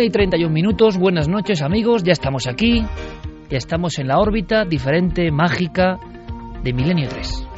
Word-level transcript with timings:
Una 0.00 0.06
y 0.06 0.10
31 0.10 0.50
minutos, 0.50 0.96
buenas 0.96 1.28
noches 1.28 1.60
amigos, 1.60 2.02
ya 2.04 2.12
estamos 2.12 2.46
aquí, 2.46 2.82
ya 3.50 3.58
estamos 3.58 3.98
en 3.98 4.08
la 4.08 4.16
órbita 4.18 4.64
diferente, 4.64 5.30
mágica 5.30 5.98
de 6.64 6.72
Milenio 6.72 7.06
3. 7.06 7.49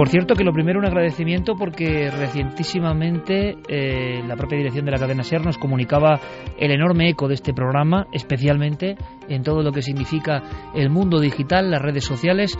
Por 0.00 0.08
cierto 0.08 0.34
que 0.34 0.44
lo 0.44 0.54
primero 0.54 0.78
un 0.78 0.86
agradecimiento 0.86 1.56
porque 1.56 2.10
recientísimamente 2.10 3.58
eh, 3.68 4.22
la 4.26 4.34
propia 4.34 4.56
dirección 4.56 4.86
de 4.86 4.92
la 4.92 4.98
cadena 4.98 5.22
SER 5.22 5.44
nos 5.44 5.58
comunicaba 5.58 6.18
el 6.58 6.70
enorme 6.70 7.10
eco 7.10 7.28
de 7.28 7.34
este 7.34 7.52
programa, 7.52 8.06
especialmente 8.10 8.96
en 9.28 9.42
todo 9.42 9.62
lo 9.62 9.72
que 9.72 9.82
significa 9.82 10.70
el 10.74 10.88
mundo 10.88 11.20
digital, 11.20 11.70
las 11.70 11.82
redes 11.82 12.06
sociales. 12.06 12.58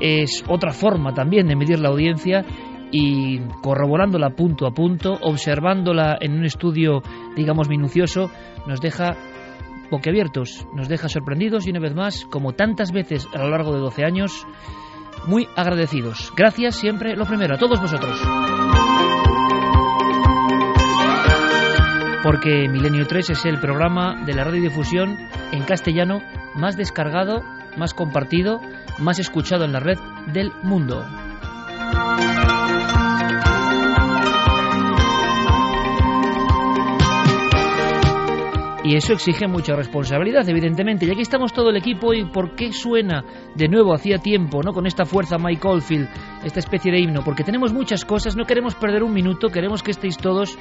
Es 0.00 0.44
otra 0.48 0.72
forma 0.72 1.14
también 1.14 1.46
de 1.46 1.54
medir 1.54 1.78
la 1.78 1.90
audiencia 1.90 2.44
y 2.90 3.38
corroborándola 3.62 4.30
punto 4.30 4.66
a 4.66 4.72
punto, 4.72 5.16
observándola 5.22 6.18
en 6.20 6.32
un 6.32 6.44
estudio, 6.44 7.04
digamos, 7.36 7.68
minucioso, 7.68 8.32
nos 8.66 8.80
deja 8.80 9.16
boquiabiertos, 9.92 10.66
nos 10.74 10.88
deja 10.88 11.08
sorprendidos 11.08 11.68
y 11.68 11.70
una 11.70 11.78
vez 11.78 11.94
más, 11.94 12.24
como 12.24 12.54
tantas 12.54 12.90
veces 12.90 13.28
a 13.32 13.38
lo 13.38 13.50
largo 13.50 13.74
de 13.74 13.78
12 13.78 14.04
años, 14.04 14.44
muy 15.26 15.48
agradecidos. 15.56 16.32
Gracias 16.36 16.76
siempre, 16.76 17.16
lo 17.16 17.26
primero, 17.26 17.54
a 17.54 17.58
todos 17.58 17.80
vosotros. 17.80 18.20
Porque 22.22 22.68
Milenio 22.68 23.06
3 23.06 23.30
es 23.30 23.46
el 23.46 23.60
programa 23.60 24.24
de 24.26 24.34
la 24.34 24.44
radiodifusión 24.44 25.16
en 25.52 25.62
castellano 25.64 26.20
más 26.54 26.76
descargado, 26.76 27.42
más 27.78 27.94
compartido, 27.94 28.60
más 28.98 29.18
escuchado 29.18 29.64
en 29.64 29.72
la 29.72 29.80
red 29.80 29.98
del 30.32 30.52
mundo. 30.62 31.06
Y 38.90 38.96
eso 38.96 39.12
exige 39.12 39.46
mucha 39.46 39.76
responsabilidad, 39.76 40.48
evidentemente. 40.48 41.06
Y 41.06 41.12
aquí 41.12 41.20
estamos 41.20 41.52
todo 41.52 41.70
el 41.70 41.76
equipo. 41.76 42.12
¿Y 42.12 42.24
por 42.24 42.56
qué 42.56 42.72
suena 42.72 43.24
de 43.54 43.68
nuevo 43.68 43.94
hacía 43.94 44.18
tiempo, 44.18 44.64
no 44.64 44.72
con 44.72 44.84
esta 44.84 45.04
fuerza 45.04 45.38
Mike 45.38 45.64
Oldfield, 45.64 46.08
esta 46.42 46.58
especie 46.58 46.90
de 46.90 46.98
himno? 46.98 47.22
Porque 47.24 47.44
tenemos 47.44 47.72
muchas 47.72 48.04
cosas, 48.04 48.36
no 48.36 48.46
queremos 48.46 48.74
perder 48.74 49.04
un 49.04 49.12
minuto, 49.12 49.46
queremos 49.46 49.84
que 49.84 49.92
estéis 49.92 50.16
todos. 50.16 50.58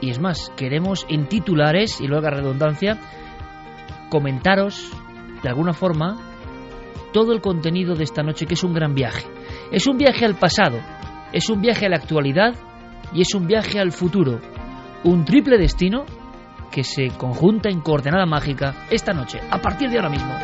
Y 0.00 0.08
es 0.08 0.18
más, 0.18 0.50
queremos 0.56 1.04
en 1.10 1.28
titulares, 1.28 2.00
y 2.00 2.06
luego 2.06 2.26
a 2.26 2.30
redundancia, 2.30 2.98
comentaros, 4.08 4.90
de 5.42 5.48
alguna 5.50 5.74
forma, 5.74 6.16
todo 7.12 7.34
el 7.34 7.42
contenido 7.42 7.94
de 7.94 8.04
esta 8.04 8.22
noche, 8.22 8.46
que 8.46 8.54
es 8.54 8.64
un 8.64 8.72
gran 8.72 8.94
viaje. 8.94 9.26
Es 9.70 9.86
un 9.86 9.98
viaje 9.98 10.24
al 10.24 10.36
pasado, 10.36 10.78
es 11.34 11.50
un 11.50 11.60
viaje 11.60 11.84
a 11.84 11.90
la 11.90 11.96
actualidad 11.96 12.54
y 13.12 13.20
es 13.20 13.34
un 13.34 13.46
viaje 13.46 13.78
al 13.78 13.92
futuro. 13.92 14.40
Un 15.04 15.26
triple 15.26 15.58
destino 15.58 16.06
que 16.72 16.82
se 16.82 17.08
conjunta 17.16 17.68
en 17.68 17.80
coordenada 17.80 18.26
mágica 18.26 18.86
esta 18.90 19.12
noche, 19.12 19.38
a 19.50 19.58
partir 19.58 19.90
de 19.90 19.98
ahora 19.98 20.08
mismo. 20.08 20.34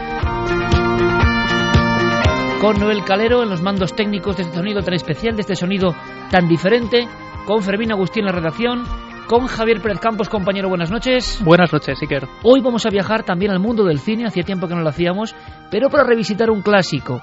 Con 2.61 2.79
Noel 2.79 3.03
Calero 3.05 3.43
en 3.43 3.51
los 3.51 3.63
mandos 3.63 3.95
técnicos 3.97 4.37
de 4.37 4.43
este 4.43 4.57
sonido 4.57 4.83
tan 4.83 4.95
especial, 4.95 5.35
de 5.35 5.41
este 5.41 5.57
sonido 5.57 5.95
tan 6.31 6.47
diferente, 6.47 7.09
con 7.47 7.63
Fermín 7.63 7.93
Agustín 7.93 8.23
en 8.23 8.27
la 8.27 8.33
redacción, 8.33 8.85
con 9.27 9.47
Javier 9.47 9.81
Pérez 9.81 10.01
Campos, 10.01 10.29
compañero, 10.29 10.69
buenas 10.69 10.91
noches. 10.91 11.41
Buenas 11.45 11.73
noches, 11.73 11.99
Iker. 12.01 12.29
Hoy 12.43 12.61
vamos 12.61 12.85
a 12.85 12.91
viajar 12.91 13.23
también 13.25 13.51
al 13.51 13.61
mundo 13.61 13.85
del 13.85 13.99
cine, 13.99 14.27
hacía 14.27 14.43
tiempo 14.43 14.69
que 14.69 14.75
no 14.75 14.83
lo 14.83 14.89
hacíamos, 14.89 15.35
pero 15.71 15.89
para 15.89 16.05
revisitar 16.05 16.51
un 16.51 16.63
clásico. 16.63 17.23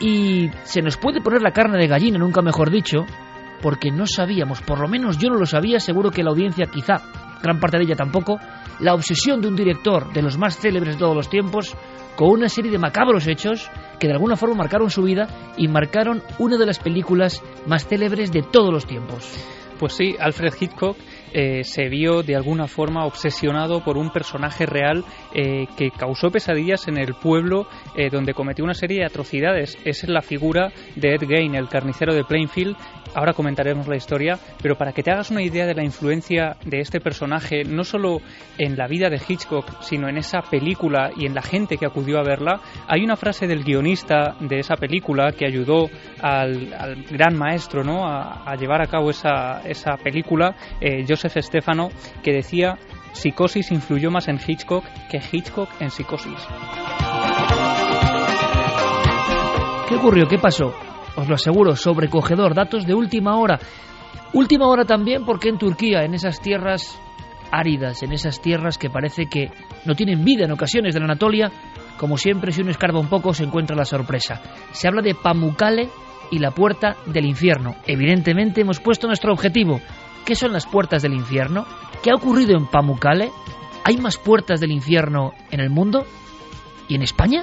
Y 0.00 0.48
se 0.64 0.80
nos 0.80 0.96
puede 0.96 1.20
poner 1.20 1.42
la 1.42 1.52
carne 1.52 1.78
de 1.78 1.86
gallina, 1.86 2.18
nunca 2.18 2.40
mejor 2.40 2.70
dicho, 2.70 3.04
porque 3.60 3.90
no 3.90 4.06
sabíamos, 4.06 4.62
por 4.62 4.80
lo 4.80 4.88
menos 4.88 5.18
yo 5.18 5.28
no 5.28 5.38
lo 5.38 5.46
sabía, 5.46 5.80
seguro 5.80 6.10
que 6.10 6.22
la 6.22 6.30
audiencia 6.30 6.66
quizá 6.66 6.96
gran 7.42 7.60
parte 7.60 7.78
de 7.78 7.84
ella 7.84 7.96
tampoco, 7.96 8.38
la 8.80 8.94
obsesión 8.94 9.40
de 9.40 9.48
un 9.48 9.56
director 9.56 10.12
de 10.12 10.22
los 10.22 10.38
más 10.38 10.58
célebres 10.58 10.94
de 10.94 11.00
todos 11.00 11.16
los 11.16 11.28
tiempos 11.28 11.76
con 12.16 12.30
una 12.30 12.48
serie 12.48 12.70
de 12.70 12.78
macabros 12.78 13.26
hechos 13.26 13.70
que 13.98 14.06
de 14.06 14.14
alguna 14.14 14.36
forma 14.36 14.56
marcaron 14.56 14.90
su 14.90 15.02
vida 15.02 15.28
y 15.56 15.68
marcaron 15.68 16.22
una 16.38 16.58
de 16.58 16.66
las 16.66 16.78
películas 16.78 17.42
más 17.66 17.86
célebres 17.86 18.32
de 18.32 18.42
todos 18.42 18.72
los 18.72 18.86
tiempos. 18.86 19.32
Pues 19.78 19.94
sí, 19.94 20.16
Alfred 20.18 20.54
Hitchcock 20.60 20.96
eh, 21.32 21.64
se 21.64 21.88
vio 21.88 22.22
de 22.22 22.36
alguna 22.36 22.66
forma 22.66 23.04
obsesionado 23.04 23.82
por 23.82 23.96
un 23.96 24.10
personaje 24.10 24.66
real 24.66 25.04
eh, 25.34 25.66
que 25.76 25.90
causó 25.90 26.30
pesadillas 26.30 26.88
en 26.88 26.98
el 26.98 27.14
pueblo 27.14 27.66
eh, 27.96 28.10
donde 28.10 28.34
cometió 28.34 28.64
una 28.64 28.74
serie 28.74 29.00
de 29.00 29.06
atrocidades. 29.06 29.78
Es 29.84 30.06
la 30.08 30.22
figura 30.22 30.72
de 30.96 31.14
Ed 31.14 31.26
Gein, 31.26 31.54
el 31.54 31.68
carnicero 31.68 32.14
de 32.14 32.24
Plainfield. 32.24 32.76
Ahora 33.14 33.34
comentaremos 33.34 33.88
la 33.88 33.96
historia, 33.96 34.38
pero 34.62 34.76
para 34.76 34.92
que 34.92 35.02
te 35.02 35.10
hagas 35.10 35.30
una 35.30 35.42
idea 35.42 35.66
de 35.66 35.74
la 35.74 35.84
influencia 35.84 36.56
de 36.64 36.80
este 36.80 36.98
personaje, 36.98 37.62
no 37.64 37.84
solo 37.84 38.20
en 38.56 38.76
la 38.76 38.86
vida 38.86 39.10
de 39.10 39.20
Hitchcock, 39.26 39.82
sino 39.82 40.08
en 40.08 40.16
esa 40.16 40.40
película 40.40 41.10
y 41.14 41.26
en 41.26 41.34
la 41.34 41.42
gente 41.42 41.76
que 41.76 41.84
acudió 41.84 42.18
a 42.18 42.22
verla, 42.22 42.60
hay 42.88 43.04
una 43.04 43.16
frase 43.16 43.46
del 43.46 43.64
guionista 43.64 44.36
de 44.40 44.60
esa 44.60 44.76
película 44.76 45.32
que 45.32 45.46
ayudó 45.46 45.90
al, 46.22 46.72
al 46.72 47.02
gran 47.04 47.36
maestro 47.36 47.84
¿no? 47.84 48.06
a, 48.06 48.54
llevar 48.56 48.82
a 48.82 48.86
cabo 48.86 49.10
esa, 49.10 49.62
esa 49.64 49.96
película, 49.96 50.54
Stefano, 51.28 51.88
que 52.22 52.32
decía 52.32 52.78
Psicosis 53.12 53.70
influyó 53.70 54.10
más 54.10 54.28
en 54.28 54.38
Hitchcock 54.44 54.84
que 55.10 55.20
Hitchcock 55.30 55.68
en 55.80 55.90
Psicosis. 55.90 56.38
¿Qué 59.88 59.96
ocurrió? 59.96 60.26
¿Qué 60.26 60.38
pasó? 60.38 60.74
Os 61.16 61.28
lo 61.28 61.34
aseguro, 61.34 61.76
sobrecogedor, 61.76 62.54
datos 62.54 62.86
de 62.86 62.94
última 62.94 63.36
hora. 63.36 63.58
Última 64.32 64.66
hora 64.66 64.84
también 64.84 65.24
porque 65.24 65.50
en 65.50 65.58
Turquía, 65.58 66.04
en 66.04 66.14
esas 66.14 66.40
tierras 66.40 66.98
áridas, 67.50 68.02
en 68.02 68.12
esas 68.12 68.40
tierras 68.40 68.78
que 68.78 68.88
parece 68.88 69.26
que 69.26 69.50
no 69.84 69.94
tienen 69.94 70.24
vida 70.24 70.46
en 70.46 70.52
ocasiones 70.52 70.94
de 70.94 71.00
la 71.00 71.04
Anatolia, 71.04 71.52
como 71.98 72.16
siempre, 72.16 72.50
si 72.50 72.62
uno 72.62 72.70
escarba 72.70 72.98
un 72.98 73.08
poco 73.08 73.34
se 73.34 73.44
encuentra 73.44 73.76
la 73.76 73.84
sorpresa. 73.84 74.40
Se 74.72 74.88
habla 74.88 75.02
de 75.02 75.14
Pamukkale 75.14 75.90
y 76.30 76.38
la 76.38 76.50
puerta 76.50 76.96
del 77.06 77.26
infierno. 77.26 77.76
Evidentemente 77.86 78.62
hemos 78.62 78.80
puesto 78.80 79.06
nuestro 79.06 79.32
objetivo. 79.32 79.80
¿Qué 80.24 80.36
son 80.36 80.52
las 80.52 80.66
puertas 80.66 81.02
del 81.02 81.14
infierno? 81.14 81.66
¿Qué 82.02 82.10
ha 82.10 82.14
ocurrido 82.14 82.56
en 82.56 82.66
Pamukkale? 82.66 83.30
¿Hay 83.84 83.96
más 83.96 84.18
puertas 84.18 84.60
del 84.60 84.70
infierno 84.70 85.32
en 85.50 85.60
el 85.60 85.70
mundo? 85.70 86.04
¿Y 86.88 86.94
en 86.94 87.02
España? 87.02 87.42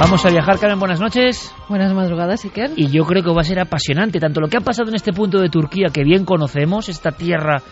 Vamos 0.00 0.24
a 0.24 0.30
viajar, 0.30 0.58
Carmen, 0.58 0.80
buenas 0.80 1.00
noches. 1.00 1.54
Buenas 1.68 1.92
madrugadas, 1.94 2.44
Iker. 2.44 2.72
Y 2.76 2.88
yo 2.88 3.04
creo 3.04 3.22
que 3.22 3.30
va 3.30 3.42
a 3.42 3.44
ser 3.44 3.60
apasionante, 3.60 4.18
tanto 4.18 4.40
lo 4.40 4.48
que 4.48 4.56
ha 4.56 4.60
pasado 4.60 4.88
en 4.88 4.96
este 4.96 5.12
punto 5.12 5.38
de 5.38 5.50
Turquía, 5.50 5.88
que 5.92 6.02
bien 6.02 6.24
conocemos, 6.24 6.88
esta 6.88 7.12
tierra 7.12 7.62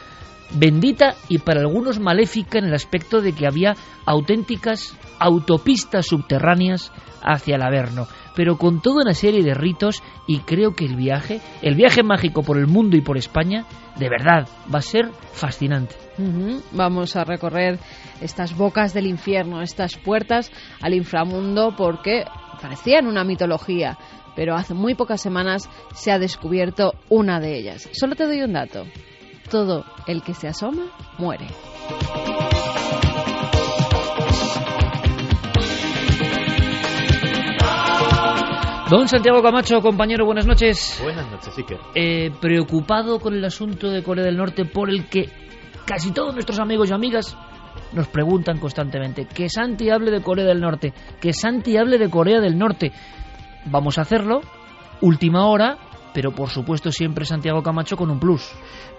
bendita 0.55 1.15
y 1.29 1.39
para 1.39 1.61
algunos 1.61 1.99
maléfica 1.99 2.59
en 2.59 2.67
el 2.67 2.75
aspecto 2.75 3.21
de 3.23 3.33
que 3.33 3.47
había 3.47 3.75
auténticas 4.05 4.97
autopistas 5.19 6.07
subterráneas 6.07 6.93
hacia 7.23 7.57
el 7.57 7.63
Averno, 7.63 8.07
pero 8.35 8.57
con 8.57 8.81
toda 8.81 9.03
una 9.03 9.15
serie 9.15 9.43
de 9.43 9.55
ritos 9.55 10.03
y 10.27 10.41
creo 10.41 10.75
que 10.75 10.85
el 10.85 10.97
viaje, 10.97 11.41
el 11.63 11.75
viaje 11.75 12.03
mágico 12.03 12.43
por 12.43 12.59
el 12.59 12.67
mundo 12.67 12.97
y 12.97 13.01
por 13.01 13.17
España, 13.17 13.65
de 13.97 14.09
verdad 14.09 14.49
va 14.73 14.79
a 14.79 14.83
ser 14.83 15.11
fascinante. 15.33 15.95
Vamos 16.73 17.17
a 17.17 17.25
recorrer 17.25 17.79
estas 18.21 18.57
bocas 18.57 18.95
del 18.95 19.07
infierno, 19.07 19.63
estas 19.63 19.97
puertas 19.97 20.51
al 20.81 20.95
inframundo, 20.95 21.75
porque 21.77 22.25
parecían 22.61 23.07
una 23.07 23.25
mitología, 23.25 23.99
pero 24.37 24.55
hace 24.55 24.75
muy 24.75 24.95
pocas 24.95 25.21
semanas 25.21 25.69
se 25.95 26.13
ha 26.13 26.19
descubierto 26.19 26.93
una 27.09 27.41
de 27.41 27.59
ellas. 27.59 27.89
Solo 27.93 28.15
te 28.15 28.27
doy 28.27 28.43
un 28.43 28.53
dato. 28.53 28.85
Todo 29.51 29.85
el 30.07 30.23
que 30.23 30.35
se 30.35 30.49
asoma 30.49 30.85
muere. 31.19 31.47
Don 38.93 39.09
Santiago 39.09 39.43
Camacho, 39.43 39.81
compañero, 39.81 40.27
buenas 40.27 40.47
noches. 40.47 41.01
Buenas 41.03 41.27
noches, 41.31 41.57
Iker. 41.57 41.79
Eh, 41.95 42.31
preocupado 42.43 43.21
con 43.21 43.33
el 43.33 43.43
asunto 43.43 43.89
de 43.89 44.03
Corea 44.03 44.23
del 44.23 44.37
Norte 44.37 44.67
por 44.67 44.91
el 44.91 45.09
que 45.09 45.31
casi 45.87 46.11
todos 46.11 46.35
nuestros 46.35 46.59
amigos 46.61 46.91
y 46.91 46.93
amigas 46.93 47.35
nos 47.95 48.09
preguntan 48.09 48.59
constantemente 48.59 49.25
que 49.25 49.49
Santi 49.49 49.89
hable 49.89 50.11
de 50.11 50.21
Corea 50.21 50.45
del 50.45 50.61
Norte, 50.61 50.93
que 51.23 51.33
Santi 51.33 51.79
hable 51.79 51.97
de 51.97 52.11
Corea 52.11 52.43
del 52.43 52.59
Norte. 52.59 52.93
Vamos 53.65 53.97
a 53.97 54.03
hacerlo, 54.03 54.43
última 55.01 55.47
hora, 55.47 55.79
pero 56.13 56.33
por 56.33 56.51
supuesto 56.51 56.93
siempre 56.93 57.25
Santiago 57.25 57.63
Camacho 57.63 57.97
con 57.97 58.11
un 58.11 58.21
plus. 58.21 58.47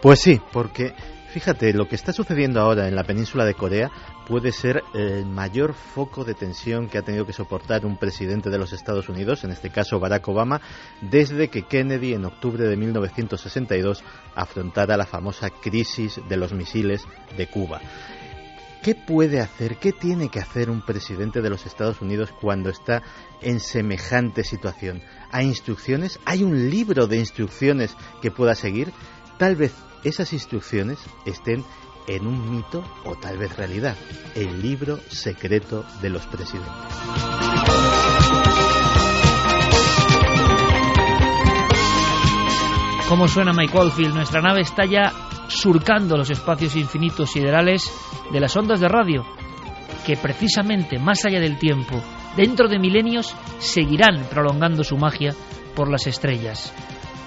Pues 0.01 0.19
sí, 0.19 0.41
porque 0.51 0.95
fíjate, 1.33 1.73
lo 1.73 1.87
que 1.87 1.95
está 1.95 2.13
sucediendo 2.13 2.61
ahora 2.61 2.87
en 2.87 2.95
la 2.95 3.03
península 3.03 3.43
de 3.43 3.55
Corea 3.55 3.89
puede 4.27 4.51
ser 4.51 4.83
el 4.93 5.25
mayor 5.25 5.73
foco 5.73 6.23
de 6.23 6.35
tensión 6.35 6.87
que 6.87 6.99
ha 6.99 7.01
tenido 7.01 7.25
que 7.25 7.33
soportar 7.33 7.87
un 7.87 7.97
presidente 7.97 8.51
de 8.51 8.59
los 8.59 8.71
Estados 8.71 9.09
Unidos, 9.09 9.43
en 9.43 9.49
este 9.49 9.71
caso 9.71 9.99
Barack 9.99 10.27
Obama, 10.27 10.61
desde 11.01 11.47
que 11.47 11.63
Kennedy 11.63 12.13
en 12.13 12.25
octubre 12.25 12.65
de 12.65 12.77
1962 12.77 14.03
afrontara 14.35 14.95
la 14.95 15.07
famosa 15.07 15.49
crisis 15.49 16.21
de 16.29 16.37
los 16.37 16.53
misiles 16.53 17.01
de 17.35 17.47
Cuba. 17.47 17.81
¿Qué 18.83 18.93
puede 18.93 19.39
hacer, 19.39 19.77
qué 19.77 19.91
tiene 19.91 20.29
que 20.29 20.39
hacer 20.39 20.69
un 20.69 20.85
presidente 20.85 21.41
de 21.41 21.49
los 21.49 21.65
Estados 21.65 21.99
Unidos 22.01 22.31
cuando 22.39 22.69
está 22.69 23.01
en 23.41 23.59
semejante 23.59 24.43
situación? 24.43 25.01
¿Hay 25.31 25.47
instrucciones? 25.47 26.19
¿Hay 26.25 26.43
un 26.43 26.69
libro 26.69 27.07
de 27.07 27.17
instrucciones 27.17 27.95
que 28.21 28.29
pueda 28.29 28.53
seguir? 28.53 28.93
Tal 29.39 29.55
vez 29.55 29.73
esas 30.03 30.33
instrucciones 30.33 30.99
estén 31.25 31.63
en 32.07 32.27
un 32.27 32.51
mito 32.51 32.83
o 33.05 33.15
tal 33.15 33.37
vez 33.37 33.55
realidad, 33.55 33.95
el 34.35 34.61
libro 34.61 34.99
secreto 35.09 35.85
de 36.01 36.09
los 36.09 36.25
presidentes. 36.27 36.73
¿Cómo 43.07 43.27
suena 43.27 43.53
Mike 43.53 43.77
Oldfield? 43.77 44.15
Nuestra 44.15 44.41
nave 44.41 44.61
está 44.61 44.85
ya 44.85 45.13
surcando 45.47 46.17
los 46.17 46.31
espacios 46.31 46.75
infinitos 46.75 47.31
siderales 47.31 47.91
de 48.31 48.39
las 48.39 48.55
ondas 48.57 48.79
de 48.79 48.87
radio, 48.87 49.23
que 50.05 50.17
precisamente 50.17 50.97
más 50.97 51.23
allá 51.25 51.39
del 51.39 51.59
tiempo, 51.59 52.01
dentro 52.35 52.67
de 52.67 52.79
milenios, 52.79 53.35
seguirán 53.59 54.25
prolongando 54.29 54.83
su 54.83 54.97
magia 54.97 55.35
por 55.75 55.89
las 55.89 56.07
estrellas. 56.07 56.73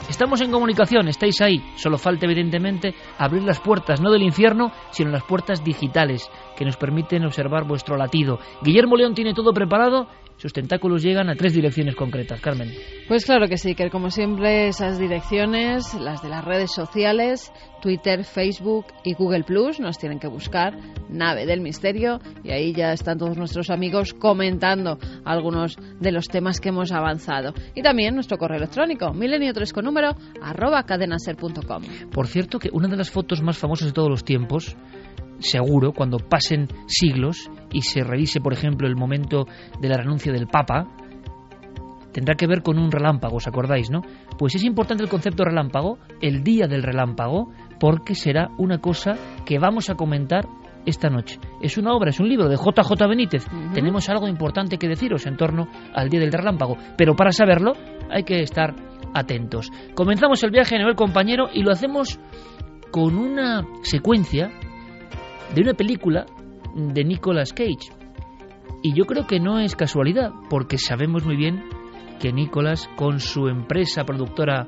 Estamos 0.08 0.41
en 0.41 0.53
comunicación, 0.53 1.08
estáis 1.08 1.41
ahí. 1.41 1.62
Solo 1.75 1.99
falta, 1.99 2.26
evidentemente, 2.26 2.94
abrir 3.19 3.43
las 3.43 3.61
puertas, 3.61 4.00
no 4.00 4.12
del 4.12 4.23
infierno, 4.23 4.70
sino 4.91 5.11
las 5.11 5.25
puertas 5.25 5.64
digitales, 5.64 6.31
que 6.56 6.64
nos 6.64 6.76
permiten 6.76 7.25
observar 7.25 7.67
vuestro 7.67 7.97
latido. 7.97 8.38
Guillermo 8.62 8.97
León 8.97 9.14
tiene 9.14 9.35
todo 9.35 9.53
preparado 9.53 10.06
sus 10.46 10.52
tentáculos 10.52 11.02
llegan 11.02 11.28
a 11.28 11.34
tres 11.34 11.54
direcciones 11.54 11.96
concretas. 11.96 12.40
Carmen. 12.40 12.72
Pues 13.08 13.25
claro 13.25 13.48
que 13.48 13.56
sí, 13.56 13.75
que 13.75 13.90
como 13.90 14.10
siempre 14.10 14.69
esas 14.69 14.96
direcciones, 14.96 15.93
las 15.94 16.22
de 16.22 16.28
las 16.28 16.44
redes 16.44 16.70
sociales, 16.72 17.52
Twitter, 17.82 18.22
Facebook 18.22 18.87
y 19.02 19.14
Google 19.14 19.43
Plus, 19.43 19.81
nos 19.81 19.98
tienen 19.98 20.20
que 20.20 20.28
buscar 20.28 20.76
Nave 21.08 21.46
del 21.46 21.60
Misterio 21.60 22.20
y 22.44 22.52
ahí 22.52 22.72
ya 22.72 22.93
están 22.93 23.19
todos 23.19 23.37
nuestros 23.37 23.70
amigos 23.70 24.14
comentando 24.14 24.98
algunos 25.25 25.76
de 25.98 26.12
los 26.12 26.28
temas 26.28 26.60
que 26.60 26.69
hemos 26.69 26.93
avanzado. 26.93 27.52
Y 27.75 27.82
también 27.82 28.14
nuestro 28.14 28.38
correo 28.38 28.58
electrónico, 28.58 29.06
milenio3 29.06 29.72
con 29.72 29.84
número, 29.84 30.14
arroba 30.40 30.84
cadenaser.com. 30.84 31.82
Por 32.12 32.28
cierto 32.28 32.60
que 32.60 32.70
una 32.72 32.87
de 32.87 32.96
las 32.96 33.10
fotos 33.10 33.43
más 33.43 33.58
famosas 33.58 33.88
de 33.88 33.93
todos 33.93 34.10
los 34.10 34.25
tiempos 34.25 34.76
seguro, 35.38 35.93
cuando 35.93 36.19
pasen 36.19 36.69
siglos 36.87 37.50
y 37.73 37.83
se 37.83 38.03
revise, 38.03 38.41
por 38.41 38.53
ejemplo, 38.53 38.87
el 38.88 38.97
momento 38.97 39.47
de 39.81 39.88
la 39.88 39.97
renuncia 39.97 40.33
del 40.33 40.47
Papa, 40.47 40.88
tendrá 42.12 42.35
que 42.35 42.47
ver 42.47 42.62
con 42.62 42.79
un 42.79 42.91
relámpago, 42.91 43.37
¿os 43.37 43.47
acordáis, 43.47 43.91
no? 43.91 44.00
Pues 44.38 44.55
es 44.55 44.65
importante 44.65 45.03
el 45.03 45.11
concepto 45.11 45.44
relámpago, 45.44 45.99
el 46.23 46.43
día 46.43 46.67
del 46.67 46.83
relámpago, 46.83 47.53
porque 47.79 48.15
será 48.15 48.49
una 48.56 48.79
cosa 48.79 49.15
que 49.44 49.59
vamos 49.59 49.91
a 49.91 49.94
comentar 49.94 50.47
esta 50.87 51.11
noche. 51.11 51.39
Es 51.61 51.77
una 51.77 51.93
obra, 51.93 52.11
es 52.11 52.21
un 52.21 52.29
libro 52.29 52.49
de 52.49 52.56
JJ 52.56 53.06
Benítez. 53.09 53.47
Tenemos 53.75 54.09
algo 54.09 54.29
importante 54.29 54.79
que 54.79 54.89
deciros 54.89 55.27
en 55.27 55.37
torno 55.37 55.69
al 55.93 56.09
día 56.09 56.21
del 56.21 56.32
relámpago, 56.32 56.77
pero 56.97 57.15
para 57.15 57.32
saberlo 57.32 57.73
hay 58.09 58.23
que 58.23 58.41
estar 58.41 58.75
atentos. 59.12 59.71
Comenzamos 59.94 60.43
el 60.43 60.50
viaje 60.50 60.77
a 60.77 60.79
nivel 60.79 60.94
compañero 60.94 61.49
y 61.53 61.62
lo 61.62 61.73
hacemos 61.73 62.19
con 62.91 63.19
una 63.19 63.67
secuencia 63.82 64.50
de 65.54 65.62
una 65.62 65.75
película 65.75 66.26
de 66.75 67.04
Nicolas 67.04 67.52
Cage. 67.52 67.90
Y 68.82 68.94
yo 68.94 69.04
creo 69.04 69.26
que 69.26 69.40
no 69.40 69.58
es 69.58 69.75
casualidad, 69.75 70.32
porque 70.50 70.78
sabemos 70.78 71.25
muy 71.25 71.37
bien 71.37 71.64
que 72.20 72.32
Nicolas, 72.32 72.88
con 72.96 73.20
su 73.20 73.48
empresa 73.48 74.04
productora 74.04 74.66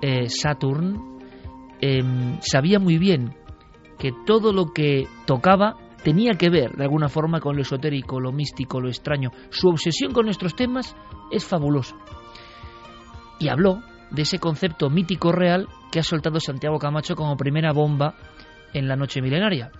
eh, 0.00 0.28
Saturn, 0.28 1.18
em, 1.80 2.38
sabía 2.40 2.78
muy 2.78 2.98
bien 2.98 3.34
que 3.98 4.12
todo 4.26 4.52
lo 4.52 4.72
que 4.72 5.06
tocaba 5.26 5.76
tenía 6.02 6.32
que 6.32 6.50
ver 6.50 6.72
de 6.72 6.84
alguna 6.84 7.08
forma 7.08 7.40
con 7.40 7.56
lo 7.56 7.62
esotérico, 7.62 8.20
lo 8.20 8.32
místico, 8.32 8.80
lo 8.80 8.88
extraño. 8.88 9.30
Su 9.50 9.68
obsesión 9.68 10.12
con 10.12 10.24
nuestros 10.24 10.56
temas 10.56 10.96
es 11.30 11.44
fabulosa. 11.44 11.96
Y 13.38 13.48
habló 13.48 13.82
de 14.10 14.22
ese 14.22 14.38
concepto 14.38 14.90
mítico 14.90 15.32
real 15.32 15.68
que 15.90 16.00
ha 16.00 16.02
soltado 16.02 16.40
Santiago 16.40 16.78
Camacho 16.78 17.16
como 17.16 17.36
primera 17.36 17.72
bomba 17.72 18.14
en 18.72 18.88
la 18.88 18.96
noche 18.96 19.20
milenaria 19.20 19.70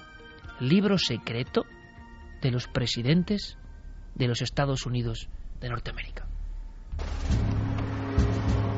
libro 0.63 0.97
secreto 0.97 1.65
de 2.41 2.53
los 2.53 2.69
presidentes 2.69 3.59
de 4.15 4.29
los 4.29 4.43
Estados 4.43 4.87
Unidos 4.87 5.29
de 5.61 5.69
Norteamérica. 5.69 6.29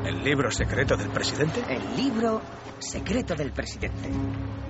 ¿El 0.03 0.23
libro 0.23 0.49
secreto 0.49 0.97
del 0.97 1.09
presidente? 1.09 1.61
El 1.69 1.95
libro 1.95 2.41
secreto 2.79 3.35
del 3.35 3.51
presidente. 3.51 4.09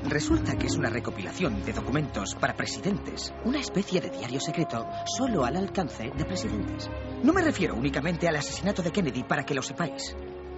Resulta 0.04 0.58
que 0.58 0.68
es 0.68 0.76
una 0.76 0.90
recopilación 0.90 1.64
de 1.64 1.72
documentos 1.72 2.36
para 2.36 2.54
presidentes, 2.54 3.34
una 3.46 3.60
especie 3.60 4.02
de 4.02 4.10
diario 4.10 4.42
secreto 4.42 4.86
solo 5.06 5.46
al 5.46 5.56
alcance 5.56 6.12
de 6.16 6.26
presidentes. 6.26 6.90
No 7.24 7.32
me 7.32 7.44
refiero 7.44 7.76
únicamente 7.76 8.28
al 8.28 8.36
asesinato 8.36 8.84
de 8.84 8.92
Kennedy 8.92 9.24
para 9.24 9.46
que 9.46 9.56
lo 9.56 9.62
sepáis. 9.62 10.16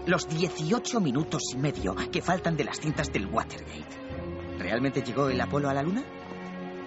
Los 0.07 0.27
18 0.27 0.99
minutos 1.01 1.43
y 1.53 1.57
medio 1.57 1.95
que 2.11 2.21
faltan 2.23 2.57
de 2.57 2.63
las 2.63 2.79
cintas 2.79 3.11
del 3.11 3.27
Watergate. 3.27 4.07
¿Realmente 4.57 5.03
llegó 5.03 5.29
el 5.29 5.39
Apolo 5.39 5.69
a 5.69 5.73
la 5.73 5.83
Luna? 5.83 6.03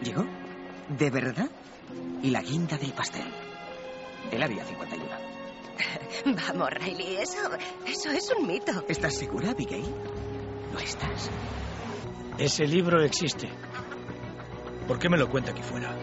¿Llegó? 0.03 0.25
¿De 0.89 1.11
verdad? 1.11 1.51
Y 2.23 2.31
la 2.31 2.43
guinda 2.43 2.77
del 2.79 2.93
pastel. 2.93 3.27
El 4.31 4.43
área 4.43 4.65
51. 4.65 5.07
Vamos, 6.49 6.71
Riley, 6.71 7.17
eso, 7.17 7.39
eso 7.87 8.11
es 8.11 8.33
un 8.37 8.47
mito. 8.47 8.85
¿Estás 8.89 9.15
segura, 9.15 9.51
Abigail? 9.51 9.85
¿No 10.73 10.79
estás? 10.79 11.31
Ese 12.39 12.67
libro 12.67 13.03
existe. 13.03 13.49
¿Por 14.87 14.99
qué 14.99 15.09
me 15.09 15.19
lo 15.19 15.29
cuenta 15.29 15.51
aquí 15.53 15.63
fuera? 15.63 15.95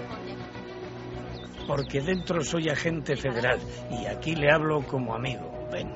Porque 1.67 2.01
dentro 2.01 2.41
soy 2.43 2.69
agente 2.69 3.15
federal 3.15 3.59
y 3.91 4.05
aquí 4.05 4.35
le 4.35 4.51
hablo 4.51 4.85
como 4.85 5.15
amigo. 5.15 5.67
Ven. 5.71 5.93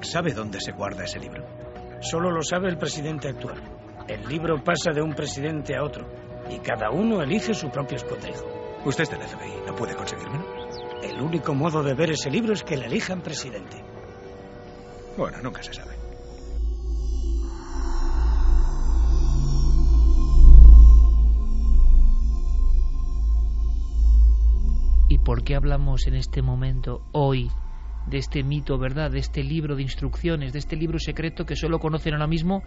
¿Sabe 0.00 0.32
dónde 0.32 0.60
se 0.60 0.72
guarda 0.72 1.04
ese 1.04 1.20
libro? 1.20 1.46
Solo 2.00 2.30
lo 2.30 2.42
sabe 2.42 2.68
el 2.68 2.78
presidente 2.78 3.28
actual. 3.28 3.62
El 4.08 4.26
libro 4.28 4.62
pasa 4.62 4.92
de 4.92 5.02
un 5.02 5.14
presidente 5.14 5.76
a 5.76 5.82
otro 5.82 6.25
y 6.50 6.58
cada 6.58 6.90
uno 6.90 7.22
elige 7.22 7.54
su 7.54 7.70
propio 7.70 7.96
escondrijo. 7.96 8.44
Usted 8.84 9.04
es 9.04 9.10
del 9.10 9.20
FBI, 9.20 9.66
¿no 9.66 9.74
puede 9.74 9.94
conseguirme? 9.94 10.40
El 11.02 11.20
único 11.20 11.54
modo 11.54 11.82
de 11.82 11.94
ver 11.94 12.10
ese 12.10 12.30
libro 12.30 12.52
es 12.52 12.62
que 12.62 12.76
le 12.76 12.86
elijan 12.86 13.20
presidente. 13.20 13.82
Bueno, 15.16 15.38
nunca 15.42 15.62
se 15.62 15.72
sabe. 15.72 15.96
¿por 25.26 25.42
qué 25.42 25.56
hablamos 25.56 26.06
en 26.06 26.14
este 26.14 26.40
momento, 26.40 27.02
hoy, 27.10 27.50
de 28.06 28.18
este 28.18 28.42
mito, 28.42 28.78
¿verdad? 28.78 29.10
De 29.10 29.18
este 29.18 29.42
libro 29.42 29.76
de 29.76 29.82
instrucciones, 29.82 30.52
de 30.52 30.58
este 30.58 30.76
libro 30.76 30.98
secreto 30.98 31.44
que 31.44 31.56
solo 31.56 31.78
conocen 31.78 32.14
ahora 32.14 32.26
mismo, 32.26 32.62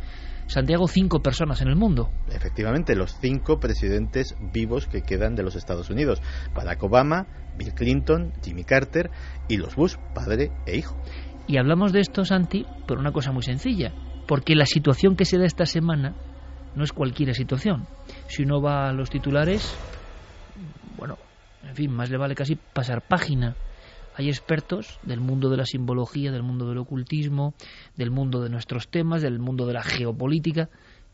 Santiago, 0.47 0.87
cinco 0.87 1.21
personas 1.21 1.61
en 1.61 1.69
el 1.69 1.75
mundo. 1.75 2.09
Efectivamente, 2.29 2.95
los 2.95 3.17
cinco 3.19 3.59
presidentes 3.59 4.35
vivos 4.53 4.87
que 4.87 5.01
quedan 5.01 5.35
de 5.35 5.43
los 5.43 5.55
Estados 5.55 5.89
Unidos. 5.89 6.21
Barack 6.53 6.83
Obama, 6.83 7.27
Bill 7.57 7.73
Clinton, 7.73 8.33
Jimmy 8.43 8.63
Carter 8.63 9.09
y 9.47 9.57
los 9.57 9.75
Bush, 9.75 9.95
padre 10.13 10.51
e 10.65 10.77
hijo. 10.77 10.97
Y 11.47 11.57
hablamos 11.57 11.93
de 11.93 12.01
esto, 12.01 12.25
Santi, 12.25 12.65
por 12.87 12.99
una 12.99 13.11
cosa 13.11 13.31
muy 13.31 13.43
sencilla. 13.43 13.93
Porque 14.27 14.55
la 14.55 14.65
situación 14.65 15.15
que 15.15 15.25
se 15.25 15.39
da 15.39 15.45
esta 15.45 15.65
semana 15.65 16.15
no 16.75 16.83
es 16.83 16.91
cualquier 16.91 17.33
situación. 17.33 17.87
Si 18.27 18.43
uno 18.43 18.61
va 18.61 18.89
a 18.89 18.93
los 18.93 19.09
titulares, 19.09 19.75
bueno, 20.97 21.17
en 21.63 21.75
fin, 21.75 21.91
más 21.91 22.11
le 22.11 22.17
vale 22.17 22.35
casi 22.35 22.55
pasar 22.55 23.01
página 23.01 23.55
hay 24.19 24.27
expertos 24.27 24.99
del 25.03 25.21
mundo 25.21 25.49
de 25.49 25.55
la 25.55 25.65
simbología, 25.65 26.33
del 26.33 26.43
mundo 26.43 26.67
del 26.67 26.79
ocultismo, 26.79 27.53
del 27.95 28.11
mundo 28.11 28.41
de 28.41 28.49
nuestros 28.49 28.89
temas, 28.89 29.21
del 29.21 29.39
mundo 29.39 29.65
de 29.65 29.71
la 29.71 29.81
geopolítica, 29.81 30.67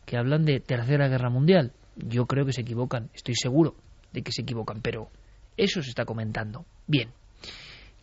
que 0.04 0.16
hablan 0.16 0.44
de 0.44 0.58
Tercera 0.58 1.06
Guerra 1.06 1.30
Mundial. 1.30 1.70
Yo 1.94 2.26
creo 2.26 2.44
que 2.44 2.52
se 2.52 2.62
equivocan, 2.62 3.08
estoy 3.14 3.36
seguro 3.36 3.76
de 4.12 4.22
que 4.22 4.32
se 4.32 4.42
equivocan, 4.42 4.80
pero 4.82 5.08
eso 5.56 5.82
se 5.82 5.90
está 5.90 6.04
comentando. 6.04 6.64
Bien, 6.88 7.10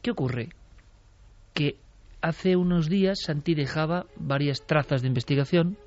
¿qué 0.01 0.11
ocurre? 0.11 0.51
Que 1.53 1.75
hace 2.21 2.55
unos 2.55 2.87
días 2.87 3.23
Santi 3.25 3.55
dejaba 3.55 4.05
varias 4.15 4.65
trazas 4.65 5.01
de 5.01 5.09
investigación, 5.09 5.77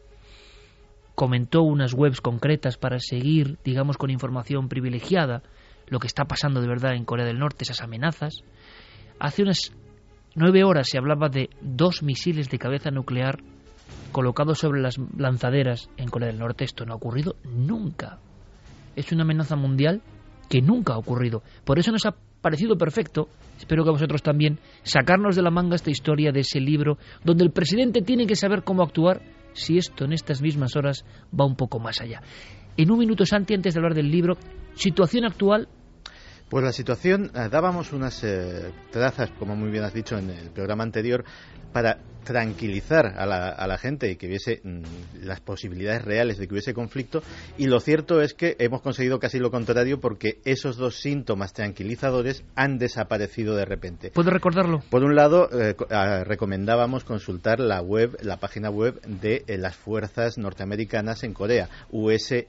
comentó 1.15 1.63
unas 1.63 1.95
webs 1.95 2.21
concretas 2.21 2.77
para 2.77 2.99
seguir, 2.99 3.57
digamos, 3.65 3.97
con 3.97 4.11
información 4.11 4.69
privilegiada 4.69 5.43
lo 5.89 6.01
que 6.01 6.07
está 6.07 6.25
pasando 6.25 6.61
de 6.61 6.69
verdad 6.69 6.95
en 6.95 7.05
Corea 7.05 7.25
del 7.25 7.39
Norte, 7.39 7.65
esas 7.65 7.81
amenazas, 7.81 8.43
Hace 9.19 9.43
unas 9.43 9.73
nueve 10.35 10.65
horas 10.65 10.89
se 10.89 10.99
hablaba 10.99 11.29
de 11.29 11.49
dos 11.61 12.03
misiles 12.03 12.51
de 12.51 12.59
cabeza 12.59 12.91
nuclear 12.91 13.39
colocados 14.13 14.59
sobre 14.59 14.81
las 14.81 14.97
lanzaderas 15.17 15.91
en 15.97 16.09
Corea 16.09 16.29
del 16.29 16.39
Norte. 16.39 16.65
Esto 16.65 16.85
no 16.85 16.93
ha 16.93 16.97
ocurrido 16.97 17.37
nunca. 17.45 18.19
Es 18.95 19.13
una 19.13 19.23
amenaza 19.23 19.57
mundial 19.57 20.03
que 20.49 20.61
nunca 20.61 20.95
ha 20.95 20.99
ocurrido. 20.99 21.43
Por 21.65 21.79
eso 21.79 21.93
nos 21.93 22.07
ha 22.07 22.15
parecido 22.41 22.77
perfecto, 22.77 23.29
espero 23.59 23.83
que 23.83 23.91
a 23.91 23.93
vosotros 23.93 24.23
también, 24.23 24.59
sacarnos 24.83 25.35
de 25.35 25.43
la 25.43 25.51
manga 25.51 25.75
esta 25.75 25.91
historia 25.91 26.31
de 26.31 26.41
ese 26.41 26.61
libro 26.61 26.99
donde 27.25 27.45
el 27.45 27.51
presidente 27.51 28.03
tiene 28.03 28.27
que 28.27 28.37
saber 28.37 28.63
cómo 28.63 28.83
actuar 28.83 29.21
si 29.53 29.79
esto 29.79 30.05
en 30.05 30.13
estas 30.13 30.43
mismas 30.43 30.77
horas 30.77 31.05
va 31.39 31.47
un 31.47 31.57
poco 31.57 31.81
más 31.81 32.01
allá. 32.01 32.23
En 32.77 32.91
un 32.91 32.99
minuto, 32.99 33.25
Santi, 33.25 33.55
antes 33.55 33.75
de 33.75 33.81
hablar 33.81 33.95
del 33.95 34.11
libro, 34.11 34.37
situación 34.75 35.25
actual 35.25 35.69
pues 36.49 36.65
la 36.65 36.73
situación, 36.73 37.31
eh, 37.35 37.49
dábamos 37.51 37.93
unas 37.93 38.23
eh, 38.23 38.73
trazas, 38.91 39.31
como 39.39 39.57
muy 39.57 39.71
bien 39.71 39.85
has 39.85 39.95
dicho 39.95 40.17
en 40.17 40.31
el 40.31 40.51
programa 40.51 40.85
anterior, 40.85 41.25
para 41.73 41.99
tranquilizar 42.25 43.15
a 43.17 43.27
la, 43.27 43.79
gente 43.79 44.11
y 44.11 44.17
que 44.17 44.27
hubiese 44.27 44.61
mm, 44.65 44.83
las 45.23 45.41
posibilidades 45.41 46.05
reales 46.05 46.39
de 46.39 46.49
que 46.49 46.55
hubiese 46.55 46.75
conflicto. 46.75 47.23
Y 47.57 47.67
lo 47.67 47.79
cierto 47.81 48.21
es 48.21 48.35
que 48.35 48.57
hemos 48.59 48.81
conseguido 48.83 49.21
casi 49.21 49.39
lo 49.39 49.51
contrario 49.51 50.01
porque 50.01 50.41
esos 50.45 50.77
dos 50.77 50.97
síntomas 50.97 51.53
tranquilizadores 51.53 52.43
han 52.57 52.79
desaparecido 52.79 53.55
de 53.55 53.65
repente. 53.65 54.11
¿Puedo 54.11 54.31
recordarlo? 54.31 54.83
Por 54.91 55.05
un 55.05 55.15
lado, 55.15 55.49
eh, 55.53 55.77
ah, 55.91 56.25
recomendábamos 56.25 57.05
consultar 57.05 57.61
la 57.61 57.81
web, 57.81 58.17
la 58.23 58.39
página 58.39 58.71
web 58.71 59.01
de 59.03 59.45
las 59.59 59.77
fuerzas 59.77 60.39
norteamericanas 60.39 61.23
en 61.23 61.33
Corea, 61.33 61.69
usfk.mil 61.91 62.47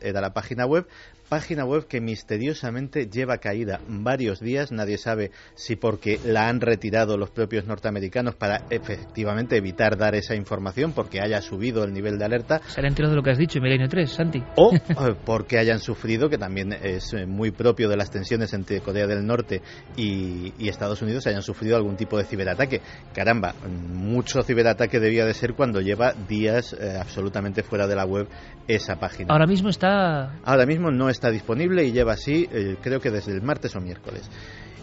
era 0.00 0.20
la 0.20 0.32
página 0.32 0.66
web 0.66 0.86
página 1.28 1.64
web 1.64 1.86
que 1.86 2.00
misteriosamente 2.00 3.08
lleva 3.08 3.38
caída 3.38 3.80
varios 3.88 4.40
días. 4.40 4.72
Nadie 4.72 4.98
sabe 4.98 5.30
si 5.54 5.76
porque 5.76 6.18
la 6.24 6.48
han 6.48 6.60
retirado 6.60 7.16
los 7.16 7.30
propios 7.30 7.66
norteamericanos 7.66 8.34
para 8.34 8.62
efectivamente 8.70 9.56
evitar 9.56 9.96
dar 9.96 10.14
esa 10.14 10.34
información, 10.34 10.92
porque 10.92 11.20
haya 11.20 11.40
subido 11.42 11.84
el 11.84 11.92
nivel 11.92 12.18
de 12.18 12.24
alerta. 12.24 12.60
Se 12.66 12.80
han 12.80 12.86
enterado 12.86 13.12
de 13.12 13.16
lo 13.16 13.22
que 13.22 13.30
has 13.30 13.38
dicho 13.38 13.58
en 13.58 13.64
Milenio 13.64 13.88
3, 13.88 14.10
Santi. 14.10 14.42
O 14.56 14.74
eh, 14.74 14.80
porque 15.24 15.58
hayan 15.58 15.80
sufrido, 15.80 16.28
que 16.28 16.38
también 16.38 16.72
es 16.72 17.12
eh, 17.12 17.26
muy 17.26 17.50
propio 17.50 17.88
de 17.88 17.96
las 17.96 18.10
tensiones 18.10 18.52
entre 18.52 18.80
Corea 18.80 19.06
del 19.06 19.26
Norte 19.26 19.62
y, 19.96 20.52
Estados 20.66 21.00
Unidos, 21.00 21.26
hayan 21.26 21.42
sufrido 21.42 21.76
algún 21.76 21.96
tipo 21.96 22.18
de 22.18 22.24
ciberataque. 22.24 22.80
Caramba, 23.14 23.54
mucho 23.66 24.42
ciberataque 24.42 25.00
debía 25.00 25.24
de 25.24 25.32
ser 25.32 25.54
cuando 25.54 25.80
lleva 25.80 26.12
días 26.12 26.74
eh, 26.74 26.98
absolutamente 27.00 27.62
fuera 27.62 27.86
de 27.86 27.94
la 27.94 28.04
web 28.04 28.28
esa 28.68 28.96
página. 28.96 29.32
Ahora 29.32 29.46
mismo 29.46 29.68
está. 29.68 30.34
Ahora 30.44 30.66
mismo 30.66 30.90
no 30.90 31.08
está 31.16 31.30
disponible 31.30 31.84
y 31.84 31.92
lleva 31.92 32.12
así, 32.12 32.48
eh, 32.52 32.76
creo 32.80 33.00
que 33.00 33.10
desde 33.10 33.32
el 33.32 33.42
martes 33.42 33.74
o 33.74 33.80
miércoles. 33.80 34.30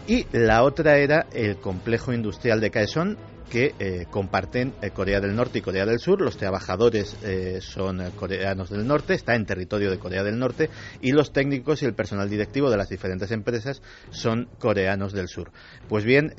Y 0.07 0.25
la 0.33 0.63
otra 0.63 0.97
era 0.97 1.27
el 1.31 1.57
complejo 1.57 2.11
industrial 2.11 2.59
de 2.59 2.69
Kaesong, 2.69 3.15
que 3.53 3.75
eh, 3.77 4.07
comparten 4.09 4.73
eh, 4.81 4.89
Corea 4.89 5.21
del 5.21 5.35
Norte 5.35 5.59
y 5.59 5.61
Corea 5.61 5.85
del 5.85 5.99
Sur. 5.99 6.21
Los 6.21 6.37
trabajadores 6.37 7.15
eh, 7.21 7.59
son 7.61 8.01
coreanos 8.15 8.71
del 8.71 8.87
norte, 8.87 9.13
está 9.13 9.35
en 9.35 9.45
territorio 9.45 9.91
de 9.91 9.99
Corea 9.99 10.23
del 10.23 10.39
Norte, 10.39 10.71
y 11.01 11.11
los 11.11 11.31
técnicos 11.31 11.83
y 11.83 11.85
el 11.85 11.93
personal 11.93 12.27
directivo 12.31 12.71
de 12.71 12.77
las 12.77 12.89
diferentes 12.89 13.29
empresas 13.29 13.83
son 14.09 14.49
coreanos 14.57 15.13
del 15.13 15.27
sur. 15.27 15.51
Pues 15.87 16.03
bien, 16.03 16.33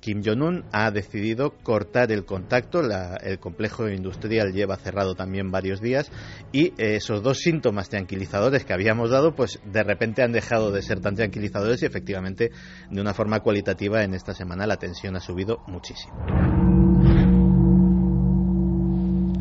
Kim 0.00 0.22
Jong-un 0.24 0.64
ha 0.72 0.90
decidido 0.90 1.52
cortar 1.62 2.10
el 2.10 2.24
contacto, 2.24 2.80
el 2.80 3.38
complejo 3.38 3.88
industrial 3.88 4.52
lleva 4.52 4.76
cerrado 4.76 5.14
también 5.14 5.52
varios 5.52 5.80
días, 5.80 6.10
y 6.50 6.72
esos 6.78 7.22
dos 7.22 7.38
síntomas 7.38 7.90
tranquilizadores 7.90 8.64
que 8.64 8.72
habíamos 8.72 9.10
dado, 9.10 9.36
pues 9.36 9.60
de 9.64 9.84
repente 9.84 10.24
han 10.24 10.32
dejado 10.32 10.72
de 10.72 10.82
ser 10.82 11.00
tan 11.00 11.14
tranquilizadores 11.14 11.82
y 11.82 11.86
efectivamente, 11.86 12.50
de 12.90 13.00
una 13.00 13.14
forma 13.14 13.38
cualitativa, 13.38 14.02
en 14.02 14.14
esta 14.14 14.34
semana 14.34 14.66
la 14.66 14.78
tensión 14.78 15.14
ha 15.14 15.20
subido 15.20 15.62
muchísimo. 15.68 16.39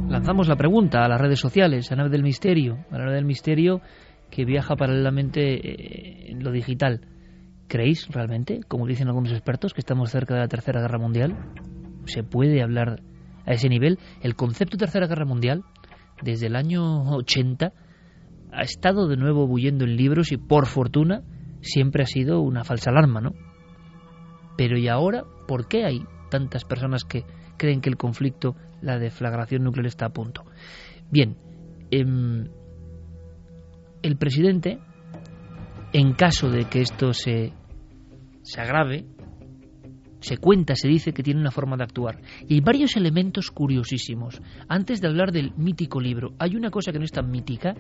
Lanzamos 0.10 0.48
la 0.48 0.58
pregunta 0.58 1.06
a 1.06 1.08
las 1.08 1.22
redes 1.22 1.40
sociales, 1.40 1.92
a 1.92 1.96
Nave 1.96 2.10
del 2.10 2.24
Misterio, 2.24 2.86
a 2.92 2.98
la 2.98 3.06
Nave 3.06 3.16
del 3.16 3.26
Misterio 3.26 3.82
que 4.30 4.46
viaja 4.46 4.76
paralelamente 4.76 5.56
eh, 5.56 6.32
en 6.32 6.44
lo 6.44 6.52
digital. 6.52 7.02
¿Creéis 7.68 8.08
realmente, 8.10 8.62
como 8.68 8.88
dicen 8.88 9.08
algunos 9.08 9.32
expertos, 9.32 9.74
que 9.74 9.82
estamos 9.82 10.10
cerca 10.10 10.34
de 10.34 10.42
la 10.42 10.48
Tercera 10.48 10.82
Guerra 10.82 10.98
Mundial? 10.98 11.38
¿Se 12.06 12.24
puede 12.24 12.62
hablar 12.62 13.02
a 13.46 13.54
ese 13.54 13.70
nivel? 13.70 14.00
El 14.22 14.36
concepto 14.36 14.78
de 14.78 14.86
Tercera 14.86 15.08
Guerra 15.08 15.26
Mundial, 15.26 15.64
desde 16.22 16.48
el 16.48 16.56
año 16.56 17.04
80, 17.12 17.74
ha 18.52 18.62
estado 18.62 19.08
de 19.08 19.18
nuevo 19.18 19.48
bullendo 19.48 19.86
en 19.86 19.96
libros 19.96 20.32
y, 20.32 20.38
por 20.38 20.66
fortuna, 20.66 21.22
siempre 21.62 22.04
ha 22.04 22.08
sido 22.08 22.42
una 22.42 22.64
falsa 22.64 22.90
alarma, 22.92 23.22
¿no? 23.22 23.34
Pero 24.58 24.78
¿y 24.78 24.88
ahora 24.88 25.24
por 25.48 25.68
qué 25.68 25.86
hay 25.86 26.04
tantas 26.30 26.66
personas 26.66 27.04
que 27.04 27.26
creen 27.58 27.82
que 27.82 27.90
el 27.90 27.98
conflicto, 27.98 28.56
la 28.82 28.98
deflagración 28.98 29.64
nuclear 29.64 29.88
está 29.88 30.06
a 30.06 30.14
punto. 30.14 30.46
Bien, 31.12 31.36
em, 31.92 32.48
el 34.02 34.18
presidente, 34.18 34.80
en 35.94 36.14
caso 36.14 36.50
de 36.50 36.66
que 36.66 36.82
esto 36.82 37.14
se, 37.14 37.54
se 38.44 38.62
agrave, 38.62 39.06
se 40.20 40.38
cuenta, 40.38 40.76
se 40.76 40.88
dice 40.88 41.14
que 41.14 41.24
tiene 41.24 41.40
una 41.40 41.52
forma 41.52 41.78
de 41.78 41.84
actuar. 41.84 42.20
Y 42.48 42.56
hay 42.56 42.62
varios 42.62 42.96
elementos 42.96 43.52
curiosísimos. 43.52 44.42
Antes 44.68 45.02
de 45.02 45.08
hablar 45.08 45.32
del 45.32 45.54
mítico 45.56 46.00
libro, 46.00 46.34
hay 46.40 46.56
una 46.56 46.70
cosa 46.70 46.92
que 46.92 47.00
no 47.00 47.06
es 47.06 47.12
tan 47.12 47.30
mítica, 47.30 47.74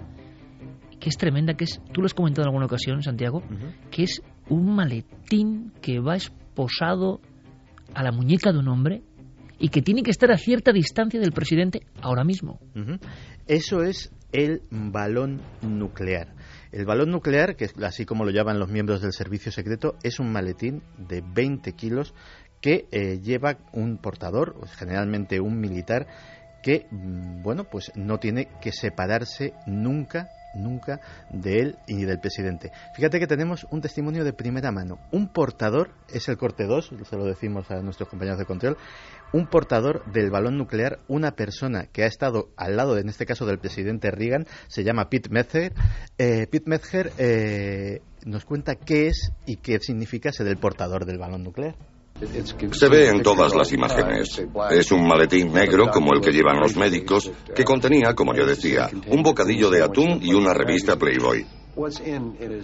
que 0.99 1.09
es 1.09 1.17
tremenda, 1.17 1.53
que 1.53 1.65
es, 1.65 1.81
tú 1.93 2.01
lo 2.01 2.05
has 2.05 2.13
comentado 2.13 2.43
en 2.43 2.49
alguna 2.49 2.65
ocasión, 2.65 3.01
Santiago, 3.01 3.43
que 3.91 4.03
es 4.03 4.21
un 4.49 4.75
maletín 4.75 5.71
que 5.81 5.99
va 5.99 6.15
esposado 6.15 7.21
a 7.93 8.03
la 8.03 8.11
muñeca 8.11 8.51
de 8.51 8.59
un 8.59 8.67
hombre 8.67 9.01
y 9.59 9.69
que 9.69 9.81
tiene 9.81 10.03
que 10.03 10.11
estar 10.11 10.31
a 10.31 10.37
cierta 10.37 10.71
distancia 10.71 11.19
del 11.19 11.31
presidente 11.31 11.81
ahora 12.01 12.23
mismo. 12.23 12.59
Eso 13.47 13.83
es 13.83 14.11
el 14.31 14.61
balón 14.69 15.41
nuclear. 15.61 16.33
El 16.71 16.85
balón 16.85 17.11
nuclear, 17.11 17.55
que 17.55 17.67
así 17.83 18.05
como 18.05 18.25
lo 18.25 18.31
llaman 18.31 18.59
los 18.59 18.69
miembros 18.69 19.01
del 19.01 19.11
servicio 19.11 19.51
secreto, 19.51 19.95
es 20.03 20.19
un 20.19 20.31
maletín 20.31 20.83
de 20.97 21.21
20 21.21 21.73
kilos 21.73 22.13
que 22.61 22.87
eh, 22.91 23.19
lleva 23.21 23.57
un 23.73 23.97
portador, 23.97 24.55
generalmente 24.77 25.39
un 25.39 25.59
militar, 25.59 26.07
que, 26.61 26.87
mm, 26.91 27.41
bueno, 27.41 27.63
pues 27.63 27.91
no 27.95 28.19
tiene 28.19 28.49
que 28.61 28.71
separarse 28.71 29.53
nunca 29.65 30.29
nunca 30.55 30.99
de 31.29 31.59
él 31.59 31.77
y 31.87 32.05
del 32.05 32.19
presidente. 32.19 32.71
Fíjate 32.95 33.19
que 33.19 33.27
tenemos 33.27 33.67
un 33.71 33.81
testimonio 33.81 34.23
de 34.23 34.33
primera 34.33 34.71
mano. 34.71 34.99
Un 35.11 35.27
portador, 35.31 35.91
es 36.09 36.27
el 36.29 36.37
corte 36.37 36.65
2, 36.65 36.93
se 37.03 37.17
lo 37.17 37.25
decimos 37.25 37.69
a 37.71 37.81
nuestros 37.81 38.09
compañeros 38.09 38.39
de 38.39 38.45
control, 38.45 38.77
un 39.31 39.47
portador 39.47 40.03
del 40.11 40.31
balón 40.31 40.57
nuclear, 40.57 40.99
una 41.07 41.31
persona 41.31 41.85
que 41.85 42.03
ha 42.03 42.07
estado 42.07 42.49
al 42.57 42.75
lado, 42.75 42.97
en 42.97 43.09
este 43.09 43.25
caso, 43.25 43.45
del 43.45 43.59
presidente 43.59 44.11
Reagan, 44.11 44.45
se 44.67 44.83
llama 44.83 45.09
Pete 45.09 45.29
Metzger. 45.29 45.73
Eh, 46.17 46.47
Pete 46.49 46.69
Metzger 46.69 47.11
eh, 47.17 48.01
nos 48.25 48.45
cuenta 48.45 48.75
qué 48.75 49.07
es 49.07 49.31
y 49.45 49.57
qué 49.57 49.79
significa 49.79 50.31
ser 50.31 50.47
el 50.47 50.57
portador 50.57 51.05
del 51.05 51.19
balón 51.19 51.43
nuclear. 51.43 51.75
Se 52.71 52.89
ve 52.89 53.09
en 53.09 53.21
todas 53.21 53.55
las 53.55 53.71
imágenes. 53.71 54.45
Es 54.71 54.91
un 54.91 55.07
maletín 55.07 55.53
negro 55.53 55.89
como 55.89 56.13
el 56.13 56.21
que 56.21 56.31
llevan 56.31 56.59
los 56.59 56.75
médicos, 56.75 57.31
que 57.55 57.63
contenía, 57.63 58.13
como 58.13 58.35
yo 58.35 58.45
decía, 58.45 58.89
un 59.07 59.23
bocadillo 59.23 59.69
de 59.69 59.83
atún 59.83 60.19
y 60.21 60.33
una 60.33 60.53
revista 60.53 60.97
Playboy. 60.97 61.45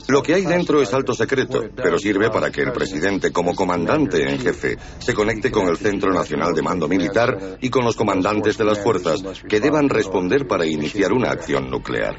Lo 0.10 0.22
que 0.22 0.34
hay 0.34 0.46
dentro 0.46 0.82
es 0.82 0.94
alto 0.94 1.14
secreto, 1.14 1.64
pero 1.76 1.98
sirve 1.98 2.30
para 2.30 2.52
que 2.52 2.62
el 2.62 2.74
presidente, 2.74 3.32
como 3.32 3.56
comandante 3.56 4.30
en 4.30 4.40
jefe, 4.40 4.78
se 5.00 5.14
conecte 5.14 5.52
con 5.52 5.70
el 5.70 5.78
Centro 5.78 6.12
Nacional 6.12 6.54
de 6.54 6.62
Mando 6.62 6.88
Militar 6.90 7.58
y 7.62 7.70
con 7.70 7.86
los 7.86 7.96
comandantes 7.96 8.58
de 8.58 8.66
las 8.66 8.80
fuerzas 8.80 9.24
que 9.48 9.62
deban 9.62 9.88
responder 9.88 10.48
para 10.48 10.66
iniciar 10.66 11.14
una 11.14 11.32
acción 11.32 11.70
nuclear. 11.70 12.16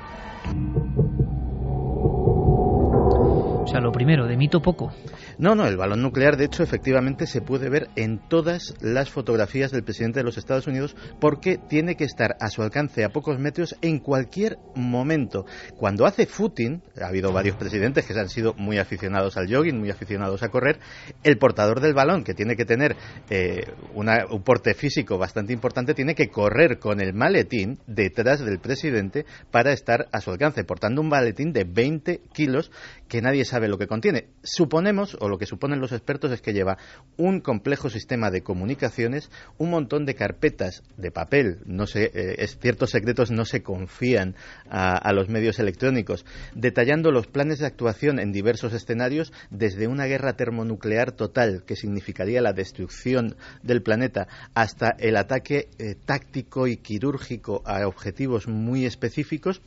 O 3.66 3.68
sea, 3.68 3.80
lo 3.80 3.90
primero, 3.90 4.26
de 4.26 4.36
mito 4.36 4.62
poco. 4.62 4.92
No, 5.38 5.54
no, 5.54 5.66
el 5.66 5.76
balón 5.76 6.00
nuclear, 6.00 6.38
de 6.38 6.46
hecho, 6.46 6.62
efectivamente 6.62 7.26
se 7.26 7.42
puede 7.42 7.68
ver 7.68 7.90
en 7.94 8.26
todas 8.26 8.74
las 8.80 9.10
fotografías 9.10 9.70
del 9.70 9.84
presidente 9.84 10.20
de 10.20 10.24
los 10.24 10.38
Estados 10.38 10.66
Unidos 10.66 10.96
porque 11.20 11.58
tiene 11.58 11.94
que 11.94 12.04
estar 12.04 12.38
a 12.40 12.48
su 12.48 12.62
alcance 12.62 13.04
a 13.04 13.10
pocos 13.10 13.38
metros 13.38 13.76
en 13.82 13.98
cualquier 13.98 14.56
momento. 14.74 15.44
Cuando 15.76 16.06
hace 16.06 16.24
footing, 16.24 16.82
ha 17.02 17.08
habido 17.08 17.32
varios 17.32 17.56
presidentes 17.56 18.06
que 18.06 18.18
han 18.18 18.30
sido 18.30 18.54
muy 18.54 18.78
aficionados 18.78 19.36
al 19.36 19.52
jogging, 19.52 19.78
muy 19.78 19.90
aficionados 19.90 20.42
a 20.42 20.48
correr, 20.48 20.78
el 21.22 21.36
portador 21.36 21.80
del 21.80 21.92
balón, 21.92 22.24
que 22.24 22.32
tiene 22.32 22.56
que 22.56 22.64
tener 22.64 22.96
eh, 23.28 23.74
un 23.92 24.42
porte 24.42 24.72
físico 24.72 25.18
bastante 25.18 25.52
importante, 25.52 25.92
tiene 25.92 26.14
que 26.14 26.28
correr 26.28 26.78
con 26.78 26.98
el 27.02 27.12
maletín 27.12 27.78
detrás 27.86 28.42
del 28.42 28.58
presidente 28.58 29.26
para 29.50 29.72
estar 29.72 30.08
a 30.12 30.22
su 30.22 30.30
alcance, 30.30 30.64
portando 30.64 31.02
un 31.02 31.08
maletín 31.08 31.52
de 31.52 31.64
20 31.64 32.22
kilos 32.32 32.70
que 33.06 33.20
nadie 33.20 33.44
sabe 33.44 33.68
lo 33.68 33.76
que 33.76 33.86
contiene. 33.86 34.28
Suponemos, 34.42 35.14
lo 35.28 35.38
que 35.38 35.46
suponen 35.46 35.80
los 35.80 35.92
expertos, 35.92 36.32
es 36.32 36.40
que 36.40 36.52
lleva 36.52 36.78
un 37.16 37.40
complejo 37.40 37.90
sistema 37.90 38.30
de 38.30 38.42
comunicaciones, 38.42 39.30
un 39.58 39.70
montón 39.70 40.06
de 40.06 40.14
carpetas 40.14 40.82
de 40.96 41.10
papel, 41.10 41.58
no 41.66 41.86
sé, 41.86 42.10
eh, 42.14 42.46
ciertos 42.60 42.90
secretos 42.90 43.30
no 43.30 43.44
se 43.44 43.62
confían 43.62 44.34
a, 44.68 45.12
los 45.12 45.28
medios 45.28 45.58
electrónicos, 45.58 46.24
detallando 46.54 47.10
los 47.10 47.26
planes 47.26 47.58
de 47.58 47.66
actuación 47.66 48.18
en 48.18 48.32
diversos 48.32 48.72
escenarios, 48.72 49.32
desde 49.50 49.86
una 49.86 50.06
guerra 50.06 50.36
termonuclear 50.36 51.12
total, 51.12 51.64
que 51.64 51.76
significaría 51.76 52.40
la 52.40 52.52
destrucción 52.52 53.36
del 53.62 53.82
planeta, 53.82 54.28
hasta 54.54 54.90
el 54.98 55.16
ataque 55.16 55.68
eh, 55.78 55.94
táctico 56.04 56.66
y 56.66 56.76
quirúrgico 56.76 57.62
a 57.64 57.86
objetivos 57.86 58.48
muy 58.48 58.84
específicos 58.84 59.62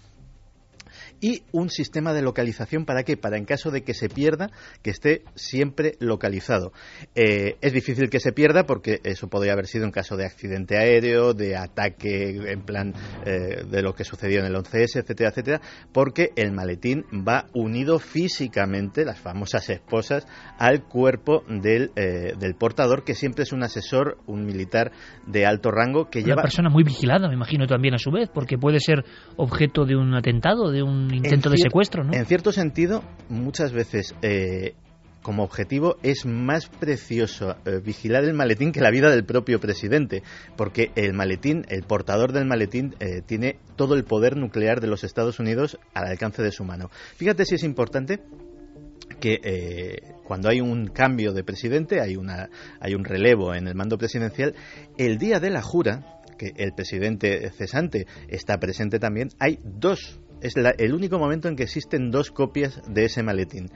y 1.21 1.43
un 1.51 1.69
sistema 1.69 2.13
de 2.13 2.21
localización 2.21 2.85
para 2.85 3.03
qué? 3.03 3.17
Para 3.17 3.37
en 3.37 3.45
caso 3.45 3.71
de 3.71 3.83
que 3.83 3.93
se 3.93 4.09
pierda, 4.09 4.49
que 4.81 4.91
esté 4.91 5.23
siempre 5.35 5.95
localizado. 5.99 6.71
Eh, 7.15 7.57
es 7.61 7.73
difícil 7.73 8.09
que 8.09 8.19
se 8.19 8.31
pierda 8.31 8.65
porque 8.65 8.99
eso 9.03 9.27
podría 9.27 9.53
haber 9.53 9.67
sido 9.67 9.85
en 9.85 9.91
caso 9.91 10.17
de 10.17 10.25
accidente 10.25 10.77
aéreo, 10.77 11.33
de 11.33 11.55
ataque 11.57 12.51
en 12.51 12.61
plan 12.61 12.93
eh, 13.25 13.63
de 13.69 13.81
lo 13.81 13.93
que 13.93 14.03
sucedió 14.03 14.39
en 14.39 14.45
el 14.45 14.55
11S, 14.55 15.01
etcétera, 15.01 15.29
etcétera, 15.29 15.61
porque 15.91 16.29
el 16.35 16.51
maletín 16.51 17.05
va 17.27 17.47
unido 17.53 17.99
físicamente, 17.99 19.05
las 19.05 19.19
famosas 19.19 19.69
esposas, 19.69 20.27
al 20.57 20.83
cuerpo 20.83 21.43
del, 21.47 21.91
eh, 21.95 22.33
del 22.37 22.55
portador, 22.55 23.03
que 23.03 23.15
siempre 23.15 23.43
es 23.43 23.53
un 23.53 23.63
asesor, 23.63 24.17
un 24.25 24.45
militar 24.45 24.91
de 25.27 25.45
alto 25.45 25.71
rango 25.71 26.09
que 26.09 26.19
Una 26.19 26.27
lleva... 26.27 26.41
persona 26.41 26.69
muy 26.69 26.83
vigilada, 26.83 27.27
me 27.27 27.33
imagino 27.33 27.67
también 27.67 27.93
a 27.93 27.97
su 27.97 28.11
vez, 28.11 28.29
porque 28.33 28.57
puede 28.57 28.79
ser 28.79 29.03
objeto 29.35 29.85
de 29.85 29.95
un 29.95 30.13
atentado, 30.15 30.71
de 30.71 30.83
un 30.83 31.08
intento 31.13 31.49
de 31.49 31.57
secuestro, 31.57 32.03
¿no? 32.03 32.13
En 32.13 32.25
cierto 32.25 32.51
sentido, 32.51 33.03
muchas 33.29 33.71
veces 33.71 34.15
eh, 34.21 34.73
como 35.21 35.43
objetivo 35.43 35.97
es 36.03 36.25
más 36.25 36.67
precioso 36.67 37.55
eh, 37.65 37.79
vigilar 37.83 38.23
el 38.23 38.33
maletín 38.33 38.71
que 38.71 38.81
la 38.81 38.91
vida 38.91 39.09
del 39.09 39.25
propio 39.25 39.59
presidente, 39.59 40.23
porque 40.55 40.91
el 40.95 41.13
maletín, 41.13 41.65
el 41.69 41.83
portador 41.83 42.31
del 42.31 42.45
maletín, 42.45 42.95
eh, 42.99 43.21
tiene 43.25 43.59
todo 43.75 43.95
el 43.95 44.03
poder 44.03 44.37
nuclear 44.37 44.81
de 44.81 44.87
los 44.87 45.03
Estados 45.03 45.39
Unidos 45.39 45.77
al 45.93 46.07
alcance 46.07 46.41
de 46.41 46.51
su 46.51 46.63
mano. 46.63 46.89
Fíjate 47.15 47.45
si 47.45 47.55
es 47.55 47.63
importante 47.63 48.21
que 49.19 50.01
cuando 50.23 50.47
hay 50.49 50.61
un 50.61 50.87
cambio 50.87 51.33
de 51.33 51.43
presidente, 51.43 51.99
hay, 51.99 52.15
una, 52.15 52.49
hay 52.79 52.93
un 52.93 53.03
relevo 53.03 53.53
en 53.53 53.67
el 53.67 53.75
mando 53.75 53.97
presidencial, 53.97 54.55
el 54.97 55.17
día 55.17 55.41
de 55.41 55.49
la 55.49 55.61
jura, 55.61 56.21
que 56.37 56.53
el 56.55 56.73
presidente 56.73 57.51
cesante 57.51 58.07
está 58.29 58.57
presente 58.59 58.97
también, 58.97 59.29
hay 59.39 59.59
dos 59.63 60.21
es 60.41 60.55
el 60.55 60.93
único 60.93 61.19
momento 61.19 61.47
en 61.47 61.55
que 61.55 61.63
existen 61.63 62.11
dos 62.11 62.31
copias 62.31 62.81
de 62.87 63.05
ese 63.05 63.23
maletín 63.23 63.69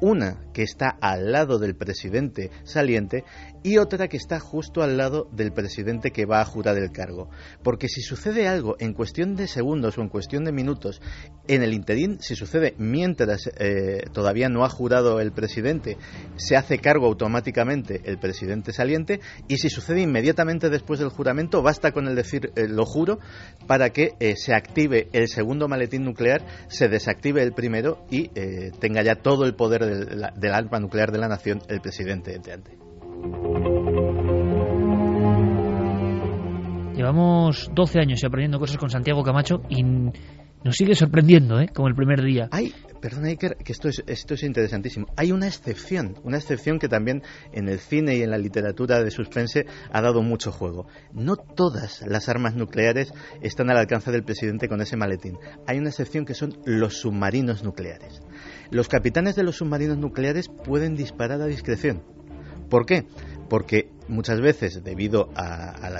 una 0.00 0.40
que 0.52 0.62
está 0.62 0.96
al 1.00 1.32
lado 1.32 1.58
del 1.58 1.76
presidente 1.76 2.50
saliente 2.64 3.24
y 3.62 3.78
otra 3.78 4.06
que 4.06 4.16
está 4.16 4.38
justo 4.38 4.82
al 4.82 4.96
lado 4.96 5.28
del 5.32 5.52
presidente 5.52 6.12
que 6.12 6.24
va 6.24 6.40
a 6.40 6.44
jurar 6.44 6.78
el 6.78 6.92
cargo. 6.92 7.30
Porque 7.64 7.88
si 7.88 8.00
sucede 8.00 8.46
algo 8.46 8.76
en 8.78 8.92
cuestión 8.92 9.34
de 9.34 9.48
segundos 9.48 9.98
o 9.98 10.02
en 10.02 10.08
cuestión 10.08 10.44
de 10.44 10.52
minutos, 10.52 11.02
en 11.48 11.64
el 11.64 11.74
interín, 11.74 12.18
si 12.20 12.36
sucede 12.36 12.74
mientras 12.78 13.50
eh, 13.58 14.04
todavía 14.12 14.48
no 14.48 14.64
ha 14.64 14.68
jurado 14.68 15.20
el 15.20 15.32
presidente, 15.32 15.96
se 16.36 16.56
hace 16.56 16.78
cargo 16.78 17.06
automáticamente 17.06 18.02
el 18.04 18.18
presidente 18.18 18.72
saliente 18.72 19.20
y 19.48 19.58
si 19.58 19.68
sucede 19.68 20.02
inmediatamente 20.02 20.70
después 20.70 21.00
del 21.00 21.08
juramento, 21.08 21.60
basta 21.60 21.90
con 21.90 22.06
el 22.06 22.14
decir 22.14 22.52
eh, 22.54 22.68
lo 22.68 22.86
juro 22.86 23.18
para 23.66 23.90
que 23.90 24.14
eh, 24.20 24.36
se 24.36 24.54
active 24.54 25.08
el 25.12 25.26
segundo 25.28 25.66
maletín 25.66 26.04
nuclear, 26.04 26.46
se 26.68 26.88
desactive 26.88 27.42
el 27.42 27.52
primero 27.52 28.06
y 28.10 28.28
tenga 28.78 29.02
ya 29.02 29.16
todo 29.16 29.44
el 29.44 29.54
poder 29.54 29.85
del, 29.86 30.52
alma 30.52 30.80
nuclear 30.80 31.12
de 31.12 31.18
la 31.18 31.28
nación 31.28 31.60
el 31.68 31.80
presidente 31.80 32.34
ante. 32.52 32.76
Llevamos 36.94 37.70
12 37.74 38.00
años 38.00 38.24
aprendiendo 38.24 38.58
cosas 38.58 38.78
con 38.78 38.88
Santiago 38.88 39.22
Camacho 39.22 39.60
y 39.68 39.82
nos 40.66 40.74
sigue 40.74 40.94
sorprendiendo, 40.94 41.60
¿eh? 41.60 41.68
Como 41.72 41.86
el 41.88 41.94
primer 41.94 42.22
día. 42.22 42.48
Hay, 42.50 42.74
perdona 43.00 43.28
Iker, 43.28 43.56
que 43.56 43.70
esto 43.70 43.88
es, 43.88 44.02
esto 44.08 44.34
es 44.34 44.42
interesantísimo. 44.42 45.06
Hay 45.16 45.30
una 45.30 45.46
excepción, 45.46 46.16
una 46.24 46.38
excepción 46.38 46.80
que 46.80 46.88
también 46.88 47.22
en 47.52 47.68
el 47.68 47.78
cine 47.78 48.16
y 48.16 48.22
en 48.22 48.30
la 48.30 48.38
literatura 48.38 49.00
de 49.00 49.12
suspense 49.12 49.66
ha 49.92 50.00
dado 50.00 50.22
mucho 50.22 50.50
juego. 50.50 50.88
No 51.12 51.36
todas 51.36 52.02
las 52.06 52.28
armas 52.28 52.56
nucleares 52.56 53.12
están 53.42 53.70
al 53.70 53.76
alcance 53.76 54.10
del 54.10 54.24
presidente 54.24 54.66
con 54.66 54.80
ese 54.80 54.96
maletín. 54.96 55.38
Hay 55.68 55.78
una 55.78 55.90
excepción 55.90 56.24
que 56.24 56.34
son 56.34 56.58
los 56.64 56.98
submarinos 56.98 57.62
nucleares. 57.62 58.20
Los 58.70 58.88
capitanes 58.88 59.36
de 59.36 59.42
los 59.42 59.56
submarinos 59.56 59.98
nucleares 59.98 60.48
pueden 60.48 60.96
disparar 60.96 61.40
a 61.40 61.46
discreción. 61.46 62.02
¿Por 62.68 62.84
qué? 62.86 63.06
Porque 63.48 63.90
muchas 64.08 64.40
veces, 64.40 64.82
debido 64.82 65.30
a, 65.36 65.90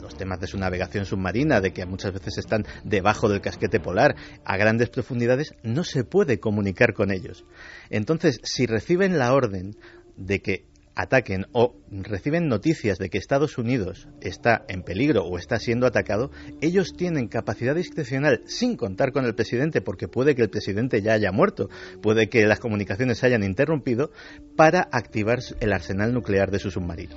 los 0.00 0.16
temas 0.16 0.40
de 0.40 0.46
su 0.46 0.58
navegación 0.58 1.04
submarina, 1.04 1.60
de 1.60 1.72
que 1.72 1.84
muchas 1.84 2.12
veces 2.12 2.38
están 2.38 2.64
debajo 2.84 3.28
del 3.28 3.40
casquete 3.40 3.80
polar, 3.80 4.16
a 4.44 4.56
grandes 4.56 4.88
profundidades, 4.88 5.54
no 5.62 5.84
se 5.84 6.04
puede 6.04 6.40
comunicar 6.40 6.94
con 6.94 7.10
ellos. 7.10 7.44
Entonces, 7.90 8.40
si 8.42 8.66
reciben 8.66 9.18
la 9.18 9.34
orden 9.34 9.76
de 10.16 10.40
que 10.40 10.64
ataquen 10.96 11.46
o 11.52 11.76
reciben 11.90 12.48
noticias 12.48 12.98
de 12.98 13.10
que 13.10 13.18
Estados 13.18 13.58
Unidos 13.58 14.08
está 14.20 14.64
en 14.68 14.82
peligro 14.82 15.24
o 15.24 15.38
está 15.38 15.58
siendo 15.58 15.86
atacado, 15.86 16.30
ellos 16.60 16.94
tienen 16.96 17.28
capacidad 17.28 17.74
discrecional 17.74 18.40
sin 18.46 18.76
contar 18.76 19.12
con 19.12 19.26
el 19.26 19.34
presidente, 19.34 19.82
porque 19.82 20.08
puede 20.08 20.34
que 20.34 20.42
el 20.42 20.50
presidente 20.50 21.02
ya 21.02 21.12
haya 21.12 21.30
muerto, 21.32 21.68
puede 22.02 22.28
que 22.28 22.46
las 22.46 22.58
comunicaciones 22.58 23.18
se 23.18 23.26
hayan 23.26 23.44
interrumpido, 23.44 24.10
para 24.56 24.88
activar 24.90 25.38
el 25.60 25.72
arsenal 25.72 26.14
nuclear 26.14 26.50
de 26.50 26.58
su 26.58 26.70
submarino. 26.70 27.14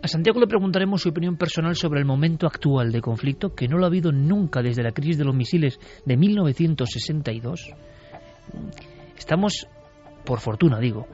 A 0.00 0.08
Santiago 0.08 0.40
le 0.40 0.46
preguntaremos 0.46 1.02
su 1.02 1.08
opinión 1.08 1.36
personal 1.36 1.74
sobre 1.74 2.00
el 2.00 2.06
momento 2.06 2.46
actual 2.46 2.92
de 2.92 3.00
conflicto, 3.00 3.54
que 3.54 3.68
no 3.68 3.78
lo 3.78 3.84
ha 3.84 3.88
habido 3.88 4.12
nunca 4.12 4.62
desde 4.62 4.82
la 4.82 4.92
crisis 4.92 5.18
de 5.18 5.24
los 5.24 5.34
misiles 5.34 5.78
de 6.06 6.16
1962. 6.16 7.74
Estamos, 9.18 9.66
por 10.24 10.38
fortuna 10.38 10.78
digo, 10.78 11.08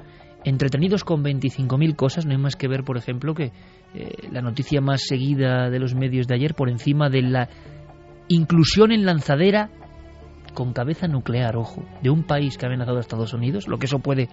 entretenidos 0.44 1.04
con 1.04 1.22
25.000 1.22 1.96
cosas. 1.96 2.26
No 2.26 2.33
hay 2.33 2.38
más 2.38 2.57
que 2.57 2.68
ver, 2.68 2.85
por 2.85 2.96
ejemplo, 2.96 3.35
que 3.35 3.52
eh, 3.94 4.28
la 4.30 4.42
noticia 4.42 4.80
más 4.80 5.02
seguida 5.02 5.70
de 5.70 5.78
los 5.78 5.94
medios 5.94 6.26
de 6.26 6.35
ayer 6.35 6.54
por 6.54 6.68
encima 6.68 7.09
de 7.09 7.22
la 7.22 7.48
inclusión 8.28 8.92
en 8.92 9.04
lanzadera 9.04 9.70
con 10.54 10.72
cabeza 10.72 11.09
nuclear, 11.09 11.57
ojo, 11.57 11.85
de 12.02 12.11
un 12.11 12.22
país 12.22 12.57
que 12.57 12.64
ha 12.64 12.68
amenazado 12.68 12.98
a 12.98 13.00
Estados 13.00 13.35
Unidos, 13.35 13.66
lo 13.66 13.78
que 13.78 13.87
eso 13.87 13.98
puede 13.98 14.28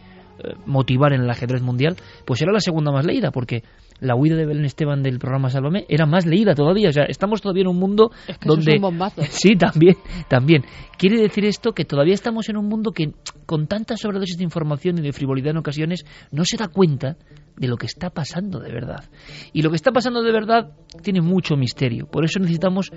motivar 0.65 1.13
en 1.13 1.21
el 1.21 1.29
ajedrez 1.29 1.61
mundial, 1.61 1.95
pues 2.25 2.41
era 2.41 2.51
la 2.51 2.59
segunda 2.59 2.91
más 2.91 3.05
leída, 3.05 3.31
porque 3.31 3.63
la 4.01 4.15
huida 4.15 4.35
de 4.35 4.45
Belén 4.45 4.65
Esteban 4.65 5.03
del 5.03 5.19
programa 5.19 5.49
Sálvame 5.49 5.85
era 5.87 6.05
más 6.05 6.25
leída 6.25 6.55
todavía. 6.55 6.89
O 6.89 6.91
sea, 6.91 7.03
estamos 7.03 7.41
todavía 7.41 7.61
en 7.61 7.67
un 7.67 7.77
mundo 7.77 8.11
donde. 8.43 8.71
es 8.71 8.77
un 8.77 8.81
bombazo. 8.81 9.21
Sí, 9.29 9.55
también, 9.55 9.95
también. 10.27 10.63
Quiere 10.97 11.21
decir 11.21 11.45
esto 11.45 11.73
que 11.73 11.85
todavía 11.85 12.13
estamos 12.13 12.49
en 12.49 12.57
un 12.57 12.67
mundo 12.67 12.91
que, 12.91 13.13
con 13.45 13.67
tanta 13.67 13.95
sobredosis 13.95 14.37
de 14.37 14.43
información 14.43 14.97
y 14.97 15.01
de 15.01 15.13
frivolidad 15.13 15.51
en 15.51 15.57
ocasiones, 15.57 16.03
no 16.31 16.43
se 16.45 16.57
da 16.57 16.67
cuenta 16.67 17.17
de 17.57 17.67
lo 17.67 17.77
que 17.77 17.85
está 17.85 18.09
pasando 18.09 18.59
de 18.59 18.71
verdad. 18.71 19.05
Y 19.53 19.61
lo 19.61 19.69
que 19.69 19.75
está 19.75 19.91
pasando 19.91 20.23
de 20.23 20.31
verdad 20.31 20.71
tiene 21.03 21.21
mucho 21.21 21.55
misterio. 21.55 22.07
Por 22.07 22.25
eso 22.25 22.39
necesitamos, 22.39 22.91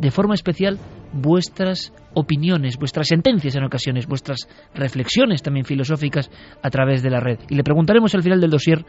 de 0.00 0.10
forma 0.10 0.34
especial, 0.34 0.78
vuestras 1.12 1.92
opiniones, 2.14 2.76
vuestras 2.78 3.08
sentencias 3.08 3.54
en 3.56 3.64
ocasiones, 3.64 4.06
vuestras 4.06 4.48
reflexiones 4.74 5.42
también 5.42 5.64
filosóficas 5.64 6.30
a 6.62 6.70
través 6.70 7.02
de 7.02 7.10
la 7.10 7.20
red. 7.20 7.38
Y 7.48 7.54
le 7.54 7.64
preguntaremos 7.64 8.14
al 8.14 8.22
final 8.22 8.40
del 8.40 8.50
dossier 8.50 8.84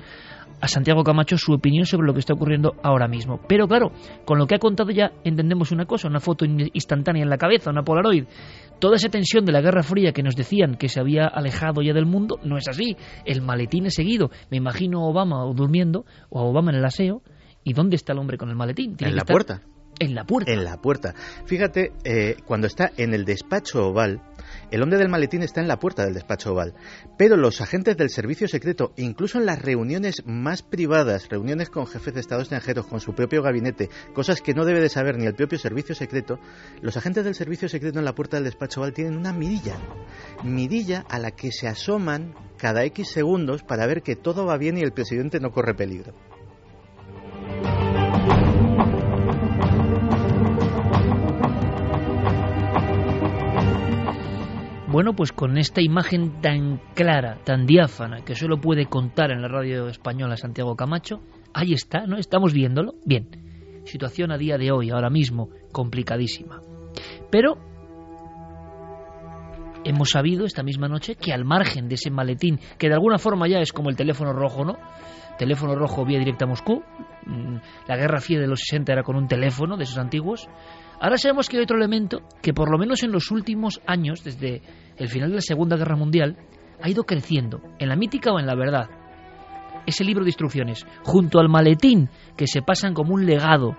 a 0.62 0.68
Santiago 0.68 1.04
Camacho 1.04 1.38
su 1.38 1.54
opinión 1.54 1.86
sobre 1.86 2.08
lo 2.08 2.14
que 2.14 2.20
está 2.20 2.34
ocurriendo 2.34 2.76
ahora 2.84 3.08
mismo. 3.08 3.40
Pero 3.48 3.68
claro, 3.68 3.92
con 4.26 4.38
lo 4.38 4.48
que 4.48 4.56
ha 4.56 4.60
contado 4.60 4.92
ya 4.92 5.12
entendemos 5.24 5.72
una 5.72 5.86
cosa, 5.86 6.08
una 6.08 6.20
foto 6.20 6.46
instantánea 6.46 7.24
en 7.24 7.30
la 7.30 7.38
cabeza, 7.38 7.70
una 7.70 7.84
Polaroid. 7.84 8.26
Toda 8.80 8.96
esa 8.96 9.10
tensión 9.10 9.46
de 9.46 9.52
la 9.52 9.62
Guerra 9.62 9.84
Fría 9.84 10.12
que 10.12 10.24
nos 10.24 10.36
decían 10.36 10.76
que 10.76 10.90
se 10.90 11.00
había 11.00 11.28
alejado 11.28 11.82
ya 11.82 11.94
del 11.94 12.06
mundo, 12.06 12.40
no 12.44 12.58
es 12.58 12.68
así. 12.68 12.96
El 13.26 13.42
maletín 13.42 13.86
es 13.86 13.96
seguido. 13.96 14.32
Me 14.50 14.58
imagino 14.58 15.00
a 15.00 15.10
Obama 15.10 15.44
durmiendo 15.54 16.06
o 16.30 16.40
a 16.40 16.44
Obama 16.44 16.72
en 16.72 16.78
el 16.78 16.86
aseo. 16.86 17.22
¿Y 17.64 17.74
dónde 17.74 17.96
está 17.96 18.14
el 18.14 18.20
hombre 18.20 18.38
con 18.38 18.50
el 18.50 18.56
maletín? 18.56 18.96
en 19.00 19.16
la 19.16 19.26
puerta. 19.26 19.62
En 20.00 20.16
la 20.16 20.24
puerta. 20.24 20.52
En 20.52 20.64
la 20.64 20.78
puerta. 20.78 21.14
Fíjate, 21.46 21.92
eh, 22.04 22.38
cuando 22.46 22.68
está 22.68 22.92
en 22.98 23.14
el 23.14 23.26
despacho 23.26 23.88
oval, 23.88 24.22
el 24.72 24.82
hombre 24.82 24.98
del 24.98 25.10
maletín 25.10 25.44
está 25.44 25.60
en 25.62 25.68
la 25.68 25.78
puerta 25.80 26.06
del 26.06 26.14
despacho 26.14 26.54
oval, 26.54 26.74
pero 27.18 27.36
los 27.36 27.60
agentes 27.60 27.98
del 27.98 28.10
servicio 28.10 28.48
secreto, 28.48 28.94
incluso 28.98 29.38
en 29.38 29.46
las 29.46 29.62
reuniones 29.62 30.24
más 30.26 30.62
privadas, 30.64 31.28
reuniones 31.30 31.70
con 31.70 31.86
jefes 31.86 32.14
de 32.14 32.22
Estados 32.22 32.44
extranjeros, 32.44 32.88
con 32.88 33.00
su 33.00 33.14
propio 33.14 33.42
gabinete, 33.42 33.90
cosas 34.14 34.42
que 34.42 34.54
no 34.54 34.66
debe 34.66 34.80
de 34.80 34.90
saber 34.90 35.18
ni 35.18 35.26
el 35.26 35.36
propio 35.36 35.60
servicio 35.60 35.96
secreto, 35.96 36.40
los 36.82 36.96
agentes 36.98 37.26
del 37.26 37.36
servicio 37.36 37.68
secreto 37.68 38.00
en 38.00 38.06
la 38.06 38.16
puerta 38.16 38.38
del 38.38 38.46
despacho 38.46 38.80
oval 38.80 38.94
tienen 38.94 39.18
una 39.18 39.34
mirilla, 39.34 39.78
mirilla 40.44 41.06
a 41.10 41.20
la 41.20 41.32
que 41.32 41.52
se 41.52 41.68
asoman 41.68 42.34
cada 42.58 42.84
X 42.86 43.10
segundos 43.10 43.64
para 43.64 43.86
ver 43.86 44.02
que 44.02 44.16
todo 44.16 44.46
va 44.46 44.58
bien 44.58 44.78
y 44.78 44.82
el 44.82 44.94
presidente 44.94 45.40
no 45.40 45.52
corre 45.52 45.74
peligro. 45.74 46.14
Bueno, 54.92 55.14
pues 55.14 55.32
con 55.32 55.60
esta 55.60 55.84
imagen 55.84 56.42
tan 56.42 56.82
clara, 56.96 57.38
tan 57.44 57.68
diáfana, 57.68 58.26
que 58.26 58.34
solo 58.34 58.60
puede 58.60 58.88
contar 58.88 59.30
en 59.30 59.44
la 59.44 59.48
radio 59.48 59.88
española 59.88 60.36
Santiago 60.36 60.76
Camacho, 60.76 61.22
ahí 61.54 61.74
está, 61.74 62.08
¿no? 62.08 62.18
Estamos 62.18 62.54
viéndolo. 62.54 62.96
Bien, 63.06 63.30
situación 63.86 64.32
a 64.32 64.40
día 64.40 64.58
de 64.58 64.72
hoy, 64.72 64.90
ahora 64.90 65.12
mismo, 65.12 65.50
complicadísima. 65.72 66.62
Pero 67.30 67.60
hemos 69.84 70.10
sabido 70.10 70.46
esta 70.46 70.64
misma 70.64 70.88
noche 70.88 71.14
que 71.14 71.34
al 71.34 71.46
margen 71.46 71.88
de 71.88 71.94
ese 71.94 72.10
maletín, 72.10 72.60
que 72.80 72.88
de 72.88 72.96
alguna 72.96 73.20
forma 73.20 73.48
ya 73.48 73.60
es 73.60 73.72
como 73.72 73.92
el 73.92 73.96
teléfono 73.96 74.34
rojo, 74.34 74.66
¿no? 74.66 74.80
Teléfono 75.38 75.76
rojo 75.76 76.04
vía 76.04 76.18
directa 76.18 76.46
a 76.46 76.48
Moscú. 76.48 76.82
Mm, 77.28 77.58
la 77.88 77.96
Guerra 77.96 78.22
Fría 78.22 78.40
de 78.40 78.48
los 78.48 78.62
60 78.62 78.92
era 78.92 79.04
con 79.04 79.16
un 79.16 79.28
teléfono 79.28 79.78
de 79.78 79.84
esos 79.84 80.00
antiguos. 80.00 80.50
Ahora 81.02 81.18
sabemos 81.18 81.48
que 81.48 81.58
hay 81.58 81.64
otro 81.64 81.78
elemento 81.78 82.20
que 82.42 82.54
por 82.54 82.70
lo 82.72 82.78
menos 82.78 83.04
en 83.04 83.12
los 83.12 83.32
últimos 83.32 83.82
años, 83.88 84.24
desde 84.24 84.62
el 84.98 85.08
final 85.08 85.30
de 85.30 85.36
la 85.36 85.42
Segunda 85.42 85.78
Guerra 85.78 85.96
Mundial, 85.96 86.38
ha 86.82 86.90
ido 86.90 87.04
creciendo, 87.04 87.62
en 87.80 87.90
la 87.90 87.96
mítica 87.96 88.32
o 88.32 88.40
en 88.40 88.46
la 88.46 88.56
verdad. 88.56 88.90
Ese 89.86 90.04
libro 90.04 90.24
de 90.24 90.30
instrucciones, 90.30 90.86
junto 91.04 91.40
al 91.40 91.50
maletín 91.50 92.10
que 92.36 92.48
se 92.48 92.62
pasan 92.62 92.94
como 92.94 93.14
un 93.14 93.26
legado 93.26 93.78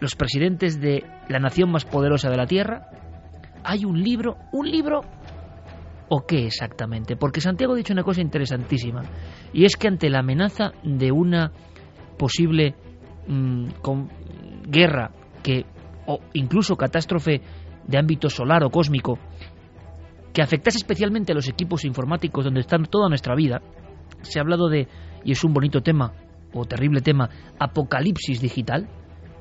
los 0.00 0.14
presidentes 0.14 0.80
de 0.80 1.02
la 1.28 1.40
nación 1.40 1.70
más 1.70 1.84
poderosa 1.84 2.30
de 2.30 2.36
la 2.36 2.46
Tierra, 2.46 2.86
hay 3.64 3.84
un 3.84 4.00
libro, 4.00 4.36
un 4.52 4.70
libro 4.70 5.00
o 6.08 6.24
qué 6.26 6.46
exactamente? 6.46 7.16
Porque 7.16 7.40
Santiago 7.40 7.74
ha 7.74 7.76
dicho 7.76 7.92
una 7.92 8.04
cosa 8.04 8.22
interesantísima, 8.22 9.02
y 9.52 9.64
es 9.64 9.76
que 9.76 9.88
ante 9.88 10.08
la 10.08 10.20
amenaza 10.20 10.72
de 10.82 11.12
una 11.12 11.52
posible 12.16 12.74
mm, 13.26 13.66
guerra 14.68 15.10
que 15.42 15.66
o 16.08 16.20
incluso 16.32 16.76
catástrofe 16.76 17.42
de 17.86 17.98
ámbito 17.98 18.32
solar 18.32 18.64
o 18.64 18.72
cósmico 18.72 19.20
que 20.32 20.42
afectase 20.42 20.78
especialmente 20.78 21.32
a 21.32 21.34
los 21.34 21.48
equipos 21.48 21.84
informáticos 21.84 22.44
donde 22.44 22.60
está 22.60 22.78
toda 22.88 23.08
nuestra 23.08 23.34
vida, 23.34 23.60
se 24.22 24.38
ha 24.38 24.42
hablado 24.42 24.68
de, 24.68 24.88
y 25.24 25.32
es 25.32 25.44
un 25.44 25.52
bonito 25.52 25.82
tema, 25.82 26.12
o 26.52 26.64
terrible 26.64 27.00
tema, 27.00 27.28
apocalipsis 27.58 28.40
digital, 28.40 28.88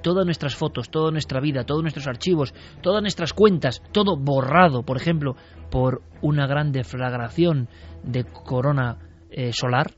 todas 0.02 0.26
nuestras 0.26 0.56
fotos, 0.56 0.90
toda 0.90 1.12
nuestra 1.12 1.40
vida, 1.40 1.66
todos 1.66 1.82
nuestros 1.82 2.08
archivos, 2.08 2.54
todas 2.82 3.02
nuestras 3.02 3.34
cuentas, 3.34 3.82
todo 3.92 4.18
borrado, 4.18 4.84
por 4.84 4.98
ejemplo, 4.98 5.36
por 5.70 6.02
una 6.22 6.48
gran 6.48 6.72
deflagración 6.72 7.70
de 8.04 8.24
corona 8.26 8.98
eh, 9.30 9.52
solar, 9.54 9.94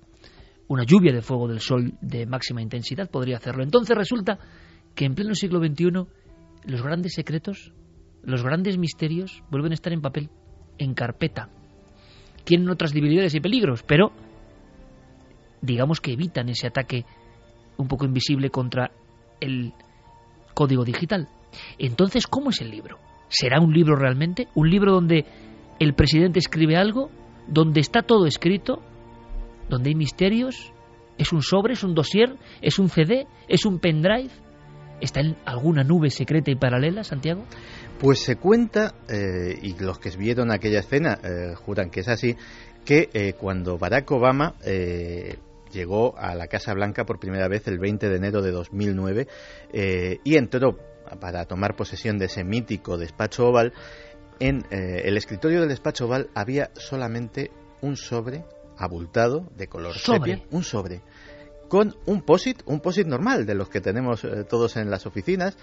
una 0.67 0.83
lluvia 0.83 1.13
de 1.13 1.21
fuego 1.21 1.47
del 1.47 1.61
sol 1.61 1.93
de 2.01 2.25
máxima 2.25 2.61
intensidad 2.61 3.09
podría 3.09 3.37
hacerlo. 3.37 3.63
Entonces 3.63 3.95
resulta 3.97 4.37
que 4.95 5.05
en 5.05 5.15
pleno 5.15 5.33
siglo 5.33 5.59
XXI 5.59 6.05
los 6.63 6.81
grandes 6.81 7.13
secretos, 7.13 7.73
los 8.23 8.43
grandes 8.43 8.77
misterios 8.77 9.43
vuelven 9.49 9.71
a 9.71 9.75
estar 9.75 9.93
en 9.93 10.01
papel, 10.01 10.29
en 10.77 10.93
carpeta. 10.93 11.49
Tienen 12.43 12.69
otras 12.69 12.93
debilidades 12.93 13.35
y 13.35 13.39
peligros, 13.39 13.83
pero 13.83 14.11
digamos 15.61 16.01
que 16.01 16.13
evitan 16.13 16.49
ese 16.49 16.67
ataque 16.67 17.05
un 17.77 17.87
poco 17.87 18.05
invisible 18.05 18.49
contra 18.49 18.91
el 19.39 19.73
código 20.53 20.83
digital. 20.83 21.29
Entonces, 21.77 22.27
¿cómo 22.27 22.49
es 22.49 22.61
el 22.61 22.71
libro? 22.71 22.97
¿Será 23.29 23.61
un 23.61 23.73
libro 23.73 23.95
realmente? 23.95 24.47
¿Un 24.55 24.69
libro 24.69 24.91
donde 24.91 25.25
el 25.79 25.93
presidente 25.93 26.39
escribe 26.39 26.75
algo? 26.75 27.09
¿Donde 27.47 27.79
está 27.79 28.01
todo 28.01 28.25
escrito? 28.25 28.81
¿Donde 29.69 29.89
hay 29.89 29.95
misterios? 29.95 30.73
¿Es 31.17 31.31
un 31.31 31.41
sobre? 31.41 31.73
¿Es 31.73 31.83
un 31.83 31.95
dossier? 31.95 32.35
¿Es 32.61 32.79
un 32.79 32.89
CD? 32.89 33.27
¿Es 33.47 33.65
un 33.65 33.79
pendrive? 33.79 34.29
¿Está 35.01 35.21
en 35.21 35.37
alguna 35.45 35.83
nube 35.83 36.09
secreta 36.09 36.51
y 36.51 36.55
paralela, 36.55 37.03
Santiago? 37.03 37.45
Pues 37.99 38.19
se 38.19 38.35
cuenta, 38.37 38.95
eh, 39.07 39.57
y 39.61 39.77
los 39.79 39.99
que 39.99 40.09
vieron 40.11 40.51
aquella 40.51 40.79
escena 40.79 41.19
eh, 41.23 41.53
juran 41.55 41.89
que 41.89 42.01
es 42.01 42.07
así, 42.07 42.35
que 42.85 43.09
eh, 43.13 43.33
cuando 43.33 43.77
Barack 43.77 44.09
Obama 44.11 44.55
llegó 45.71 46.17
a 46.17 46.33
la 46.33 46.47
Casa 46.47 46.73
Blanca 46.73 47.05
por 47.05 47.19
primera 47.19 47.47
vez 47.47 47.67
el 47.67 47.77
20 47.77 48.09
de 48.09 48.15
enero 48.15 48.41
de 48.41 48.51
2009 48.51 49.27
y 50.23 50.37
entró 50.37 50.77
para 51.19 51.45
tomar 51.45 51.75
posesión 51.75 52.17
de 52.17 52.25
ese 52.25 52.43
mítico 52.43 52.97
despacho 52.97 53.47
oval, 53.47 53.73
en 54.39 54.65
el 54.71 55.17
escritorio 55.17 55.59
del 55.59 55.69
despacho 55.69 56.05
oval 56.05 56.29
había 56.33 56.71
solamente 56.73 57.51
un 57.81 57.97
sobre 57.97 58.43
abultado 58.77 59.47
de 59.55 59.67
color 59.67 59.93
¿Sobre? 59.93 60.43
un 60.51 60.63
sobre 60.63 61.01
con 61.69 61.95
un 62.05 62.21
POSIT, 62.23 62.63
un 62.65 62.81
POSIT 62.81 63.07
normal 63.07 63.45
de 63.45 63.55
los 63.55 63.69
que 63.69 63.79
tenemos 63.79 64.25
eh, 64.25 64.43
todos 64.43 64.75
en 64.75 64.89
las 64.89 65.05
oficinas, 65.05 65.55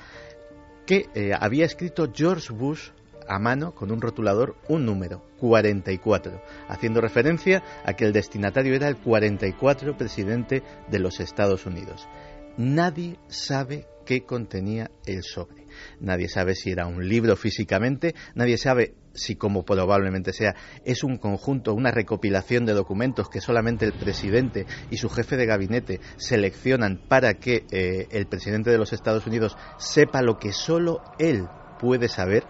que 0.87 1.09
eh, 1.15 1.33
había 1.39 1.67
escrito 1.67 2.11
George 2.15 2.53
Bush 2.53 2.91
a 3.29 3.41
mano 3.41 3.75
con 3.75 3.91
un 3.91 4.01
rotulador 4.01 4.57
un 4.69 4.87
número, 4.87 5.23
44, 5.41 6.41
haciendo 6.69 7.01
referencia 7.01 7.63
a 7.85 7.95
que 7.95 8.05
el 8.05 8.13
destinatario 8.13 8.75
era 8.75 8.89
el 8.89 8.97
44 8.97 9.97
presidente 9.97 10.63
de 10.89 10.99
los 11.01 11.19
Estados 11.19 11.67
Unidos. 11.67 12.09
Nadie 12.57 13.19
sabe 13.27 13.87
qué 14.07 14.23
contenía 14.23 14.93
el 15.05 15.25
sobre. 15.25 15.67
Nadie 16.01 16.29
sabe 16.29 16.55
si 16.55 16.71
era 16.71 16.87
un 16.87 17.07
libro 17.07 17.37
físicamente, 17.37 18.15
nadie 18.35 18.57
sabe 18.57 18.95
si 19.17 19.37
como 19.37 19.65
probablemente 19.65 20.33
sea, 20.33 20.55
es 20.85 21.03
un 21.03 21.19
conjunto, 21.19 21.75
una 21.75 21.91
recopilación 21.91 22.67
de 22.67 22.75
documentos 22.75 23.29
que 23.29 23.41
solamente 23.41 23.85
el 23.85 23.93
presidente 23.93 24.67
y 24.91 24.99
su 24.99 25.09
jefe 25.09 25.37
de 25.37 25.47
gabinete 25.47 26.01
seleccionan 26.17 27.01
para 27.09 27.35
que 27.35 27.67
eh, 27.71 28.07
el 28.11 28.27
presidente 28.27 28.71
de 28.71 28.79
los 28.79 28.93
Estados 28.93 29.27
Unidos 29.27 29.57
sepa 29.79 30.23
lo 30.23 30.39
que 30.39 30.53
solo 30.53 31.03
él 31.19 31.47
puede 31.79 32.09
saber 32.09 32.45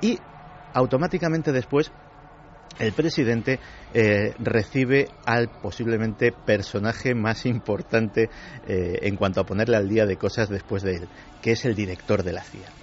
y 0.00 0.18
automáticamente 0.74 1.52
después 1.52 1.92
el 2.78 2.92
presidente 2.92 3.58
eh, 3.92 4.34
recibe 4.38 5.08
al 5.24 5.48
posiblemente 5.48 6.32
personaje 6.32 7.14
más 7.14 7.46
importante 7.46 8.30
eh, 8.66 8.98
en 9.02 9.16
cuanto 9.16 9.40
a 9.40 9.46
ponerle 9.46 9.76
al 9.76 9.88
día 9.88 10.06
de 10.06 10.16
cosas 10.16 10.48
después 10.48 10.82
de 10.82 10.96
él, 10.96 11.08
que 11.42 11.52
es 11.52 11.64
el 11.64 11.74
director 11.74 12.22
de 12.22 12.32
la 12.32 12.42
CIA. 12.42 12.77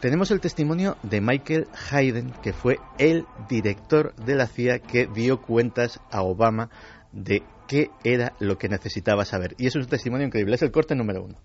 Tenemos 0.00 0.30
el 0.30 0.40
testimonio 0.40 0.96
de 1.02 1.20
Michael 1.20 1.66
Hayden, 1.90 2.32
que 2.42 2.52
fue 2.52 2.78
el 2.98 3.24
director 3.48 4.14
de 4.16 4.34
la 4.34 4.46
CIA 4.46 4.80
que 4.80 5.06
dio 5.06 5.40
cuentas 5.40 6.00
a 6.10 6.22
Obama 6.22 6.68
de 7.12 7.42
qué 7.66 7.90
era 8.04 8.32
lo 8.38 8.58
que 8.58 8.68
necesitaba 8.68 9.24
saber. 9.24 9.54
Y 9.58 9.66
es 9.66 9.76
un 9.76 9.86
testimonio 9.86 10.26
increíble, 10.26 10.56
es 10.56 10.62
el 10.62 10.70
corte 10.70 10.94
número 10.94 11.22
uno. 11.24 11.38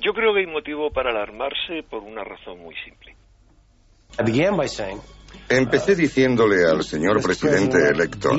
Yo 0.00 0.12
creo 0.12 0.32
que 0.32 0.40
hay 0.40 0.46
motivo 0.46 0.90
para 0.90 1.10
alarmarse 1.10 1.82
por 1.88 2.02
una 2.02 2.24
razón 2.24 2.58
muy 2.60 2.74
simple. 2.84 3.16
Empecé 5.48 5.94
diciéndole 5.94 6.64
al 6.64 6.82
señor 6.82 7.22
presidente 7.22 7.88
electo 7.88 8.30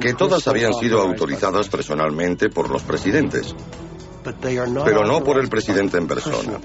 que 0.00 0.14
todas 0.14 0.48
habían 0.48 0.72
sido 0.74 1.00
autorizadas 1.00 1.68
personalmente 1.68 2.48
por 2.48 2.70
los 2.70 2.82
presidentes, 2.82 3.54
pero 4.84 5.04
no 5.04 5.22
por 5.22 5.38
el 5.38 5.48
presidente 5.48 5.98
en 5.98 6.06
persona. 6.06 6.58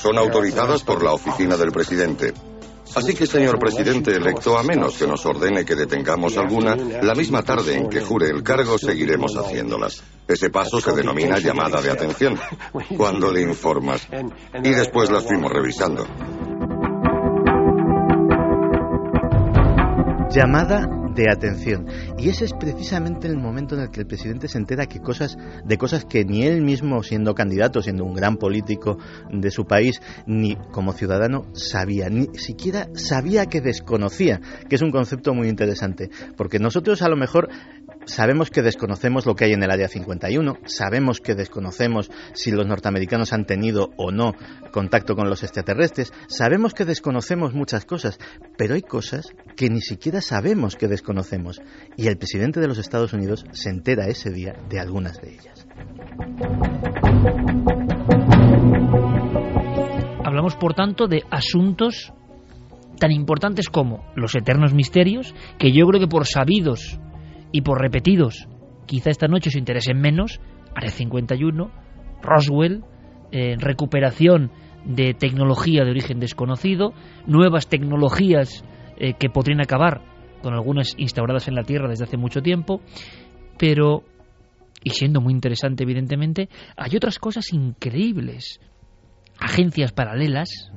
Son 0.00 0.16
autorizadas 0.16 0.84
por 0.84 1.02
la 1.02 1.12
oficina 1.12 1.56
del 1.56 1.72
presidente. 1.72 2.32
Así 2.94 3.14
que, 3.14 3.26
señor 3.26 3.58
presidente 3.58 4.12
electo, 4.12 4.56
a 4.56 4.62
menos 4.62 4.96
que 4.96 5.06
nos 5.06 5.26
ordene 5.26 5.64
que 5.64 5.74
detengamos 5.74 6.36
alguna, 6.36 6.76
la 6.76 7.14
misma 7.14 7.42
tarde 7.42 7.74
en 7.74 7.88
que 7.88 8.00
jure 8.00 8.28
el 8.28 8.42
cargo 8.42 8.78
seguiremos 8.78 9.36
haciéndolas. 9.36 10.02
Ese 10.26 10.50
paso 10.50 10.80
se 10.80 10.92
denomina 10.92 11.38
llamada 11.38 11.82
de 11.82 11.90
atención, 11.90 12.38
cuando 12.96 13.30
le 13.30 13.42
informas. 13.42 14.06
Y 14.62 14.70
después 14.70 15.10
las 15.10 15.24
fuimos 15.24 15.52
revisando. 15.52 16.06
Llamada 20.30 21.07
de 21.18 21.30
atención. 21.30 21.86
Y 22.16 22.28
ese 22.28 22.44
es 22.44 22.52
precisamente 22.52 23.26
el 23.26 23.36
momento 23.36 23.74
en 23.74 23.82
el 23.82 23.90
que 23.90 24.00
el 24.00 24.06
presidente 24.06 24.46
se 24.46 24.58
entera 24.58 24.86
que 24.86 25.00
cosas, 25.00 25.36
de 25.64 25.76
cosas 25.76 26.04
que 26.04 26.24
ni 26.24 26.44
él 26.44 26.62
mismo, 26.62 27.02
siendo 27.02 27.34
candidato, 27.34 27.82
siendo 27.82 28.04
un 28.04 28.14
gran 28.14 28.36
político 28.36 28.98
de 29.30 29.50
su 29.50 29.66
país, 29.66 30.00
ni 30.26 30.56
como 30.70 30.92
ciudadano 30.92 31.46
sabía, 31.54 32.08
ni 32.08 32.26
siquiera 32.38 32.88
sabía 32.94 33.46
que 33.46 33.60
desconocía, 33.60 34.40
que 34.68 34.76
es 34.76 34.82
un 34.82 34.92
concepto 34.92 35.34
muy 35.34 35.48
interesante. 35.48 36.10
Porque 36.36 36.58
nosotros 36.60 37.02
a 37.02 37.08
lo 37.08 37.16
mejor 37.16 37.48
sabemos 38.08 38.50
que 38.50 38.62
desconocemos 38.62 39.26
lo 39.26 39.34
que 39.34 39.44
hay 39.44 39.52
en 39.52 39.62
el 39.62 39.70
Área 39.70 39.88
51, 39.88 40.58
sabemos 40.64 41.20
que 41.20 41.34
desconocemos 41.34 42.10
si 42.32 42.50
los 42.50 42.66
norteamericanos 42.66 43.32
han 43.32 43.44
tenido 43.44 43.90
o 43.96 44.10
no 44.10 44.34
contacto 44.72 45.14
con 45.14 45.28
los 45.28 45.42
extraterrestres, 45.42 46.12
sabemos 46.26 46.74
que 46.74 46.84
desconocemos 46.84 47.54
muchas 47.54 47.84
cosas, 47.84 48.18
pero 48.56 48.74
hay 48.74 48.82
cosas 48.82 49.28
que 49.56 49.70
ni 49.70 49.80
siquiera 49.80 50.20
sabemos 50.20 50.76
que 50.76 50.88
desconocemos. 50.88 51.60
Y 51.96 52.06
el 52.06 52.16
presidente 52.16 52.60
de 52.60 52.68
los 52.68 52.78
Estados 52.78 53.12
Unidos 53.12 53.44
se 53.52 53.70
entera 53.70 54.06
ese 54.06 54.30
día 54.30 54.54
de 54.68 54.80
algunas 54.80 55.20
de 55.20 55.34
ellas. 55.34 55.66
Hablamos, 60.24 60.56
por 60.56 60.74
tanto, 60.74 61.06
de 61.06 61.22
asuntos 61.30 62.12
tan 62.98 63.12
importantes 63.12 63.68
como 63.68 64.04
los 64.16 64.34
eternos 64.34 64.74
misterios, 64.74 65.34
que 65.58 65.72
yo 65.72 65.86
creo 65.86 66.00
que 66.00 66.08
por 66.08 66.26
sabidos 66.26 66.98
y 67.52 67.62
por 67.62 67.80
repetidos, 67.80 68.48
quizá 68.86 69.10
esta 69.10 69.28
noche 69.28 69.50
os 69.50 69.56
interesen 69.56 70.00
menos, 70.00 70.40
Área 70.74 70.90
51, 70.90 71.70
Roswell, 72.22 72.84
eh, 73.30 73.56
recuperación 73.58 74.50
de 74.84 75.14
tecnología 75.14 75.84
de 75.84 75.90
origen 75.90 76.20
desconocido, 76.20 76.92
nuevas 77.26 77.68
tecnologías 77.68 78.64
eh, 78.96 79.14
que 79.18 79.28
podrían 79.28 79.60
acabar 79.60 80.02
con 80.42 80.54
algunas 80.54 80.94
instauradas 80.98 81.48
en 81.48 81.54
la 81.54 81.64
Tierra 81.64 81.88
desde 81.88 82.04
hace 82.04 82.16
mucho 82.16 82.42
tiempo, 82.42 82.80
pero, 83.58 84.04
y 84.82 84.90
siendo 84.90 85.20
muy 85.20 85.32
interesante 85.32 85.82
evidentemente, 85.82 86.48
hay 86.76 86.96
otras 86.96 87.18
cosas 87.18 87.52
increíbles, 87.52 88.60
agencias 89.38 89.92
paralelas, 89.92 90.70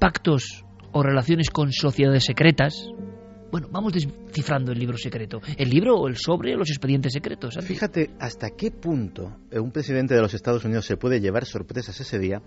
pactos 0.00 0.64
o 0.92 1.02
relaciones 1.02 1.50
con 1.50 1.72
sociedades 1.72 2.24
secretas, 2.24 2.88
bueno, 3.52 3.68
vamos 3.70 3.92
descifrando 3.92 4.72
el 4.72 4.78
libro 4.78 4.96
secreto. 4.96 5.42
¿El 5.58 5.68
libro 5.68 5.94
o 5.96 6.08
el 6.08 6.16
sobre 6.16 6.54
o 6.54 6.56
los 6.56 6.70
expedientes 6.70 7.12
secretos? 7.12 7.58
Fíjate 7.62 8.08
hasta 8.18 8.48
qué 8.50 8.70
punto 8.70 9.36
un 9.52 9.70
presidente 9.70 10.14
de 10.14 10.22
los 10.22 10.32
Estados 10.32 10.64
Unidos 10.64 10.86
se 10.86 10.96
puede 10.96 11.20
llevar 11.20 11.44
sorpresas 11.44 12.00
ese 12.00 12.18
día 12.18 12.40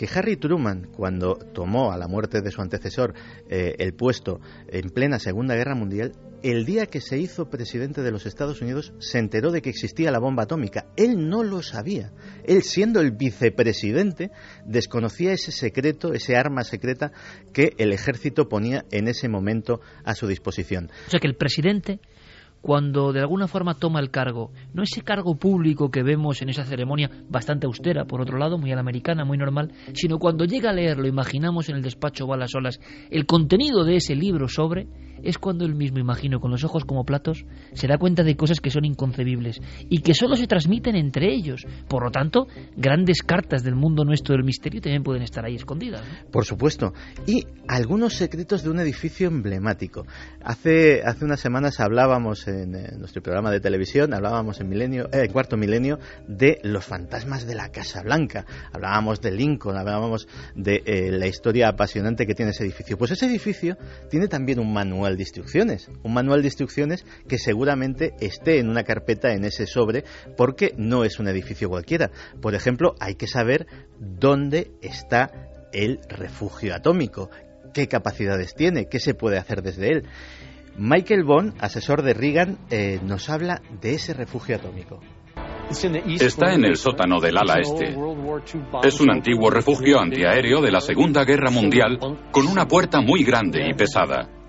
que 0.00 0.08
Harry 0.14 0.38
Truman, 0.38 0.88
cuando 0.96 1.34
tomó 1.34 1.92
a 1.92 1.98
la 1.98 2.08
muerte 2.08 2.40
de 2.40 2.50
su 2.50 2.62
antecesor 2.62 3.12
eh, 3.50 3.74
el 3.80 3.92
puesto 3.92 4.40
en 4.66 4.88
plena 4.88 5.18
Segunda 5.18 5.54
Guerra 5.54 5.74
Mundial, 5.74 6.12
el 6.42 6.64
día 6.64 6.86
que 6.86 7.02
se 7.02 7.18
hizo 7.18 7.50
presidente 7.50 8.00
de 8.00 8.10
los 8.10 8.24
Estados 8.24 8.62
Unidos 8.62 8.94
se 8.98 9.18
enteró 9.18 9.50
de 9.50 9.60
que 9.60 9.68
existía 9.68 10.10
la 10.10 10.18
bomba 10.18 10.44
atómica. 10.44 10.86
Él 10.96 11.28
no 11.28 11.42
lo 11.42 11.62
sabía. 11.62 12.12
Él, 12.44 12.62
siendo 12.62 13.02
el 13.02 13.10
vicepresidente, 13.10 14.30
desconocía 14.64 15.32
ese 15.32 15.52
secreto, 15.52 16.14
ese 16.14 16.34
arma 16.34 16.64
secreta 16.64 17.12
que 17.52 17.74
el 17.76 17.92
ejército 17.92 18.48
ponía 18.48 18.86
en 18.90 19.06
ese 19.06 19.28
momento 19.28 19.82
a 20.02 20.14
su 20.14 20.26
disposición. 20.26 20.90
O 21.08 21.10
sea 21.10 21.20
que 21.20 21.28
el 21.28 21.36
presidente 21.36 22.00
cuando 22.60 23.12
de 23.12 23.20
alguna 23.20 23.48
forma 23.48 23.74
toma 23.74 24.00
el 24.00 24.10
cargo, 24.10 24.52
no 24.74 24.82
ese 24.82 25.02
cargo 25.02 25.34
público 25.36 25.90
que 25.90 26.02
vemos 26.02 26.42
en 26.42 26.50
esa 26.50 26.64
ceremonia 26.64 27.10
bastante 27.28 27.66
austera, 27.66 28.04
por 28.04 28.20
otro 28.20 28.38
lado, 28.38 28.58
muy 28.58 28.70
a 28.72 28.74
la 28.74 28.80
americana, 28.80 29.24
muy 29.24 29.38
normal, 29.38 29.72
sino 29.94 30.18
cuando 30.18 30.44
llega 30.44 30.70
a 30.70 30.74
leerlo, 30.74 31.06
imaginamos 31.06 31.68
en 31.68 31.76
el 31.76 31.82
despacho 31.82 32.26
o 32.26 32.34
a 32.34 32.36
las 32.36 32.54
olas, 32.54 32.80
el 33.10 33.26
contenido 33.26 33.84
de 33.84 33.96
ese 33.96 34.14
libro 34.14 34.48
sobre, 34.48 34.88
es 35.22 35.38
cuando 35.38 35.64
él 35.64 35.74
mismo, 35.74 35.98
imagino, 35.98 36.40
con 36.40 36.50
los 36.50 36.64
ojos 36.64 36.84
como 36.84 37.04
platos, 37.04 37.44
se 37.72 37.86
da 37.86 37.98
cuenta 37.98 38.22
de 38.22 38.36
cosas 38.36 38.60
que 38.60 38.70
son 38.70 38.84
inconcebibles 38.84 39.60
y 39.88 40.00
que 40.00 40.14
solo 40.14 40.36
se 40.36 40.46
transmiten 40.46 40.96
entre 40.96 41.32
ellos. 41.32 41.66
Por 41.88 42.04
lo 42.04 42.10
tanto, 42.10 42.46
grandes 42.76 43.22
cartas 43.22 43.62
del 43.62 43.74
mundo 43.74 44.04
nuestro 44.04 44.34
del 44.34 44.44
misterio 44.44 44.80
también 44.80 45.02
pueden 45.02 45.22
estar 45.22 45.44
ahí 45.44 45.54
escondidas. 45.54 46.02
Por 46.30 46.44
supuesto. 46.44 46.92
Y 47.26 47.46
algunos 47.68 48.14
secretos 48.14 48.62
de 48.62 48.70
un 48.70 48.80
edificio 48.80 49.28
emblemático. 49.28 50.06
Hace, 50.42 51.02
hace 51.02 51.24
unas 51.24 51.40
semanas 51.40 51.80
hablábamos 51.80 52.46
en, 52.48 52.72
nuestro 52.98 53.22
programa 53.22 53.50
de 53.50 53.60
televisión, 53.60 54.14
hablábamos 54.14 54.60
en 54.60 54.68
milenio, 54.68 55.08
eh, 55.12 55.28
Cuarto 55.28 55.56
Milenio, 55.56 55.98
de 56.26 56.58
los 56.62 56.84
fantasmas 56.84 57.46
de 57.46 57.54
la 57.54 57.70
Casa 57.70 58.02
Blanca. 58.02 58.44
Hablábamos 58.72 59.20
de 59.20 59.32
Lincoln, 59.32 59.76
hablábamos 59.76 60.28
de 60.54 60.82
eh, 60.84 61.10
la 61.12 61.26
historia 61.26 61.68
apasionante 61.68 62.26
que 62.26 62.34
tiene 62.34 62.50
ese 62.50 62.64
edificio. 62.64 62.96
Pues 62.96 63.10
ese 63.10 63.26
edificio 63.26 63.76
tiene 64.08 64.28
también 64.28 64.58
un 64.58 64.72
manual 64.72 65.09
de 65.16 65.22
instrucciones, 65.22 65.90
un 66.02 66.12
manual 66.12 66.42
de 66.42 66.48
instrucciones 66.48 67.04
que 67.28 67.38
seguramente 67.38 68.14
esté 68.20 68.58
en 68.58 68.68
una 68.68 68.84
carpeta 68.84 69.32
en 69.32 69.44
ese 69.44 69.66
sobre 69.66 70.04
porque 70.36 70.74
no 70.76 71.04
es 71.04 71.18
un 71.18 71.28
edificio 71.28 71.68
cualquiera. 71.68 72.10
Por 72.40 72.54
ejemplo, 72.54 72.94
hay 73.00 73.14
que 73.14 73.26
saber 73.26 73.66
dónde 73.98 74.72
está 74.82 75.30
el 75.72 76.00
refugio 76.08 76.74
atómico, 76.74 77.30
qué 77.72 77.88
capacidades 77.88 78.54
tiene, 78.54 78.88
qué 78.88 78.98
se 78.98 79.14
puede 79.14 79.38
hacer 79.38 79.62
desde 79.62 79.88
él. 79.88 80.04
Michael 80.76 81.24
Bond, 81.24 81.54
asesor 81.58 82.02
de 82.02 82.14
Reagan, 82.14 82.58
eh, 82.70 83.00
nos 83.02 83.28
habla 83.28 83.60
de 83.80 83.94
ese 83.94 84.14
refugio 84.14 84.56
atómico. 84.56 85.00
Está 85.70 86.52
en 86.52 86.64
el 86.64 86.76
sótano 86.76 87.20
del 87.20 87.36
ala 87.36 87.60
este. 87.60 87.94
Es 88.82 89.00
un 89.00 89.10
antiguo 89.10 89.50
refugio 89.50 90.00
antiaéreo 90.00 90.60
de 90.60 90.72
la 90.72 90.80
Segunda 90.80 91.24
Guerra 91.24 91.50
Mundial 91.50 91.98
con 92.32 92.46
una 92.48 92.66
puerta 92.66 93.00
muy 93.00 93.22
grande 93.22 93.68
y 93.68 93.74
pesada. 93.74 94.39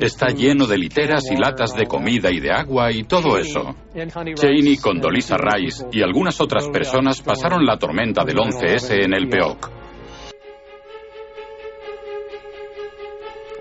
Está 0.00 0.26
lleno 0.28 0.66
de 0.66 0.76
literas 0.76 1.24
y 1.30 1.36
latas 1.36 1.74
de 1.74 1.86
comida 1.86 2.30
y 2.30 2.40
de 2.40 2.50
agua 2.50 2.92
y 2.92 3.04
todo 3.04 3.38
eso. 3.38 3.74
Cheney, 3.94 4.76
Condoleezza 4.76 5.36
Rice 5.36 5.86
y 5.92 6.02
algunas 6.02 6.40
otras 6.40 6.68
personas 6.68 7.22
pasaron 7.22 7.64
la 7.64 7.78
tormenta 7.78 8.24
del 8.24 8.36
11S 8.36 9.04
en 9.04 9.14
el 9.14 9.28
Peoc. 9.28 9.70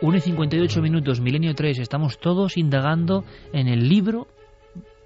1 0.02 0.18
y 0.18 0.20
58 0.20 0.82
minutos, 0.82 1.22
Milenio 1.22 1.54
3, 1.54 1.80
estamos 1.80 2.18
todos 2.20 2.58
indagando 2.58 3.24
en 3.54 3.68
el 3.68 3.88
libro 3.88 4.28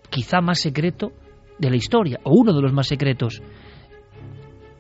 quizá 0.10 0.40
más 0.40 0.60
secreto 0.62 1.12
de 1.60 1.70
la 1.70 1.76
historia, 1.76 2.20
o 2.24 2.32
uno 2.34 2.54
de 2.54 2.62
los 2.62 2.72
más 2.72 2.88
secretos. 2.88 3.42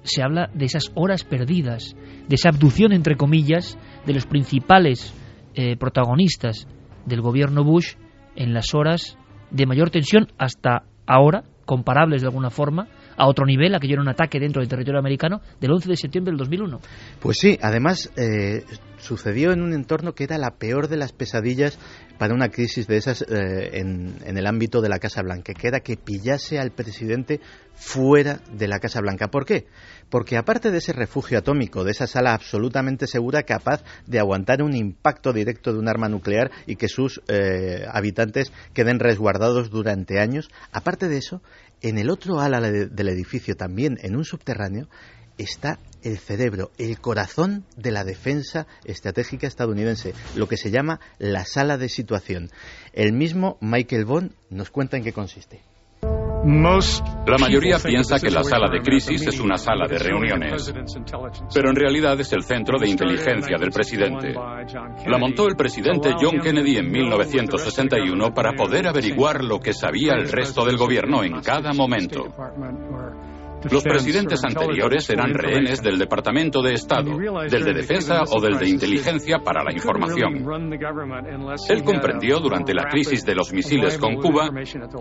Se 0.03 0.23
habla 0.23 0.49
de 0.53 0.65
esas 0.65 0.91
horas 0.95 1.25
perdidas, 1.25 1.95
de 2.27 2.35
esa 2.35 2.49
abducción, 2.49 2.93
entre 2.93 3.17
comillas, 3.17 3.77
de 4.05 4.13
los 4.13 4.25
principales 4.25 5.13
eh, 5.55 5.75
protagonistas 5.77 6.67
del 7.05 7.21
gobierno 7.21 7.63
Bush 7.63 7.95
en 8.35 8.53
las 8.53 8.73
horas 8.73 9.17
de 9.51 9.65
mayor 9.65 9.89
tensión 9.89 10.27
hasta 10.37 10.83
ahora, 11.05 11.43
comparables 11.65 12.21
de 12.21 12.27
alguna 12.27 12.49
forma, 12.49 12.87
a 13.17 13.27
otro 13.27 13.45
nivel, 13.45 13.75
aquello 13.75 13.93
era 13.93 14.01
un 14.01 14.09
ataque 14.09 14.39
dentro 14.39 14.61
del 14.61 14.69
territorio 14.69 14.99
americano, 14.99 15.41
del 15.59 15.71
11 15.71 15.89
de 15.89 15.95
septiembre 15.97 16.31
del 16.31 16.39
2001. 16.39 16.79
Pues 17.19 17.37
sí, 17.39 17.57
además 17.61 18.11
eh, 18.17 18.63
sucedió 18.97 19.51
en 19.51 19.61
un 19.61 19.73
entorno 19.73 20.13
que 20.13 20.25
era 20.25 20.37
la 20.37 20.51
peor 20.57 20.87
de 20.87 20.97
las 20.97 21.13
pesadillas 21.13 21.79
para 22.17 22.33
una 22.33 22.49
crisis 22.49 22.87
de 22.87 22.97
esas 22.97 23.21
eh, 23.23 23.79
en, 23.79 24.15
el 24.25 24.47
ámbito 24.47 24.81
de 24.81 24.89
la 24.89 24.99
Casa 24.99 25.21
Blanca, 25.21 25.53
que 25.53 25.67
era 25.67 25.79
que 25.81 25.97
pillase 25.97 26.59
al 26.59 26.71
presidente 26.71 27.39
fuera 27.73 28.39
de 28.51 28.67
la 28.67 28.79
Casa 28.79 29.01
Blanca. 29.01 29.27
¿Por 29.27 29.45
qué? 29.45 29.67
Porque 30.09 30.37
aparte 30.37 30.71
de 30.71 30.77
ese 30.77 30.93
refugio 30.93 31.37
atómico, 31.37 31.83
de 31.83 31.91
esa 31.91 32.07
sala 32.07 32.33
absolutamente 32.33 33.07
segura, 33.07 33.43
capaz 33.43 33.83
de 34.07 34.19
aguantar 34.19 34.61
un 34.61 34.75
impacto 34.75 35.33
directo 35.33 35.73
de 35.73 35.79
un 35.79 35.89
arma 35.89 36.07
nuclear 36.07 36.51
y 36.67 36.77
que 36.77 36.87
sus 36.87 37.21
eh, 37.27 37.85
habitantes 37.91 38.53
queden 38.73 38.99
resguardados 38.99 39.69
durante 39.69 40.19
años, 40.19 40.49
aparte 40.71 41.09
de 41.09 41.17
eso, 41.17 41.41
en 41.85 41.99
el 41.99 42.09
otro 42.09 42.39
ala 42.39 42.61
del 42.61 43.09
edificio, 43.09 43.55
también 43.55 43.99
en 44.01 44.15
un 44.15 44.25
subterráneo, 44.25 44.89
está 45.37 45.77
el 46.01 46.17
cerebro, 46.17 46.71
el 46.79 46.99
corazón 46.99 47.63
de 47.77 47.91
la 47.91 48.03
defensa 48.03 48.65
estratégica 48.85 49.45
estadounidense, 49.45 50.15
lo 50.35 50.47
que 50.47 50.57
se 50.57 50.71
llama 50.71 50.99
la 51.19 51.45
sala 51.45 51.77
de 51.77 51.89
situación. 51.89 52.49
El 52.93 53.13
mismo 53.13 53.59
Michael 53.61 54.05
Bond 54.05 54.31
nos 54.49 54.71
cuenta 54.71 54.97
en 54.97 55.03
qué 55.03 55.13
consiste. 55.13 55.61
La 56.47 57.37
mayoría 57.39 57.79
piensa 57.79 58.19
que 58.19 58.29
la 58.29 58.43
sala 58.43 58.69
de 58.69 58.79
crisis 58.79 59.25
es 59.25 59.39
una 59.39 59.57
sala 59.57 59.87
de 59.87 59.97
reuniones, 59.97 60.71
pero 61.51 61.69
en 61.71 61.75
realidad 61.75 62.19
es 62.19 62.31
el 62.33 62.43
centro 62.43 62.77
de 62.77 62.87
inteligencia 62.87 63.57
del 63.57 63.71
presidente. 63.71 64.31
La 64.31 65.17
montó 65.17 65.47
el 65.47 65.55
presidente 65.55 66.13
John 66.21 66.39
Kennedy 66.39 66.77
en 66.77 66.91
1961 66.91 68.31
para 68.31 68.53
poder 68.53 68.87
averiguar 68.87 69.43
lo 69.43 69.59
que 69.59 69.73
sabía 69.73 70.13
el 70.13 70.31
resto 70.31 70.63
del 70.65 70.77
gobierno 70.77 71.23
en 71.23 71.41
cada 71.41 71.73
momento. 71.73 72.25
Los 73.71 73.83
presidentes 73.83 74.43
anteriores 74.43 75.09
eran 75.09 75.33
rehenes 75.33 75.81
del 75.81 75.97
Departamento 75.97 76.61
de 76.61 76.73
Estado, 76.73 77.17
del 77.17 77.63
de 77.63 77.73
Defensa 77.73 78.23
o 78.31 78.41
del 78.41 78.57
de 78.57 78.69
Inteligencia 78.69 79.39
para 79.39 79.63
la 79.63 79.73
Información. 79.73 80.45
Él 81.69 81.83
comprendió 81.83 82.39
durante 82.39 82.73
la 82.73 82.85
crisis 82.85 83.25
de 83.25 83.35
los 83.35 83.51
misiles 83.53 83.97
con 83.97 84.15
Cuba 84.15 84.49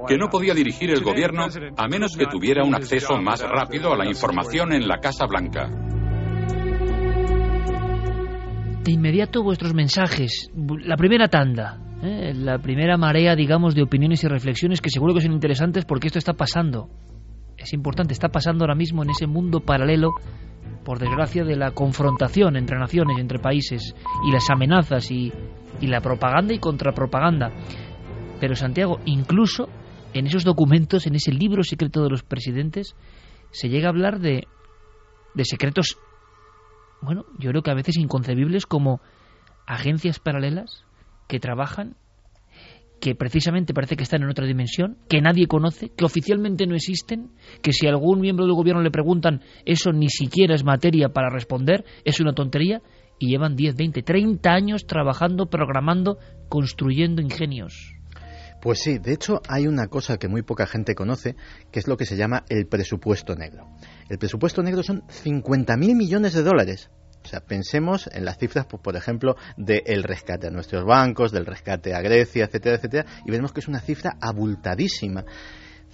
que 0.07 0.16
no 0.16 0.29
podía 0.29 0.55
dirigir 0.55 0.90
el 0.90 1.03
gobierno 1.03 1.46
a 1.77 1.88
menos 1.88 2.16
que 2.16 2.27
tuviera 2.27 2.64
un 2.64 2.74
acceso 2.74 3.16
más 3.16 3.42
rápido 3.42 3.92
a 3.92 3.96
la 3.96 4.07
información 4.07 4.72
en 4.72 4.87
la 4.88 4.98
Casa 4.98 5.27
Blanca. 5.27 5.68
De 8.85 8.92
inmediato 8.92 9.42
vuestros 9.42 9.72
mensajes, 9.72 10.50
la 10.55 10.96
primera 10.96 11.29
tanda, 11.29 11.79
¿eh? 12.03 12.33
la 12.35 12.59
primera 12.59 12.98
marea, 12.98 13.35
digamos, 13.35 13.74
de 13.74 13.83
opiniones 13.83 14.22
y 14.24 14.29
reflexiones 14.29 14.81
que 14.81 14.90
seguro 14.90 15.14
que 15.14 15.22
son 15.22 15.33
interesantes 15.33 15.85
porque 15.87 16.09
esto 16.09 16.18
está 16.18 16.35
pasando. 16.35 16.90
Es 17.64 17.72
importante, 17.72 18.12
está 18.12 18.29
pasando 18.29 18.64
ahora 18.64 18.74
mismo 18.74 19.03
en 19.03 19.11
ese 19.11 19.27
mundo 19.27 19.61
paralelo, 19.61 20.11
por 20.85 20.98
desgracia, 20.98 21.44
de 21.44 21.57
la 21.57 21.70
confrontación 21.70 22.57
entre 22.57 22.79
naciones, 22.79 23.18
entre 23.18 23.38
países, 23.38 23.94
y 24.29 24.31
las 24.31 24.50
amenazas 24.50 25.11
y, 25.11 25.33
y 25.81 25.87
la 25.87 26.03
propaganda 26.03 26.53
y 26.53 26.59
contrapropaganda. 26.59 27.50
Pero 28.38 28.55
Santiago, 28.55 29.00
incluso 29.07 29.70
en 30.12 30.27
esos 30.27 30.44
documentos, 30.44 31.07
en 31.07 31.14
ese 31.14 31.33
libro 31.33 31.62
secreto 31.64 32.03
de 32.03 32.11
los 32.11 32.22
presidentes, 32.22 32.96
se 33.50 33.70
llega 33.70 33.87
a 33.87 33.92
hablar 33.92 34.20
de, 34.20 34.46
de 35.35 35.44
secretos, 35.46 35.96
bueno, 37.00 37.24
yo 37.38 37.48
creo 37.48 37.62
que 37.62 37.70
a 37.70 37.74
veces 37.74 37.96
inconcebibles 37.96 38.66
como 38.66 39.00
agencias 39.66 40.18
paralelas 40.18 40.85
que 41.29 41.40
trabajan, 41.40 41.96
que 43.05 43.14
precisamente 43.14 43.75
parece 43.75 43.97
que 43.97 44.03
están 44.03 44.23
en 44.23 44.31
otra 44.31 44.47
dimensión, 44.47 44.97
que 45.11 45.21
nadie 45.21 45.47
conoce, 45.47 45.90
que 45.95 46.07
oficialmente 46.07 46.67
no 46.67 46.75
existen, 46.75 47.33
que 47.61 47.75
si 47.75 47.87
algún 47.87 48.19
miembro 48.19 48.47
del 48.47 48.55
gobierno 48.55 48.81
le 48.81 48.90
preguntan, 48.90 49.43
eso 49.67 49.93
ni 49.93 50.09
siquiera 50.09 50.55
es 50.55 50.64
materia 50.64 51.11
para 51.11 51.29
responder, 51.29 51.85
es 52.07 52.19
una 52.21 52.33
tontería, 52.33 52.81
y 53.19 53.29
llevan 53.29 53.57
10, 53.57 53.75
20, 53.77 54.03
30 54.03 54.51
años 54.51 54.87
trabajando, 54.87 55.51
programando, 55.51 56.17
construyendo 56.49 57.21
ingenios. 57.21 57.93
Pues 58.62 58.79
sí, 58.79 58.97
de 58.97 59.12
hecho 59.12 59.43
hay 59.51 59.67
una 59.67 59.88
cosa 59.88 60.17
que 60.17 60.29
muy 60.29 60.40
poca 60.40 60.67
gente 60.67 60.95
conoce, 60.95 61.37
que 61.71 61.81
es 61.81 61.87
lo 61.87 61.99
que 61.99 62.07
se 62.07 62.17
llama 62.17 62.45
el 62.49 62.67
presupuesto 62.67 63.37
negro. 63.37 63.69
El 64.09 64.17
presupuesto 64.17 64.62
negro 64.62 64.83
son 64.83 65.03
50.000 65.03 65.95
millones 65.95 66.33
de 66.33 66.43
dólares. 66.43 66.90
O 67.24 67.28
sea, 67.28 67.40
pensemos 67.40 68.08
en 68.12 68.24
las 68.24 68.38
cifras, 68.38 68.66
pues, 68.66 68.82
por 68.82 68.96
ejemplo, 68.96 69.37
del 69.56 70.02
rescate 70.02 70.48
a 70.48 70.50
nuestros 70.50 70.84
bancos, 70.84 71.32
del 71.32 71.46
rescate 71.46 71.94
a 71.94 72.02
Grecia, 72.02 72.44
etcétera, 72.44 72.76
etcétera, 72.76 73.06
y 73.24 73.30
veremos 73.30 73.52
que 73.52 73.60
es 73.60 73.68
una 73.68 73.80
cifra 73.80 74.16
abultadísima. 74.20 75.24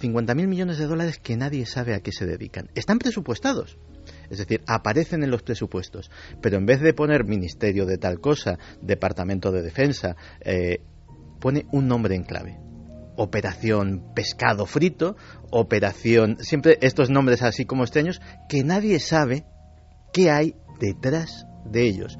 50.000 0.01 0.47
millones 0.47 0.77
de 0.77 0.87
dólares 0.87 1.19
que 1.19 1.37
nadie 1.37 1.65
sabe 1.65 1.93
a 1.93 2.01
qué 2.01 2.11
se 2.11 2.25
dedican. 2.25 2.69
Están 2.75 2.99
presupuestados. 2.99 3.77
Es 4.29 4.39
decir, 4.39 4.61
aparecen 4.67 5.23
en 5.23 5.29
los 5.29 5.43
presupuestos. 5.43 6.09
Pero 6.41 6.57
en 6.57 6.65
vez 6.65 6.81
de 6.81 6.93
poner 6.93 7.25
Ministerio 7.25 7.85
de 7.85 7.97
tal 7.97 8.19
cosa, 8.19 8.57
Departamento 8.81 9.51
de 9.51 9.61
Defensa, 9.61 10.15
eh, 10.41 10.81
pone 11.39 11.65
un 11.71 11.87
nombre 11.87 12.15
en 12.15 12.23
clave. 12.23 12.57
Operación 13.15 14.13
pescado 14.15 14.65
frito, 14.65 15.15
operación... 15.51 16.37
Siempre 16.39 16.77
estos 16.81 17.09
nombres 17.09 17.41
así 17.43 17.65
como 17.65 17.83
extraños 17.83 18.21
que 18.49 18.63
nadie 18.63 18.99
sabe 18.99 19.45
qué 20.13 20.31
hay 20.31 20.55
detrás 20.81 21.45
de 21.63 21.87
ellos. 21.87 22.17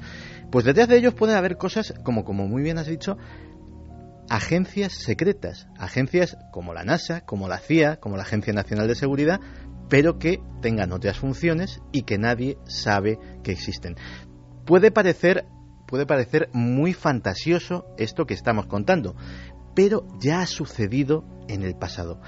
Pues 0.50 0.64
detrás 0.64 0.88
de 0.88 0.96
ellos 0.96 1.14
pueden 1.14 1.36
haber 1.36 1.56
cosas 1.56 1.92
como, 2.04 2.24
como 2.24 2.46
muy 2.46 2.62
bien 2.62 2.78
has 2.78 2.86
dicho, 2.86 3.18
agencias 4.30 4.92
secretas, 4.92 5.66
agencias 5.76 6.38
como 6.52 6.72
la 6.72 6.84
NASA, 6.84 7.22
como 7.22 7.48
la 7.48 7.58
CIA, 7.58 7.96
como 7.96 8.16
la 8.16 8.22
Agencia 8.22 8.52
Nacional 8.52 8.88
de 8.88 8.94
Seguridad, 8.94 9.40
pero 9.88 10.18
que 10.18 10.40
tengan 10.62 10.92
otras 10.92 11.18
funciones 11.18 11.80
y 11.90 12.02
que 12.02 12.18
nadie 12.18 12.56
sabe 12.66 13.18
que 13.42 13.52
existen. 13.52 13.96
Puede 14.64 14.90
parecer 14.90 15.46
puede 15.86 16.06
parecer 16.06 16.48
muy 16.54 16.94
fantasioso 16.94 17.84
esto 17.98 18.24
que 18.24 18.32
estamos 18.32 18.64
contando, 18.64 19.14
pero 19.74 20.06
ya 20.18 20.40
ha 20.40 20.46
sucedido 20.46 21.26
en 21.48 21.62
el 21.62 21.74
pasado. 21.74 22.22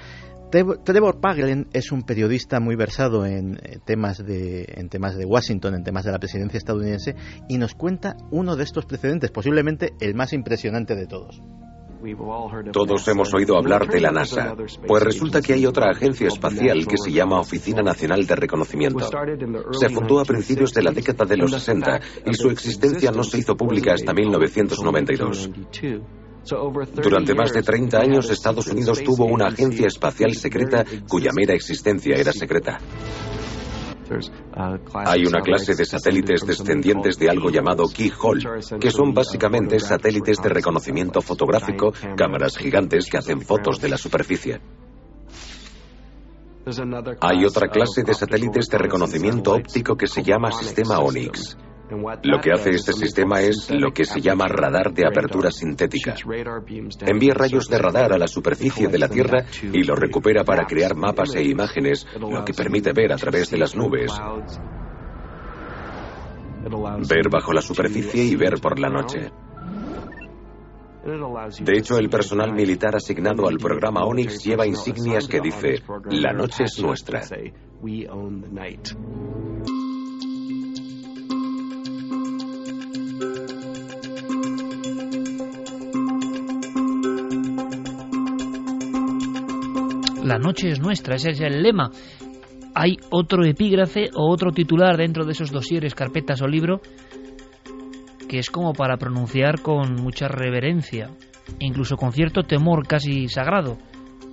Trevor 0.85 1.21
Paglen 1.21 1.67
es 1.73 1.91
un 1.91 2.03
periodista 2.03 2.61
muy 2.61 2.77
versado 2.77 3.27
en 3.27 3.59
eh, 3.63 3.79
temas, 3.85 4.25
de, 4.25 4.65
en 4.69 4.89
temas 4.89 5.17
de 5.17 5.25
Washington, 5.25 5.75
en 5.75 5.83
temas 5.83 6.05
de 6.05 6.13
la 6.13 6.19
presidencia 6.19 6.59
estadounidense, 6.59 7.17
y 7.49 7.59
nos 7.59 7.75
cuenta 7.75 8.17
uno 8.31 8.55
de 8.55 8.63
estos 8.63 8.87
precedentes, 8.87 9.31
posiblemente 9.31 9.95
el 10.01 10.15
más 10.15 10.33
impresionante 10.33 10.95
de 10.95 11.07
todos. 11.07 11.43
Todos 12.71 13.09
hemos 13.09 13.33
oído 13.33 13.57
hablar 13.57 13.89
de 13.89 13.99
la 13.99 14.11
NASA, 14.11 14.55
pues 14.87 15.03
resulta 15.03 15.41
que 15.41 15.55
hay 15.55 15.65
otra 15.65 15.91
agencia 15.91 16.29
espacial 16.29 16.87
que 16.87 16.99
se 16.99 17.11
llama 17.11 17.41
Oficina 17.41 17.83
Nacional 17.83 18.27
de 18.27 18.37
Reconocimiento. 18.37 19.09
Se 19.73 19.89
fundó 19.89 20.21
a 20.21 20.25
principios 20.25 20.75
de 20.75 20.83
la 20.83 20.91
década 20.91 21.25
de 21.25 21.39
los 21.39 21.51
60 21.51 22.01
y 22.27 22.35
su 22.35 22.51
existencia 22.51 23.11
no 23.11 23.25
se 23.25 23.39
hizo 23.39 23.57
pública 23.57 23.95
hasta 23.95 24.13
1992. 24.13 25.51
Durante 27.03 27.35
más 27.35 27.53
de 27.53 27.63
30 27.63 27.99
años 27.99 28.31
Estados 28.31 28.67
Unidos 28.67 29.03
tuvo 29.03 29.25
una 29.25 29.47
agencia 29.47 29.87
espacial 29.87 30.35
secreta 30.35 30.85
cuya 31.09 31.31
mera 31.35 31.55
existencia 31.55 32.17
era 32.17 32.33
secreta. 32.33 32.79
Hay 35.07 35.25
una 35.25 35.41
clase 35.41 35.75
de 35.75 35.85
satélites 35.85 36.47
descendientes 36.47 37.19
de 37.19 37.31
algo 37.31 37.51
llamado 37.51 37.85
Keyhole, 37.89 38.43
que 38.79 38.91
son 38.91 39.15
básicamente 39.15 39.81
satélites 39.81 40.43
de 40.43 40.49
reconocimiento 40.51 41.23
fotográfico, 41.23 41.93
cámaras 42.17 42.57
gigantes 42.59 43.07
que 43.07 43.17
hacen 43.17 43.41
fotos 43.41 43.81
de 43.81 43.89
la 43.89 43.97
superficie. 43.97 44.61
Hay 47.21 47.45
otra 47.45 47.69
clase 47.69 48.03
de 48.03 48.15
satélites 48.15 48.69
de 48.69 48.79
reconocimiento 48.79 49.53
óptico 49.53 49.97
que 49.97 50.07
se 50.07 50.23
llama 50.23 50.53
sistema 50.53 50.99
ONYX. 50.99 51.57
Lo 52.23 52.41
que 52.41 52.53
hace 52.53 52.71
este 52.71 52.93
sistema 52.93 53.41
es 53.41 53.71
lo 53.71 53.93
que 53.93 54.05
se 54.05 54.21
llama 54.21 54.47
radar 54.49 54.93
de 54.93 55.07
apertura 55.07 55.51
sintética. 55.51 56.15
Envía 57.07 57.35
rayos 57.35 57.69
de 57.69 57.79
radar 57.79 58.13
a 58.13 58.19
la 58.19 58.27
superficie 58.27 58.89
de 58.89 58.99
la 58.99 59.09
Tierra 59.09 59.45
y 59.63 59.83
lo 59.85 59.95
recupera 59.95 60.45
para 60.45 60.67
crear 60.67 60.95
mapas 60.95 61.35
e 61.35 61.45
imágenes, 61.45 62.07
lo 62.19 62.45
que 62.45 62.55
permite 62.55 62.93
ver 62.93 63.13
a 63.13 63.17
través 63.17 63.51
de 63.51 63.59
las 63.59 63.75
nubes, 63.75 64.13
ver 67.09 67.29
bajo 67.31 67.53
la 67.53 67.63
superficie 67.63 68.25
y 68.25 68.37
ver 68.37 68.61
por 68.61 68.79
la 68.79 68.89
noche. 68.89 69.31
De 71.61 71.77
hecho, 71.77 71.99
el 71.99 72.09
personal 72.09 72.55
militar 72.55 72.97
asignado 72.97 73.47
al 73.47 73.59
programa 73.59 74.05
ONYX 74.05 74.43
lleva 74.43 74.67
insignias 74.67 75.29
que 75.29 75.41
dice, 75.41 75.83
la 76.11 76.33
noche 76.33 76.65
es 76.65 76.81
nuestra. 76.81 77.21
La 90.25 90.39
noche 90.39 90.71
es 90.71 90.81
nuestra, 90.81 91.17
ese 91.17 91.31
es 91.31 91.41
el 91.41 91.63
lema. 91.63 91.91
Hay 92.75 92.97
otro 93.11 93.45
epígrafe 93.45 94.09
o 94.15 94.33
otro 94.33 94.53
titular 94.53 94.97
dentro 94.97 95.27
de 95.27 95.33
esos 95.33 95.53
dosieres, 95.53 95.95
carpetas 95.95 96.41
o 96.41 96.47
libro 96.47 96.81
que 98.27 98.39
es 98.39 98.49
como 98.51 98.73
para 98.73 98.97
pronunciar 98.97 99.61
con 99.61 99.95
mucha 99.97 100.29
reverencia, 100.29 101.11
incluso 101.61 101.97
con 101.97 102.13
cierto 102.13 102.43
temor 102.43 102.87
casi 102.87 103.29
sagrado. 103.29 103.77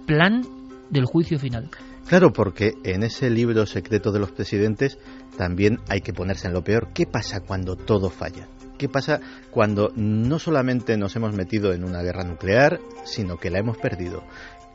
Plan 0.07 0.41
del 0.89 1.05
juicio 1.05 1.37
final. 1.37 1.69
Claro, 2.07 2.31
porque 2.31 2.73
en 2.83 3.03
ese 3.03 3.29
libro 3.29 3.65
secreto 3.65 4.13
de 4.13 4.19
los 4.19 4.31
presidentes 4.31 4.97
también 5.37 5.79
hay 5.89 5.99
que 5.99 6.13
ponerse 6.13 6.47
en 6.47 6.53
lo 6.53 6.63
peor. 6.63 6.89
¿Qué 6.93 7.05
pasa 7.05 7.41
cuando 7.41 7.75
todo 7.75 8.09
falla? 8.09 8.47
¿Qué 8.77 8.89
pasa 8.89 9.19
cuando 9.51 9.91
no 9.95 10.39
solamente 10.39 10.97
nos 10.97 11.15
hemos 11.15 11.35
metido 11.35 11.73
en 11.73 11.83
una 11.83 12.01
guerra 12.01 12.23
nuclear, 12.23 12.79
sino 13.03 13.37
que 13.37 13.51
la 13.51 13.59
hemos 13.59 13.77
perdido? 13.77 14.23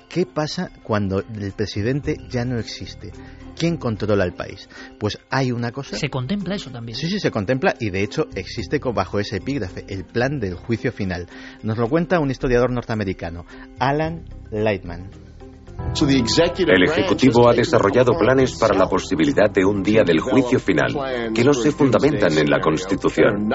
¿Qué 0.08 0.26
pasa 0.26 0.70
cuando 0.82 1.20
el 1.20 1.52
presidente 1.52 2.16
ya 2.28 2.44
no 2.44 2.58
existe? 2.58 3.12
¿Quién 3.56 3.76
controla 3.78 4.24
el 4.24 4.34
país? 4.34 4.68
Pues 4.98 5.18
hay 5.30 5.50
una 5.50 5.72
cosa. 5.72 5.96
Se 5.96 6.10
contempla 6.10 6.54
eso 6.54 6.70
también. 6.70 6.96
Sí, 6.96 7.08
sí, 7.08 7.18
se 7.18 7.30
contempla 7.30 7.74
y 7.80 7.90
de 7.90 8.02
hecho 8.02 8.26
existe 8.34 8.78
bajo 8.78 9.18
ese 9.18 9.36
epígrafe, 9.36 9.84
el 9.88 10.04
plan 10.04 10.38
del 10.38 10.54
juicio 10.54 10.92
final. 10.92 11.26
Nos 11.62 11.78
lo 11.78 11.88
cuenta 11.88 12.20
un 12.20 12.30
historiador 12.30 12.70
norteamericano, 12.70 13.46
Alan 13.78 14.24
Lightman. 14.50 15.25
El 15.98 16.82
Ejecutivo 16.84 17.48
ha 17.48 17.54
desarrollado 17.54 18.12
planes 18.18 18.58
para 18.58 18.76
la 18.76 18.86
posibilidad 18.86 19.50
de 19.50 19.64
un 19.64 19.82
día 19.82 20.02
del 20.04 20.20
juicio 20.20 20.58
final 20.58 21.32
que 21.34 21.42
no 21.42 21.54
se 21.54 21.70
fundamentan 21.72 22.36
en 22.36 22.50
la 22.50 22.60
Constitución. 22.60 23.48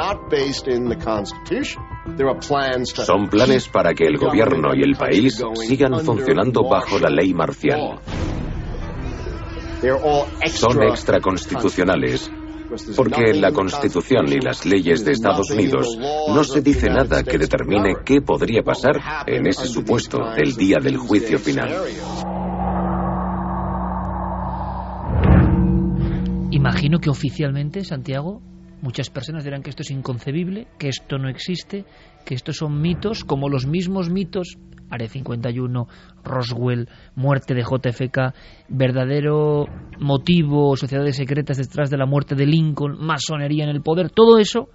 Son 2.83 3.29
planes 3.29 3.67
para 3.69 3.93
que 3.93 4.05
el 4.05 4.17
gobierno 4.17 4.69
y 4.73 4.81
el 4.81 4.95
país 4.95 5.43
sigan 5.67 5.99
funcionando 5.99 6.63
bajo 6.67 6.97
la 6.97 7.09
ley 7.09 7.33
marcial. 7.33 7.99
Son 10.47 10.83
extraconstitucionales 10.83 12.31
porque 12.95 13.31
en 13.31 13.41
la 13.41 13.51
Constitución 13.51 14.27
y 14.27 14.39
las 14.39 14.65
leyes 14.65 15.03
de 15.05 15.11
Estados 15.11 15.49
Unidos 15.51 15.97
no 15.97 16.43
se 16.43 16.61
dice 16.61 16.89
nada 16.89 17.23
que 17.23 17.37
determine 17.37 17.95
qué 18.05 18.21
podría 18.21 18.63
pasar 18.63 18.99
en 19.27 19.47
ese 19.47 19.67
supuesto 19.67 20.19
del 20.35 20.55
día 20.55 20.77
del 20.81 20.97
juicio 20.97 21.39
final. 21.39 21.71
Imagino 26.51 26.99
que 26.99 27.09
oficialmente, 27.09 27.83
Santiago, 27.83 28.41
muchas 28.81 29.09
personas 29.09 29.43
dirán 29.43 29.63
que 29.63 29.69
esto 29.69 29.83
es 29.83 29.91
inconcebible, 29.91 30.67
que 30.77 30.89
esto 30.89 31.17
no 31.17 31.29
existe, 31.29 31.85
que 32.25 32.35
estos 32.35 32.57
son 32.57 32.81
mitos, 32.81 33.23
como 33.23 33.49
los 33.49 33.65
mismos 33.65 34.09
mitos 34.09 34.57
Are 34.89 35.07
51, 35.07 35.87
Roswell, 36.23 36.89
muerte 37.15 37.53
de 37.53 37.63
JFK, 37.63 38.35
verdadero 38.67 39.65
motivo, 39.99 40.75
sociedades 40.75 41.15
secretas 41.15 41.57
detrás 41.57 41.89
de 41.89 41.97
la 41.97 42.05
muerte 42.05 42.35
de 42.35 42.45
Lincoln, 42.45 42.97
masonería 42.99 43.63
en 43.63 43.69
el 43.69 43.81
poder, 43.81 44.09
todo 44.09 44.37
eso 44.37 44.67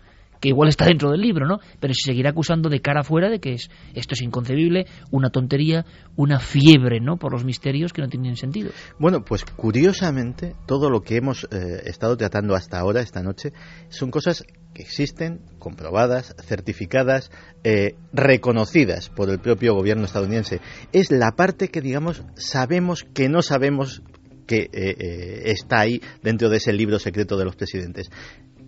igual 0.49 0.69
está 0.69 0.87
dentro 0.87 1.11
del 1.11 1.21
libro, 1.21 1.47
¿no? 1.47 1.59
Pero 1.81 1.95
se 1.95 2.07
seguirá 2.07 2.31
acusando 2.31 2.69
de 2.69 2.81
cara 2.81 3.01
afuera 3.01 3.29
de 3.29 3.41
que 3.41 3.55
es, 3.55 3.71
esto 3.95 4.15
es 4.15 4.23
inconcebible, 4.23 4.87
una 5.11 5.31
tontería, 5.31 5.85
una 6.17 6.39
fiebre, 6.39 7.01
¿no? 7.01 7.17
Por 7.17 7.33
los 7.33 7.45
misterios 7.45 7.93
que 7.93 8.03
no 8.03 8.09
tienen 8.09 8.37
sentido. 8.37 8.71
Bueno, 8.99 9.25
pues 9.25 9.45
curiosamente, 9.45 10.55
todo 10.67 10.91
lo 10.91 11.03
que 11.03 11.17
hemos 11.17 11.45
eh, 11.45 11.83
estado 11.85 12.17
tratando 12.17 12.55
hasta 12.55 12.79
ahora, 12.79 13.01
esta 13.01 13.23
noche, 13.23 13.53
son 13.89 14.11
cosas 14.11 14.45
que 14.75 14.83
existen, 14.83 15.41
comprobadas, 15.59 16.35
certificadas, 16.45 17.31
eh, 17.65 17.95
reconocidas 18.13 19.09
por 19.09 19.31
el 19.31 19.39
propio 19.39 19.75
gobierno 19.75 20.05
estadounidense. 20.05 20.61
Es 20.93 21.11
la 21.11 21.33
parte 21.33 21.69
que, 21.69 21.81
digamos, 21.81 22.23
sabemos 22.35 23.05
que 23.05 23.29
no 23.29 23.43
sabemos 23.43 24.03
que 24.47 24.69
eh, 24.73 25.51
está 25.51 25.81
ahí 25.81 26.01
dentro 26.23 26.49
de 26.49 26.59
ese 26.59 26.73
libro 26.73 26.99
secreto 26.99 27.37
de 27.37 27.45
los 27.45 27.57
presidentes. 27.57 28.11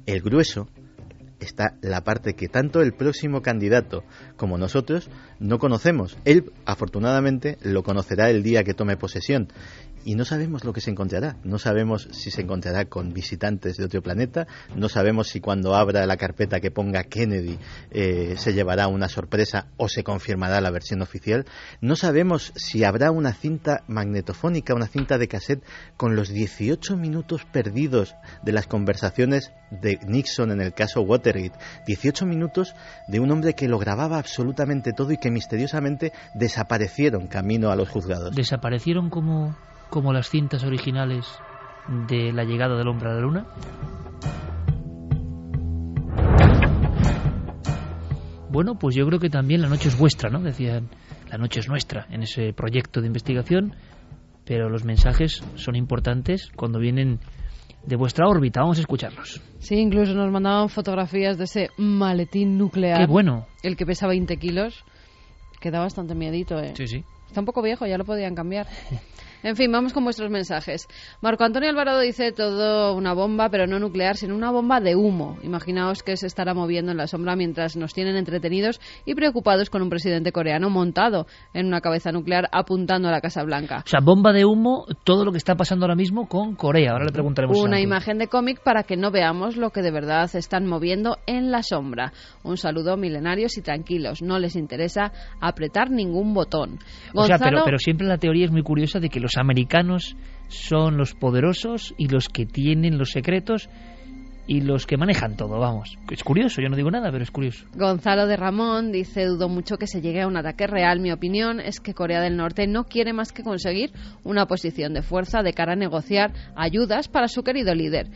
El 0.07 0.23
grueso 0.23 0.69
está 1.41 1.77
la 1.81 2.03
parte 2.03 2.35
que 2.35 2.49
tanto 2.49 2.81
el 2.81 2.93
próximo 2.95 3.43
candidato 3.43 4.05
como 4.37 4.59
nosotros 4.59 5.11
no 5.39 5.59
conocemos. 5.59 6.17
Él, 6.25 6.53
afortunadamente, 6.65 7.59
lo 7.63 7.83
conocerá 7.83 8.31
el 8.31 8.43
día 8.43 8.65
que 8.65 8.75
tome 8.75 8.97
posesión 8.97 9.49
y 10.05 10.15
no 10.15 10.25
sabemos 10.25 10.65
lo 10.65 10.73
que 10.73 10.81
se 10.81 10.91
encontrará. 10.91 11.37
No 11.45 11.59
sabemos 11.59 12.09
si 12.13 12.31
se 12.31 12.43
encontrará 12.43 12.87
con 12.87 13.13
visitantes 13.13 13.77
de 13.77 13.85
otro 13.85 14.03
planeta, 14.03 14.47
no 14.75 14.89
sabemos 14.89 15.29
si 15.29 15.41
cuando 15.41 15.75
abra 15.75 16.07
la 16.07 16.17
carpeta 16.17 16.61
que 16.61 16.71
ponga 16.71 17.05
Kennedy 17.05 17.59
eh, 17.91 18.35
se 18.39 18.55
llevará 18.55 18.89
una 18.89 19.09
sorpresa 19.09 19.67
o 19.77 19.89
se 19.89 20.05
confirmará 20.05 20.61
la 20.61 20.71
versión 20.71 21.03
oficial, 21.03 21.45
no 21.81 21.97
sabemos 21.97 22.53
si 22.57 22.85
habrá 22.85 23.11
una 23.11 23.35
cinta 23.35 23.85
magnetofónica, 23.87 24.75
una 24.75 24.87
cinta 24.87 25.19
de 25.19 25.29
cassette 25.29 25.65
con 25.97 26.17
los 26.17 26.31
18 26.31 26.97
minutos 26.97 27.45
perdidos 27.45 28.15
de 28.43 28.53
las 28.53 28.67
conversaciones 28.67 29.53
de 29.71 29.99
Nixon 30.07 30.51
en 30.53 30.63
el 30.63 30.73
caso 30.73 31.03
Watergate, 31.03 31.59
18 31.87 32.25
minutos 32.25 32.75
de 33.09 33.21
un 33.21 33.31
hombre 33.31 33.55
que 33.55 33.69
lo 33.69 33.79
grababa 33.79 34.19
absolutamente 34.19 34.93
todo 34.93 35.13
y 35.13 35.19
que 35.19 35.28
misteriosamente 35.31 36.13
desaparecieron 36.35 37.27
camino 37.27 37.71
a 37.71 37.77
los 37.77 37.89
juzgados. 37.89 38.35
¿Desaparecieron 38.35 39.11
como 39.11 39.57
como 39.91 40.13
las 40.13 40.29
cintas 40.29 40.65
originales 40.65 41.27
de 42.09 42.33
la 42.33 42.45
llegada 42.45 42.77
del 42.77 42.89
hombre 42.89 43.11
a 43.11 43.15
la 43.15 43.21
luna? 43.21 43.47
Bueno, 48.51 48.79
pues 48.79 48.95
yo 48.95 49.07
creo 49.07 49.19
que 49.19 49.31
también 49.31 49.61
la 49.61 49.69
noche 49.69 49.89
es 49.89 49.99
vuestra, 49.99 50.31
¿no? 50.31 50.41
Decían, 50.41 50.89
la 51.31 51.39
noche 51.39 51.61
es 51.61 51.69
nuestra 51.69 52.07
en 52.11 52.23
ese 52.23 52.53
proyecto 52.53 53.01
de 53.01 53.07
investigación, 53.07 53.75
pero 54.45 54.71
los 54.71 54.85
mensajes 54.85 55.43
son 55.55 55.77
importantes 55.77 56.51
cuando 56.57 56.79
vienen 56.79 57.21
de 57.85 57.97
vuestra 57.97 58.27
órbita. 58.27 58.61
Vamos 58.61 58.79
a 58.79 58.81
escucharlos. 58.81 59.41
Sí, 59.59 59.77
incluso 59.77 60.15
nos 60.15 60.31
mandaban 60.31 60.71
fotografías 60.71 61.37
de 61.37 61.45
ese 61.45 61.69
maletín 61.77 62.57
nuclear. 62.57 63.01
Qué 63.01 63.07
bueno. 63.07 63.47
El 63.63 63.77
que 63.77 63.85
pesa 63.87 64.07
20 64.07 64.37
kilos. 64.39 64.85
Queda 65.61 65.81
bastante 65.81 66.15
miedito, 66.15 66.59
¿eh? 66.61 66.75
Sí, 66.77 66.87
sí. 66.87 67.05
Está 67.27 67.41
un 67.41 67.47
poco 67.47 67.63
viejo, 67.63 67.87
ya 67.87 67.99
lo 67.99 68.05
podían 68.05 68.35
cambiar. 68.35 68.67
En 69.43 69.55
fin, 69.55 69.71
vamos 69.71 69.93
con 69.93 70.03
vuestros 70.03 70.31
mensajes. 70.31 70.89
Marco 71.21 71.45
Antonio 71.45 71.71
Alvarado 71.71 72.01
dice 72.01 72.33
todo 72.33 72.95
una 72.95 73.13
bomba, 73.13 73.49
pero 73.51 73.67
no 73.67 73.79
nuclear, 73.79 74.17
sino 74.17 74.35
una 74.35 74.51
bomba 74.51 74.81
de 74.81 74.97
humo. 74.97 75.39
Imaginaos 75.43 76.03
que 76.03 76.17
se 76.17 76.27
estará 76.27 76.55
moviendo 76.55 76.91
en 76.91 76.99
la 76.99 77.07
sombra 77.07 77.37
mientras 77.37 77.77
nos 77.77 77.95
tienen 77.95 78.17
entretenidos 78.17 78.81
y 79.05 79.15
preocupados 79.15 79.71
con 79.71 79.83
un 79.83 79.91
presidente 79.91 80.33
coreano 80.33 80.71
montado 80.71 81.27
en 81.55 81.67
una 81.67 81.81
cabeza 81.81 82.11
nuclear 82.11 82.49
apuntando 82.51 83.09
a 83.09 83.13
la 83.13 83.21
Casa 83.21 83.45
Blanca. 83.45 83.83
O 83.85 83.89
sea, 83.89 84.01
bomba 84.03 84.33
de 84.33 84.45
humo, 84.45 84.87
todo 85.05 85.25
lo 85.25 85.31
que 85.31 85.39
está 85.39 85.55
pasando 85.55 85.85
ahora 85.85 85.95
mismo 85.95 86.27
con 86.27 86.57
Corea. 86.57 86.93
Ahora 86.93 87.05
le 87.05 87.13
preguntaremos. 87.13 87.59
Una 87.59 87.81
imagen 87.81 88.19
de 88.19 88.27
cómic 88.27 88.61
para 88.63 88.83
que 88.83 88.97
no 88.97 89.13
veamos 89.13 89.57
lo 89.57 89.71
que 89.71 89.83
de 89.83 89.93
verdad 89.93 90.29
están 90.35 90.67
moviendo 90.67 91.19
en 91.27 91.53
la 91.53 91.63
sombra. 91.63 92.13
Un 92.43 92.57
saludo 92.57 92.97
milenarios 92.97 93.57
y 93.57 93.63
tranquilos. 93.63 94.21
No 94.21 94.39
les 94.41 94.57
interesa 94.57 95.13
apretar 95.41 95.91
ningún 95.91 96.35
botón. 96.35 96.79
O 97.15 97.25
sea, 97.25 97.39
pero, 97.39 97.63
pero 97.65 97.79
siempre 97.79 98.07
la 98.07 98.19
teoría 98.19 98.47
es 98.47 98.51
muy 98.51 98.63
curiosa 98.63 98.99
de 98.99 99.09
que 99.09 99.21
los 99.21 99.28
americanos 99.37 100.17
son 100.49 100.97
los 100.97 101.15
poderosos 101.15 101.95
y 101.99 102.09
los 102.09 102.29
que 102.29 102.47
tienen 102.47 102.99
los 102.99 103.11
secretos 103.11 103.69
y 104.49 104.63
los 104.63 104.87
que 104.87 104.97
manejan 104.97 105.37
todo, 105.37 105.59
vamos. 105.59 105.99
Es 106.11 106.25
curioso, 106.25 106.63
yo 106.63 106.71
no 106.71 106.77
digo 106.77 106.91
nada, 106.91 107.13
pero 107.13 107.23
es 107.23 107.31
curioso. 107.31 107.67
Gonzalo 107.75 108.27
de 108.27 108.37
Ramón 108.37 108.91
dice, 108.91 109.27
dudo 109.27 109.51
mucho 109.51 109.77
que 109.77 109.87
se 109.87 110.01
llegue 110.01 110.23
a 110.23 110.27
un 110.27 110.39
ataque 110.39 110.67
real. 110.67 111.01
Mi 111.01 111.13
opinión 111.13 111.61
es 111.61 111.81
que 111.81 111.93
Corea 111.93 112.23
del 112.23 112.37
Norte 112.37 112.67
no 112.67 112.85
quiere 112.85 113.13
más 113.13 113.33
que 113.33 113.43
conseguir 113.43 113.93
una 114.25 114.47
posición 114.47 114.95
de 114.95 115.03
fuerza 115.03 115.43
de 115.43 115.53
cara 115.53 115.75
a 115.75 115.77
negociar 115.77 116.33
ayudas 116.57 117.09
para 117.09 117.29
su 117.29 117.43
querido 117.43 117.75
líder. 117.75 118.09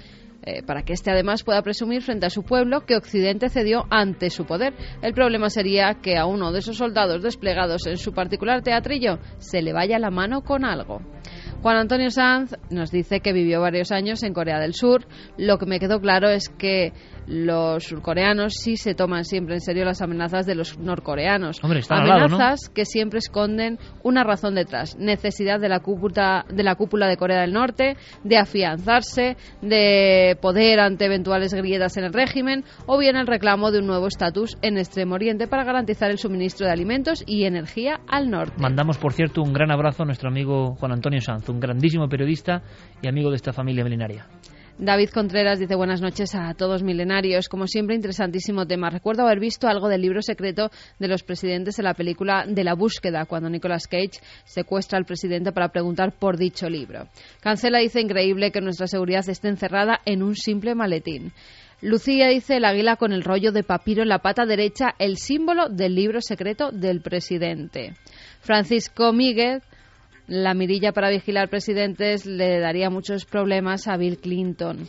Eh, 0.45 0.63
para 0.65 0.83
que 0.83 0.93
éste 0.93 1.11
además 1.11 1.45
pueda 1.45 1.63
presumir 1.63 2.03
frente 2.03 2.27
a 2.27 2.31
su 2.31 2.43
pueblo 2.43 2.81
que 2.81 2.97
Occidente 2.97 3.49
cedió 3.49 3.87
ante 3.91 4.29
su 4.29 4.45
poder. 4.45 4.75
El 5.01 5.15
problema 5.15 5.51
sería 5.51 5.95
que 6.03 6.17
a 6.19 6.27
uno 6.27 6.51
de 6.51 6.59
esos 6.59 6.79
soldados 6.79 7.23
desplegados 7.23 7.87
en 7.87 7.97
su 7.97 8.13
particular 8.13 8.63
teatrillo 8.63 9.19
se 9.39 9.63
le 9.63 9.73
vaya 9.73 10.01
la 10.01 10.11
mano 10.11 10.43
con 10.43 10.65
algo. 10.65 11.01
Juan 11.63 11.77
Antonio 11.77 12.11
Sanz 12.11 12.57
nos 12.71 12.91
dice 12.91 13.21
que 13.21 13.33
vivió 13.33 13.61
varios 13.61 13.93
años 13.93 14.25
en 14.25 14.35
Corea 14.35 14.59
del 14.59 14.75
Sur. 14.75 15.07
Lo 15.39 15.59
que 15.59 15.67
me 15.67 15.79
quedó 15.79 16.01
claro 16.01 16.29
es 16.29 16.49
que 16.49 16.93
los 17.29 17.85
surcoreanos 17.85 18.55
sí 18.55 18.77
se 18.77 18.97
toman 18.97 19.25
siempre 19.25 19.55
en 19.55 19.61
serio 19.61 19.85
las 19.85 20.03
amenazas 20.03 20.45
de 20.45 20.57
los 20.57 20.77
norcoreanos. 20.79 21.61
amenazas 21.63 22.69
que 22.69 22.85
siempre 22.85 23.21
esconden 23.21 23.79
una 24.03 24.25
razón 24.25 24.57
detrás. 24.57 24.97
Necesidad 24.99 25.61
de 25.61 25.69
la, 25.69 25.79
cúpula, 25.79 26.45
de 26.53 26.65
la 26.65 26.75
cúpula 26.75 27.07
de 27.07 27.17
Corea 27.17 27.43
del 27.43 27.53
Norte, 27.53 27.97
de 28.25 28.37
afianzarse, 28.37 29.37
de 29.61 30.37
poder 30.43 30.81
ante 30.81 31.05
eventuales 31.05 31.55
grietas 31.55 31.97
en 31.97 32.03
el 32.03 32.13
régimen 32.13 32.65
o 32.87 32.99
bien 32.99 33.15
el 33.15 33.29
reclamo 33.29 33.71
de 33.71 33.79
un 33.79 33.87
nuevo 33.87 34.09
estatus 34.09 34.59
en 34.63 34.79
Extremo 34.79 35.15
Oriente 35.15 35.47
para 35.47 35.63
garantizar 35.63 36.11
el 36.11 36.19
suministro 36.19 36.67
de 36.67 36.73
alimentos 36.73 37.23
y 37.25 37.45
energía 37.45 38.01
al 38.09 38.31
norte. 38.31 38.57
Mandamos, 38.59 38.99
por 38.99 39.13
cierto, 39.13 39.43
un 39.43 39.53
gran 39.53 39.71
abrazo 39.71 40.03
a 40.03 40.07
nuestro 40.07 40.29
amigo 40.29 40.75
Juan 40.75 40.91
Antonio 40.91 41.21
Sanz, 41.21 41.52
un 41.53 41.61
grandísimo 41.61 42.09
periodista 42.09 42.63
y 43.01 43.09
amigo 43.09 43.31
de 43.31 43.37
esta 43.37 43.53
familia 43.53 43.85
milenaria. 43.85 44.27
David 44.79 45.11
Contreras 45.11 45.59
dice 45.59 45.75
buenas 45.75 46.01
noches 46.01 46.35
a 46.35 46.53
todos 46.55 46.83
milenarios. 46.83 47.49
Como 47.49 47.67
siempre, 47.67 47.95
interesantísimo 47.95 48.67
tema. 48.67 48.89
Recuerdo 48.89 49.23
haber 49.23 49.39
visto 49.39 49.69
algo 49.69 49.89
del 49.89 50.01
libro 50.01 50.23
secreto 50.23 50.71
de 50.99 51.09
los 51.09 51.23
presidentes 51.23 51.79
en 51.79 51.85
la 51.85 51.95
película 51.95 52.47
De 52.49 52.65
la 52.65 52.75
búsqueda, 52.75 53.27
cuando 53.27 53.51
Nicolas 53.51 53.87
Cage 53.87 54.21
secuestra 54.45 54.99
al 54.99 55.05
presidente 55.05 55.53
para 55.53 55.69
preguntar 55.69 56.15
por 56.19 56.39
dicho 56.39 56.69
libro. 56.69 57.07
Cancela 57.41 57.79
dice 57.79 58.01
increíble 58.01 58.51
que 58.51 58.63
nuestra 58.63 58.87
seguridad 58.87 59.29
esté 59.29 59.49
encerrada 59.49 60.01
en 60.07 60.23
un 60.23 60.35
simple 60.35 60.75
maletín. 60.75 61.33
Lucía 61.83 62.29
dice 62.29 62.57
el 62.57 62.65
águila 62.65 62.97
con 62.97 63.13
el 63.13 63.25
rollo 63.25 63.53
de 63.53 63.65
papiro 63.65 64.03
en 64.03 64.09
la 64.09 64.21
pata 64.21 64.47
derecha, 64.47 64.95
el 64.99 65.17
símbolo 65.17 65.69
del 65.69 65.95
libro 65.95 66.21
secreto 66.21 66.71
del 66.71 67.03
presidente. 67.03 67.95
Francisco 68.41 69.13
Míguez 69.13 69.63
la 70.33 70.55
mirilla 70.55 70.93
para 70.93 71.11
vigilar 71.11 71.51
presidentes 71.51 72.25
le 72.25 72.59
daría 72.59 72.89
muchos 72.89 73.27
problemas 73.27 73.87
a 73.87 73.99
Bill 73.99 74.17
Clinton. 74.17 74.89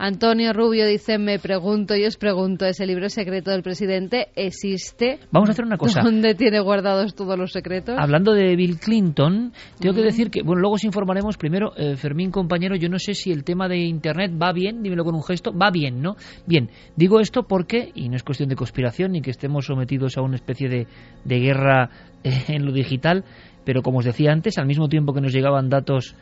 Antonio 0.00 0.52
Rubio 0.52 0.86
dice, 0.86 1.18
me 1.18 1.40
pregunto 1.40 1.96
y 1.96 2.04
os 2.04 2.16
pregunto, 2.16 2.64
¿ese 2.66 2.86
libro 2.86 3.08
secreto 3.08 3.50
del 3.50 3.64
presidente 3.64 4.28
existe? 4.36 5.18
Vamos 5.32 5.48
a 5.48 5.52
hacer 5.52 5.64
una 5.64 5.76
cosa. 5.76 6.02
¿Dónde 6.02 6.36
tiene 6.36 6.60
guardados 6.60 7.16
todos 7.16 7.36
los 7.36 7.50
secretos? 7.50 7.96
Hablando 7.98 8.32
de 8.32 8.54
Bill 8.54 8.78
Clinton, 8.78 9.52
tengo 9.80 9.96
que 9.96 10.02
decir 10.02 10.30
que, 10.30 10.42
bueno, 10.42 10.60
luego 10.60 10.76
os 10.76 10.84
informaremos. 10.84 11.36
Primero, 11.36 11.72
eh, 11.76 11.96
Fermín, 11.96 12.30
compañero, 12.30 12.76
yo 12.76 12.88
no 12.88 13.00
sé 13.00 13.14
si 13.14 13.32
el 13.32 13.42
tema 13.42 13.68
de 13.68 13.78
Internet 13.78 14.32
va 14.40 14.52
bien, 14.52 14.84
dímelo 14.84 15.04
con 15.04 15.16
un 15.16 15.24
gesto, 15.24 15.52
va 15.52 15.72
bien, 15.72 16.00
¿no? 16.00 16.14
Bien, 16.46 16.70
digo 16.94 17.18
esto 17.18 17.42
porque, 17.42 17.90
y 17.92 18.08
no 18.08 18.14
es 18.14 18.22
cuestión 18.22 18.48
de 18.48 18.54
conspiración 18.54 19.10
ni 19.12 19.20
que 19.20 19.32
estemos 19.32 19.66
sometidos 19.66 20.16
a 20.16 20.22
una 20.22 20.36
especie 20.36 20.68
de, 20.68 20.86
de 21.24 21.40
guerra 21.40 21.90
eh, 22.22 22.44
en 22.48 22.66
lo 22.66 22.72
digital, 22.72 23.24
pero 23.68 23.82
como 23.82 23.98
os 23.98 24.06
decía 24.06 24.32
antes, 24.32 24.56
al 24.56 24.64
mismo 24.64 24.88
tiempo 24.88 25.12
que 25.12 25.20
nos 25.20 25.30
llegaban 25.30 25.68
datos 25.68 26.14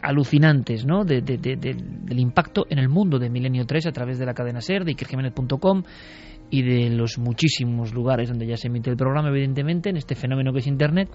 alucinantes 0.00 0.84
¿no? 0.86 1.04
De, 1.04 1.20
del 1.20 2.20
impacto 2.20 2.64
en 2.70 2.78
el 2.78 2.88
mundo 2.88 3.18
de 3.18 3.28
Milenio 3.28 3.66
3 3.66 3.86
a 3.86 3.90
través 3.90 4.20
de 4.20 4.26
la 4.26 4.34
cadena 4.34 4.60
SER, 4.60 4.84
de 4.84 4.92
ikerjiménez.com 4.92 5.82
y 6.50 6.62
de 6.62 6.90
los 6.90 7.18
muchísimos 7.18 7.92
lugares 7.92 8.28
donde 8.28 8.46
ya 8.46 8.56
se 8.56 8.68
emite 8.68 8.90
el 8.90 8.96
programa, 8.96 9.28
evidentemente, 9.28 9.90
en 9.90 9.96
este 9.96 10.14
fenómeno 10.14 10.52
que 10.52 10.60
es 10.60 10.66
Internet. 10.66 11.08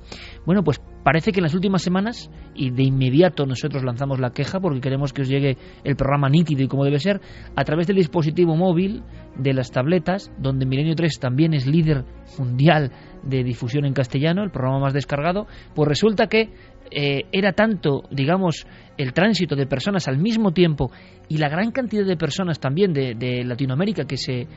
Bueno, 0.45 0.63
pues 0.63 0.79
parece 1.03 1.31
que 1.31 1.39
en 1.39 1.43
las 1.43 1.53
últimas 1.53 1.81
semanas, 1.81 2.29
y 2.55 2.69
de 2.69 2.83
inmediato 2.83 3.45
nosotros 3.45 3.83
lanzamos 3.83 4.19
la 4.19 4.31
queja 4.31 4.59
porque 4.59 4.81
queremos 4.81 5.13
que 5.13 5.23
os 5.23 5.29
llegue 5.29 5.57
el 5.83 5.95
programa 5.95 6.29
nítido 6.29 6.63
y 6.63 6.67
como 6.67 6.85
debe 6.85 6.99
ser, 6.99 7.21
a 7.55 7.63
través 7.63 7.87
del 7.87 7.97
dispositivo 7.97 8.55
móvil, 8.55 9.03
de 9.37 9.53
las 9.53 9.71
tabletas, 9.71 10.31
donde 10.37 10.65
Milenio 10.65 10.95
3 10.95 11.19
también 11.19 11.53
es 11.53 11.65
líder 11.65 12.05
mundial 12.37 12.91
de 13.23 13.43
difusión 13.43 13.85
en 13.85 13.93
castellano, 13.93 14.43
el 14.43 14.51
programa 14.51 14.79
más 14.79 14.93
descargado, 14.93 15.47
pues 15.73 15.87
resulta 15.87 16.27
que 16.27 16.51
eh, 16.91 17.23
era 17.31 17.53
tanto, 17.53 18.03
digamos, 18.11 18.67
el 18.97 19.13
tránsito 19.13 19.55
de 19.55 19.65
personas 19.65 20.07
al 20.07 20.17
mismo 20.17 20.51
tiempo 20.51 20.91
y 21.27 21.37
la 21.37 21.49
gran 21.49 21.71
cantidad 21.71 22.05
de 22.05 22.17
personas 22.17 22.59
también 22.59 22.93
de, 22.93 23.43
Latinoamérica 23.43 24.05
que 24.05 24.17
se 24.17 24.47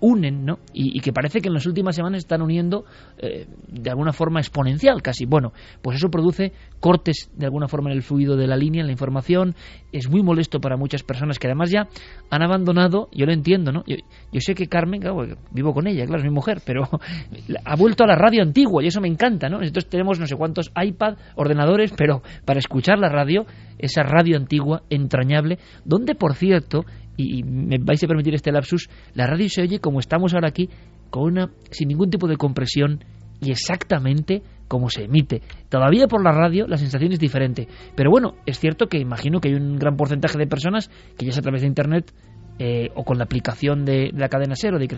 unen, 0.00 0.44
¿no? 0.44 0.58
Y, 0.72 1.00
que 1.00 1.12
parece 1.12 1.40
que 1.40 1.48
en 1.48 1.54
las 1.54 1.66
últimas 1.66 1.94
semanas 1.94 2.18
están 2.18 2.42
uniendo 2.42 2.84
eh, 3.18 3.46
de 3.68 3.90
alguna 3.90 4.12
forma 4.12 4.40
exponencial, 4.40 5.02
casi. 5.02 5.26
Bueno, 5.26 5.52
pues 5.82 5.98
eso 5.98 6.08
produce 6.08 6.52
cortes 6.80 7.30
de 7.34 7.46
alguna 7.46 7.68
forma 7.68 7.90
en 7.90 7.96
el 7.96 8.02
fluido 8.02 8.36
de 8.36 8.46
la 8.46 8.56
línea, 8.56 8.80
en 8.80 8.86
la 8.86 8.92
información. 8.92 9.54
Es 9.92 10.08
muy 10.08 10.22
molesto 10.22 10.60
para 10.60 10.76
muchas 10.76 11.02
personas 11.02 11.38
que 11.38 11.46
además 11.46 11.70
ya 11.70 11.88
han 12.30 12.42
abandonado, 12.42 13.08
yo 13.12 13.26
lo 13.26 13.32
entiendo, 13.32 13.72
¿no? 13.72 13.84
Yo, 13.86 14.40
sé 14.40 14.54
que 14.54 14.66
Carmen, 14.66 15.00
claro, 15.00 15.26
vivo 15.50 15.72
con 15.74 15.86
ella, 15.86 16.04
claro, 16.06 16.18
es 16.20 16.24
mi 16.24 16.34
mujer, 16.34 16.60
pero 16.64 16.88
ha 17.64 17.76
vuelto 17.76 18.04
a 18.04 18.06
la 18.06 18.16
radio 18.16 18.42
antigua 18.42 18.82
y 18.82 18.86
eso 18.86 19.00
me 19.00 19.08
encanta, 19.08 19.48
¿no? 19.48 19.58
Nosotros 19.58 19.88
tenemos 19.88 20.18
no 20.18 20.26
sé 20.26 20.36
cuántos 20.36 20.72
iPad, 20.80 21.16
ordenadores, 21.34 21.92
pero 21.96 22.22
para 22.44 22.58
escuchar 22.58 22.98
la 22.98 23.08
radio, 23.08 23.46
esa 23.78 24.02
radio 24.02 24.36
antigua, 24.36 24.82
entrañable, 24.90 25.58
donde 25.84 26.14
por 26.14 26.34
cierto 26.34 26.84
y, 27.16 27.42
me 27.42 27.78
vais 27.78 28.02
a 28.02 28.06
permitir 28.06 28.34
este 28.34 28.52
lapsus, 28.52 28.88
la 29.14 29.26
radio 29.26 29.48
se 29.48 29.62
oye 29.62 29.78
como 29.78 30.00
estamos 30.00 30.34
ahora 30.34 30.48
aquí, 30.48 30.68
con 31.10 31.24
una, 31.24 31.50
sin 31.70 31.88
ningún 31.88 32.10
tipo 32.10 32.26
de 32.28 32.36
compresión 32.36 33.04
y 33.40 33.50
exactamente 33.50 34.42
como 34.68 34.90
se 34.90 35.04
emite. 35.04 35.42
Todavía 35.68 36.06
por 36.08 36.22
la 36.22 36.32
radio 36.32 36.66
la 36.66 36.76
sensación 36.76 37.12
es 37.12 37.18
diferente. 37.18 37.68
Pero 37.94 38.10
bueno, 38.10 38.34
es 38.46 38.58
cierto 38.58 38.86
que 38.88 38.98
imagino 38.98 39.40
que 39.40 39.48
hay 39.48 39.54
un 39.54 39.76
gran 39.76 39.96
porcentaje 39.96 40.38
de 40.38 40.46
personas 40.46 40.90
que 41.16 41.26
ya 41.26 41.32
sea 41.32 41.40
a 41.40 41.42
través 41.42 41.62
de 41.62 41.68
Internet 41.68 42.12
eh, 42.58 42.90
o 42.94 43.04
con 43.04 43.18
la 43.18 43.24
aplicación 43.24 43.84
de, 43.84 44.10
la 44.14 44.28
cadena 44.28 44.56
SER 44.56 44.74
o 44.74 44.78
de 44.78 44.88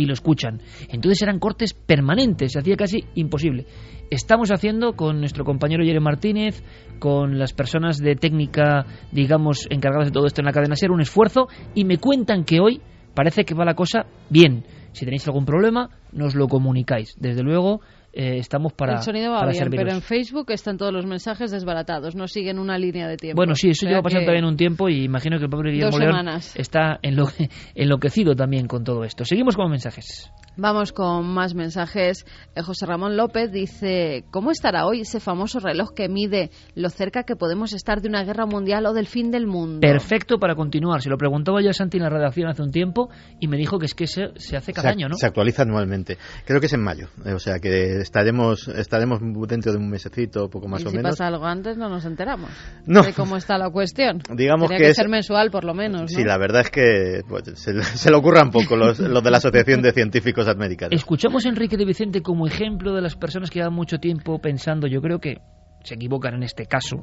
y 0.00 0.06
lo 0.06 0.14
escuchan. 0.14 0.60
Entonces 0.88 1.22
eran 1.22 1.38
cortes 1.38 1.74
permanentes, 1.74 2.52
se 2.52 2.58
hacía 2.58 2.76
casi 2.76 3.04
imposible. 3.14 3.66
Estamos 4.10 4.50
haciendo 4.50 4.94
con 4.94 5.20
nuestro 5.20 5.44
compañero 5.44 5.84
Jeremy 5.84 6.04
Martínez, 6.04 6.62
con 6.98 7.38
las 7.38 7.52
personas 7.52 7.98
de 7.98 8.16
técnica, 8.16 8.86
digamos, 9.12 9.66
encargadas 9.70 10.08
de 10.08 10.12
todo 10.12 10.26
esto 10.26 10.40
en 10.40 10.46
la 10.46 10.52
cadena 10.52 10.76
SER, 10.76 10.90
un 10.90 11.00
esfuerzo 11.00 11.48
y 11.74 11.84
me 11.84 11.98
cuentan 11.98 12.44
que 12.44 12.60
hoy 12.60 12.80
parece 13.14 13.44
que 13.44 13.54
va 13.54 13.64
la 13.64 13.74
cosa 13.74 14.06
bien. 14.28 14.64
Si 14.92 15.04
tenéis 15.04 15.26
algún 15.28 15.44
problema, 15.44 15.90
nos 16.12 16.34
lo 16.34 16.48
comunicáis. 16.48 17.14
Desde 17.18 17.42
luego, 17.42 17.80
eh, 18.12 18.38
estamos 18.38 18.72
para 18.72 18.94
El 18.94 19.02
sonido 19.02 19.32
va 19.32 19.46
bien, 19.46 19.70
pero 19.70 19.90
en 19.92 20.02
Facebook 20.02 20.50
están 20.50 20.76
todos 20.76 20.92
los 20.92 21.06
mensajes 21.06 21.50
desbaratados, 21.50 22.16
no 22.16 22.26
siguen 22.26 22.58
una 22.58 22.76
línea 22.76 23.06
de 23.06 23.16
tiempo. 23.16 23.36
Bueno, 23.36 23.54
sí, 23.54 23.70
eso 23.70 23.86
lleva 23.86 24.02
pasando 24.02 24.26
también 24.26 24.44
un 24.44 24.56
tiempo 24.56 24.88
y 24.88 25.04
imagino 25.04 25.38
que 25.38 25.44
el 25.44 25.50
pobre 25.50 25.72
Guillermo 25.72 25.98
León 25.98 26.28
está 26.54 26.98
enloquecido 27.74 28.34
también 28.34 28.66
con 28.66 28.84
todo 28.84 29.04
esto. 29.04 29.24
Seguimos 29.24 29.56
con 29.56 29.70
mensajes. 29.70 30.32
Vamos 30.60 30.92
con 30.92 31.26
más 31.26 31.54
mensajes. 31.54 32.26
Eh, 32.54 32.60
José 32.60 32.84
Ramón 32.84 33.16
López 33.16 33.50
dice, 33.50 34.24
¿cómo 34.30 34.50
estará 34.50 34.84
hoy 34.84 35.00
ese 35.00 35.18
famoso 35.18 35.58
reloj 35.58 35.94
que 35.94 36.10
mide 36.10 36.50
lo 36.74 36.90
cerca 36.90 37.22
que 37.22 37.34
podemos 37.34 37.72
estar 37.72 38.02
de 38.02 38.10
una 38.10 38.24
guerra 38.24 38.44
mundial 38.44 38.84
o 38.84 38.92
del 38.92 39.06
fin 39.06 39.30
del 39.30 39.46
mundo? 39.46 39.80
Perfecto 39.80 40.38
para 40.38 40.54
continuar. 40.54 41.00
Se 41.00 41.08
lo 41.08 41.16
preguntaba 41.16 41.62
yo 41.62 41.70
a 41.70 41.72
Santi 41.72 41.96
en 41.96 42.02
la 42.02 42.10
redacción 42.10 42.46
hace 42.50 42.60
un 42.60 42.72
tiempo 42.72 43.08
y 43.40 43.48
me 43.48 43.56
dijo 43.56 43.78
que 43.78 43.86
es 43.86 43.94
que 43.94 44.06
se, 44.06 44.32
se 44.36 44.54
hace 44.54 44.74
cada 44.74 44.90
año, 44.90 45.08
¿no? 45.08 45.16
Se 45.16 45.24
actualiza 45.24 45.62
anualmente. 45.62 46.18
Creo 46.44 46.60
que 46.60 46.66
es 46.66 46.72
en 46.74 46.82
mayo. 46.82 47.08
Eh, 47.24 47.32
o 47.32 47.38
sea 47.38 47.58
que 47.58 47.96
estaremos 48.02 48.68
estaremos 48.68 49.20
dentro 49.48 49.72
de 49.72 49.78
un 49.78 49.88
mesecito, 49.88 50.50
poco 50.50 50.68
más 50.68 50.82
¿Y 50.82 50.88
o 50.88 50.90
si 50.90 50.96
menos. 50.96 51.12
pasa 51.12 51.26
algo 51.26 51.46
antes 51.46 51.78
no 51.78 51.88
nos 51.88 52.04
enteramos 52.04 52.50
no. 52.84 53.02
de 53.02 53.14
cómo 53.14 53.38
está 53.38 53.56
la 53.56 53.70
cuestión. 53.70 54.20
Digamos 54.36 54.68
Tenía 54.68 54.88
que, 54.88 54.94
ser 54.94 55.08
mensual 55.08 55.50
por 55.50 55.64
lo 55.64 55.72
menos, 55.72 56.02
¿no? 56.02 56.08
Sí, 56.08 56.22
la 56.22 56.36
verdad 56.36 56.60
es 56.60 56.70
que 56.70 57.22
pues, 57.26 57.44
se, 57.54 57.82
se, 57.82 58.10
le 58.10 58.16
ocurran 58.18 58.50
poco 58.50 58.76
los, 58.76 58.98
los 58.98 59.24
de 59.24 59.30
la 59.30 59.38
Asociación 59.38 59.80
de 59.80 59.92
Científicos 59.92 60.49
Escuchamos 60.94 61.46
a 61.46 61.48
Enrique 61.48 61.76
de 61.76 61.84
Vicente 61.84 62.22
como 62.22 62.46
ejemplo 62.46 62.94
de 62.94 63.02
las 63.02 63.16
personas 63.16 63.50
que 63.50 63.58
llevan 63.58 63.74
mucho 63.74 63.98
tiempo 63.98 64.40
pensando, 64.40 64.86
yo 64.86 65.00
creo 65.00 65.20
que 65.20 65.40
se 65.84 65.94
equivocan 65.94 66.34
en 66.34 66.42
este 66.42 66.66
caso, 66.66 67.02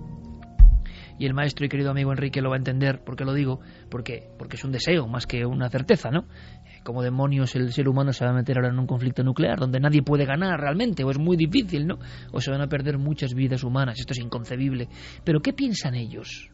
y 1.19 1.25
el 1.25 1.33
maestro 1.33 1.65
y 1.65 1.69
querido 1.69 1.91
amigo 1.91 2.11
Enrique 2.11 2.41
lo 2.41 2.49
va 2.49 2.55
a 2.55 2.59
entender, 2.59 3.01
porque 3.03 3.25
lo 3.25 3.33
digo, 3.33 3.59
porque, 3.89 4.29
porque 4.37 4.55
es 4.55 4.63
un 4.63 4.71
deseo 4.71 5.07
más 5.07 5.25
que 5.25 5.45
una 5.45 5.69
certeza, 5.69 6.09
¿no? 6.11 6.25
Como 6.83 7.01
demonios 7.01 7.55
el 7.55 7.73
ser 7.73 7.89
humano 7.89 8.13
se 8.13 8.23
va 8.23 8.31
a 8.31 8.33
meter 8.33 8.57
ahora 8.57 8.69
en 8.69 8.79
un 8.79 8.87
conflicto 8.87 9.23
nuclear 9.23 9.59
donde 9.59 9.79
nadie 9.79 10.03
puede 10.03 10.25
ganar 10.25 10.59
realmente, 10.59 11.03
o 11.03 11.11
es 11.11 11.17
muy 11.17 11.35
difícil, 11.35 11.87
¿no? 11.87 11.97
O 12.31 12.39
se 12.39 12.51
van 12.51 12.61
a 12.61 12.67
perder 12.67 12.97
muchas 12.97 13.33
vidas 13.33 13.63
humanas, 13.63 13.99
esto 13.99 14.13
es 14.13 14.19
inconcebible. 14.19 14.87
Pero 15.23 15.41
¿qué 15.41 15.53
piensan 15.53 15.95
ellos? 15.95 16.51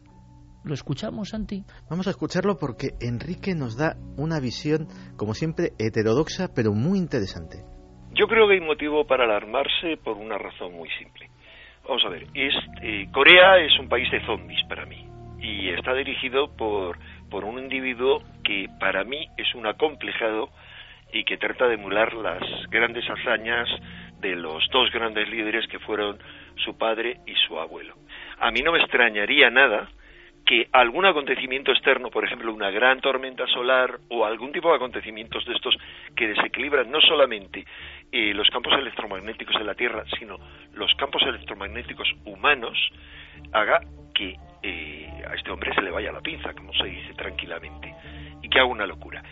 ¿Lo 0.64 0.72
escuchamos, 0.72 1.28
Santi? 1.28 1.62
Vamos 1.90 2.06
a 2.06 2.10
escucharlo 2.10 2.56
porque 2.58 2.96
Enrique 2.98 3.54
nos 3.54 3.76
da 3.76 3.96
una 4.16 4.40
visión, 4.40 4.88
como 5.18 5.34
siempre, 5.34 5.76
heterodoxa, 5.78 6.48
pero 6.56 6.72
muy 6.72 6.98
interesante. 6.98 7.60
Yo 8.14 8.26
creo 8.26 8.48
que 8.48 8.54
hay 8.54 8.60
motivo 8.60 9.06
para 9.06 9.24
alarmarse 9.24 9.98
por 10.02 10.16
una 10.16 10.38
razón 10.38 10.72
muy 10.72 10.88
simple. 10.98 11.28
Vamos 11.86 12.02
a 12.06 12.08
ver, 12.08 12.28
eh, 12.32 13.06
Corea 13.12 13.58
es 13.58 13.78
un 13.78 13.90
país 13.90 14.10
de 14.10 14.24
zombies 14.24 14.64
para 14.66 14.86
mí 14.86 15.06
y 15.38 15.68
está 15.68 15.92
dirigido 15.92 16.56
por, 16.56 16.96
por 17.28 17.44
un 17.44 17.58
individuo 17.58 18.22
que 18.42 18.66
para 18.80 19.04
mí 19.04 19.28
es 19.36 19.54
un 19.54 19.66
acomplejado 19.66 20.48
y 21.12 21.24
que 21.24 21.36
trata 21.36 21.68
de 21.68 21.74
emular 21.74 22.14
las 22.14 22.40
grandes 22.70 23.04
hazañas 23.04 23.68
de 24.20 24.34
los 24.34 24.66
dos 24.72 24.90
grandes 24.90 25.28
líderes 25.28 25.66
que 25.68 25.78
fueron 25.80 26.16
su 26.64 26.78
padre 26.78 27.20
y 27.26 27.34
su 27.46 27.58
abuelo. 27.58 27.96
A 28.38 28.50
mí 28.50 28.60
no 28.62 28.72
me 28.72 28.78
extrañaría 28.80 29.50
nada 29.50 29.90
que 30.44 30.68
algún 30.72 31.06
acontecimiento 31.06 31.72
externo, 31.72 32.10
por 32.10 32.24
ejemplo 32.24 32.52
una 32.52 32.70
gran 32.70 33.00
tormenta 33.00 33.46
solar 33.46 33.98
o 34.10 34.24
algún 34.24 34.52
tipo 34.52 34.68
de 34.68 34.76
acontecimientos 34.76 35.44
de 35.46 35.54
estos 35.54 35.76
que 36.14 36.28
desequilibran 36.28 36.90
no 36.90 37.00
solamente 37.00 37.64
eh, 38.12 38.34
los 38.34 38.48
campos 38.50 38.74
electromagnéticos 38.74 39.56
de 39.56 39.64
la 39.64 39.74
Tierra, 39.74 40.04
sino 40.18 40.38
los 40.74 40.94
campos 40.96 41.22
electromagnéticos 41.22 42.12
humanos, 42.26 42.78
haga 43.52 43.80
que 44.14 44.36
eh, 44.62 45.08
a 45.28 45.34
este 45.34 45.50
hombre 45.50 45.74
se 45.74 45.82
le 45.82 45.90
vaya 45.90 46.12
la 46.12 46.20
pinza, 46.20 46.52
como 46.54 46.72
se 46.74 46.84
dice 46.84 47.14
tranquilamente, 47.14 47.94
y 48.42 48.48
que 48.48 48.58
haga 48.58 48.68
una 48.68 48.86
locura. 48.86 49.22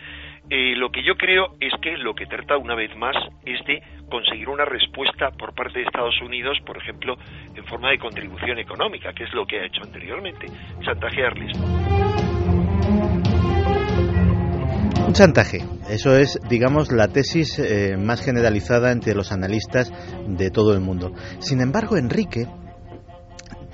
Eh, 0.49 0.75
lo 0.75 0.91
que 0.91 1.03
yo 1.03 1.15
creo 1.15 1.55
es 1.59 1.73
que 1.81 1.97
lo 1.97 2.15
que 2.15 2.25
trata 2.25 2.57
una 2.57 2.75
vez 2.75 2.95
más 2.97 3.15
es 3.45 3.63
de 3.65 3.81
conseguir 4.13 4.47
una 4.47 4.63
respuesta 4.63 5.31
por 5.31 5.55
parte 5.55 5.79
de 5.79 5.85
Estados 5.85 6.21
Unidos, 6.21 6.59
por 6.63 6.77
ejemplo, 6.77 7.15
en 7.55 7.65
forma 7.65 7.89
de 7.89 7.97
contribución 7.97 8.59
económica, 8.59 9.11
que 9.11 9.23
es 9.23 9.33
lo 9.33 9.43
que 9.43 9.59
ha 9.59 9.65
hecho 9.65 9.81
anteriormente, 9.81 10.45
chantajearles. 10.85 11.57
Un 15.07 15.13
chantaje, 15.13 15.61
eso 15.89 16.15
es, 16.15 16.39
digamos, 16.47 16.91
la 16.91 17.07
tesis 17.07 17.57
eh, 17.57 17.97
más 17.97 18.23
generalizada 18.23 18.91
entre 18.91 19.15
los 19.15 19.31
analistas 19.31 19.91
de 20.27 20.51
todo 20.51 20.75
el 20.75 20.81
mundo. 20.81 21.13
Sin 21.39 21.59
embargo, 21.59 21.97
Enrique 21.97 22.45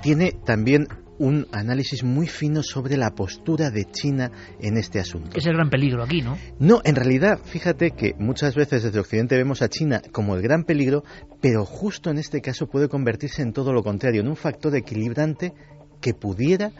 tiene 0.00 0.32
también 0.46 0.86
un 1.20 1.46
análisis 1.52 2.02
muy 2.02 2.26
fino 2.26 2.62
sobre 2.62 2.96
la 2.96 3.10
postura 3.10 3.70
de 3.70 3.84
China 3.84 4.32
en 4.58 4.78
este 4.78 4.98
asunto. 4.98 5.36
Es 5.36 5.44
el 5.44 5.52
gran 5.52 5.68
peligro 5.68 6.02
aquí, 6.02 6.22
¿no? 6.22 6.38
No, 6.58 6.80
en 6.82 6.96
realidad, 6.96 7.38
fíjate 7.44 7.90
que 7.90 8.14
muchas 8.18 8.54
veces 8.54 8.82
desde 8.82 8.98
Occidente 8.98 9.36
vemos 9.36 9.60
a 9.60 9.68
China 9.68 10.00
como 10.12 10.34
el 10.34 10.40
gran 10.40 10.64
peligro, 10.64 11.04
pero 11.42 11.66
justo 11.66 12.10
en 12.10 12.18
este 12.18 12.40
caso 12.40 12.68
puede 12.68 12.88
convertirse 12.88 13.42
en 13.42 13.52
todo 13.52 13.74
lo 13.74 13.82
contrario, 13.82 14.22
en 14.22 14.28
un 14.28 14.36
factor 14.36 14.74
equilibrante 14.74 15.52
que 16.00 16.14
pudiera 16.14 16.72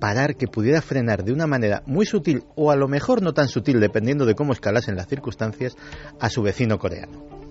parar, 0.00 0.34
que 0.34 0.48
pudiera 0.48 0.80
frenar 0.80 1.22
de 1.22 1.32
una 1.32 1.46
manera 1.46 1.82
muy 1.84 2.06
sutil 2.06 2.44
o 2.56 2.70
a 2.70 2.76
lo 2.76 2.88
mejor 2.88 3.20
no 3.20 3.34
tan 3.34 3.48
sutil, 3.48 3.80
dependiendo 3.80 4.24
de 4.24 4.34
cómo 4.34 4.54
escalasen 4.54 4.96
las 4.96 5.08
circunstancias, 5.08 5.76
a 6.18 6.30
su 6.30 6.40
vecino 6.40 6.78
coreano. 6.78 7.41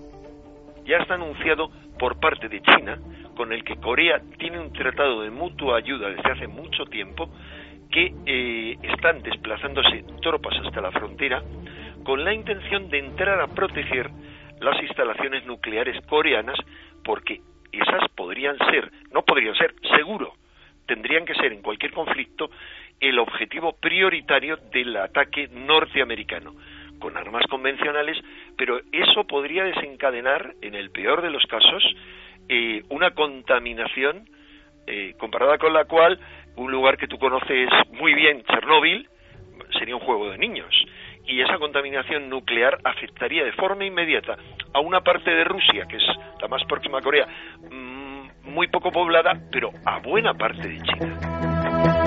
Ya 0.92 0.98
está 0.98 1.14
anunciado 1.14 1.70
por 1.98 2.20
parte 2.20 2.50
de 2.50 2.60
China 2.60 2.98
con 3.34 3.50
el 3.50 3.64
que 3.64 3.76
Corea 3.76 4.20
tiene 4.36 4.60
un 4.60 4.74
tratado 4.74 5.22
de 5.22 5.30
mutua 5.30 5.78
ayuda 5.78 6.10
desde 6.10 6.30
hace 6.30 6.46
mucho 6.46 6.84
tiempo 6.84 7.30
que 7.90 8.12
eh, 8.26 8.76
están 8.82 9.22
desplazándose 9.22 10.04
tropas 10.20 10.54
hasta 10.62 10.82
la 10.82 10.90
frontera 10.90 11.42
con 12.04 12.22
la 12.22 12.34
intención 12.34 12.90
de 12.90 12.98
entrar 12.98 13.40
a 13.40 13.46
proteger 13.46 14.10
las 14.60 14.82
instalaciones 14.82 15.46
nucleares 15.46 15.98
coreanas 16.08 16.58
porque 17.02 17.40
esas 17.72 18.10
podrían 18.14 18.58
ser, 18.58 18.92
no 19.12 19.22
podrían 19.22 19.54
ser, 19.54 19.74
seguro, 19.96 20.34
tendrían 20.86 21.24
que 21.24 21.32
ser 21.36 21.54
en 21.54 21.62
cualquier 21.62 21.92
conflicto 21.92 22.50
el 23.00 23.18
objetivo 23.18 23.72
prioritario 23.80 24.58
del 24.70 24.94
ataque 24.98 25.48
norteamericano 25.48 26.52
con 27.02 27.16
armas 27.16 27.42
convencionales, 27.50 28.16
pero 28.56 28.80
eso 28.92 29.24
podría 29.24 29.64
desencadenar, 29.64 30.54
en 30.62 30.76
el 30.76 30.90
peor 30.90 31.20
de 31.20 31.30
los 31.30 31.44
casos, 31.46 31.82
eh, 32.48 32.82
una 32.90 33.10
contaminación 33.10 34.28
eh, 34.86 35.14
comparada 35.18 35.58
con 35.58 35.72
la 35.72 35.84
cual 35.84 36.20
un 36.54 36.70
lugar 36.70 36.96
que 36.96 37.08
tú 37.08 37.18
conoces 37.18 37.68
muy 37.90 38.14
bien, 38.14 38.44
Chernóbil, 38.44 39.08
sería 39.78 39.96
un 39.96 40.02
juego 40.02 40.30
de 40.30 40.38
niños. 40.38 40.72
Y 41.26 41.40
esa 41.40 41.58
contaminación 41.58 42.28
nuclear 42.28 42.78
afectaría 42.84 43.44
de 43.44 43.52
forma 43.52 43.84
inmediata 43.84 44.36
a 44.72 44.80
una 44.80 45.00
parte 45.00 45.30
de 45.30 45.44
Rusia, 45.44 45.86
que 45.88 45.96
es 45.96 46.04
la 46.40 46.46
más 46.46 46.62
próxima 46.64 46.98
a 46.98 47.02
Corea, 47.02 47.26
mm, 47.68 48.50
muy 48.50 48.68
poco 48.68 48.92
poblada, 48.92 49.32
pero 49.50 49.70
a 49.84 49.98
buena 49.98 50.34
parte 50.34 50.68
de 50.68 50.78
China. 50.82 52.01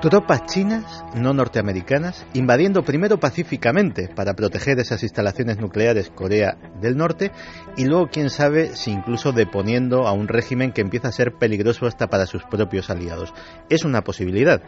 Tropas 0.00 0.44
chinas, 0.44 1.04
no 1.14 1.32
norteamericanas, 1.32 2.26
invadiendo 2.34 2.84
primero 2.84 3.18
pacíficamente 3.18 4.08
para 4.14 4.34
proteger 4.34 4.78
esas 4.78 5.02
instalaciones 5.02 5.58
nucleares 5.58 6.10
Corea 6.10 6.58
del 6.82 6.98
Norte 6.98 7.32
y 7.78 7.86
luego, 7.86 8.08
quién 8.12 8.28
sabe, 8.28 8.76
si 8.76 8.90
incluso 8.90 9.32
deponiendo 9.32 10.06
a 10.06 10.12
un 10.12 10.28
régimen 10.28 10.72
que 10.72 10.82
empieza 10.82 11.08
a 11.08 11.12
ser 11.12 11.32
peligroso 11.32 11.86
hasta 11.86 12.08
para 12.08 12.26
sus 12.26 12.44
propios 12.44 12.90
aliados. 12.90 13.32
Es 13.70 13.84
una 13.84 14.02
posibilidad. 14.02 14.60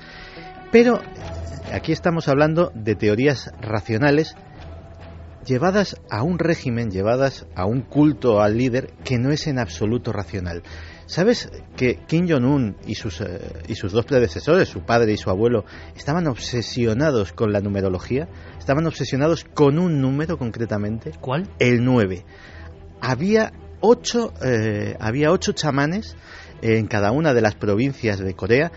Pero 0.72 0.98
aquí 1.74 1.92
estamos 1.92 2.26
hablando 2.28 2.72
de 2.74 2.94
teorías 2.94 3.52
racionales 3.60 4.34
llevadas 5.44 6.00
a 6.10 6.22
un 6.22 6.38
régimen, 6.38 6.90
llevadas 6.90 7.46
a 7.54 7.66
un 7.66 7.82
culto 7.82 8.40
al 8.40 8.56
líder 8.56 8.92
que 9.04 9.18
no 9.18 9.30
es 9.30 9.46
en 9.46 9.58
absoluto 9.58 10.10
racional. 10.10 10.62
¿Sabes 11.08 11.48
que 11.74 12.00
Kim 12.06 12.28
Jong-un 12.28 12.76
y 12.86 12.94
sus, 12.94 13.22
eh, 13.22 13.40
y 13.66 13.76
sus 13.76 13.92
dos 13.92 14.04
predecesores, 14.04 14.68
su 14.68 14.82
padre 14.82 15.14
y 15.14 15.16
su 15.16 15.30
abuelo, 15.30 15.64
estaban 15.96 16.26
obsesionados 16.26 17.32
con 17.32 17.50
la 17.50 17.62
numerología? 17.62 18.28
Estaban 18.58 18.86
obsesionados 18.86 19.44
con 19.44 19.78
un 19.78 20.02
número 20.02 20.36
concretamente. 20.36 21.12
¿Cuál? 21.18 21.48
El 21.58 21.82
9. 21.82 22.26
Había 23.00 23.54
ocho, 23.80 24.34
eh, 24.44 24.96
había 25.00 25.32
ocho 25.32 25.52
chamanes 25.52 26.14
en 26.60 26.86
cada 26.86 27.10
una 27.10 27.32
de 27.32 27.40
las 27.40 27.54
provincias 27.54 28.18
de 28.18 28.34
Corea 28.34 28.70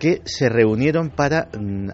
que 0.00 0.22
se 0.24 0.48
reunieron 0.48 1.10
para 1.10 1.50
mm, 1.56 1.90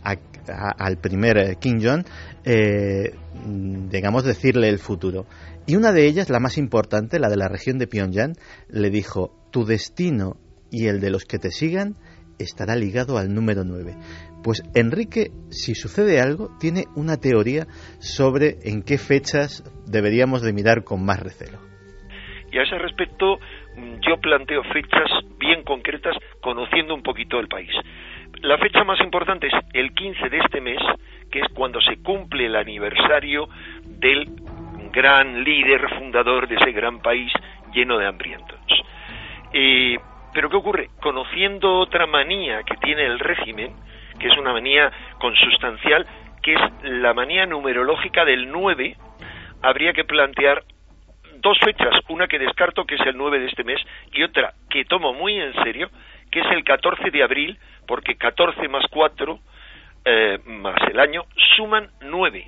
al 0.79 0.97
primer 1.03 1.37
eh, 1.37 1.57
Kim 1.61 1.83
Jong, 1.83 2.07
mm, 2.47 3.89
digamos, 3.91 4.25
decirle 4.25 4.71
el 4.71 4.79
futuro. 4.79 5.27
Y 5.67 5.77
una 5.77 5.93
de 5.93 6.07
ellas, 6.07 6.31
la 6.31 6.41
más 6.41 6.57
importante, 6.57 7.19
la 7.19 7.29
de 7.29 7.37
la 7.37 7.49
región 7.49 7.79
de 7.79 7.87
Pyongyang, 7.87 8.37
le 8.69 8.89
dijo, 8.89 9.42
tu 9.53 9.65
destino 9.65 10.37
y 10.71 10.89
el 10.89 11.01
de 11.01 11.11
los 11.11 11.25
que 11.25 11.39
te 11.39 11.51
sigan 11.51 11.95
estará 12.39 12.75
ligado 12.75 13.19
al 13.19 13.33
número 13.33 13.63
9. 13.65 13.95
Pues 14.43 14.63
Enrique, 14.75 15.31
si 15.51 15.75
sucede 15.75 16.21
algo, 16.21 16.49
tiene 16.59 16.85
una 16.97 17.17
teoría 17.17 17.67
sobre 18.01 18.57
en 18.65 18.83
qué 18.83 18.99
fechas 18.99 19.63
deberíamos 19.87 20.43
de 20.43 20.53
mirar 20.53 20.83
con 20.83 21.05
más 21.05 21.21
recelo. 21.21 21.59
Y 22.51 22.59
a 22.59 22.63
ese 22.63 22.79
respecto, 22.79 23.39
yo 24.07 24.21
planteo 24.21 24.63
fechas 24.65 25.09
bien 25.39 25.63
concretas, 25.63 26.17
conociendo 26.43 26.95
un 26.95 27.03
poquito 27.03 27.39
el 27.39 27.49
país. 27.49 27.71
La 28.43 28.59
fecha 28.59 28.85
más 28.85 29.01
importante 29.01 29.47
es 29.47 29.55
el 29.73 29.95
15 29.95 30.29
de 30.29 30.39
este 30.39 30.61
mes, 30.61 30.81
que 31.31 31.41
es 31.41 31.49
cuando 31.55 31.81
se 31.81 32.03
cumple 32.03 32.47
el 32.47 32.57
aniversario 32.57 33.49
del 33.85 34.27
gran 34.93 35.45
líder 35.45 35.89
fundador 35.99 36.49
de 36.49 36.57
ese 36.57 36.73
gran 36.73 37.01
país 37.01 37.33
lleno 37.73 37.99
de 37.99 38.07
hambrientos. 38.07 38.61
Eh, 39.53 39.99
pero 40.33 40.49
¿qué 40.49 40.57
ocurre? 40.57 40.91
Conociendo 41.01 41.79
otra 41.79 42.07
manía 42.07 42.63
que 42.63 42.77
tiene 42.77 43.05
el 43.05 43.19
régimen, 43.19 43.75
que 44.19 44.29
es 44.29 44.37
una 44.39 44.53
manía 44.53 44.91
consustancial, 45.19 46.07
que 46.43 46.55
es 46.55 46.61
la 46.83 47.13
manía 47.15 47.47
numerológica 47.47 48.25
del 48.25 48.51
9, 48.51 48.97
habría 49.63 49.93
que 49.93 50.05
plantear 50.05 50.65
dos 51.37 51.59
fechas, 51.59 51.95
una 52.09 52.29
que 52.29 52.39
descarto 52.39 52.85
que 52.85 52.95
es 52.95 53.01
el 53.03 53.17
9 53.17 53.41
de 53.41 53.47
este 53.47 53.65
mes 53.65 53.81
y 54.13 54.23
otra 54.23 54.55
que 54.71 54.85
tomo 54.85 55.13
muy 55.13 55.39
en 55.39 55.53
serio, 55.65 55.91
que 56.31 56.41
es 56.41 56.47
el 56.51 56.65
14 56.65 57.11
de 57.11 57.23
abril, 57.23 57.59
porque 57.87 58.17
14 58.17 58.69
más 58.69 58.85
4 58.91 59.39
eh, 60.05 60.39
más 60.47 60.81
el 60.91 60.99
año 60.99 61.25
suman 61.57 61.91
9. 62.01 62.47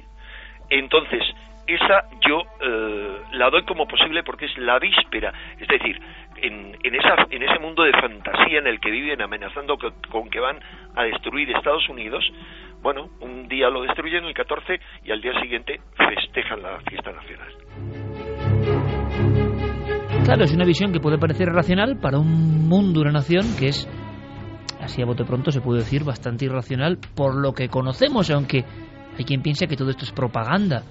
Entonces, 0.71 1.23
esa 1.67 2.09
yo 2.27 2.43
eh, 2.61 3.21
la 3.33 3.51
doy 3.51 3.65
como 3.65 3.87
posible 3.87 4.23
porque 4.23 4.47
es 4.47 4.59
la 4.59 4.79
víspera, 4.79 5.33
es 5.59 5.69
decir, 5.69 6.01
en, 6.37 6.77
en, 6.83 6.95
esa, 6.95 7.27
en 7.31 7.43
ese 7.43 7.59
mundo 7.59 7.83
de 7.83 7.93
fantasía 7.93 8.59
en 8.59 8.67
el 8.67 8.81
que 8.81 8.91
viven 8.91 9.23
amenazando 9.23 9.77
con 10.11 10.29
que 10.29 10.41
van 10.41 10.59
a 10.95 11.05
destruir 11.05 11.51
Estados 11.51 11.89
Unidos, 11.89 12.25
bueno, 12.83 13.09
un 13.21 13.49
día 13.49 13.71
lo 13.71 13.83
destruyen 13.83 14.25
el 14.25 14.35
14 14.35 14.79
y 15.05 15.11
al 15.11 15.21
día 15.23 15.33
siguiente 15.41 15.81
festejan 15.97 16.63
la 16.63 16.81
fiesta 16.81 17.13
nacional. 17.13 17.49
Claro, 20.25 20.45
es 20.45 20.55
una 20.55 20.65
visión 20.65 20.93
que 20.93 21.01
puede 21.01 21.19
parecer 21.19 21.49
racional 21.49 21.99
para 22.01 22.19
un 22.19 22.69
mundo, 22.69 23.01
una 23.01 23.13
nación 23.13 23.43
que 23.59 23.69
es, 23.69 23.89
así 24.81 25.03
a 25.03 25.07
bote 25.07 25.25
pronto 25.25 25.51
se 25.51 25.61
puede 25.61 25.81
decir, 25.81 26.05
bastante 26.05 26.47
irracional 26.47 26.99
por 27.15 27.35
lo 27.35 27.53
que 27.53 27.69
conocemos, 27.69 28.31
aunque 28.31 28.65
hay 29.19 29.25
quien 29.25 29.43
piensa 29.43 29.67
que 29.67 29.77
todo 29.77 29.91
esto 29.91 30.05
es 30.05 30.13
propaganda. 30.13 30.83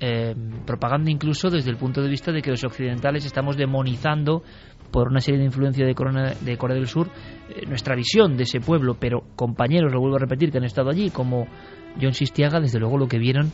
Eh, 0.00 0.32
propaganda 0.64 1.10
incluso 1.10 1.50
desde 1.50 1.70
el 1.70 1.76
punto 1.76 2.00
de 2.00 2.08
vista 2.08 2.30
de 2.30 2.40
que 2.40 2.50
los 2.50 2.62
occidentales 2.62 3.26
estamos 3.26 3.56
demonizando 3.56 4.44
por 4.92 5.08
una 5.08 5.18
serie 5.18 5.40
de 5.40 5.46
influencia 5.46 5.84
de, 5.84 5.92
de 6.40 6.56
Corea 6.56 6.76
del 6.76 6.86
Sur 6.86 7.08
eh, 7.48 7.66
nuestra 7.66 7.96
visión 7.96 8.36
de 8.36 8.44
ese 8.44 8.60
pueblo, 8.60 8.94
pero 8.94 9.24
compañeros, 9.34 9.92
lo 9.92 9.98
vuelvo 9.98 10.14
a 10.16 10.20
repetir, 10.20 10.52
que 10.52 10.58
han 10.58 10.64
estado 10.64 10.90
allí, 10.90 11.10
como 11.10 11.48
John 12.00 12.14
Sistiaga, 12.14 12.60
desde 12.60 12.78
luego 12.78 12.96
lo 12.96 13.08
que 13.08 13.18
vieron 13.18 13.50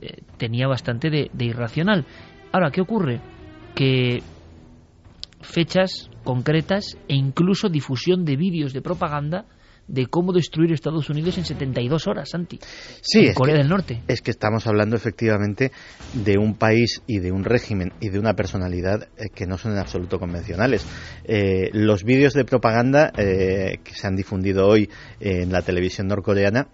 eh, 0.00 0.22
tenía 0.36 0.66
bastante 0.66 1.10
de, 1.10 1.30
de 1.32 1.44
irracional. 1.44 2.04
Ahora, 2.50 2.72
¿qué 2.72 2.80
ocurre? 2.80 3.20
Que 3.76 4.20
fechas 5.42 6.10
concretas 6.24 6.98
e 7.06 7.14
incluso 7.14 7.68
difusión 7.68 8.24
de 8.24 8.36
vídeos 8.36 8.72
de 8.72 8.82
propaganda 8.82 9.44
de 9.86 10.06
cómo 10.06 10.32
destruir 10.32 10.72
Estados 10.72 11.10
Unidos 11.10 11.38
en 11.38 11.44
72 11.44 12.06
horas, 12.06 12.30
Santi. 12.30 12.58
Sí, 13.00 13.26
en 13.26 13.34
Corea 13.34 13.56
del 13.56 13.68
Norte. 13.68 14.02
Es 14.08 14.20
que 14.22 14.30
estamos 14.30 14.66
hablando 14.66 14.96
efectivamente 14.96 15.72
de 16.12 16.38
un 16.38 16.54
país 16.54 17.02
y 17.06 17.18
de 17.18 17.32
un 17.32 17.44
régimen 17.44 17.92
y 18.00 18.08
de 18.08 18.18
una 18.18 18.34
personalidad 18.34 19.08
eh, 19.16 19.28
que 19.34 19.46
no 19.46 19.58
son 19.58 19.72
en 19.72 19.78
absoluto 19.78 20.18
convencionales. 20.18 20.86
Eh, 21.24 21.70
los 21.72 22.04
vídeos 22.04 22.34
de 22.34 22.44
propaganda 22.44 23.12
eh, 23.16 23.78
que 23.82 23.94
se 23.94 24.06
han 24.06 24.16
difundido 24.16 24.66
hoy 24.66 24.88
en 25.20 25.52
la 25.52 25.62
televisión 25.62 26.06
norcoreana 26.08 26.68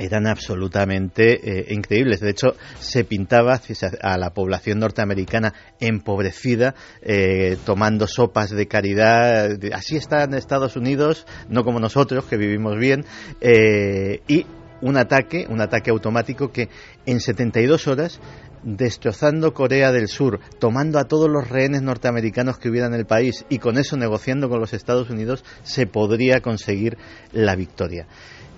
eran 0.00 0.26
absolutamente 0.26 1.40
eh, 1.42 1.66
increíbles. 1.74 2.20
De 2.20 2.30
hecho, 2.30 2.56
se 2.78 3.04
pintaba 3.04 3.60
a 4.02 4.18
la 4.18 4.30
población 4.30 4.78
norteamericana 4.78 5.52
empobrecida, 5.78 6.74
eh, 7.02 7.56
tomando 7.64 8.06
sopas 8.06 8.50
de 8.50 8.66
caridad. 8.66 9.58
Así 9.72 9.96
está 9.96 10.24
en 10.24 10.34
Estados 10.34 10.76
Unidos, 10.76 11.26
no 11.48 11.64
como 11.64 11.78
nosotros, 11.80 12.24
que 12.24 12.36
vivimos 12.36 12.78
bien. 12.78 13.04
Eh, 13.40 14.22
y 14.26 14.46
un 14.80 14.96
ataque, 14.96 15.46
un 15.48 15.60
ataque 15.60 15.90
automático 15.90 16.50
que 16.50 16.70
en 17.04 17.20
72 17.20 17.86
horas 17.86 18.20
destrozando 18.62 19.54
Corea 19.54 19.90
del 19.90 20.08
Sur, 20.08 20.40
tomando 20.58 20.98
a 20.98 21.04
todos 21.04 21.30
los 21.30 21.48
rehenes 21.48 21.82
norteamericanos 21.82 22.58
que 22.58 22.68
hubiera 22.68 22.86
en 22.86 22.94
el 22.94 23.06
país 23.06 23.44
y 23.48 23.58
con 23.58 23.78
eso 23.78 23.96
negociando 23.96 24.48
con 24.48 24.60
los 24.60 24.74
Estados 24.74 25.10
Unidos, 25.10 25.44
se 25.62 25.86
podría 25.86 26.40
conseguir 26.40 26.98
la 27.32 27.56
victoria. 27.56 28.06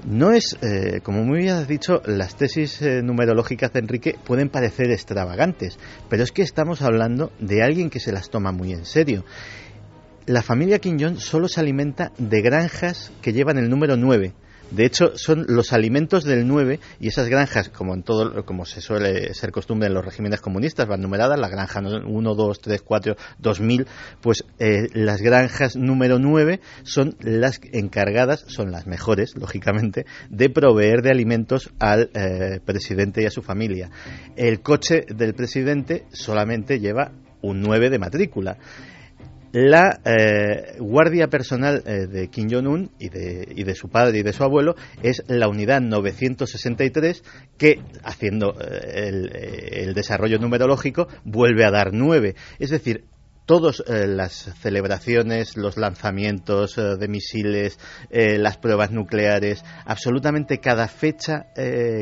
No 0.05 0.33
es, 0.33 0.59
eh, 0.63 1.01
como 1.03 1.23
muy 1.23 1.39
bien 1.39 1.55
has 1.55 1.69
dicho, 1.69 2.03
las 2.07 2.35
tesis 2.35 2.83
eh, 2.83 3.03
numerológicas 3.03 3.73
de 3.73 3.79
Enrique 3.79 4.19
pueden 4.25 4.49
parecer 4.49 4.91
extravagantes, 4.91 5.79
pero 6.09 6.25
es 6.25 6.33
que 6.33 6.43
estamos 6.43 6.83
hablando 6.83 7.33
de 7.39 7.63
alguien 7.63 7.89
que 7.89 8.01
se 8.01 8.11
las 8.11 8.29
toma 8.29 8.51
muy 8.51 8.73
en 8.73 8.85
serio. 8.85 9.25
La 10.27 10.43
familia 10.43 10.81
Kim 10.81 10.99
Jong 10.99 11.19
solo 11.19 11.47
se 11.47 11.61
alimenta 11.61 12.11
de 12.19 12.43
granjas 12.43 13.13
que 13.23 13.33
llevan 13.33 13.59
el 13.59 13.71
número 13.71 13.97
9, 13.97 14.35
de 14.73 14.87
hecho, 14.87 15.17
son 15.17 15.45
los 15.49 15.73
alimentos 15.73 16.25
del 16.25 16.47
9 16.47 16.81
y 16.99 17.09
esas 17.09 17.29
granjas, 17.29 17.69
como 17.69 17.95
en 17.95 18.03
todo, 18.03 18.45
como 18.47 18.65
se 18.65 18.81
suele 18.81 19.35
ser 19.35 19.53
costumbre 19.53 19.89
en 19.89 19.95
los 19.95 20.05
regímenes 20.05 20.41
comunistas, 20.41 20.89
van 20.89 21.03
numeradas, 21.03 21.39
la 21.39 21.49
granja 21.49 21.81
1, 21.81 22.35
2, 22.35 22.61
3, 22.61 22.83
4, 22.83 23.17
2000, 23.39 23.87
pues 24.23 24.45
eh, 24.59 24.89
las 24.95 25.21
granjas 25.21 25.77
número 25.77 26.19
9 26.19 26.61
son 26.85 27.17
las 27.21 27.61
encargadas, 27.73 28.45
son 28.49 28.73
las 28.73 28.87
mejores, 28.87 29.37
lógicamente, 29.37 30.07
de 30.31 30.49
proveer 30.49 31.03
de 31.03 31.11
alimentos 31.11 31.71
al 31.79 32.11
eh, 32.15 32.61
presidente 32.65 33.23
y 33.23 33.27
a 33.27 33.31
su 33.31 33.43
familia. 33.43 33.91
El 34.37 34.63
coche 34.63 35.05
del 35.09 35.35
presidente 35.35 36.07
solamente 36.13 36.81
lleva 36.81 37.13
un 37.43 37.61
9 37.61 37.91
de 37.91 37.99
matrícula 37.99 38.57
la 39.53 40.01
eh, 40.05 40.77
guardia 40.79 41.29
personal 41.29 41.83
eh, 41.87 42.07
de 42.07 42.29
Kim 42.29 42.49
Jong-un 42.51 42.91
y 42.99 43.11
de, 43.11 43.47
y 43.55 43.65
de, 43.65 43.75
su 43.75 43.89
padre 43.89 44.19
y 44.19 44.23
de 44.23 44.33
su 44.33 44.43
abuelo 44.43 44.75
es 45.03 45.23
la 45.29 45.49
unidad 45.49 45.81
963 45.83 47.23
que, 47.59 47.81
haciendo 48.03 48.57
eh, 48.59 49.09
el, 49.09 49.31
el, 49.37 49.95
desarrollo 49.95 50.39
numerológico, 50.39 51.07
vuelve 51.25 51.65
a 51.65 51.71
dar 51.71 51.93
9. 51.93 52.35
Es 52.59 52.71
decir, 52.71 53.05
todas 53.47 53.83
las 53.89 54.33
celebraciones, 54.61 55.57
los 55.57 55.77
lanzamientos 55.77 56.77
de 56.77 57.09
misiles, 57.09 57.79
las 58.11 58.59
pruebas 58.59 58.91
nucleares, 58.91 59.65
absolutamente 59.85 60.59
cada 60.59 60.89
fecha, 60.89 61.47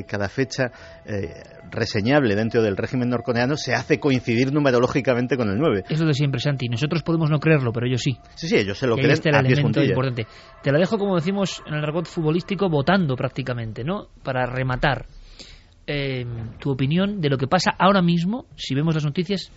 cada 0.07 0.28
fecha 0.28 0.70
reseñable 1.70 2.34
dentro 2.34 2.62
del 2.62 2.76
régimen 2.76 3.09
norcoreano 3.09 3.57
se 3.57 3.74
hace 3.74 4.01
coincidir 4.01 4.53
numerológicamente 4.53 5.36
con 5.36 5.49
el 5.51 5.57
9. 5.59 5.84
Es 5.88 6.01
lo 6.01 6.07
de 6.07 6.14
siempre, 6.14 6.41
Santi. 6.41 6.68
Nosotros 6.68 7.03
podemos 7.05 7.30
no 7.30 7.38
creerlo, 7.38 7.72
pero 7.72 7.86
ellos 7.86 8.03
sí. 8.03 8.18
Sí, 8.34 8.49
sí, 8.49 8.57
ellos 8.57 8.76
se 8.76 8.88
lo 8.88 8.97
creen 8.97 9.12
este 9.12 9.28
el 9.28 9.36
elemento 9.36 9.82
importante. 9.82 10.26
Te 10.62 10.72
la 10.72 10.78
dejo, 10.78 10.99
como 10.99 11.14
decimos 11.14 11.62
en 11.66 11.74
el 11.74 11.84
argot 11.84 12.07
futbolístico, 12.07 12.68
votando 12.68 13.14
prácticamente, 13.14 13.84
¿no? 13.84 14.09
Para 14.24 14.47
rematar. 14.47 15.07
Eh, 15.93 16.24
tu 16.61 16.70
opinión 16.70 17.20
de 17.20 17.28
lo 17.28 17.36
que 17.36 17.49
pasa 17.49 17.72
ahora 17.76 18.01
mismo, 18.01 18.47
si 18.55 18.76
vemos 18.76 18.95
las 18.95 19.05
noticias, 19.05 19.51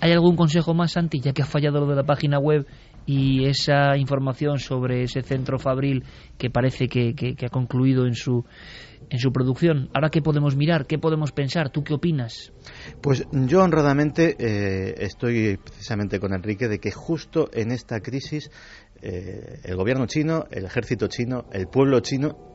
¿hay 0.00 0.12
algún 0.12 0.36
consejo 0.36 0.74
más, 0.74 0.92
Santi, 0.92 1.18
ya 1.18 1.32
que 1.32 1.42
ha 1.42 1.44
fallado 1.44 1.80
lo 1.80 1.86
de 1.88 1.96
la 1.96 2.04
página 2.04 2.38
web 2.38 2.68
y 3.04 3.46
esa 3.46 3.96
información 3.96 4.60
sobre 4.60 5.02
ese 5.02 5.22
centro 5.22 5.58
fabril 5.58 6.04
que 6.38 6.50
parece 6.50 6.86
que, 6.86 7.34
ha 7.44 7.48
concluido 7.48 8.06
en 8.06 8.14
su 8.14 8.44
en 9.10 9.18
su 9.18 9.32
producción. 9.32 9.90
Ahora, 9.92 10.08
¿qué 10.08 10.22
podemos 10.22 10.54
mirar? 10.54 10.86
¿Qué 10.86 10.98
podemos 10.98 11.32
pensar? 11.32 11.70
¿Tú 11.70 11.82
qué 11.82 11.94
opinas? 11.94 12.52
Pues 13.00 13.26
yo 13.32 13.64
honradamente 13.64 14.36
eh, 14.38 14.94
estoy 14.98 15.56
precisamente 15.56 16.20
con 16.20 16.32
Enrique 16.32 16.68
de 16.68 16.78
que 16.78 16.92
justo 16.92 17.50
en 17.52 17.72
esta 17.72 17.98
crisis 17.98 18.52
eh, 19.02 19.58
el 19.64 19.74
gobierno 19.74 20.06
chino, 20.06 20.44
el 20.52 20.64
ejército 20.64 21.08
chino, 21.08 21.46
el 21.52 21.66
pueblo 21.66 21.98
chino 21.98 22.51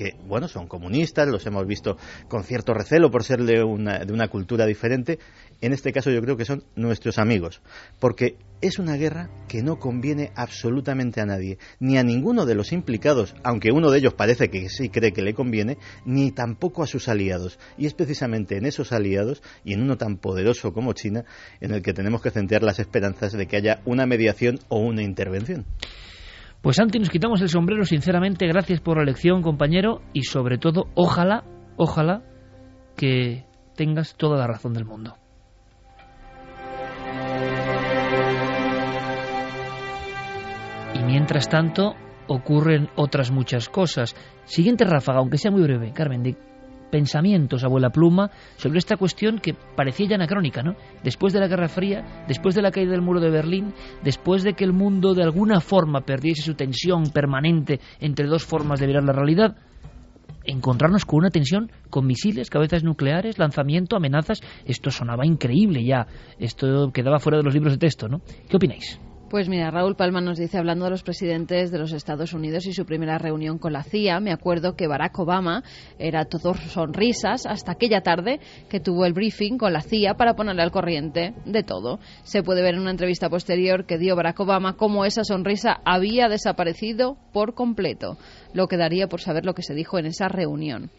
que, 0.00 0.16
bueno, 0.26 0.48
son 0.48 0.66
comunistas, 0.66 1.28
los 1.28 1.44
hemos 1.44 1.66
visto 1.66 1.98
con 2.26 2.42
cierto 2.42 2.72
recelo 2.72 3.10
por 3.10 3.22
ser 3.22 3.44
de 3.44 3.62
una, 3.62 3.98
de 3.98 4.14
una 4.14 4.28
cultura 4.28 4.64
diferente, 4.64 5.18
en 5.60 5.74
este 5.74 5.92
caso 5.92 6.10
yo 6.10 6.22
creo 6.22 6.38
que 6.38 6.46
son 6.46 6.64
nuestros 6.74 7.18
amigos, 7.18 7.60
porque 7.98 8.38
es 8.62 8.78
una 8.78 8.96
guerra 8.96 9.28
que 9.46 9.62
no 9.62 9.78
conviene 9.78 10.32
absolutamente 10.36 11.20
a 11.20 11.26
nadie, 11.26 11.58
ni 11.80 11.98
a 11.98 12.02
ninguno 12.02 12.46
de 12.46 12.54
los 12.54 12.72
implicados, 12.72 13.34
aunque 13.42 13.72
uno 13.72 13.90
de 13.90 13.98
ellos 13.98 14.14
parece 14.14 14.48
que 14.48 14.70
sí 14.70 14.88
cree 14.88 15.12
que 15.12 15.20
le 15.20 15.34
conviene, 15.34 15.76
ni 16.06 16.30
tampoco 16.30 16.82
a 16.82 16.86
sus 16.86 17.06
aliados. 17.08 17.58
Y 17.76 17.84
es 17.84 17.92
precisamente 17.92 18.56
en 18.56 18.64
esos 18.64 18.92
aliados 18.92 19.42
y 19.64 19.74
en 19.74 19.82
uno 19.82 19.98
tan 19.98 20.16
poderoso 20.16 20.72
como 20.72 20.94
China 20.94 21.26
en 21.60 21.74
el 21.74 21.82
que 21.82 21.92
tenemos 21.92 22.22
que 22.22 22.30
centrar 22.30 22.62
las 22.62 22.78
esperanzas 22.78 23.32
de 23.32 23.46
que 23.46 23.56
haya 23.56 23.82
una 23.84 24.06
mediación 24.06 24.60
o 24.68 24.78
una 24.78 25.02
intervención. 25.02 25.66
Pues 26.62 26.76
Santi, 26.76 26.98
nos 26.98 27.08
quitamos 27.08 27.40
el 27.40 27.48
sombrero, 27.48 27.84
sinceramente, 27.84 28.46
gracias 28.46 28.80
por 28.80 28.98
la 28.98 29.04
lección, 29.04 29.40
compañero, 29.40 30.02
y 30.12 30.24
sobre 30.24 30.58
todo, 30.58 30.88
ojalá, 30.94 31.44
ojalá 31.78 32.22
que 32.96 33.46
tengas 33.76 34.14
toda 34.14 34.36
la 34.36 34.46
razón 34.46 34.74
del 34.74 34.84
mundo. 34.84 35.16
Y 40.94 41.02
mientras 41.02 41.48
tanto, 41.48 41.94
ocurren 42.28 42.90
otras 42.94 43.30
muchas 43.30 43.70
cosas. 43.70 44.14
Siguiente 44.44 44.84
ráfaga, 44.84 45.20
aunque 45.20 45.38
sea 45.38 45.50
muy 45.50 45.62
breve, 45.62 45.92
Carmen, 45.94 46.36
pensamientos, 46.90 47.64
abuela 47.64 47.90
pluma, 47.90 48.30
sobre 48.56 48.78
esta 48.78 48.96
cuestión 48.96 49.38
que 49.38 49.54
parecía 49.54 50.08
ya 50.08 50.14
anacrónica, 50.16 50.62
¿no? 50.62 50.74
Después 51.02 51.32
de 51.32 51.40
la 51.40 51.48
Guerra 51.48 51.68
Fría, 51.68 52.24
después 52.28 52.54
de 52.54 52.62
la 52.62 52.70
caída 52.70 52.92
del 52.92 53.02
muro 53.02 53.20
de 53.20 53.30
Berlín, 53.30 53.72
después 54.02 54.42
de 54.42 54.54
que 54.54 54.64
el 54.64 54.72
mundo 54.72 55.14
de 55.14 55.22
alguna 55.22 55.60
forma 55.60 56.02
perdiese 56.02 56.42
su 56.42 56.54
tensión 56.54 57.10
permanente 57.10 57.80
entre 58.00 58.26
dos 58.26 58.44
formas 58.44 58.80
de 58.80 58.86
mirar 58.86 59.04
la 59.04 59.12
realidad, 59.12 59.56
encontrarnos 60.44 61.04
con 61.04 61.20
una 61.20 61.30
tensión 61.30 61.70
con 61.90 62.06
misiles, 62.06 62.50
cabezas 62.50 62.82
nucleares, 62.84 63.38
lanzamiento, 63.38 63.96
amenazas, 63.96 64.40
esto 64.64 64.90
sonaba 64.90 65.26
increíble 65.26 65.84
ya, 65.84 66.06
esto 66.38 66.90
quedaba 66.92 67.18
fuera 67.18 67.38
de 67.38 67.44
los 67.44 67.54
libros 67.54 67.74
de 67.74 67.78
texto, 67.78 68.08
¿no? 68.08 68.20
¿Qué 68.48 68.56
opináis? 68.56 69.00
Pues 69.30 69.48
mira, 69.48 69.70
Raúl 69.70 69.94
Palma 69.94 70.20
nos 70.20 70.38
dice, 70.38 70.58
hablando 70.58 70.86
de 70.86 70.90
los 70.90 71.04
presidentes 71.04 71.70
de 71.70 71.78
los 71.78 71.92
Estados 71.92 72.32
Unidos 72.32 72.66
y 72.66 72.72
su 72.72 72.84
primera 72.84 73.16
reunión 73.16 73.58
con 73.58 73.72
la 73.72 73.84
CIA, 73.84 74.18
me 74.18 74.32
acuerdo 74.32 74.74
que 74.74 74.88
Barack 74.88 75.16
Obama 75.20 75.62
era 76.00 76.24
todo 76.24 76.52
sonrisas 76.54 77.46
hasta 77.46 77.70
aquella 77.70 78.00
tarde 78.00 78.40
que 78.68 78.80
tuvo 78.80 79.06
el 79.06 79.12
briefing 79.12 79.56
con 79.56 79.72
la 79.72 79.82
CIA 79.82 80.14
para 80.14 80.34
ponerle 80.34 80.62
al 80.62 80.72
corriente 80.72 81.32
de 81.46 81.62
todo. 81.62 82.00
Se 82.24 82.42
puede 82.42 82.60
ver 82.60 82.74
en 82.74 82.80
una 82.80 82.90
entrevista 82.90 83.30
posterior 83.30 83.86
que 83.86 83.98
dio 83.98 84.16
Barack 84.16 84.40
Obama 84.40 84.76
cómo 84.76 85.04
esa 85.04 85.22
sonrisa 85.22 85.80
había 85.84 86.28
desaparecido 86.28 87.16
por 87.32 87.54
completo. 87.54 88.18
Lo 88.52 88.66
quedaría 88.66 89.06
por 89.06 89.20
saber 89.20 89.46
lo 89.46 89.54
que 89.54 89.62
se 89.62 89.74
dijo 89.74 90.00
en 90.00 90.06
esa 90.06 90.26
reunión. 90.26 90.90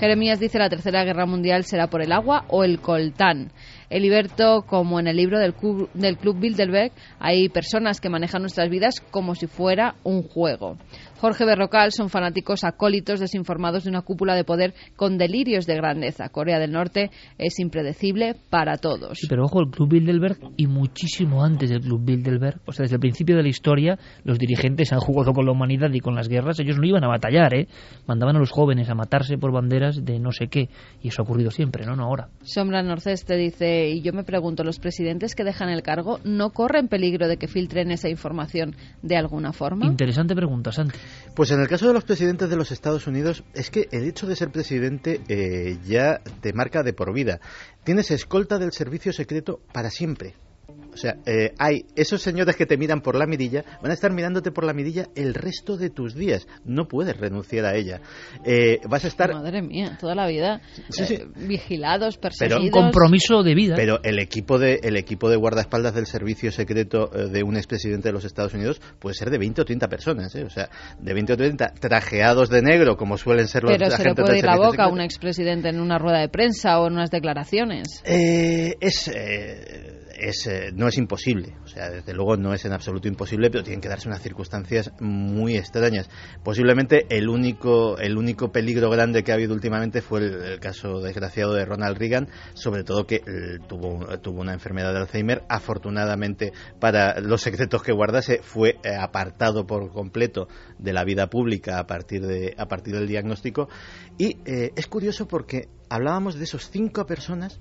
Jeremías 0.00 0.40
dice 0.40 0.58
la 0.58 0.68
Tercera 0.68 1.04
Guerra 1.04 1.24
Mundial 1.24 1.62
será 1.62 1.86
por 1.86 2.02
el 2.02 2.10
agua 2.10 2.46
o 2.48 2.64
el 2.64 2.80
coltán. 2.80 3.52
Eliberto, 3.90 4.62
como 4.66 4.98
en 5.00 5.06
el 5.06 5.16
libro 5.16 5.38
del 5.38 5.54
Club, 5.54 5.88
del 5.94 6.16
Club 6.16 6.38
Bilderberg, 6.38 6.92
hay 7.18 7.48
personas 7.48 8.00
que 8.00 8.08
manejan 8.08 8.42
nuestras 8.42 8.68
vidas 8.68 9.00
como 9.10 9.34
si 9.34 9.46
fuera 9.46 9.96
un 10.02 10.22
juego. 10.22 10.76
Jorge 11.18 11.44
Berrocal 11.44 11.92
son 11.92 12.10
fanáticos 12.10 12.64
acólitos 12.64 13.20
desinformados 13.20 13.84
de 13.84 13.90
una 13.90 14.02
cúpula 14.02 14.34
de 14.34 14.44
poder 14.44 14.74
con 14.96 15.16
delirios 15.16 15.66
de 15.66 15.74
grandeza. 15.74 16.28
Corea 16.28 16.58
del 16.58 16.72
Norte 16.72 17.10
es 17.38 17.58
impredecible 17.58 18.36
para 18.50 18.76
todos. 18.76 19.18
Sí, 19.18 19.26
pero 19.28 19.44
ojo, 19.44 19.60
el 19.60 19.70
Club 19.70 19.88
Bilderberg 19.90 20.38
y 20.56 20.66
muchísimo 20.66 21.42
antes 21.42 21.70
del 21.70 21.80
Club 21.80 22.04
Bilderberg, 22.04 22.60
o 22.66 22.72
sea, 22.72 22.84
desde 22.84 22.96
el 22.96 23.00
principio 23.00 23.36
de 23.36 23.42
la 23.42 23.48
historia, 23.48 23.98
los 24.24 24.38
dirigentes 24.38 24.92
han 24.92 25.00
jugado 25.00 25.32
con 25.32 25.46
la 25.46 25.52
humanidad 25.52 25.90
y 25.92 26.00
con 26.00 26.14
las 26.14 26.28
guerras. 26.28 26.60
Ellos 26.60 26.76
no 26.78 26.86
iban 26.86 27.04
a 27.04 27.08
batallar, 27.08 27.54
¿eh? 27.54 27.68
Mandaban 28.06 28.36
a 28.36 28.38
los 28.38 28.50
jóvenes 28.50 28.90
a 28.90 28.94
matarse 28.94 29.38
por 29.38 29.52
banderas 29.52 30.04
de 30.04 30.18
no 30.18 30.32
sé 30.32 30.48
qué. 30.48 30.68
Y 31.02 31.08
eso 31.08 31.22
ha 31.22 31.24
ocurrido 31.24 31.50
siempre, 31.50 31.86
¿no? 31.86 31.96
No 31.96 32.04
ahora. 32.04 32.28
Sombra 32.42 32.82
Norceste 32.82 33.36
dice, 33.36 33.88
y 33.88 34.02
yo 34.02 34.12
me 34.12 34.24
pregunto, 34.24 34.64
¿los 34.64 34.78
presidentes 34.78 35.34
que 35.34 35.44
dejan 35.44 35.70
el 35.70 35.82
cargo 35.82 36.18
no 36.24 36.50
corren 36.50 36.88
peligro 36.88 37.26
de 37.28 37.36
que 37.36 37.48
filtren 37.48 37.90
esa 37.90 38.08
información 38.08 38.76
de 39.02 39.16
alguna 39.16 39.52
forma? 39.52 39.86
Interesante 39.86 40.34
pregunta, 40.34 40.72
Santi. 40.72 40.98
Pues 41.34 41.50
en 41.50 41.60
el 41.60 41.68
caso 41.68 41.86
de 41.86 41.92
los 41.92 42.04
presidentes 42.04 42.48
de 42.48 42.56
los 42.56 42.72
Estados 42.72 43.06
Unidos 43.06 43.44
es 43.54 43.70
que 43.70 43.88
el 43.92 44.04
hecho 44.04 44.26
de 44.26 44.36
ser 44.36 44.50
presidente 44.50 45.20
eh, 45.28 45.78
ya 45.84 46.20
te 46.40 46.52
marca 46.52 46.82
de 46.82 46.92
por 46.92 47.12
vida. 47.12 47.40
Tienes 47.84 48.10
escolta 48.10 48.58
del 48.58 48.72
servicio 48.72 49.12
secreto 49.12 49.60
para 49.72 49.90
siempre. 49.90 50.34
O 50.96 50.98
sea, 50.98 51.18
eh, 51.26 51.52
hay 51.58 51.84
esos 51.94 52.22
señores 52.22 52.56
que 52.56 52.64
te 52.64 52.78
miran 52.78 53.02
por 53.02 53.16
la 53.16 53.26
mirilla, 53.26 53.62
van 53.82 53.90
a 53.90 53.94
estar 53.94 54.10
mirándote 54.10 54.50
por 54.50 54.64
la 54.64 54.72
mirilla 54.72 55.08
el 55.14 55.34
resto 55.34 55.76
de 55.76 55.90
tus 55.90 56.14
días. 56.14 56.48
No 56.64 56.88
puedes 56.88 57.14
renunciar 57.18 57.66
a 57.66 57.76
ella. 57.76 58.00
Eh, 58.46 58.80
vas 58.88 59.04
a 59.04 59.08
estar. 59.08 59.30
Madre 59.30 59.60
mía, 59.60 59.98
toda 60.00 60.14
la 60.14 60.26
vida 60.26 60.62
eh, 60.98 61.26
vigilados, 61.36 62.16
perseguidos. 62.16 62.60
Pero 62.60 62.64
un 62.64 62.70
compromiso 62.70 63.42
de 63.42 63.54
vida. 63.54 63.74
Pero 63.76 64.00
el 64.04 64.18
equipo 64.18 64.58
de 64.58 64.80
el 64.82 64.96
equipo 64.96 65.28
de 65.28 65.36
guardaespaldas 65.36 65.94
del 65.94 66.06
servicio 66.06 66.50
secreto 66.50 67.08
de 67.08 67.42
un 67.42 67.58
expresidente 67.58 68.08
de 68.08 68.14
los 68.14 68.24
Estados 68.24 68.54
Unidos 68.54 68.80
puede 68.98 69.16
ser 69.16 69.28
de 69.28 69.36
20 69.36 69.60
o 69.60 69.64
30 69.66 69.88
personas, 69.88 70.34
o 70.34 70.48
sea, 70.48 70.70
de 70.98 71.12
20 71.12 71.34
o 71.34 71.36
30 71.36 71.74
trajeados 71.78 72.48
de 72.48 72.62
negro, 72.62 72.96
como 72.96 73.18
suelen 73.18 73.48
ser 73.48 73.64
los 73.64 73.72
Pero 73.72 73.90
se 73.90 74.02
le 74.02 74.14
puede 74.14 74.38
ir 74.38 74.46
la 74.46 74.56
boca 74.56 74.84
a 74.84 74.88
un 74.88 75.02
expresidente 75.02 75.68
en 75.68 75.78
una 75.78 75.98
rueda 75.98 76.20
de 76.20 76.30
prensa 76.30 76.80
o 76.80 76.86
en 76.86 76.94
unas 76.94 77.10
declaraciones. 77.10 78.02
es 78.02 79.10
es, 80.18 80.46
eh, 80.46 80.70
no 80.74 80.88
es 80.88 80.96
imposible, 80.98 81.54
o 81.64 81.66
sea, 81.66 81.90
desde 81.90 82.14
luego 82.14 82.36
no 82.36 82.54
es 82.54 82.64
en 82.64 82.72
absoluto 82.72 83.08
imposible, 83.08 83.50
pero 83.50 83.62
tienen 83.62 83.80
que 83.80 83.88
darse 83.88 84.08
unas 84.08 84.22
circunstancias 84.22 84.92
muy 85.00 85.56
extrañas. 85.56 86.08
Posiblemente 86.42 87.06
el 87.10 87.28
único, 87.28 87.98
el 87.98 88.16
único 88.16 88.52
peligro 88.52 88.90
grande 88.90 89.22
que 89.22 89.32
ha 89.32 89.34
habido 89.34 89.54
últimamente 89.54 90.02
fue 90.02 90.20
el, 90.20 90.60
caso 90.60 91.00
desgraciado 91.00 91.54
de 91.54 91.64
Ronald 91.64 91.98
Reagan, 91.98 92.28
sobre 92.54 92.84
todo 92.84 93.06
que 93.06 93.16
eh, 93.16 93.58
tuvo, 93.68 94.18
tuvo 94.18 94.40
una 94.40 94.52
enfermedad 94.52 94.92
de 94.92 95.00
Alzheimer. 95.00 95.44
Afortunadamente, 95.48 96.52
para 96.80 97.20
los 97.20 97.42
secretos 97.42 97.82
que 97.82 97.92
guardase, 97.92 98.40
fue 98.42 98.78
eh, 98.82 98.94
apartado 98.98 99.66
por 99.66 99.90
completo 99.92 100.48
de 100.78 100.92
la 100.92 101.04
vida 101.04 101.28
pública 101.28 101.78
a 101.78 101.86
partir, 101.86 102.26
de, 102.26 102.54
a 102.56 102.66
partir 102.66 102.94
del 102.94 103.06
diagnóstico. 103.06 103.68
Y 104.18 104.38
es 104.46 104.86
curioso 104.86 105.28
porque 105.28 105.68
hablábamos 105.90 106.36
de 106.36 106.44
esos 106.44 106.70
cinco 106.70 107.04
personas 107.04 107.60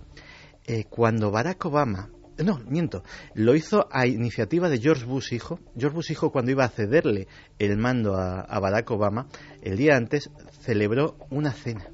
cuando 0.90 1.32
Barack 1.32 1.66
Obama 1.66 2.10
no, 2.44 2.60
miento. 2.68 3.04
Lo 3.34 3.56
hizo 3.56 3.88
a 3.92 4.08
iniciativa 4.08 4.70
de 4.70 4.80
George 4.80 5.06
Bush 5.06 5.34
hijo. 5.34 5.60
George 5.78 5.96
Bush 5.96 6.12
hijo 6.12 6.32
cuando 6.32 6.52
iba 6.52 6.66
a 6.66 6.70
cederle 6.70 7.28
el 7.60 7.78
mando 7.78 8.16
a, 8.16 8.42
a 8.42 8.60
Barack 8.60 8.92
Obama, 8.92 9.28
el 9.62 9.78
día 9.78 9.96
antes 9.96 10.30
celebró 10.62 11.18
una 11.30 11.52
cena, 11.52 11.88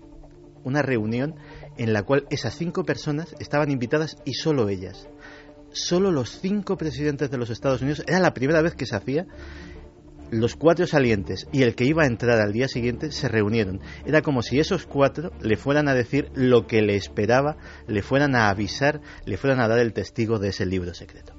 una 0.63 0.81
reunión 0.81 1.35
en 1.77 1.93
la 1.93 2.03
cual 2.03 2.25
esas 2.29 2.55
cinco 2.55 2.83
personas 2.83 3.35
estaban 3.39 3.71
invitadas 3.71 4.17
y 4.25 4.33
solo 4.33 4.69
ellas. 4.69 5.07
Solo 5.73 6.11
los 6.11 6.39
cinco 6.39 6.77
presidentes 6.77 7.31
de 7.31 7.37
los 7.37 7.49
Estados 7.49 7.81
Unidos. 7.81 8.03
Era 8.07 8.19
la 8.19 8.33
primera 8.33 8.61
vez 8.61 8.75
que 8.75 8.85
se 8.85 8.95
hacía 8.95 9.27
los 10.31 10.55
cuatro 10.55 10.87
salientes 10.87 11.47
y 11.51 11.61
el 11.63 11.75
que 11.75 11.85
iba 11.85 12.03
a 12.03 12.07
entrar 12.07 12.39
al 12.39 12.53
día 12.53 12.67
siguiente 12.67 13.11
se 13.11 13.27
reunieron. 13.27 13.81
Era 14.05 14.21
como 14.21 14.41
si 14.41 14.59
esos 14.59 14.85
cuatro 14.85 15.31
le 15.41 15.57
fueran 15.57 15.87
a 15.87 15.93
decir 15.93 16.29
lo 16.33 16.65
que 16.65 16.81
le 16.81 16.95
esperaba, 16.95 17.57
le 17.87 18.01
fueran 18.01 18.35
a 18.35 18.49
avisar, 18.49 19.01
le 19.25 19.37
fueran 19.37 19.59
a 19.59 19.67
dar 19.67 19.79
el 19.79 19.93
testigo 19.93 20.39
de 20.39 20.49
ese 20.49 20.65
libro 20.65 20.93
secreto. 20.93 21.33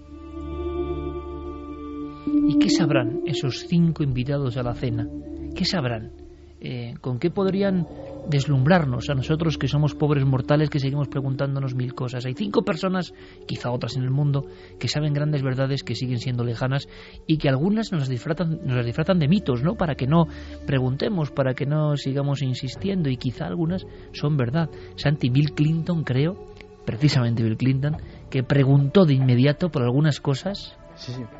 ¿Y 2.48 2.58
qué 2.58 2.70
sabrán 2.70 3.22
esos 3.26 3.66
cinco 3.68 4.02
invitados 4.02 4.56
a 4.56 4.62
la 4.62 4.74
cena? 4.74 5.08
¿Qué 5.54 5.64
sabrán? 5.64 6.21
Eh, 6.64 6.94
¿Con 7.00 7.18
qué 7.18 7.28
podrían 7.28 7.88
deslumbrarnos 8.28 9.10
a 9.10 9.14
nosotros 9.14 9.58
que 9.58 9.66
somos 9.66 9.96
pobres 9.96 10.24
mortales 10.24 10.70
que 10.70 10.78
seguimos 10.78 11.08
preguntándonos 11.08 11.74
mil 11.74 11.92
cosas. 11.92 12.24
Hay 12.24 12.34
cinco 12.34 12.62
personas, 12.62 13.12
quizá 13.46 13.72
otras 13.72 13.96
en 13.96 14.04
el 14.04 14.10
mundo, 14.10 14.46
que 14.78 14.86
saben 14.86 15.12
grandes 15.12 15.42
verdades 15.42 15.82
que 15.82 15.96
siguen 15.96 16.18
siendo 16.18 16.44
lejanas 16.44 16.88
y 17.26 17.38
que 17.38 17.48
algunas 17.48 17.90
nos 17.90 18.02
las 18.02 18.08
disfrazan, 18.08 18.60
nos 18.64 18.76
las 18.76 18.86
disfrazan 18.86 19.18
de 19.18 19.26
mitos, 19.26 19.64
¿no? 19.64 19.74
Para 19.74 19.96
que 19.96 20.06
no 20.06 20.28
preguntemos, 20.64 21.32
para 21.32 21.54
que 21.54 21.66
no 21.66 21.96
sigamos 21.96 22.42
insistiendo 22.42 23.10
y 23.10 23.16
quizá 23.16 23.46
algunas 23.46 23.84
son 24.12 24.36
verdad. 24.36 24.70
Santi 24.94 25.30
Bill 25.30 25.54
Clinton, 25.54 26.04
creo, 26.04 26.54
precisamente 26.84 27.42
Bill 27.42 27.56
Clinton, 27.56 27.96
que 28.30 28.44
preguntó 28.44 29.04
de 29.04 29.14
inmediato 29.14 29.68
por 29.70 29.82
algunas 29.82 30.20
cosas 30.20 30.76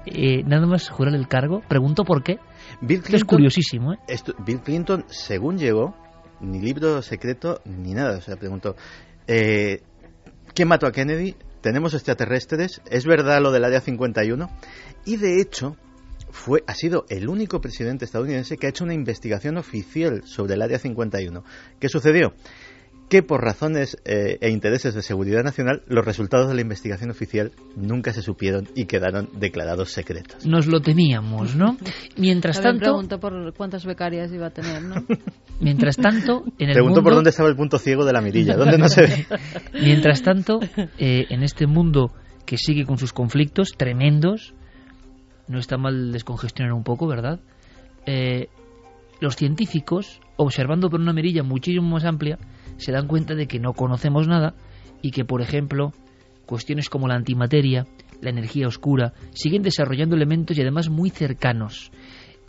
eh, 0.07 0.43
nada 0.45 0.67
más 0.67 0.89
jurar 0.89 1.15
el 1.15 1.29
cargo, 1.29 1.63
pregunto 1.69 2.05
por 2.05 2.23
qué. 2.23 2.39
Bill 2.81 3.03
es 3.13 3.25
curiosísimo. 3.25 3.93
¿eh? 3.93 3.99
Bill 4.45 4.61
Clinton, 4.61 5.05
según 5.09 5.59
llegó, 5.59 5.95
ni 6.41 6.61
libro 6.61 7.03
secreto 7.03 7.61
ni 7.65 7.95
nada. 7.95 8.19
O 8.19 8.21
sea, 8.21 8.37
pregunto, 8.37 8.77
eh, 9.27 9.83
¿quién 10.55 10.69
mató 10.69 10.87
a 10.87 10.93
Kennedy? 10.93 11.37
¿Tenemos 11.61 11.95
extraterrestres? 11.95 12.83
¿Es 12.91 13.07
verdad 13.07 13.41
lo 13.41 13.53
del 13.53 13.65
Área 13.65 13.81
51? 13.81 14.51
Y 15.05 15.17
de 15.17 15.41
hecho, 15.41 15.77
fue, 16.31 16.65
ha 16.67 16.75
sido 16.75 17.05
el 17.09 17.29
único 17.29 17.61
presidente 17.61 18.05
estadounidense 18.05 18.57
que 18.57 18.67
ha 18.67 18.71
hecho 18.71 18.85
una 18.85 18.95
investigación 18.95 19.59
oficial 19.59 20.23
sobre 20.25 20.55
el 20.55 20.63
Área 20.63 20.79
51. 20.79 21.45
¿Qué 21.79 21.89
sucedió? 21.89 22.35
Que 23.13 23.23
por 23.23 23.45
razones 23.45 23.99
eh, 24.07 24.39
e 24.41 24.49
intereses 24.49 24.95
de 24.95 25.03
seguridad 25.03 25.43
nacional 25.43 25.83
los 25.87 26.03
resultados 26.03 26.49
de 26.49 26.55
la 26.55 26.63
investigación 26.63 27.11
oficial 27.11 27.53
nunca 27.77 28.15
se 28.15 28.23
supieron 28.23 28.71
y 28.75 28.87
quedaron 28.87 29.29
declarados 29.35 29.93
secretos. 29.93 30.47
Nos 30.47 30.67
lo 30.67 30.81
temíamos, 30.81 31.55
¿no? 31.55 31.77
Mientras 32.17 32.63
tanto... 32.63 32.85
preguntó 32.87 33.21
por 33.21 33.53
cuántas 33.53 33.85
becarias 33.85 34.33
iba 34.33 34.47
a 34.47 34.51
tener, 34.51 34.83
¿no? 34.83 34.95
Mientras 35.61 35.99
tanto, 35.99 36.43
en 36.59 36.71
el 36.71 36.73
Pregunto 36.73 37.03
por 37.03 37.13
dónde 37.13 37.29
estaba 37.29 37.51
el 37.51 37.55
punto 37.55 37.77
ciego 37.77 38.07
de 38.07 38.15
la 38.15 38.23
mirilla, 38.23 38.57
dónde 38.57 38.79
no 38.79 38.89
se 38.89 39.03
ve. 39.03 39.27
Mientras 39.75 40.23
tanto, 40.23 40.61
eh, 40.97 41.27
en 41.29 41.43
este 41.43 41.67
mundo 41.67 42.15
que 42.47 42.57
sigue 42.57 42.87
con 42.87 42.97
sus 42.97 43.13
conflictos 43.13 43.73
tremendos, 43.77 44.55
no 45.49 45.59
está 45.59 45.77
mal 45.77 46.13
descongestionar 46.13 46.73
un 46.73 46.83
poco, 46.83 47.07
¿verdad? 47.07 47.41
Eh, 48.07 48.49
los 49.21 49.37
científicos, 49.37 50.19
observando 50.39 50.89
por 50.89 50.99
una 50.99 51.13
mirilla 51.13 51.43
muchísimo 51.43 51.91
más 51.91 52.07
amplia, 52.07 52.39
se 52.83 52.93
dan 52.93 53.07
cuenta 53.07 53.35
de 53.35 53.47
que 53.47 53.59
no 53.59 53.73
conocemos 53.73 54.29
nada 54.29 54.55
y 55.01 55.11
que, 55.11 55.25
por 55.25 55.41
ejemplo, 55.41 55.93
cuestiones 56.47 56.89
como 56.89 57.09
la 57.09 57.15
antimateria, 57.15 57.87
la 58.21 58.31
energía 58.31 58.69
oscura, 58.69 59.15
siguen 59.33 59.63
desarrollando 59.63 60.17
elementos 60.17 60.57
y 60.57 60.61
además 60.61 60.91
muy 60.91 61.11
cercanos. 61.11 61.91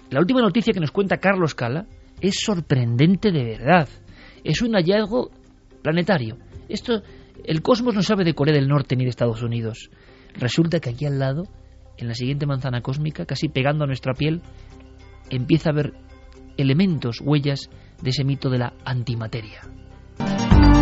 La 0.10 0.20
última 0.20 0.42
noticia 0.42 0.74
que 0.74 0.80
nos 0.80 0.92
cuenta 0.92 1.18
Carlos 1.18 1.56
Cala 1.56 1.88
es 2.22 2.36
sorprendente 2.44 3.32
de 3.32 3.44
verdad. 3.44 3.88
Es 4.44 4.62
un 4.62 4.74
hallazgo 4.74 5.32
planetario. 5.82 6.38
Esto, 6.70 7.02
el 7.44 7.62
cosmos 7.62 7.96
no 7.96 8.04
sabe 8.04 8.24
de 8.24 8.36
Corea 8.36 8.54
del 8.54 8.68
Norte 8.68 8.96
ni 8.96 9.04
de 9.04 9.10
Estados 9.10 9.42
Unidos. 9.42 9.90
Resulta 10.36 10.80
que 10.80 10.92
aquí 10.92 11.06
al 11.06 11.20
lado, 11.20 11.44
en 11.98 12.08
la 12.08 12.14
siguiente 12.14 12.46
manzana 12.46 12.82
cósmica, 12.82 13.26
casi 13.26 13.50
pegando 13.50 13.84
a 13.84 13.88
nuestra 13.88 14.14
piel, 14.14 14.42
empieza 15.30 15.70
a 15.70 15.74
haber 15.74 15.94
elementos, 16.58 17.22
huellas 17.22 17.70
de 18.02 18.10
ese 18.10 18.24
mito 18.24 18.50
de 18.50 18.60
la 18.60 18.74
antimateria. 18.86 19.62
Thank 20.18 20.68
you. 20.68 20.73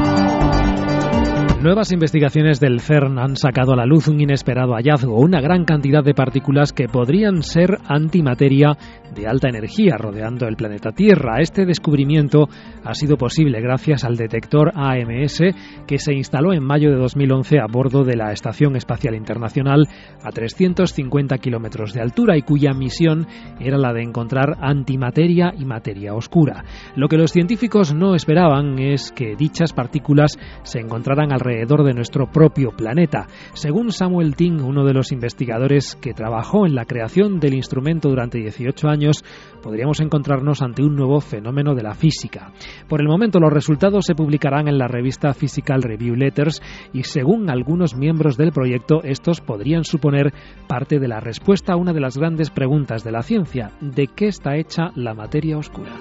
Nuevas 1.61 1.91
investigaciones 1.91 2.59
del 2.59 2.79
CERN 2.79 3.19
han 3.19 3.35
sacado 3.35 3.73
a 3.73 3.75
la 3.75 3.85
luz 3.85 4.07
un 4.07 4.19
inesperado 4.19 4.73
hallazgo, 4.73 5.19
una 5.19 5.41
gran 5.41 5.63
cantidad 5.63 6.03
de 6.03 6.15
partículas 6.15 6.73
que 6.73 6.87
podrían 6.87 7.43
ser 7.43 7.77
antimateria 7.87 8.75
de 9.13 9.27
alta 9.27 9.47
energía 9.47 9.95
rodeando 9.95 10.47
el 10.47 10.55
planeta 10.55 10.91
Tierra. 10.91 11.39
Este 11.39 11.67
descubrimiento 11.67 12.47
ha 12.83 12.95
sido 12.95 13.15
posible 13.15 13.61
gracias 13.61 14.03
al 14.03 14.15
detector 14.15 14.71
AMS 14.73 15.43
que 15.85 15.99
se 15.99 16.15
instaló 16.15 16.51
en 16.51 16.63
mayo 16.63 16.89
de 16.89 16.97
2011 16.97 17.59
a 17.59 17.67
bordo 17.71 18.03
de 18.03 18.15
la 18.15 18.31
Estación 18.31 18.75
Espacial 18.75 19.13
Internacional 19.13 19.87
a 20.23 20.31
350 20.31 21.37
kilómetros 21.37 21.93
de 21.93 22.01
altura 22.01 22.37
y 22.37 22.41
cuya 22.41 22.73
misión 22.73 23.27
era 23.59 23.77
la 23.77 23.93
de 23.93 24.01
encontrar 24.01 24.57
antimateria 24.61 25.53
y 25.55 25.65
materia 25.65 26.15
oscura. 26.15 26.63
Lo 26.95 27.07
que 27.07 27.17
los 27.17 27.31
científicos 27.31 27.93
no 27.93 28.15
esperaban 28.15 28.79
es 28.79 29.11
que 29.11 29.35
dichas 29.35 29.73
partículas 29.73 30.39
se 30.63 30.79
encontraran 30.79 31.31
alrededor 31.31 31.50
de 31.51 31.93
nuestro 31.93 32.27
propio 32.31 32.71
planeta. 32.71 33.27
Según 33.53 33.91
Samuel 33.91 34.35
Ting, 34.35 34.61
uno 34.63 34.85
de 34.85 34.93
los 34.93 35.11
investigadores 35.11 35.95
que 35.95 36.13
trabajó 36.13 36.65
en 36.65 36.75
la 36.75 36.85
creación 36.85 37.39
del 37.39 37.53
instrumento 37.53 38.09
durante 38.09 38.39
18 38.39 38.87
años, 38.87 39.23
podríamos 39.61 39.99
encontrarnos 39.99 40.61
ante 40.61 40.81
un 40.81 40.95
nuevo 40.95 41.19
fenómeno 41.19 41.75
de 41.75 41.83
la 41.83 41.93
física. 41.93 42.51
Por 42.87 43.01
el 43.01 43.07
momento 43.07 43.39
los 43.39 43.51
resultados 43.51 44.05
se 44.05 44.15
publicarán 44.15 44.69
en 44.69 44.77
la 44.77 44.87
revista 44.87 45.33
Physical 45.33 45.83
Review 45.83 46.15
Letters 46.15 46.61
y 46.93 47.03
según 47.03 47.49
algunos 47.49 47.95
miembros 47.95 48.37
del 48.37 48.51
proyecto 48.51 49.01
estos 49.03 49.41
podrían 49.41 49.83
suponer 49.83 50.33
parte 50.67 50.99
de 50.99 51.07
la 51.07 51.19
respuesta 51.19 51.73
a 51.73 51.77
una 51.77 51.91
de 51.91 51.99
las 51.99 52.17
grandes 52.17 52.49
preguntas 52.49 53.03
de 53.03 53.11
la 53.11 53.23
ciencia, 53.23 53.71
¿de 53.81 54.07
qué 54.07 54.27
está 54.27 54.55
hecha 54.55 54.91
la 54.95 55.13
materia 55.13 55.57
oscura? 55.57 55.91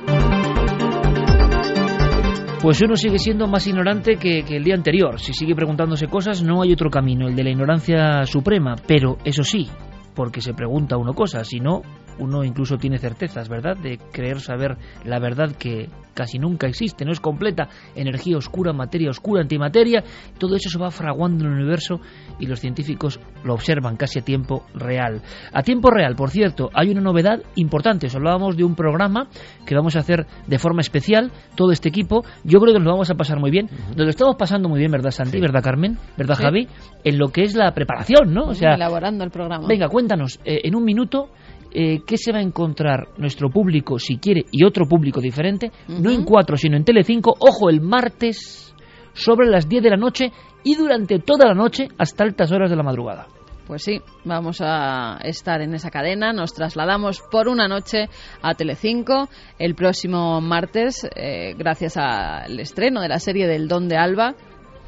Pues 2.63 2.83
uno 2.83 2.95
sigue 2.95 3.19
siendo 3.19 3.47
más 3.47 3.67
ignorante 3.67 4.17
que, 4.17 4.41
el 4.41 4.65
día 4.65 4.75
anterior. 4.75 5.19
Si 5.19 5.33
sigue 5.33 5.55
preguntándose 5.55 6.09
cosas, 6.09 6.43
no 6.43 6.61
hay 6.61 6.73
otro 6.75 6.91
camino, 6.91 7.27
el 7.27 7.35
de 7.35 7.43
la 7.43 7.51
ignorancia 7.51 8.27
suprema. 8.27 8.77
Pero 8.87 9.17
eso 9.25 9.43
sí, 9.43 9.67
porque 10.15 10.43
se 10.43 10.53
pregunta 10.53 10.99
uno 10.99 11.15
cosas, 11.15 11.49
si 11.49 11.59
no, 11.59 11.81
uno 12.21 12.45
incluso 12.45 12.77
tiene 12.77 12.99
certezas, 12.99 13.49
¿verdad?, 13.49 13.77
de 13.77 13.99
creer 14.13 14.41
saber 14.41 14.77
la 15.05 15.19
verdad 15.19 15.53
que 15.57 15.89
casi 16.15 16.39
nunca 16.39 16.67
existe, 16.67 17.05
no 17.05 17.13
es 17.13 17.21
completa, 17.21 17.69
energía 17.95 18.37
oscura, 18.37 18.73
materia 18.73 19.11
oscura, 19.11 19.41
antimateria, 19.41 20.05
todo 20.39 20.57
eso 20.57 20.69
se 20.69 20.79
va 20.79 20.91
fraguando 20.91 21.45
en 21.45 21.53
el 21.53 21.57
universo 21.59 22.01
y 22.39 22.47
los 22.47 22.61
científicos 22.61 23.21
lo 23.45 23.55
observan 23.55 23.97
casi 23.97 24.19
a 24.19 24.23
tiempo 24.23 24.65
real. 24.75 25.23
A 25.53 25.63
tiempo 25.63 25.91
real, 25.91 26.17
por 26.17 26.31
cierto, 26.31 26.69
hay 26.75 26.91
una 26.91 27.01
novedad 27.01 27.41
importante, 27.55 28.07
os 28.07 28.15
hablábamos 28.15 28.57
de 28.57 28.65
un 28.65 28.75
programa 28.75 29.29
que 29.65 29.75
vamos 29.75 29.97
a 29.97 30.01
hacer 30.01 30.27
de 30.47 30.59
forma 30.59 30.81
especial, 30.81 31.33
todo 31.55 31.73
este 31.73 31.89
equipo, 31.89 32.23
yo 32.45 32.61
creo 32.61 32.75
que 32.75 32.81
nos 32.81 32.87
lo 32.87 32.93
vamos 32.93 33.11
a 33.11 33.15
pasar 33.15 33.39
muy 33.39 33.51
bien, 33.51 33.69
nos 33.97 34.05
lo 34.05 34.11
estamos 34.11 34.37
pasando 34.37 34.69
muy 34.69 34.79
bien, 34.79 34.91
¿verdad 34.91 35.11
Santi? 35.11 35.41
¿Verdad 35.41 35.63
Carmen? 35.63 35.97
¿Verdad 36.19 36.37
Javi? 36.37 36.69
En 37.03 37.19
lo 37.19 37.29
que 37.29 37.43
es 37.43 37.55
la 37.55 37.73
preparación, 37.73 38.35
¿no? 38.35 38.45
O 38.49 38.55
sea, 38.55 38.75
elaborando 38.75 39.25
el 39.25 39.31
programa. 39.31 39.67
Venga, 39.67 39.89
cuéntanos, 39.89 40.39
eh, 40.45 40.61
en 40.65 40.75
un 40.75 40.85
minuto, 40.85 41.31
eh, 41.73 42.03
qué 42.07 42.17
se 42.17 42.33
va 42.33 42.39
a 42.39 42.43
encontrar 42.43 43.09
nuestro 43.19 43.51
público 43.51 43.99
si 43.99 44.19
quiere 44.19 44.45
y 44.51 44.65
otro 44.65 44.87
público 44.87 45.21
diferente, 45.21 45.71
no 45.89 46.11
en 46.11 46.25
4 46.25 46.57
sino 46.57 46.77
en 46.77 46.85
Telecinco, 46.85 47.35
ojo, 47.39 47.71
el 47.71 47.81
martes 47.81 48.75
sobre 49.13 49.49
las 49.49 49.69
10 49.69 49.83
de 49.83 49.91
la 49.91 49.97
noche 49.97 50.33
y 50.65 50.75
durante 50.75 51.19
toda 51.19 51.47
la 51.47 51.55
noche 51.55 51.89
hasta 51.99 52.25
altas 52.25 52.53
horas 52.53 52.71
de 52.71 52.77
la 52.77 52.83
madrugada. 52.83 53.27
Pues 53.67 53.85
sí, 53.85 54.01
vamos 54.25 54.61
a 54.61 55.21
estar 55.23 55.61
en 55.61 55.75
esa 55.75 55.91
cadena. 55.91 56.33
Nos 56.33 56.55
trasladamos 56.55 57.23
por 57.31 57.47
una 57.47 57.69
noche 57.69 58.09
a 58.43 58.55
Telecinco 58.55 59.29
el 59.61 59.77
próximo 59.77 60.41
martes, 60.41 61.09
eh, 61.15 61.55
gracias 61.57 61.97
al 61.97 62.59
estreno 62.59 63.01
de 63.01 63.09
la 63.09 63.21
serie 63.21 63.47
del 63.47 63.69
Don 63.69 63.87
de 63.87 63.97
Alba, 63.97 64.35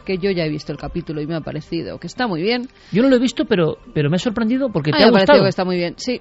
que 0.05 0.19
yo 0.19 0.33
ya 0.33 0.45
he 0.45 0.49
visto 0.49 0.73
el 0.73 0.79
capítulo 0.79 1.21
y 1.21 1.29
me 1.29 1.37
ha 1.37 1.43
parecido 1.43 1.99
que 1.99 2.09
está 2.09 2.27
muy 2.27 2.43
bien. 2.43 2.67
Yo 2.91 3.05
no 3.05 3.09
lo 3.09 3.15
he 3.15 3.21
visto, 3.21 3.45
pero, 3.45 3.79
pero 3.95 4.11
me 4.11 4.17
ha 4.17 4.19
sorprendido 4.19 4.71
porque 4.73 4.91
te 4.91 5.05
ha, 5.05 5.07
ha 5.07 5.11
gustado. 5.11 5.45
que 5.45 5.49
está 5.49 5.65
muy 5.65 5.77
bien, 5.77 5.95
sí. 5.97 6.21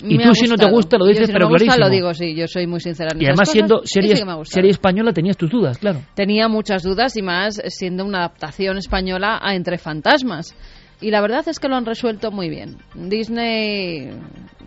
Y 0.00 0.18
tú 0.18 0.34
si 0.34 0.46
no 0.46 0.56
te 0.56 0.70
gusta 0.70 0.98
lo 0.98 1.06
dices, 1.06 1.26
si 1.26 1.32
pero 1.32 1.46
no 1.46 1.50
me 1.50 1.54
gusta, 1.54 1.76
clarísimo. 1.76 1.86
lo 1.86 1.90
digo, 1.90 2.14
sí, 2.14 2.34
yo 2.34 2.46
soy 2.46 2.66
muy 2.66 2.80
sincera 2.80 3.10
en 3.14 3.22
y 3.22 3.26
además 3.26 3.48
esas 3.48 3.52
siendo 3.52 3.74
cosas, 3.76 3.90
serie, 3.90 4.16
sí 4.16 4.24
serie 4.44 4.70
española 4.70 5.12
tenías 5.12 5.36
tus 5.36 5.50
dudas, 5.50 5.78
claro. 5.78 6.02
Tenía 6.14 6.48
muchas 6.48 6.82
dudas 6.82 7.16
y 7.16 7.22
más 7.22 7.62
siendo 7.68 8.04
una 8.04 8.18
adaptación 8.18 8.76
española 8.76 9.38
a 9.42 9.54
Entre 9.54 9.78
Fantasmas. 9.78 10.54
Y 11.00 11.10
la 11.10 11.20
verdad 11.20 11.46
es 11.48 11.58
que 11.58 11.68
lo 11.68 11.76
han 11.76 11.84
resuelto 11.84 12.30
muy 12.30 12.48
bien. 12.48 12.78
Disney, 12.94 14.10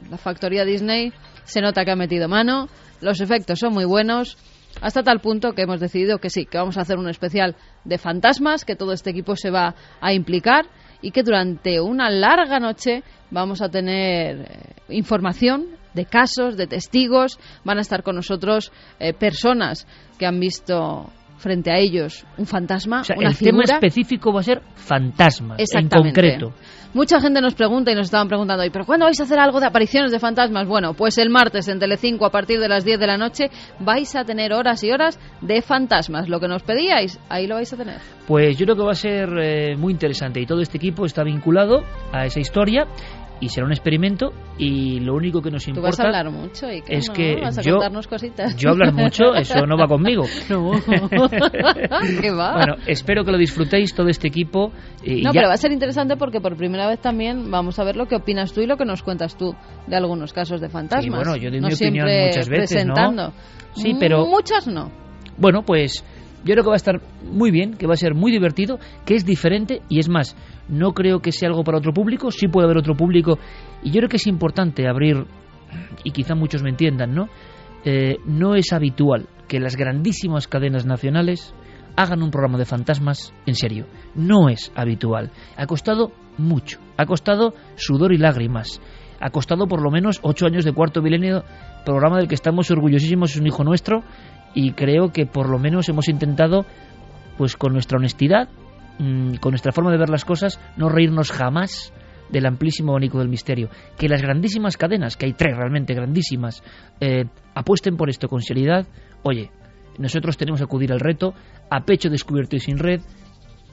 la 0.10 0.18
factoría 0.18 0.64
Disney, 0.64 1.12
se 1.44 1.62
nota 1.62 1.86
que 1.86 1.92
ha 1.92 1.96
metido 1.96 2.28
mano, 2.28 2.68
los 3.02 3.20
efectos 3.22 3.60
son 3.60 3.74
muy 3.74 3.86
buenos, 3.86 4.38
hasta 4.82 5.04
tal 5.04 5.20
punto 5.20 5.54
que 5.54 5.64
hemos 5.64 5.80
decidido 5.80 6.20
que 6.20 6.30
sí, 6.30 6.46
que 6.46 6.58
vamos 6.58 6.78
a 6.78 6.82
hacer 6.82 6.98
un 6.98 7.10
especial 7.10 7.56
de 7.84 7.98
fantasmas, 7.98 8.66
que 8.66 8.76
todo 8.76 8.94
este 8.94 9.10
equipo 9.10 9.36
se 9.36 9.50
va 9.50 9.76
a 10.00 10.14
implicar 10.14 10.66
y 11.02 11.12
que 11.12 11.24
durante 11.24 11.80
una 11.80 12.10
larga 12.10 12.60
noche 12.60 13.04
vamos 13.32 13.62
a 13.62 13.70
tener 13.70 14.42
eh, 14.42 14.76
información 14.90 15.66
de 15.94 16.06
casos, 16.06 16.56
de 16.58 16.68
testigos, 16.68 17.40
van 17.64 17.78
a 17.78 17.82
estar 17.82 18.04
con 18.04 18.16
nosotros 18.16 18.72
eh, 19.00 19.14
personas 19.14 19.88
que 20.18 20.26
han 20.26 20.40
visto 20.40 21.10
frente 21.38 21.72
a 21.72 21.78
ellos 21.78 22.26
un 22.38 22.46
fantasma, 22.46 23.02
O 23.02 23.04
sea, 23.04 23.16
una 23.18 23.30
el 23.30 23.36
figura. 23.36 23.64
tema 23.66 23.78
específico 23.78 24.34
va 24.34 24.42
a 24.42 24.44
ser 24.44 24.62
fantasmas, 24.76 25.60
en 25.74 25.88
concreto. 25.90 26.54
Mucha 26.92 27.22
gente 27.22 27.40
nos 27.40 27.54
pregunta 27.54 27.92
y 27.92 27.96
nos 27.96 28.08
estaban 28.08 28.28
preguntando, 28.28 28.66
¿y 28.66 28.72
pero 28.72 28.84
cuándo 28.84 29.06
vais 29.06 29.20
a 29.20 29.24
hacer 29.24 29.38
algo 29.38 29.60
de 29.60 29.68
apariciones 29.68 30.12
de 30.12 30.18
fantasmas? 30.18 30.68
Bueno, 30.68 30.96
pues 30.96 31.20
el 31.20 31.30
martes 31.30 31.68
en 31.68 31.78
Telecinco 31.78 32.26
a 32.26 32.32
partir 32.32 32.60
de 32.60 32.68
las 32.68 32.84
10 32.84 33.00
de 33.00 33.06
la 33.06 33.16
noche 33.16 33.52
vais 33.80 34.16
a 34.16 34.24
tener 34.24 34.54
horas 34.54 34.84
y 34.84 34.90
horas 34.90 35.20
de 35.40 35.62
fantasmas. 35.62 36.28
Lo 36.30 36.40
que 36.40 36.48
nos 36.48 36.64
pedíais, 36.64 37.20
ahí 37.30 37.46
lo 37.46 37.56
vais 37.56 37.72
a 37.72 37.78
tener. 37.78 37.98
Pues 38.28 38.58
yo 38.58 38.66
creo 38.66 38.76
que 38.76 38.82
va 38.82 38.92
a 38.94 38.96
ser 38.96 39.30
eh, 39.38 39.76
muy 39.78 39.94
interesante 39.94 40.40
y 40.40 40.48
todo 40.48 40.62
este 40.62 40.78
equipo 40.78 41.06
está 41.06 41.24
vinculado 41.24 41.84
a 42.12 42.26
esa 42.26 42.40
historia 42.40 42.88
y 43.42 43.50
será 43.50 43.66
un 43.66 43.72
experimento 43.72 44.34
y 44.58 45.00
lo 45.00 45.16
único 45.16 45.42
que 45.42 45.50
nos 45.52 45.64
Tú 45.64 45.72
importa 45.72 45.90
vas 45.90 46.00
a 46.00 46.04
hablar 46.04 46.30
mucho 46.32 46.72
y 46.72 46.82
que 46.82 46.96
es 46.98 47.08
no, 47.08 47.14
que 47.14 47.36
vas 47.42 47.58
a 47.58 47.62
yo, 47.62 47.74
contarnos 47.74 48.08
cositas. 48.08 48.56
yo 48.58 48.72
hablar 48.72 48.94
mucho, 48.94 49.34
eso 49.36 49.66
no 49.66 49.78
va 49.78 49.88
conmigo. 49.88 50.24
No. 50.50 50.72
¿Qué 52.22 52.32
va? 52.32 52.54
Bueno, 52.54 52.76
espero 52.88 53.24
que 53.24 53.32
lo 53.32 53.38
disfrutéis 53.38 53.94
todo 53.94 54.08
este 54.08 54.28
equipo. 54.28 54.72
y 55.04 55.22
No, 55.22 55.32
ya- 55.32 55.40
pero 55.42 55.48
va 55.48 55.54
a 55.54 55.58
ser 55.58 55.72
interesante 55.72 56.18
porque 56.18 56.42
por 56.42 56.56
primera 56.56 56.88
vez 56.88 57.00
también 57.00 57.50
vamos 57.52 57.80
a 57.80 57.84
ver 57.84 57.96
lo 57.96 58.08
que 58.08 58.16
opinas 58.16 58.54
tú 58.54 58.62
y 58.62 58.68
lo 58.68 58.78
que 58.78 58.86
nos 58.86 59.04
cuentas 59.04 59.38
tú 59.38 59.56
de 59.88 59.96
algunos 59.96 60.34
casos 60.34 60.62
de 60.62 60.70
fantasmas. 60.70 61.16
Bueno, 61.26 61.36
yo 61.38 61.50
doy 61.50 61.60
no 61.62 61.68
mi 61.68 61.74
opinión 61.74 62.08
muchas 62.08 62.50
veces, 62.50 62.86
¿no? 62.86 62.94
presentando. 62.94 63.34
Sí, 63.76 63.96
pero- 64.00 64.26
Muchas 64.26 64.68
no. 64.68 64.92
Bueno, 65.38 65.64
pues 65.64 66.04
yo 66.44 66.54
creo 66.54 66.64
que 66.64 66.70
va 66.70 66.76
a 66.76 66.78
estar 66.78 67.02
muy 67.24 67.52
bien, 67.52 67.74
que 67.76 67.88
va 67.88 67.94
a 67.94 67.98
ser 67.98 68.14
muy 68.14 68.32
divertido, 68.32 68.80
que 69.06 69.16
es 69.16 69.26
diferente 69.26 69.82
y 69.90 70.00
es 70.00 70.10
más, 70.10 70.36
no 70.70 70.94
creo 70.94 71.20
que 71.20 71.32
sea 71.32 71.50
algo 71.50 71.64
para 71.64 71.78
otro 71.78 71.94
público, 71.94 72.32
sí 72.32 72.48
puede 72.48 72.66
haber 72.66 72.78
otro 72.78 72.96
público 72.96 73.40
y 73.84 73.92
yo 73.92 74.00
creo 74.00 74.10
que 74.10 74.18
es 74.18 74.28
importante 74.28 74.88
abrir, 74.88 75.26
y 76.04 76.12
quizá 76.12 76.36
muchos 76.36 76.64
me 76.64 76.70
entiendan, 76.70 77.14
¿no? 77.14 77.30
Eh, 77.86 78.18
no 78.26 78.56
es 78.56 78.74
habitual 78.74 79.28
que 79.48 79.60
las 79.60 79.76
grandísimas 79.76 80.48
cadenas 80.48 80.86
nacionales 80.86 81.54
hagan 81.96 82.24
un 82.24 82.32
programa 82.32 82.58
de 82.58 82.66
fantasmas 82.66 83.34
en 83.46 83.56
serio. 83.56 83.86
No 84.16 84.50
es 84.50 84.72
habitual. 84.76 85.32
Ha 85.58 85.66
costado 85.66 86.12
mucho, 86.38 86.80
ha 86.98 87.06
costado 87.06 87.54
sudor 87.76 88.14
y 88.14 88.18
lágrimas. 88.18 88.82
ha 89.22 89.32
costado 89.32 89.68
por 89.68 89.82
lo 89.82 89.92
menos 89.92 90.20
ocho 90.24 90.46
años 90.46 90.64
de 90.64 90.72
cuarto 90.72 91.02
milenio, 91.02 91.44
programa 91.86 92.18
del 92.18 92.30
que 92.30 92.36
estamos 92.36 92.72
orgullosísimos, 92.72 93.32
es 93.32 93.42
un 93.42 93.48
hijo 93.48 93.66
nuestro, 93.66 94.04
y 94.54 94.72
creo 94.72 95.12
que 95.12 95.26
por 95.26 95.50
lo 95.50 95.60
menos 95.60 95.90
hemos 95.90 96.08
intentado, 96.08 96.66
pues 97.38 97.58
con 97.58 97.74
nuestra 97.74 97.98
honestidad, 97.98 98.48
mm, 99.00 99.36
con 99.36 99.52
nuestra 99.52 99.72
forma 99.72 99.92
de 99.92 99.98
ver 99.98 100.10
las 100.10 100.26
cosas, 100.26 100.60
no 100.78 100.90
reírnos 100.90 101.32
jamás 101.32 101.94
del 102.30 102.46
amplísimo 102.46 102.92
abanico 102.92 103.20
del 103.20 103.30
misterio. 103.30 103.70
Que 103.98 104.08
las 104.08 104.22
grandísimas 104.22 104.78
cadenas, 104.78 105.18
que 105.18 105.26
hay 105.26 105.34
tres 105.34 105.58
realmente 105.58 105.94
grandísimas, 105.94 106.64
eh, 107.00 107.26
apuesten 107.56 107.98
por 107.98 108.10
esto 108.10 108.28
con 108.28 108.42
seriedad. 108.42 108.88
Oye, 109.24 109.52
nosotros 109.98 110.38
tenemos 110.38 110.60
que 110.60 110.66
acudir 110.66 110.92
al 110.92 111.00
reto, 111.00 111.34
a 111.70 111.82
pecho 111.82 112.10
descubierto 112.10 112.56
y 112.56 112.60
sin 112.60 112.78
red, 112.78 113.02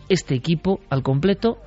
este 0.08 0.34
equipo 0.34 0.80
al 0.90 1.02
completo 1.02 1.58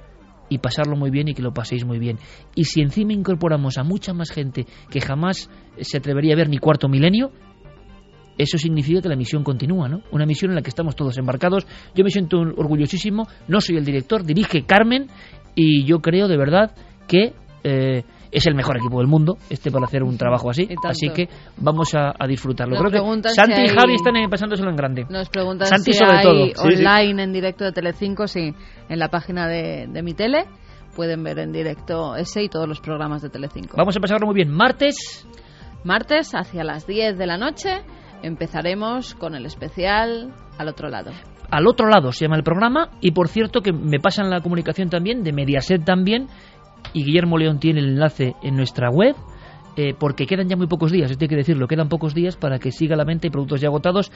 y 0.50 0.58
pasarlo 0.58 0.96
muy 0.96 1.12
bien 1.12 1.28
y 1.28 1.34
que 1.34 1.42
lo 1.42 1.54
paséis 1.54 1.86
muy 1.86 2.00
bien. 2.00 2.18
Y 2.56 2.66
si 2.66 2.82
encima 2.82 3.14
incorporamos 3.14 3.78
a 3.78 3.84
mucha 3.84 4.14
más 4.14 4.32
gente 4.32 4.66
que 4.90 5.02
jamás 5.02 5.50
se 5.80 5.98
atrevería 5.98 6.34
a 6.34 6.38
ver 6.38 6.50
ni 6.50 6.58
cuarto 6.58 6.90
milenio, 6.90 7.32
eso 8.40 8.58
significa 8.58 9.02
que 9.02 9.10
la 9.10 9.18
misión 9.18 9.44
continúa, 9.44 9.90
¿no? 9.90 10.02
Una 10.12 10.26
misión 10.26 10.52
en 10.52 10.56
la 10.56 10.62
que 10.62 10.70
estamos 10.70 10.96
todos 10.96 11.18
embarcados. 11.18 11.68
Yo 11.94 12.06
me 12.06 12.10
siento 12.10 12.40
orgullosísimo, 12.40 13.28
no 13.50 13.60
soy 13.60 13.76
el 13.76 13.84
director, 13.84 14.24
dirige 14.24 14.64
Carmen 14.66 15.08
y 15.56 15.84
yo 15.84 16.00
creo 16.00 16.30
de 16.30 16.38
verdad 16.38 16.72
que 17.06 17.34
eh, 17.66 18.04
es 18.32 18.48
el 18.48 18.56
mejor 18.56 18.78
equipo 18.78 19.00
del 19.00 19.08
mundo 19.08 19.38
este 19.50 19.72
para 19.72 19.86
hacer 19.86 20.04
un 20.04 20.18
trabajo 20.18 20.50
así. 20.50 20.70
Así 20.88 21.10
que 21.10 21.28
vamos 21.58 21.94
a, 21.96 22.14
disfrutarlo. 22.28 22.78
Creo 22.78 23.22
que 23.22 23.30
Santi 23.30 23.62
y 23.62 23.68
Javi 23.68 23.96
están 23.96 24.14
pasándoselo 24.30 24.70
en 24.70 24.76
grande. 24.78 25.06
nos 25.10 25.30
preguntan 25.30 25.68
Santi 25.68 25.92
si 25.92 25.98
sobre 25.98 26.18
hay 26.18 26.24
todo. 26.24 26.64
online 26.64 27.24
en 27.24 27.34
directo 27.34 27.66
de 27.66 27.74
Telecinco 27.74 28.26
sí 28.26 28.54
en 28.88 29.00
la 29.00 29.10
página 29.10 29.50
de, 29.50 29.88
de 29.92 30.02
mi 30.02 30.14
tele. 30.14 30.46
Pueden 30.96 31.24
ver 31.24 31.40
en 31.40 31.52
directo 31.52 32.16
ese 32.16 32.44
y 32.44 32.50
todos 32.50 32.70
los 32.70 32.80
programas 32.80 33.22
de 33.22 33.30
Telecinco. 33.30 33.76
Vamos 33.76 33.98
a 33.98 34.00
pasarlo 34.00 34.28
muy 34.28 34.36
bien. 34.36 34.50
Martes. 34.50 35.28
Martes 35.84 36.32
hacia 36.34 36.64
las 36.64 36.88
10 36.88 37.18
de 37.18 37.26
la 37.26 37.38
noche 37.38 37.84
empezaremos 38.24 39.16
con 39.16 39.36
el 39.36 39.46
especial 39.46 40.34
al 40.58 40.68
otro 40.68 40.90
lado 40.90 41.12
al 41.50 41.68
otro 41.68 41.88
lado 41.88 42.12
se 42.12 42.26
llama 42.26 42.38
el 42.38 42.44
programa 42.44 42.90
y 43.02 43.12
por 43.12 43.28
cierto 43.28 43.62
que 43.62 43.72
me 43.74 44.00
pasan 44.00 44.30
la 44.30 44.42
comunicación 44.42 44.90
también 44.90 45.24
de 45.24 45.34
Mediaset 45.34 45.84
también 45.84 46.28
y 46.94 47.04
Guillermo 47.04 47.38
León 47.38 47.60
tiene 47.60 47.80
el 47.80 47.90
enlace 47.90 48.36
en 48.42 48.56
nuestra 48.56 48.90
web 48.90 49.16
eh, 49.82 49.94
porque 49.98 50.26
quedan 50.26 50.50
ya 50.50 50.58
muy 50.58 50.68
pocos 50.68 50.92
días, 50.92 51.10
esto 51.10 51.24
hay 51.24 51.30
que 51.30 51.38
decirlo, 51.38 51.68
quedan 51.68 51.88
pocos 51.88 52.14
días 52.14 52.36
para 52.36 52.60
que 52.60 52.70
siga 52.70 52.98
la 52.98 53.06
mente 53.06 53.28
y 53.28 53.30
productos 53.30 53.62
ya 53.62 53.70
agotados. 53.70 54.12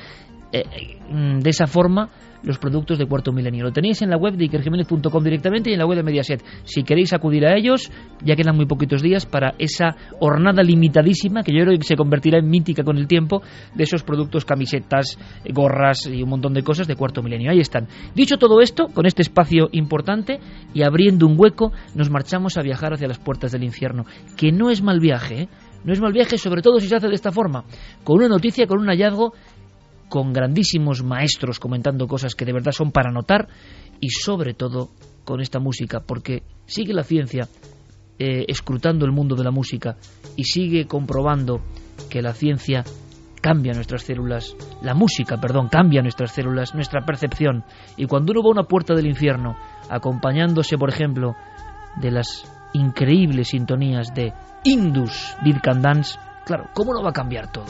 Eh, 0.53 0.99
mm, 1.09 1.39
de 1.39 1.49
esa 1.49 1.65
forma 1.65 2.09
los 2.43 2.59
productos 2.59 2.99
de 2.99 3.05
Cuarto 3.05 3.31
Milenio. 3.31 3.63
Lo 3.63 3.71
tenéis 3.71 4.01
en 4.01 4.09
la 4.09 4.17
web 4.17 4.35
de 4.35 4.45
ikerjiménez.com 4.45 5.23
directamente 5.23 5.69
y 5.69 5.73
en 5.73 5.79
la 5.79 5.85
web 5.85 5.97
de 5.97 6.03
Mediaset. 6.03 6.43
Si 6.63 6.83
queréis 6.83 7.13
acudir 7.13 7.45
a 7.45 7.57
ellos, 7.57 7.89
ya 8.23 8.35
quedan 8.35 8.55
muy 8.55 8.65
poquitos 8.65 9.01
días 9.01 9.25
para 9.25 9.55
esa 9.57 9.95
hornada 10.19 10.61
limitadísima, 10.61 11.41
que 11.41 11.53
yo 11.53 11.63
creo 11.63 11.77
que 11.77 11.85
se 11.85 11.95
convertirá 11.95 12.39
en 12.39 12.49
mítica 12.49 12.83
con 12.83 12.97
el 12.97 13.07
tiempo, 13.07 13.41
de 13.73 13.83
esos 13.83 14.03
productos, 14.03 14.45
camisetas, 14.45 15.17
gorras 15.49 16.05
y 16.05 16.21
un 16.21 16.29
montón 16.29 16.53
de 16.53 16.63
cosas 16.63 16.87
de 16.87 16.95
Cuarto 16.95 17.23
Milenio. 17.23 17.49
Ahí 17.49 17.59
están. 17.59 17.87
Dicho 18.13 18.37
todo 18.37 18.61
esto, 18.61 18.87
con 18.93 19.05
este 19.05 19.21
espacio 19.21 19.69
importante 19.71 20.39
y 20.73 20.83
abriendo 20.83 21.25
un 21.25 21.35
hueco, 21.39 21.71
nos 21.95 22.09
marchamos 22.09 22.57
a 22.57 22.61
viajar 22.61 22.93
hacia 22.93 23.07
las 23.07 23.19
puertas 23.19 23.51
del 23.51 23.63
infierno. 23.63 24.05
Que 24.37 24.51
no 24.51 24.69
es 24.69 24.81
mal 24.81 24.99
viaje, 24.99 25.43
¿eh? 25.43 25.49
No 25.83 25.91
es 25.91 25.99
mal 25.99 26.13
viaje, 26.13 26.37
sobre 26.37 26.61
todo 26.61 26.79
si 26.79 26.87
se 26.87 26.95
hace 26.95 27.09
de 27.09 27.15
esta 27.15 27.31
forma, 27.31 27.65
con 28.03 28.17
una 28.17 28.29
noticia, 28.29 28.67
con 28.67 28.79
un 28.79 28.87
hallazgo 28.87 29.33
con 30.13 30.31
grandísimos 30.31 31.01
maestros 31.01 31.59
comentando 31.59 32.05
cosas 32.05 32.35
que 32.35 32.45
de 32.45 32.53
verdad 32.53 32.71
son 32.71 32.91
para 32.91 33.11
notar 33.11 33.47
y 33.99 34.11
sobre 34.11 34.53
todo 34.53 34.91
con 35.25 35.41
esta 35.41 35.57
música, 35.57 36.01
porque 36.05 36.43
sigue 36.67 36.93
la 36.93 37.01
ciencia 37.01 37.47
eh, 38.19 38.45
escrutando 38.47 39.05
el 39.05 39.11
mundo 39.11 39.35
de 39.35 39.43
la 39.43 39.49
música 39.49 39.97
y 40.35 40.43
sigue 40.43 40.85
comprobando 40.85 41.61
que 42.11 42.21
la 42.21 42.33
ciencia 42.33 42.83
cambia 43.41 43.73
nuestras 43.73 44.03
células, 44.03 44.55
la 44.83 44.93
música, 44.93 45.37
perdón, 45.41 45.67
cambia 45.67 46.03
nuestras 46.03 46.31
células, 46.31 46.75
nuestra 46.75 47.03
percepción. 47.03 47.63
Y 47.97 48.05
cuando 48.05 48.33
uno 48.33 48.43
va 48.43 48.49
a 48.49 48.51
una 48.51 48.67
puerta 48.67 48.93
del 48.93 49.07
infierno, 49.07 49.57
acompañándose, 49.89 50.77
por 50.77 50.89
ejemplo, 50.91 51.35
de 51.99 52.11
las 52.11 52.43
increíbles 52.73 53.47
sintonías 53.47 54.13
de 54.13 54.31
Indus 54.63 55.35
Dance, 55.81 56.19
claro, 56.45 56.69
¿cómo 56.75 56.93
no 56.93 57.01
va 57.01 57.09
a 57.09 57.13
cambiar 57.13 57.51
todo? 57.51 57.65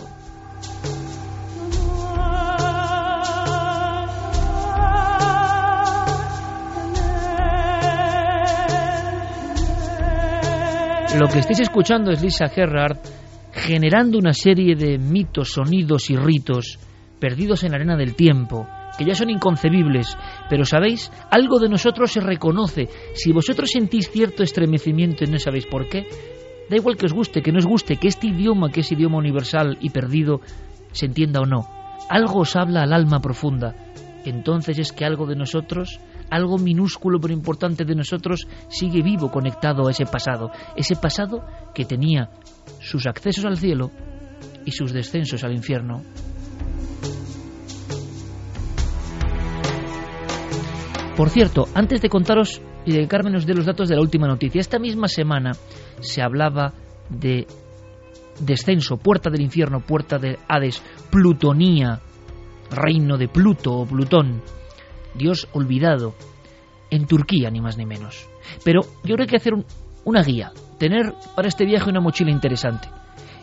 Lo 11.20 11.28
que 11.28 11.40
estáis 11.40 11.60
escuchando 11.60 12.12
es 12.12 12.24
Lisa 12.24 12.48
Gerrard 12.48 12.98
generando 13.52 14.18
una 14.18 14.34
serie 14.34 14.76
de 14.76 14.98
mitos, 14.98 15.52
sonidos 15.52 16.10
y 16.10 16.16
ritos 16.16 16.80
perdidos 17.20 17.64
en 17.64 17.72
la 17.72 17.78
arena 17.78 17.96
del 17.96 18.16
tiempo, 18.16 18.68
que 18.98 19.06
ya 19.06 19.14
son 19.14 19.30
inconcebibles, 19.30 20.18
pero 20.50 20.66
sabéis, 20.66 21.12
algo 21.30 21.60
de 21.60 21.70
nosotros 21.70 22.12
se 22.12 22.20
reconoce. 22.20 22.90
Si 23.14 23.32
vosotros 23.32 23.70
sentís 23.70 24.10
cierto 24.10 24.42
estremecimiento 24.42 25.24
y 25.24 25.28
no 25.28 25.38
sabéis 25.38 25.68
por 25.68 25.88
qué, 25.88 26.08
da 26.68 26.76
igual 26.76 26.98
que 26.98 27.06
os 27.06 27.14
guste, 27.14 27.44
que 27.44 27.52
no 27.52 27.60
os 27.60 27.68
guste, 27.68 27.98
que 27.98 28.08
este 28.08 28.28
idioma, 28.28 28.72
que 28.72 28.82
es 28.82 28.92
idioma 28.92 29.20
universal 29.20 29.78
y 29.80 29.92
perdido, 29.92 30.42
se 30.92 31.06
entienda 31.06 31.42
o 31.42 31.46
no. 31.46 31.70
Algo 32.10 32.40
os 32.40 32.56
habla 32.56 32.82
al 32.82 32.92
alma 32.92 33.22
profunda. 33.22 33.76
Entonces 34.26 34.80
es 34.80 34.92
que 34.92 35.06
algo 35.06 35.28
de 35.28 35.36
nosotros 35.36 36.00
algo 36.30 36.58
minúsculo 36.58 37.20
pero 37.20 37.34
importante 37.34 37.86
de 37.86 37.96
nosotros 37.96 38.48
sigue 38.70 39.02
vivo 39.02 39.32
conectado 39.32 39.88
a 39.88 39.92
ese 39.92 40.06
pasado, 40.06 40.52
ese 40.76 40.96
pasado 40.96 41.44
que 41.74 41.86
tenía 41.86 42.30
sus 42.80 43.06
accesos 43.06 43.46
al 43.46 43.58
cielo 43.58 43.92
y 44.66 44.72
sus 44.72 44.94
descensos 44.94 45.44
al 45.44 45.54
infierno. 45.54 46.02
Por 51.16 51.30
cierto, 51.30 51.68
antes 51.76 52.02
de 52.02 52.10
contaros 52.10 52.62
y 52.86 52.92
de 52.94 53.08
Carmen 53.08 53.36
os 53.36 53.46
dé 53.46 53.54
los 53.54 53.66
datos 53.66 53.88
de 53.88 53.96
la 53.96 54.02
última 54.02 54.28
noticia, 54.28 54.60
esta 54.60 54.80
misma 54.80 55.08
semana 55.08 55.52
se 56.00 56.24
hablaba 56.24 56.74
de 57.10 57.46
descenso, 58.40 58.98
puerta 58.98 59.30
del 59.30 59.42
infierno, 59.42 59.80
puerta 59.80 60.18
de 60.18 60.40
Hades, 60.48 60.82
Plutonía, 61.12 62.00
reino 62.72 63.18
de 63.18 63.28
Pluto 63.28 63.74
o 63.74 63.86
Plutón. 63.86 64.42
Dios 65.16 65.48
olvidado, 65.54 66.14
en 66.90 67.08
Turquía, 67.08 67.50
ni 67.50 67.60
más 67.60 67.78
ni 67.78 67.86
menos. 67.86 68.30
Pero 68.64 68.82
yo 69.04 69.16
creo 69.16 69.28
que 69.28 69.38
hacer 69.38 69.54
una 70.06 70.22
guía, 70.22 70.52
tener 70.78 71.14
para 71.36 71.48
este 71.48 71.66
viaje 71.66 71.90
una 71.90 72.02
mochila 72.02 72.32
interesante. 72.32 72.88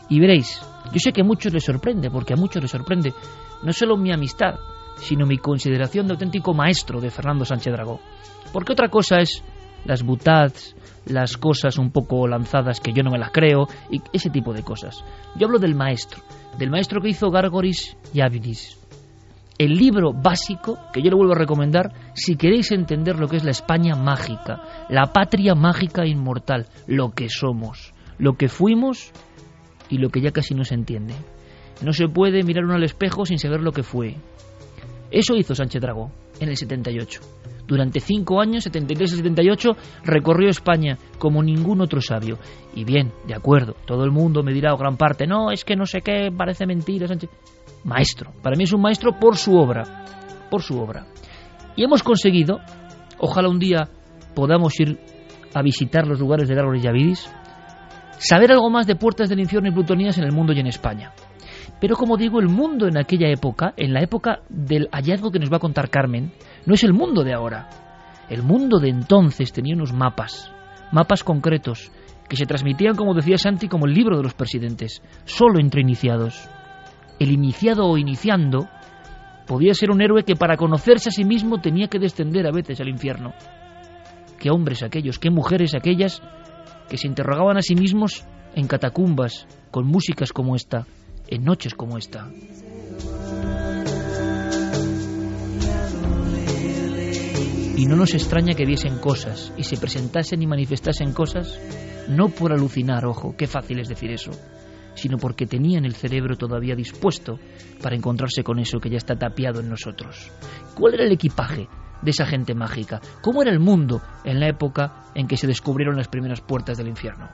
Y 0.09 0.21
veréis, 0.21 0.61
yo 0.93 0.99
sé 0.99 1.13
que 1.13 1.23
a 1.23 1.25
muchos 1.25 1.53
les 1.53 1.65
sorprende, 1.65 2.11
porque 2.11 2.35
a 2.35 2.37
muchos 2.37 2.63
les 2.63 2.71
sorprende 2.71 3.13
no 3.63 3.73
solo 3.73 3.97
mi 3.97 4.13
amistad, 4.13 4.55
sino 4.97 5.27
mi 5.27 5.39
consideración 5.39 6.07
de 6.07 6.13
auténtico 6.13 6.55
maestro 6.55 7.01
de 7.01 7.11
Fernando 7.11 7.45
Sánchez 7.45 7.73
Dragó. 7.73 8.01
Porque 8.53 8.73
otra 8.73 8.89
cosa 8.89 9.21
es 9.21 9.43
las 9.85 10.03
butads, 10.03 10.77
las 11.07 11.37
cosas 11.37 11.79
un 11.79 11.91
poco 11.91 12.29
lanzadas 12.29 12.81
que 12.81 12.93
yo 12.93 13.03
no 13.03 13.11
me 13.11 13.19
las 13.19 13.31
creo, 13.31 13.67
y 13.91 14.01
ese 14.13 14.31
tipo 14.31 14.53
de 14.53 14.63
cosas. 14.63 15.05
Yo 15.37 15.47
hablo 15.47 15.59
del 15.59 15.75
maestro, 15.75 16.23
del 16.59 16.71
maestro 16.71 17.01
que 17.01 17.09
hizo 17.09 17.31
Gargoris 17.31 17.97
y 18.13 18.21
el 19.61 19.77
libro 19.77 20.15
básico 20.15 20.79
que 20.91 21.03
yo 21.03 21.11
le 21.11 21.17
vuelvo 21.17 21.35
a 21.35 21.39
recomendar 21.39 21.93
si 22.15 22.37
queréis 22.37 22.73
entender 22.73 23.19
lo 23.19 23.29
que 23.29 23.37
es 23.37 23.45
la 23.45 23.51
España 23.51 23.95
mágica, 23.95 24.87
la 24.89 25.13
patria 25.13 25.55
mágica 25.55 26.07
inmortal, 26.07 26.67
lo 26.87 27.11
que 27.11 27.29
somos, 27.29 27.93
lo 28.17 28.39
que 28.39 28.49
fuimos 28.49 29.13
y 29.91 29.99
lo 29.99 30.09
que 30.09 30.23
ya 30.23 30.31
casi 30.31 30.55
no 30.55 30.65
se 30.65 30.77
entiende. 30.77 31.15
No 31.83 31.93
se 31.93 32.09
puede 32.09 32.43
mirar 32.43 32.65
uno 32.65 32.77
al 32.77 32.85
espejo 32.85 33.27
sin 33.27 33.39
saber 33.39 33.61
lo 33.61 33.73
que 33.73 33.83
fue. 33.83 34.17
Eso 35.11 35.37
hizo 35.37 35.55
Sánchez 35.55 35.83
Dragó 35.83 36.11
en 36.41 36.49
el 36.49 36.57
78. 36.57 37.21
Durante 37.67 38.01
cinco 38.01 38.41
años, 38.41 38.65
73 38.65 39.13
y 39.13 39.17
78, 39.17 39.77
recorrió 40.05 40.49
España 40.49 40.97
como 41.19 41.43
ningún 41.43 41.83
otro 41.83 42.01
sabio. 42.01 42.39
Y 42.75 42.85
bien, 42.85 43.13
de 43.27 43.35
acuerdo, 43.35 43.77
todo 43.87 44.05
el 44.05 44.11
mundo 44.11 44.43
me 44.43 44.55
dirá 44.55 44.73
o 44.73 44.79
gran 44.79 44.97
parte, 44.97 45.27
no, 45.27 45.53
es 45.53 45.67
que 45.67 45.77
no 45.77 45.85
sé 45.85 46.01
qué, 46.01 46.33
parece 46.35 46.67
mentira, 46.67 47.07
Sánchez 47.07 47.29
maestro. 47.85 48.33
Para 48.43 48.57
mí 48.57 48.65
es 48.65 48.73
un 48.73 48.81
maestro 48.81 49.19
por 49.19 49.37
su 49.37 49.57
obra, 49.57 50.05
por 50.51 50.63
su 50.63 50.79
obra. 50.79 51.07
Y 51.77 51.85
hemos 51.85 52.03
conseguido, 52.03 52.61
ojalá 53.19 53.49
un 53.49 53.59
día 53.59 53.89
podamos 54.35 54.79
ir 54.81 54.99
a 55.55 55.63
visitar 55.63 56.07
los 56.07 56.21
lugares 56.21 56.49
de 56.49 56.55
Gárgoles 56.55 56.85
y 56.85 56.89
Avidis, 56.89 57.33
saber 58.19 58.53
algo 58.53 58.71
más 58.71 58.87
de 58.87 58.97
puertas 58.97 59.29
del 59.29 59.41
infierno 59.41 59.69
y 59.69 59.73
plutonías 59.73 60.19
en 60.19 60.25
el 60.25 60.33
mundo 60.33 60.53
y 60.53 60.61
en 60.61 60.67
España. 60.67 61.13
Pero 61.81 61.97
como 61.97 62.17
digo, 62.17 62.41
el 62.41 62.49
mundo 62.49 62.87
en 62.87 62.99
aquella 62.99 63.29
época, 63.29 63.73
en 63.77 63.95
la 63.95 64.03
época 64.03 64.41
del 64.49 64.89
hallazgo 64.93 65.31
que 65.31 65.39
nos 65.39 65.51
va 65.51 65.57
a 65.57 65.61
contar 65.61 65.89
Carmen, 65.89 66.33
no 66.67 66.75
es 66.75 66.85
el 66.85 66.93
mundo 66.93 67.25
de 67.25 67.33
ahora. 67.33 67.69
El 68.29 68.43
mundo 68.43 68.79
de 68.79 68.91
entonces 68.91 69.53
tenía 69.53 69.75
unos 69.75 69.93
mapas, 69.93 70.53
mapas 70.93 71.25
concretos, 71.25 71.91
que 72.29 72.37
se 72.37 72.47
transmitían, 72.47 72.95
como 72.95 73.15
decía 73.15 73.39
Santi, 73.39 73.67
como 73.67 73.87
el 73.87 73.95
libro 73.95 74.17
de 74.17 74.23
los 74.23 74.35
presidentes, 74.35 75.03
solo 75.25 75.59
entre 75.59 75.81
iniciados 75.81 76.49
el 77.21 77.31
iniciado 77.31 77.87
o 77.87 77.99
iniciando 77.99 78.69
podía 79.47 79.75
ser 79.75 79.91
un 79.91 80.01
héroe 80.01 80.25
que 80.25 80.37
para 80.37 80.57
conocerse 80.57 81.11
a 81.11 81.13
sí 81.13 81.25
mismo 81.25 81.61
tenía 81.61 81.87
que 81.87 81.99
descender 81.99 82.47
a 82.47 82.51
veces 82.51 82.81
al 82.81 82.89
infierno. 82.89 83.35
Qué 84.39 84.51
hombres 84.51 84.83
aquellos, 84.83 85.19
qué 85.19 85.31
mujeres 85.31 85.75
aquellas 85.75 86.23
que 86.89 86.97
se 86.97 87.07
interrogaban 87.07 87.59
a 87.59 87.63
sí 87.63 87.75
mismos 87.75 88.25
en 88.55 88.67
catacumbas, 88.67 89.47
con 89.71 89.87
músicas 89.87 90.33
como 90.33 90.57
esta, 90.57 90.87
en 91.29 91.45
noches 91.45 91.75
como 91.75 91.99
esta. 91.99 92.29
Y 97.77 97.87
no 97.87 97.97
nos 97.97 98.15
extraña 98.15 98.55
que 98.55 98.65
viesen 98.65 98.99
cosas 98.99 99.53
y 99.57 99.65
se 99.65 99.77
presentasen 99.77 100.43
y 100.43 100.47
manifestasen 100.47 101.13
cosas, 101.13 101.61
no 102.09 102.29
por 102.31 102.53
alucinar, 102.53 103.05
ojo, 103.05 103.35
qué 103.37 103.47
fácil 103.47 103.79
es 103.79 103.89
decir 103.89 104.11
eso, 104.11 104.31
sino 105.01 105.17
porque 105.17 105.47
tenían 105.47 105.85
el 105.87 105.95
cerebro 105.95 106.37
todavía 106.37 106.75
dispuesto 106.77 107.39
para 107.83 107.97
encontrarse 107.97 108.43
con 108.43 108.59
eso 108.59 108.79
que 108.79 108.91
ya 108.91 108.99
está 108.99 109.17
tapiado 109.17 109.61
en 109.61 109.71
nosotros. 109.71 110.31
¿Cuál 110.75 110.95
era 110.95 111.05
el 111.05 111.13
equipaje 111.13 111.69
de 112.03 112.11
esa 112.11 112.27
gente 112.27 112.55
mágica? 112.55 113.01
¿Cómo 113.23 113.41
era 113.41 113.51
el 113.51 113.61
mundo 113.61 114.03
en 114.25 114.41
la 114.41 114.49
época 114.49 115.11
en 115.15 115.27
que 115.27 115.39
se 115.39 115.47
descubrieron 115.47 115.97
las 115.97 116.09
primeras 116.09 116.43
puertas 116.43 116.77
del 116.77 116.89
infierno? 116.89 117.29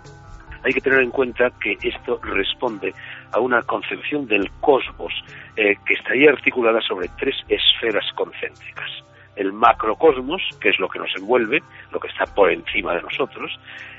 Hay 0.65 0.73
que 0.73 0.81
tener 0.81 1.01
en 1.01 1.11
cuenta 1.11 1.51
que 1.61 1.77
esto 1.83 2.21
responde 2.23 2.93
a 3.33 3.41
una 3.41 3.63
concepción 3.63 4.27
del 4.27 4.51
cosmos 4.61 5.13
eh, 5.57 5.75
que 5.85 5.95
estaría 5.95 6.31
articulada 6.31 6.81
sobre 6.81 7.09
tres 7.19 7.35
esferas 7.49 8.05
concéntricas 8.15 9.07
el 9.37 9.53
macrocosmos, 9.53 10.43
que 10.61 10.71
es 10.71 10.79
lo 10.79 10.89
que 10.89 10.99
nos 10.99 11.15
envuelve, 11.17 11.63
lo 11.93 12.01
que 12.01 12.09
está 12.09 12.25
por 12.27 12.51
encima 12.51 12.95
de 12.95 13.03
nosotros, 13.03 13.59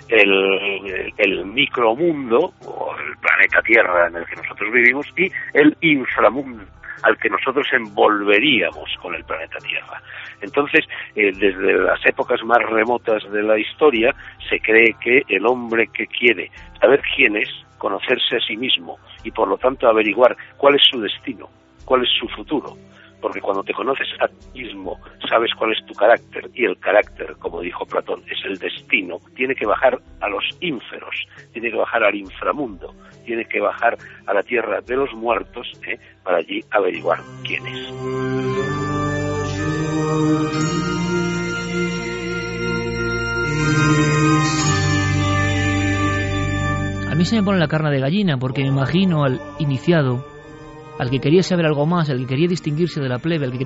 el, 0.10 1.46
micromundo, 1.46 2.54
o 2.66 2.96
el 2.98 3.18
planeta 3.18 3.62
Tierra 3.62 4.08
en 4.08 4.16
el 4.18 4.26
que 4.26 4.36
nosotros 4.36 4.72
vivimos, 4.72 5.08
y 5.18 5.32
el 5.54 5.76
inframundo, 5.82 6.64
al 7.04 7.18
que 7.18 7.30
nosotros 7.30 7.68
envolveríamos 7.72 8.90
con 9.02 9.16
el 9.16 9.24
planeta 9.24 9.60
Tierra. 9.60 10.02
Entonces, 10.42 10.86
eh, 11.16 11.32
desde 11.34 11.74
las 11.74 12.04
épocas 12.06 12.44
más 12.44 12.60
remotas 12.64 13.30
de 13.32 13.44
la 13.44 13.58
historia, 13.58 14.14
se 14.50 14.60
cree 14.60 14.96
que 15.00 15.24
el 15.28 15.46
hombre 15.46 15.88
que 15.88 16.08
quiere 16.08 16.52
saber 16.80 17.02
quién 17.16 17.38
es, 17.38 17.50
conocerse 17.78 18.38
a 18.38 18.40
sí 18.40 18.58
mismo 18.58 18.98
y 19.24 19.32
por 19.32 19.48
lo 19.48 19.58
tanto 19.58 19.88
averiguar 19.88 20.36
cuál 20.58 20.76
es 20.76 20.82
su 20.90 21.00
destino, 21.00 21.48
cuál 21.86 22.04
es 22.04 22.10
su 22.20 22.28
futuro, 22.30 22.76
porque 23.28 23.42
cuando 23.42 23.62
te 23.62 23.74
conoces 23.74 24.08
a 24.22 24.28
ti 24.30 24.64
mismo, 24.64 24.98
sabes 25.28 25.52
cuál 25.54 25.74
es 25.74 25.86
tu 25.86 25.94
carácter, 25.94 26.50
y 26.54 26.64
el 26.64 26.80
carácter, 26.80 27.36
como 27.40 27.60
dijo 27.60 27.86
Platón, 27.86 28.24
es 28.32 28.40
el 28.46 28.58
destino, 28.58 29.18
tiene 29.36 29.54
que 29.54 29.66
bajar 29.66 30.00
a 30.22 30.30
los 30.30 30.46
ínferos, 30.62 31.28
tiene 31.52 31.70
que 31.70 31.76
bajar 31.76 32.06
al 32.06 32.16
inframundo, 32.16 32.96
tiene 33.26 33.44
que 33.44 33.60
bajar 33.60 33.98
a 34.26 34.34
la 34.34 34.44
tierra 34.44 34.80
de 34.80 34.96
los 34.96 35.14
muertos, 35.14 35.68
¿eh? 35.86 36.00
para 36.24 36.38
allí 36.38 36.62
averiguar 36.72 37.20
quién 37.44 37.68
es. 37.68 37.92
A 47.12 47.16
mí 47.16 47.26
se 47.26 47.36
me 47.36 47.44
pone 47.44 47.60
la 47.60 47.68
carne 47.68 47.92
de 47.92 48.00
gallina 48.00 48.38
porque 48.38 48.62
me 48.62 48.70
imagino 48.70 49.26
al 49.26 49.42
iniciado 49.60 50.37
al 51.00 51.10
que 51.10 51.20
quería 51.20 51.44
saber 51.44 51.66
algo 51.66 51.86
más, 51.86 52.10
al 52.10 52.20
que 52.20 52.26
quería 52.26 52.48
distinguirse 52.48 53.00
de 53.00 53.10
la 53.10 53.20
plebe, 53.20 53.46
al 53.46 53.58
que 53.58 53.66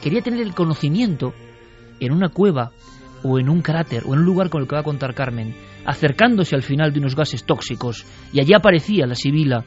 quería 0.00 0.22
tener 0.22 0.40
el 0.40 0.54
conocimiento 0.54 1.32
en 2.00 2.12
una 2.12 2.28
cueva 2.28 2.72
o 3.22 3.38
en 3.38 3.48
un 3.48 3.62
cráter 3.62 4.04
o 4.06 4.14
en 4.14 4.20
un 4.20 4.26
lugar 4.26 4.50
con 4.50 4.62
el 4.62 4.68
que 4.68 4.74
va 4.74 4.80
a 4.80 4.84
contar 4.84 5.14
Carmen, 5.14 5.54
acercándose 5.84 6.54
al 6.54 6.62
final 6.62 6.92
de 6.92 7.00
unos 7.00 7.16
gases 7.16 7.44
tóxicos, 7.44 8.06
y 8.32 8.40
allí 8.40 8.54
aparecía 8.54 9.06
la 9.06 9.14
sibila 9.14 9.64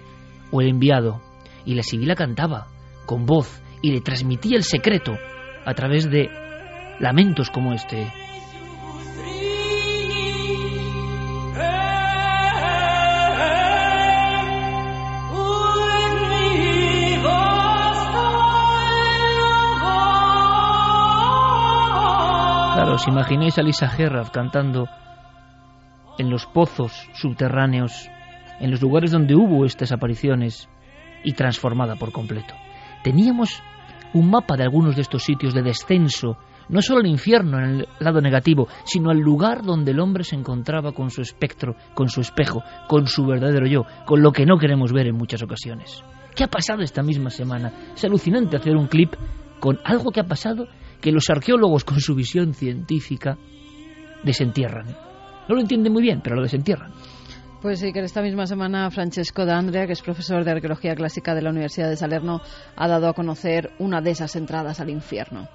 o 0.51 0.61
el 0.61 0.69
enviado, 0.69 1.21
y 1.65 1.75
la 1.75 1.83
sibila 1.83 2.15
cantaba 2.15 2.67
con 3.05 3.25
voz 3.25 3.61
y 3.81 3.91
le 3.91 4.01
transmitía 4.01 4.57
el 4.57 4.63
secreto 4.63 5.13
a 5.65 5.73
través 5.73 6.09
de 6.09 6.29
lamentos 6.99 7.49
como 7.49 7.73
este. 7.73 8.11
Os 22.93 23.07
imagináis 23.07 23.57
a 23.57 23.63
Lisa 23.63 23.89
Gerrard 23.89 24.29
cantando 24.29 24.85
en 26.19 26.29
los 26.29 26.45
pozos 26.45 27.09
subterráneos, 27.13 28.07
en 28.59 28.69
los 28.69 28.81
lugares 28.83 29.09
donde 29.09 29.33
hubo 29.33 29.65
estas 29.65 29.91
apariciones 29.91 30.69
y 31.23 31.33
transformada 31.33 31.95
por 31.95 32.11
completo. 32.11 32.53
Teníamos 33.03 33.63
un 34.13 34.29
mapa 34.29 34.55
de 34.57 34.63
algunos 34.63 34.95
de 34.95 35.01
estos 35.01 35.23
sitios 35.23 35.55
de 35.55 35.63
descenso, 35.63 36.37
no 36.69 36.83
solo 36.83 36.99
al 36.99 37.07
infierno 37.07 37.57
en 37.57 37.63
el 37.63 37.87
lado 37.99 38.21
negativo, 38.21 38.67
sino 38.85 39.09
al 39.09 39.17
lugar 39.17 39.63
donde 39.63 39.89
el 39.89 39.99
hombre 39.99 40.23
se 40.23 40.35
encontraba 40.35 40.91
con 40.91 41.09
su 41.09 41.21
espectro, 41.21 41.75
con 41.95 42.09
su 42.09 42.21
espejo, 42.21 42.61
con 42.87 43.07
su 43.07 43.25
verdadero 43.25 43.65
yo, 43.65 43.85
con 44.05 44.21
lo 44.21 44.31
que 44.31 44.45
no 44.45 44.59
queremos 44.59 44.93
ver 44.93 45.07
en 45.07 45.17
muchas 45.17 45.41
ocasiones. 45.41 46.03
¿Qué 46.35 46.43
ha 46.43 46.47
pasado 46.47 46.83
esta 46.83 47.01
misma 47.01 47.31
semana? 47.31 47.73
Es 47.95 48.05
alucinante 48.05 48.55
hacer 48.55 48.75
un 48.75 48.85
clip 48.85 49.15
con 49.59 49.79
algo 49.83 50.11
que 50.11 50.19
ha 50.19 50.25
pasado 50.25 50.67
que 51.03 51.11
los 51.11 51.29
arqueólogos 51.29 51.83
con 51.83 51.99
su 51.99 52.15
visión 52.15 52.53
científica 52.53 53.37
desentierran. 54.23 54.85
No 55.49 55.55
lo 55.55 55.59
entienden 55.59 55.91
muy 55.91 56.01
bien, 56.01 56.21
pero 56.23 56.37
lo 56.37 56.43
desentierran. 56.43 56.93
Pues 57.61 57.81
sí, 57.81 57.91
que 57.91 57.99
esta 57.99 58.21
misma 58.21 58.45
semana 58.45 58.89
Francesco 58.89 59.45
D'Andrea, 59.45 59.85
que 59.85 59.91
es 59.91 60.01
profesor 60.01 60.45
de 60.45 60.51
Arqueología 60.51 60.95
Clásica 60.95 61.35
de 61.35 61.41
la 61.41 61.49
Universidad 61.49 61.89
de 61.89 61.97
Salerno, 61.97 62.39
ha 62.77 62.87
dado 62.87 63.09
a 63.09 63.13
conocer 63.13 63.71
una 63.79 63.99
de 63.99 64.11
esas 64.11 64.37
entradas 64.37 64.79
al 64.79 64.89
infierno. 64.89 65.49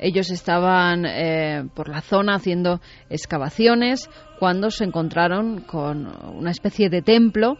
Ellos 0.00 0.32
estaban 0.32 1.04
eh, 1.06 1.68
por 1.74 1.88
la 1.88 2.00
zona 2.00 2.34
haciendo 2.34 2.80
excavaciones 3.08 4.10
cuando 4.40 4.70
se 4.72 4.82
encontraron 4.82 5.60
con 5.60 6.08
una 6.36 6.50
especie 6.50 6.90
de 6.90 7.02
templo 7.02 7.56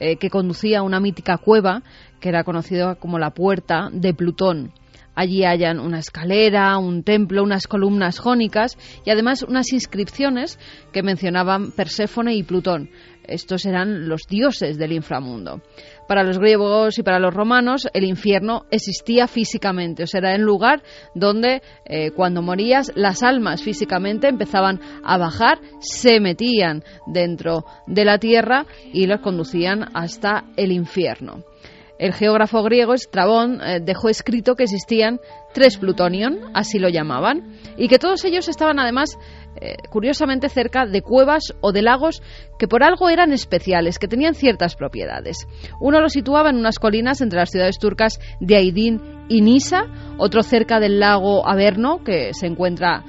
eh, 0.00 0.16
que 0.16 0.30
conducía 0.30 0.78
a 0.78 0.82
una 0.82 1.00
mítica 1.00 1.36
cueva 1.36 1.82
que 2.18 2.30
era 2.30 2.44
conocida 2.44 2.94
como 2.94 3.18
la 3.18 3.30
Puerta 3.30 3.90
de 3.92 4.14
Plutón. 4.14 4.72
Allí 5.18 5.44
hayan 5.44 5.80
una 5.80 5.98
escalera, 5.98 6.78
un 6.78 7.02
templo, 7.02 7.42
unas 7.42 7.66
columnas 7.66 8.20
jónicas 8.20 8.78
y 9.04 9.10
además 9.10 9.42
unas 9.42 9.72
inscripciones 9.72 10.60
que 10.92 11.02
mencionaban 11.02 11.72
Perséfone 11.72 12.36
y 12.36 12.44
Plutón. 12.44 12.90
Estos 13.24 13.66
eran 13.66 14.08
los 14.08 14.28
dioses 14.30 14.78
del 14.78 14.92
inframundo. 14.92 15.60
Para 16.06 16.22
los 16.22 16.38
griegos 16.38 17.00
y 17.00 17.02
para 17.02 17.18
los 17.18 17.34
romanos 17.34 17.88
el 17.94 18.04
infierno 18.04 18.66
existía 18.70 19.26
físicamente, 19.26 20.04
o 20.04 20.06
sea, 20.06 20.18
era 20.18 20.36
el 20.36 20.42
lugar 20.42 20.84
donde 21.16 21.62
eh, 21.84 22.12
cuando 22.12 22.40
morías 22.40 22.92
las 22.94 23.24
almas 23.24 23.60
físicamente 23.60 24.28
empezaban 24.28 24.78
a 25.02 25.18
bajar, 25.18 25.58
se 25.80 26.20
metían 26.20 26.84
dentro 27.08 27.64
de 27.88 28.04
la 28.04 28.18
tierra 28.18 28.66
y 28.92 29.08
los 29.08 29.18
conducían 29.18 29.88
hasta 29.94 30.44
el 30.56 30.70
infierno. 30.70 31.42
El 31.98 32.14
geógrafo 32.14 32.62
griego 32.62 32.94
Estrabón 32.94 33.60
eh, 33.60 33.80
dejó 33.82 34.08
escrito 34.08 34.54
que 34.54 34.64
existían 34.64 35.18
tres 35.52 35.78
plutonion, 35.78 36.38
así 36.54 36.78
lo 36.78 36.88
llamaban, 36.88 37.56
y 37.76 37.88
que 37.88 37.98
todos 37.98 38.24
ellos 38.24 38.48
estaban 38.48 38.78
además 38.78 39.18
eh, 39.60 39.74
curiosamente 39.90 40.48
cerca 40.48 40.86
de 40.86 41.02
cuevas 41.02 41.54
o 41.60 41.72
de 41.72 41.82
lagos 41.82 42.22
que 42.58 42.68
por 42.68 42.84
algo 42.84 43.08
eran 43.08 43.32
especiales, 43.32 43.98
que 43.98 44.06
tenían 44.06 44.34
ciertas 44.34 44.76
propiedades. 44.76 45.48
Uno 45.80 46.00
lo 46.00 46.08
situaba 46.08 46.50
en 46.50 46.56
unas 46.56 46.78
colinas 46.78 47.20
entre 47.20 47.40
las 47.40 47.50
ciudades 47.50 47.78
turcas 47.78 48.20
de 48.38 48.56
Aidín 48.56 49.00
y 49.28 49.40
Nisa, 49.40 49.82
otro 50.18 50.44
cerca 50.44 50.78
del 50.78 51.00
lago 51.00 51.48
Averno, 51.48 52.04
que 52.04 52.32
se 52.32 52.46
encuentra 52.46 53.04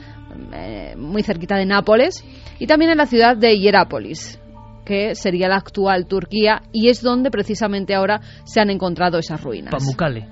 eh, 0.54 0.96
muy 0.98 1.22
cerquita 1.22 1.58
de 1.58 1.68
Nápoles, 1.68 2.26
y 2.58 2.66
también 2.66 2.90
en 2.90 2.98
la 2.98 3.06
ciudad 3.06 3.38
de 3.38 3.60
Hierápolis 3.60 4.40
que 4.90 5.14
sería 5.14 5.48
la 5.48 5.58
actual 5.58 6.08
Turquía 6.08 6.64
y 6.74 6.90
es 6.90 7.04
donde 7.04 7.30
precisamente 7.30 7.94
ahora 7.94 8.22
se 8.44 8.60
han 8.60 8.72
encontrado 8.72 9.20
esas 9.20 9.40
ruinas. 9.40 9.72
Pamukkale. 9.72 10.26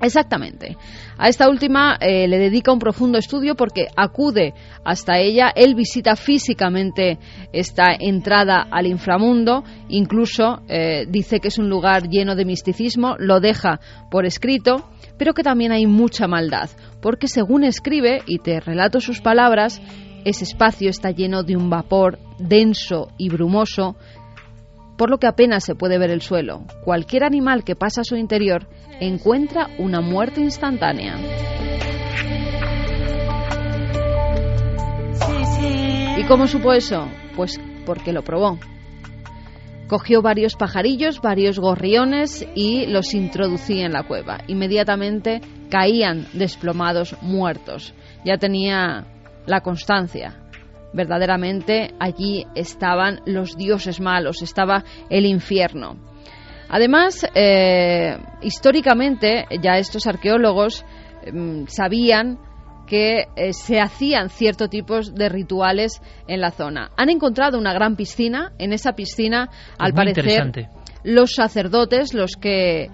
Exactamente. 0.00 0.76
A 1.18 1.28
esta 1.28 1.48
última 1.48 1.96
eh, 2.00 2.28
le 2.28 2.38
dedica 2.38 2.70
un 2.70 2.78
profundo 2.78 3.18
estudio 3.18 3.56
porque 3.56 3.88
acude 3.96 4.54
hasta 4.84 5.18
ella, 5.18 5.50
él 5.56 5.74
visita 5.74 6.14
físicamente 6.14 7.18
esta 7.52 7.96
entrada 7.98 8.68
al 8.70 8.86
inframundo, 8.86 9.64
incluso 9.88 10.60
eh, 10.68 11.06
dice 11.08 11.40
que 11.40 11.48
es 11.48 11.58
un 11.58 11.68
lugar 11.68 12.08
lleno 12.08 12.36
de 12.36 12.44
misticismo, 12.44 13.16
lo 13.18 13.40
deja 13.40 13.80
por 14.08 14.24
escrito, 14.24 14.88
pero 15.18 15.34
que 15.34 15.42
también 15.42 15.72
hay 15.72 15.86
mucha 15.86 16.28
maldad, 16.28 16.70
porque 17.00 17.26
según 17.26 17.64
escribe, 17.64 18.22
y 18.26 18.38
te 18.38 18.60
relato 18.60 19.00
sus 19.00 19.20
palabras, 19.20 19.80
ese 20.26 20.42
espacio 20.42 20.90
está 20.90 21.12
lleno 21.12 21.44
de 21.44 21.56
un 21.56 21.70
vapor 21.70 22.18
denso 22.40 23.12
y 23.16 23.28
brumoso, 23.28 23.94
por 24.98 25.08
lo 25.08 25.18
que 25.18 25.28
apenas 25.28 25.62
se 25.62 25.76
puede 25.76 25.98
ver 25.98 26.10
el 26.10 26.20
suelo. 26.20 26.64
Cualquier 26.84 27.22
animal 27.22 27.62
que 27.62 27.76
pasa 27.76 28.00
a 28.00 28.04
su 28.04 28.16
interior 28.16 28.66
encuentra 28.98 29.68
una 29.78 30.00
muerte 30.00 30.40
instantánea. 30.40 31.16
¿Y 36.18 36.24
cómo 36.24 36.48
supo 36.48 36.72
eso? 36.72 37.06
Pues 37.36 37.60
porque 37.84 38.12
lo 38.12 38.24
probó. 38.24 38.58
Cogió 39.86 40.22
varios 40.22 40.56
pajarillos, 40.56 41.20
varios 41.20 41.60
gorriones 41.60 42.44
y 42.56 42.86
los 42.86 43.14
introducía 43.14 43.86
en 43.86 43.92
la 43.92 44.02
cueva. 44.02 44.38
Inmediatamente 44.48 45.40
caían 45.70 46.26
desplomados 46.32 47.14
muertos. 47.22 47.94
Ya 48.24 48.38
tenía 48.38 49.06
la 49.46 49.60
constancia 49.60 50.42
verdaderamente 50.92 51.94
allí 52.00 52.46
estaban 52.54 53.20
los 53.26 53.56
dioses 53.56 54.00
malos, 54.00 54.42
estaba 54.42 54.82
el 55.10 55.26
infierno. 55.26 55.96
Además, 56.68 57.24
eh, 57.34 58.16
históricamente 58.42 59.46
ya 59.62 59.78
estos 59.78 60.06
arqueólogos 60.06 60.84
mm, 61.32 61.66
sabían 61.66 62.38
que 62.86 63.26
eh, 63.36 63.52
se 63.52 63.80
hacían 63.80 64.30
ciertos 64.30 64.70
tipos 64.70 65.14
de 65.14 65.28
rituales 65.28 66.00
en 66.26 66.40
la 66.40 66.50
zona. 66.50 66.90
Han 66.96 67.10
encontrado 67.10 67.58
una 67.58 67.72
gran 67.72 67.96
piscina. 67.96 68.52
En 68.58 68.72
esa 68.72 68.92
piscina, 68.92 69.50
al 69.78 69.92
parecer, 69.92 70.68
los 71.02 71.34
sacerdotes, 71.34 72.14
los 72.14 72.36
que, 72.36 72.88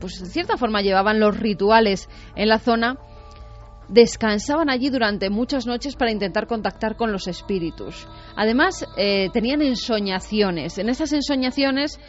pues 0.00 0.20
en 0.20 0.26
cierta 0.26 0.56
forma, 0.56 0.82
llevaban 0.82 1.20
los 1.20 1.36
rituales 1.36 2.08
en 2.36 2.48
la 2.48 2.58
zona, 2.58 2.96
descansaban 3.88 4.70
allí 4.70 4.90
durante 4.90 5.30
muchas 5.30 5.66
noches 5.66 5.96
para 5.96 6.10
intentar 6.10 6.46
contactar 6.46 6.96
con 6.96 7.12
los 7.12 7.28
espíritus. 7.28 8.06
Además, 8.36 8.86
eh, 8.96 9.28
tenían 9.32 9.62
ensoñaciones. 9.62 10.78
En 10.78 10.88
esas 10.88 11.12
ensoñaciones, 11.12 12.00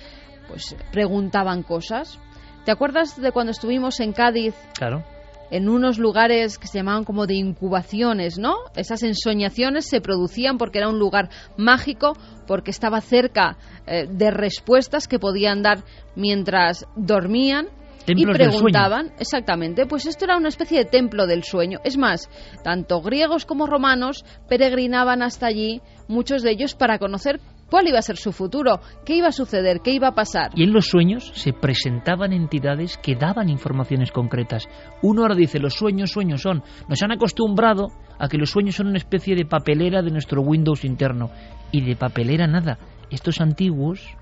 pues 0.47 0.75
preguntaban 0.91 1.63
cosas. 1.63 2.19
¿Te 2.65 2.71
acuerdas 2.71 3.19
de 3.19 3.31
cuando 3.31 3.51
estuvimos 3.51 3.99
en 3.99 4.13
Cádiz? 4.13 4.55
Claro 4.77 5.03
en 5.51 5.69
unos 5.69 5.99
lugares 5.99 6.57
que 6.57 6.67
se 6.67 6.79
llamaban 6.79 7.03
como 7.03 7.27
de 7.27 7.35
incubaciones, 7.35 8.37
¿no? 8.37 8.55
Esas 8.75 9.03
ensoñaciones 9.03 9.85
se 9.87 10.01
producían 10.01 10.57
porque 10.57 10.79
era 10.79 10.89
un 10.89 10.99
lugar 10.99 11.29
mágico, 11.57 12.13
porque 12.47 12.71
estaba 12.71 13.01
cerca 13.01 13.57
eh, 13.85 14.07
de 14.09 14.31
respuestas 14.31 15.07
que 15.07 15.19
podían 15.19 15.61
dar 15.61 15.83
mientras 16.15 16.87
dormían. 16.95 17.67
Y 18.07 18.25
preguntaban, 18.25 19.13
exactamente, 19.19 19.85
pues 19.85 20.05
esto 20.05 20.25
era 20.25 20.37
una 20.37 20.49
especie 20.49 20.79
de 20.79 20.85
templo 20.85 21.27
del 21.27 21.43
sueño. 21.43 21.79
Es 21.83 21.97
más, 21.97 22.29
tanto 22.63 23.01
griegos 23.01 23.45
como 23.45 23.67
romanos 23.67 24.25
peregrinaban 24.47 25.21
hasta 25.21 25.47
allí, 25.47 25.81
muchos 26.07 26.43
de 26.43 26.51
ellos 26.51 26.75
para 26.75 26.99
conocer 26.99 27.39
cuál 27.69 27.87
iba 27.87 27.99
a 27.99 28.03
ser 28.03 28.17
su 28.17 28.31
futuro, 28.31 28.79
qué 29.05 29.15
iba 29.15 29.27
a 29.27 29.31
suceder, 29.31 29.81
qué 29.81 29.91
iba 29.91 30.09
a 30.09 30.15
pasar. 30.15 30.51
Y 30.55 30.63
en 30.63 30.73
los 30.73 30.87
sueños 30.87 31.31
se 31.35 31.53
presentaban 31.53 32.33
entidades 32.33 32.97
que 32.97 33.15
daban 33.15 33.49
informaciones 33.49 34.11
concretas. 34.11 34.67
Uno 35.01 35.23
ahora 35.23 35.35
dice, 35.35 35.59
los 35.59 35.73
sueños, 35.73 36.11
sueños 36.11 36.41
son. 36.41 36.63
Nos 36.87 37.01
han 37.01 37.11
acostumbrado 37.11 37.87
a 38.19 38.27
que 38.27 38.37
los 38.37 38.51
sueños 38.51 38.75
son 38.75 38.87
una 38.87 38.97
especie 38.97 39.35
de 39.35 39.45
papelera 39.45 40.01
de 40.01 40.11
nuestro 40.11 40.41
Windows 40.41 40.85
interno. 40.85 41.31
Y 41.71 41.81
de 41.81 41.95
papelera 41.95 42.47
nada. 42.47 42.77
Estos 43.09 43.41
antiguos, 43.41 44.15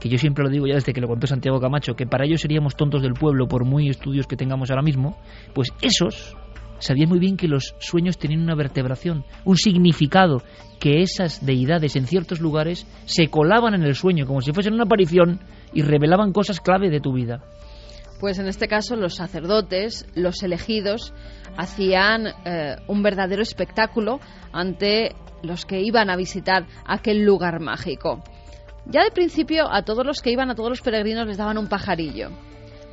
que 0.00 0.08
yo 0.08 0.18
siempre 0.18 0.44
lo 0.44 0.50
digo 0.50 0.66
ya 0.66 0.74
desde 0.74 0.92
que 0.92 1.00
lo 1.00 1.08
contó 1.08 1.26
Santiago 1.26 1.60
Camacho, 1.60 1.94
que 1.94 2.06
para 2.06 2.24
ellos 2.24 2.40
seríamos 2.40 2.76
tontos 2.76 3.02
del 3.02 3.14
pueblo 3.14 3.48
por 3.48 3.64
muy 3.64 3.88
estudios 3.88 4.26
que 4.26 4.36
tengamos 4.36 4.70
ahora 4.70 4.82
mismo, 4.82 5.18
pues 5.54 5.72
esos 5.82 6.36
sabían 6.78 7.08
muy 7.08 7.18
bien 7.18 7.36
que 7.36 7.48
los 7.48 7.74
sueños 7.78 8.18
tenían 8.18 8.42
una 8.42 8.54
vertebración, 8.54 9.24
un 9.44 9.56
significado, 9.56 10.42
que 10.78 11.02
esas 11.02 11.44
deidades 11.44 11.96
en 11.96 12.06
ciertos 12.06 12.40
lugares 12.40 12.86
se 13.04 13.28
colaban 13.28 13.74
en 13.74 13.82
el 13.82 13.94
sueño 13.94 14.26
como 14.26 14.40
si 14.40 14.52
fuesen 14.52 14.74
una 14.74 14.84
aparición 14.84 15.40
y 15.72 15.82
revelaban 15.82 16.32
cosas 16.32 16.60
clave 16.60 16.90
de 16.90 17.00
tu 17.00 17.12
vida. 17.12 17.42
Pues 18.20 18.38
en 18.38 18.48
este 18.48 18.66
caso 18.66 18.96
los 18.96 19.14
sacerdotes, 19.14 20.06
los 20.14 20.42
elegidos, 20.42 21.12
hacían 21.56 22.26
eh, 22.44 22.76
un 22.88 23.02
verdadero 23.02 23.42
espectáculo 23.42 24.20
ante 24.52 25.14
los 25.42 25.64
que 25.64 25.80
iban 25.80 26.10
a 26.10 26.16
visitar 26.16 26.66
aquel 26.84 27.24
lugar 27.24 27.60
mágico. 27.60 28.22
Ya 28.90 29.04
de 29.04 29.10
principio 29.10 29.70
a 29.70 29.82
todos 29.82 30.06
los 30.06 30.22
que 30.22 30.30
iban, 30.30 30.50
a 30.50 30.54
todos 30.54 30.70
los 30.70 30.80
peregrinos 30.80 31.26
les 31.26 31.36
daban 31.36 31.58
un 31.58 31.68
pajarillo, 31.68 32.30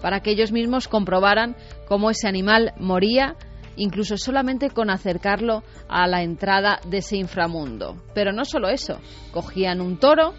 para 0.01 0.19
que 0.19 0.31
ellos 0.31 0.51
mismos 0.51 0.89
comprobaran 0.89 1.55
cómo 1.87 2.09
ese 2.09 2.27
animal 2.27 2.73
moría 2.77 3.35
incluso 3.77 4.17
solamente 4.17 4.69
con 4.69 4.89
acercarlo 4.89 5.63
a 5.87 6.07
la 6.07 6.21
entrada 6.21 6.79
de 6.87 6.97
ese 6.97 7.17
inframundo. 7.17 7.95
Pero 8.13 8.33
no 8.33 8.43
solo 8.43 8.67
eso, 8.67 8.99
cogían 9.31 9.79
un 9.79 9.97
toro, 9.97 10.33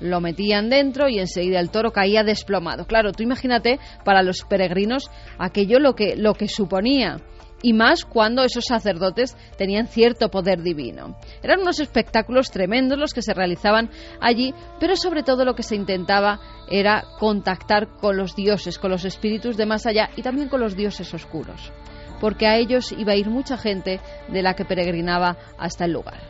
lo 0.00 0.20
metían 0.20 0.70
dentro 0.70 1.08
y 1.08 1.18
enseguida 1.18 1.60
el 1.60 1.70
toro 1.70 1.92
caía 1.92 2.24
desplomado. 2.24 2.86
Claro, 2.86 3.12
tú 3.12 3.22
imagínate 3.22 3.78
para 4.04 4.22
los 4.22 4.44
peregrinos 4.44 5.10
aquello 5.38 5.80
lo 5.80 5.94
que, 5.94 6.16
lo 6.16 6.34
que 6.34 6.48
suponía 6.48 7.18
y 7.64 7.72
más 7.72 8.04
cuando 8.04 8.44
esos 8.44 8.64
sacerdotes 8.68 9.34
tenían 9.56 9.86
cierto 9.86 10.30
poder 10.30 10.62
divino. 10.62 11.16
Eran 11.42 11.60
unos 11.60 11.80
espectáculos 11.80 12.50
tremendos 12.50 12.98
los 12.98 13.14
que 13.14 13.22
se 13.22 13.32
realizaban 13.32 13.90
allí, 14.20 14.52
pero 14.78 14.96
sobre 14.96 15.22
todo 15.22 15.46
lo 15.46 15.54
que 15.54 15.62
se 15.62 15.74
intentaba 15.74 16.40
era 16.68 17.04
contactar 17.18 17.88
con 17.96 18.18
los 18.18 18.36
dioses, 18.36 18.78
con 18.78 18.90
los 18.90 19.06
espíritus 19.06 19.56
de 19.56 19.64
más 19.64 19.86
allá 19.86 20.10
y 20.14 20.20
también 20.20 20.50
con 20.50 20.60
los 20.60 20.76
dioses 20.76 21.12
oscuros 21.14 21.72
porque 22.20 22.46
a 22.46 22.56
ellos 22.56 22.92
iba 22.92 23.12
a 23.12 23.16
ir 23.16 23.28
mucha 23.28 23.58
gente 23.58 24.00
de 24.28 24.42
la 24.42 24.54
que 24.54 24.64
peregrinaba 24.64 25.36
hasta 25.58 25.84
el 25.84 25.92
lugar. 25.92 26.22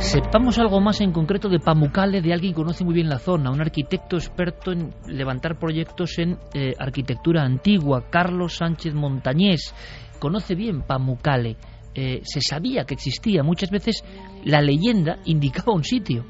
Sepamos 0.00 0.58
algo 0.58 0.80
más 0.80 1.00
en 1.00 1.12
concreto 1.12 1.48
de 1.48 1.58
Pamukkale, 1.58 2.22
de 2.22 2.32
alguien 2.32 2.52
que 2.52 2.60
conoce 2.60 2.84
muy 2.84 2.94
bien 2.94 3.08
la 3.08 3.18
zona, 3.18 3.50
un 3.50 3.60
arquitecto 3.60 4.16
experto 4.16 4.70
en 4.70 4.94
levantar 5.06 5.58
proyectos 5.58 6.18
en 6.18 6.38
eh, 6.54 6.72
arquitectura 6.78 7.42
antigua, 7.42 8.08
Carlos 8.08 8.56
Sánchez 8.56 8.94
Montañés. 8.94 9.74
Conoce 10.20 10.54
bien 10.54 10.82
Pamukkale, 10.82 11.56
eh, 11.94 12.20
se 12.22 12.40
sabía 12.40 12.84
que 12.84 12.94
existía, 12.94 13.42
muchas 13.42 13.70
veces 13.70 14.04
la 14.44 14.62
leyenda 14.62 15.18
indicaba 15.24 15.74
un 15.74 15.82
sitio. 15.82 16.24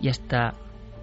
Y 0.00 0.08
hasta 0.08 0.54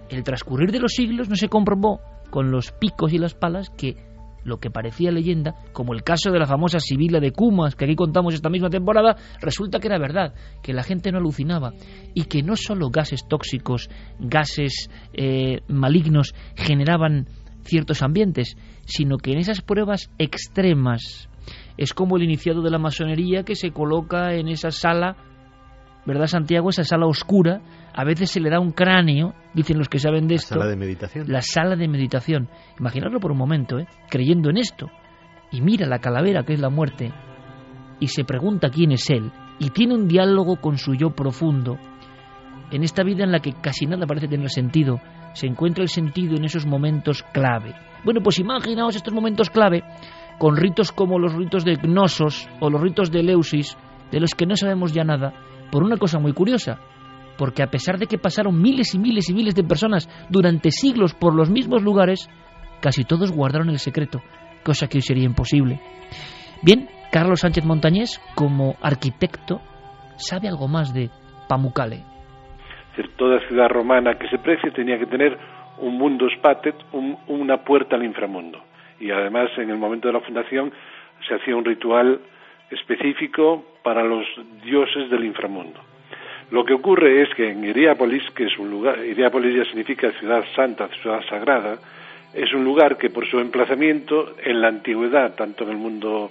el 0.08 0.24
transcurrir 0.24 0.72
de 0.72 0.80
los 0.80 0.92
siglos 0.92 1.28
no 1.28 1.36
se 1.36 1.48
comprobó 1.48 2.00
con 2.28 2.50
los 2.50 2.72
picos 2.72 3.12
y 3.12 3.18
las 3.18 3.34
palas 3.34 3.70
que 3.70 3.96
lo 4.44 4.58
que 4.58 4.70
parecía 4.70 5.10
leyenda, 5.10 5.54
como 5.72 5.92
el 5.92 6.02
caso 6.02 6.30
de 6.30 6.38
la 6.38 6.46
famosa 6.46 6.80
Sibila 6.80 7.20
de 7.20 7.32
Cumas, 7.32 7.74
que 7.74 7.84
aquí 7.84 7.96
contamos 7.96 8.34
esta 8.34 8.50
misma 8.50 8.70
temporada, 8.70 9.16
resulta 9.40 9.78
que 9.78 9.88
era 9.88 9.98
verdad, 9.98 10.34
que 10.62 10.72
la 10.72 10.82
gente 10.82 11.12
no 11.12 11.18
alucinaba 11.18 11.72
y 12.14 12.24
que 12.24 12.42
no 12.42 12.56
solo 12.56 12.90
gases 12.90 13.26
tóxicos, 13.28 13.90
gases 14.18 14.90
eh, 15.12 15.60
malignos 15.68 16.34
generaban 16.56 17.28
ciertos 17.64 18.02
ambientes, 18.02 18.56
sino 18.86 19.18
que 19.18 19.32
en 19.32 19.38
esas 19.38 19.60
pruebas 19.60 20.10
extremas 20.18 21.28
es 21.76 21.94
como 21.94 22.16
el 22.16 22.24
iniciado 22.24 22.62
de 22.62 22.70
la 22.70 22.78
masonería 22.78 23.44
que 23.44 23.56
se 23.56 23.70
coloca 23.70 24.34
en 24.34 24.48
esa 24.48 24.70
sala, 24.70 25.16
¿verdad 26.06 26.26
Santiago? 26.26 26.70
Esa 26.70 26.84
sala 26.84 27.06
oscura 27.06 27.60
a 27.92 28.04
veces 28.04 28.30
se 28.30 28.40
le 28.40 28.50
da 28.50 28.60
un 28.60 28.72
cráneo, 28.72 29.34
dicen 29.54 29.78
los 29.78 29.88
que 29.88 29.98
saben 29.98 30.28
de 30.28 30.36
esto. 30.36 30.54
La 30.54 30.62
sala 30.62 30.70
de 30.70 30.76
meditación. 30.76 31.24
La 31.28 31.42
sala 31.42 31.76
de 31.76 31.88
meditación. 31.88 32.48
Imaginadlo 32.78 33.20
por 33.20 33.32
un 33.32 33.38
momento, 33.38 33.78
¿eh? 33.78 33.86
creyendo 34.08 34.50
en 34.50 34.58
esto. 34.58 34.90
Y 35.50 35.60
mira 35.60 35.86
la 35.86 35.98
calavera 35.98 36.44
que 36.44 36.54
es 36.54 36.60
la 36.60 36.70
muerte 36.70 37.12
y 38.00 38.08
se 38.08 38.24
pregunta 38.24 38.70
quién 38.70 38.92
es 38.92 39.08
él 39.10 39.30
y 39.58 39.70
tiene 39.70 39.94
un 39.94 40.08
diálogo 40.08 40.56
con 40.56 40.78
su 40.78 40.94
yo 40.94 41.10
profundo. 41.10 41.78
En 42.70 42.82
esta 42.82 43.02
vida 43.02 43.24
en 43.24 43.32
la 43.32 43.40
que 43.40 43.52
casi 43.52 43.86
nada 43.86 44.06
parece 44.06 44.28
tener 44.28 44.48
sentido, 44.48 45.00
se 45.34 45.46
encuentra 45.46 45.82
el 45.82 45.88
sentido 45.88 46.36
en 46.36 46.44
esos 46.44 46.66
momentos 46.66 47.22
clave. 47.32 47.74
Bueno, 48.04 48.20
pues 48.22 48.38
imaginaos 48.38 48.96
estos 48.96 49.12
momentos 49.12 49.50
clave 49.50 49.82
con 50.38 50.56
ritos 50.56 50.92
como 50.92 51.18
los 51.18 51.34
ritos 51.34 51.64
de 51.64 51.76
Gnosos 51.76 52.48
o 52.60 52.70
los 52.70 52.80
ritos 52.80 53.10
de 53.10 53.20
Eleusis, 53.20 53.76
de 54.10 54.20
los 54.20 54.34
que 54.34 54.46
no 54.46 54.56
sabemos 54.56 54.92
ya 54.92 55.04
nada, 55.04 55.34
por 55.70 55.82
una 55.82 55.98
cosa 55.98 56.18
muy 56.18 56.32
curiosa, 56.32 56.78
porque 57.40 57.62
a 57.62 57.68
pesar 57.68 57.96
de 57.96 58.06
que 58.06 58.18
pasaron 58.18 58.60
miles 58.60 58.94
y 58.94 58.98
miles 58.98 59.30
y 59.30 59.32
miles 59.32 59.54
de 59.54 59.64
personas 59.64 60.06
durante 60.28 60.70
siglos 60.70 61.14
por 61.14 61.34
los 61.34 61.48
mismos 61.48 61.82
lugares, 61.82 62.28
casi 62.82 63.04
todos 63.04 63.32
guardaron 63.32 63.70
el 63.70 63.78
secreto, 63.78 64.20
cosa 64.62 64.88
que 64.88 64.98
hoy 64.98 65.00
sería 65.00 65.24
imposible. 65.24 65.80
Bien, 66.62 66.86
Carlos 67.10 67.40
Sánchez 67.40 67.64
Montañés, 67.64 68.20
como 68.34 68.76
arquitecto, 68.82 69.62
sabe 70.16 70.48
algo 70.48 70.68
más 70.68 70.92
de 70.92 71.08
Pamukkale. 71.48 72.04
Toda 73.16 73.40
ciudad 73.48 73.70
romana 73.70 74.18
que 74.18 74.28
se 74.28 74.36
precie 74.38 74.70
tenía 74.72 74.98
que 74.98 75.06
tener 75.06 75.38
un 75.78 75.96
mundo 75.96 76.26
patet, 76.42 76.76
una 77.26 77.64
puerta 77.64 77.96
al 77.96 78.04
inframundo. 78.04 78.62
Y 78.98 79.10
además, 79.10 79.48
en 79.56 79.70
el 79.70 79.78
momento 79.78 80.08
de 80.08 80.14
la 80.14 80.20
fundación, 80.20 80.72
se 81.26 81.36
hacía 81.36 81.56
un 81.56 81.64
ritual 81.64 82.20
específico 82.70 83.64
para 83.82 84.04
los 84.04 84.26
dioses 84.62 85.08
del 85.08 85.24
inframundo. 85.24 85.89
Lo 86.50 86.64
que 86.64 86.74
ocurre 86.74 87.22
es 87.22 87.28
que 87.34 87.50
en 87.50 87.64
Iriápolis, 87.64 88.28
que 88.30 88.44
es 88.44 88.58
un 88.58 88.70
lugar, 88.70 88.98
Iriápolis 89.04 89.54
ya 89.54 89.64
significa 89.64 90.10
ciudad 90.12 90.44
santa, 90.54 90.88
ciudad 91.00 91.22
sagrada, 91.28 91.78
es 92.34 92.52
un 92.52 92.64
lugar 92.64 92.96
que 92.96 93.10
por 93.10 93.26
su 93.26 93.38
emplazamiento 93.38 94.34
en 94.42 94.60
la 94.60 94.68
antigüedad, 94.68 95.34
tanto 95.34 95.64
en 95.64 95.70
el 95.70 95.76
mundo 95.76 96.30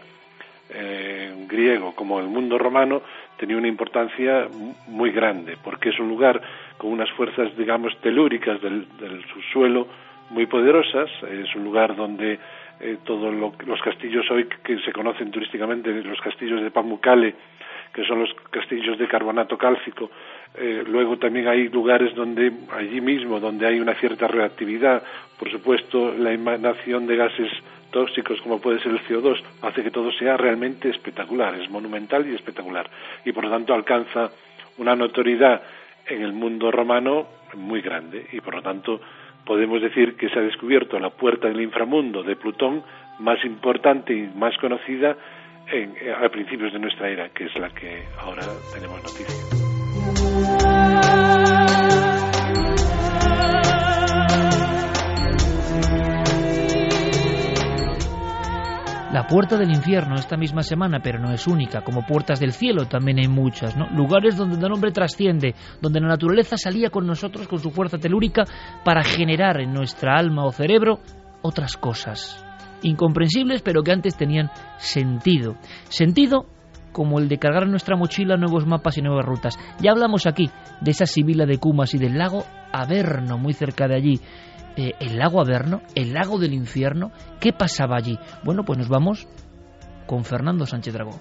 eh, 0.69 1.33
griego 1.47 1.95
como 1.95 2.19
en 2.19 2.25
el 2.25 2.31
mundo 2.31 2.57
romano, 2.57 3.01
tenía 3.37 3.57
una 3.57 3.67
importancia 3.67 4.47
muy 4.87 5.11
grande, 5.11 5.57
porque 5.63 5.89
es 5.89 5.99
un 5.99 6.09
lugar 6.09 6.41
con 6.77 6.91
unas 6.91 7.09
fuerzas, 7.11 7.55
digamos, 7.57 7.97
telúricas 8.01 8.61
del, 8.61 8.85
subsuelo 9.33 9.87
muy 10.29 10.45
poderosas, 10.45 11.09
es 11.23 11.55
un 11.55 11.63
lugar 11.63 11.95
donde 11.95 12.39
eh, 12.81 12.97
todos 13.03 13.33
los 13.33 13.81
castillos 13.81 14.29
hoy 14.29 14.47
que 14.63 14.79
se 14.79 14.91
conocen 14.91 15.31
turísticamente, 15.31 15.91
los 16.03 16.21
castillos 16.21 16.61
de 16.61 16.71
Pamukkale, 16.71 17.35
que 17.93 18.03
son 18.05 18.19
los 18.19 18.33
castillos 18.51 18.97
de 18.97 19.07
carbonato 19.07 19.57
cálcico. 19.57 20.09
Eh, 20.55 20.83
luego 20.87 21.17
también 21.17 21.47
hay 21.47 21.69
lugares 21.69 22.13
donde, 22.15 22.51
allí 22.71 23.01
mismo, 23.01 23.39
donde 23.39 23.67
hay 23.67 23.79
una 23.79 23.95
cierta 23.95 24.27
reactividad, 24.27 25.03
por 25.37 25.51
supuesto, 25.51 26.13
la 26.17 26.31
emanación 26.31 27.07
de 27.07 27.15
gases 27.15 27.51
tóxicos 27.91 28.39
como 28.41 28.59
puede 28.59 28.79
ser 28.79 28.91
el 28.91 29.01
CO2, 29.01 29.41
hace 29.61 29.83
que 29.83 29.91
todo 29.91 30.11
sea 30.11 30.37
realmente 30.37 30.89
espectacular, 30.89 31.55
es 31.55 31.69
monumental 31.69 32.27
y 32.27 32.35
espectacular. 32.35 32.89
Y 33.25 33.31
por 33.31 33.45
lo 33.45 33.49
tanto 33.49 33.73
alcanza 33.73 34.29
una 34.77 34.95
notoriedad 34.95 35.61
en 36.07 36.21
el 36.21 36.33
mundo 36.33 36.71
romano 36.71 37.27
muy 37.55 37.81
grande 37.81 38.27
y 38.31 38.41
por 38.41 38.55
lo 38.55 38.61
tanto 38.61 39.01
podemos 39.45 39.81
decir 39.81 40.15
que 40.15 40.29
se 40.29 40.39
ha 40.39 40.43
descubierto 40.43 40.99
la 40.99 41.09
puerta 41.09 41.47
del 41.47 41.61
inframundo 41.61 42.23
de 42.23 42.35
Plutón 42.35 42.83
más 43.19 43.43
importante 43.43 44.13
y 44.13 44.29
más 44.35 44.57
conocida 44.57 45.17
en, 45.71 45.95
a 46.13 46.29
principios 46.29 46.73
de 46.73 46.79
nuestra 46.79 47.09
era, 47.09 47.29
que 47.29 47.45
es 47.45 47.55
la 47.55 47.69
que 47.69 48.03
ahora 48.17 48.43
tenemos 48.73 49.01
noticia. 49.03 49.59
La 59.11 59.25
puerta 59.25 59.57
del 59.57 59.71
infierno 59.71 60.15
esta 60.15 60.37
misma 60.37 60.61
semana, 60.61 60.99
pero 61.01 61.17
no 61.17 61.31
es 61.31 61.47
única, 61.47 61.81
como 61.81 62.05
puertas 62.05 62.39
del 62.39 62.51
cielo 62.51 62.85
también 62.85 63.17
hay 63.17 63.27
muchas, 63.27 63.75
¿no? 63.75 63.89
Lugares 63.89 64.37
donde 64.37 64.63
el 64.63 64.71
hombre 64.71 64.91
trasciende, 64.91 65.55
donde 65.81 65.99
la 65.99 66.09
naturaleza 66.09 66.57
salía 66.57 66.91
con 66.91 67.07
nosotros 67.07 67.47
con 67.47 67.57
su 67.57 67.71
fuerza 67.71 67.97
telúrica 67.97 68.43
para 68.85 69.03
generar 69.03 69.61
en 69.61 69.73
nuestra 69.73 70.15
alma 70.15 70.45
o 70.45 70.51
cerebro 70.51 70.99
otras 71.41 71.75
cosas 71.75 72.45
incomprensibles, 72.83 73.61
pero 73.61 73.83
que 73.83 73.91
antes 73.91 74.15
tenían 74.15 74.51
sentido. 74.77 75.55
Sentido 75.89 76.45
como 76.91 77.19
el 77.19 77.29
de 77.29 77.37
cargar 77.37 77.63
en 77.63 77.71
nuestra 77.71 77.95
mochila 77.95 78.37
nuevos 78.37 78.65
mapas 78.65 78.97
y 78.97 79.01
nuevas 79.01 79.25
rutas. 79.25 79.57
Ya 79.79 79.91
hablamos 79.91 80.27
aquí 80.27 80.49
de 80.81 80.91
esa 80.91 81.05
sibila 81.05 81.45
de 81.45 81.57
Cumas 81.57 81.93
y 81.93 81.97
del 81.97 82.17
lago 82.17 82.43
Averno, 82.71 83.37
muy 83.37 83.53
cerca 83.53 83.87
de 83.87 83.95
allí, 83.95 84.19
eh, 84.75 84.93
el 84.99 85.17
lago 85.17 85.41
Averno, 85.41 85.81
el 85.95 86.13
lago 86.13 86.39
del 86.39 86.53
infierno. 86.53 87.11
¿Qué 87.39 87.53
pasaba 87.53 87.97
allí? 87.97 88.17
Bueno, 88.43 88.63
pues 88.63 88.77
nos 88.77 88.89
vamos 88.89 89.27
con 90.07 90.23
Fernando 90.23 90.65
Sánchez 90.65 90.93
Dragó. 90.93 91.19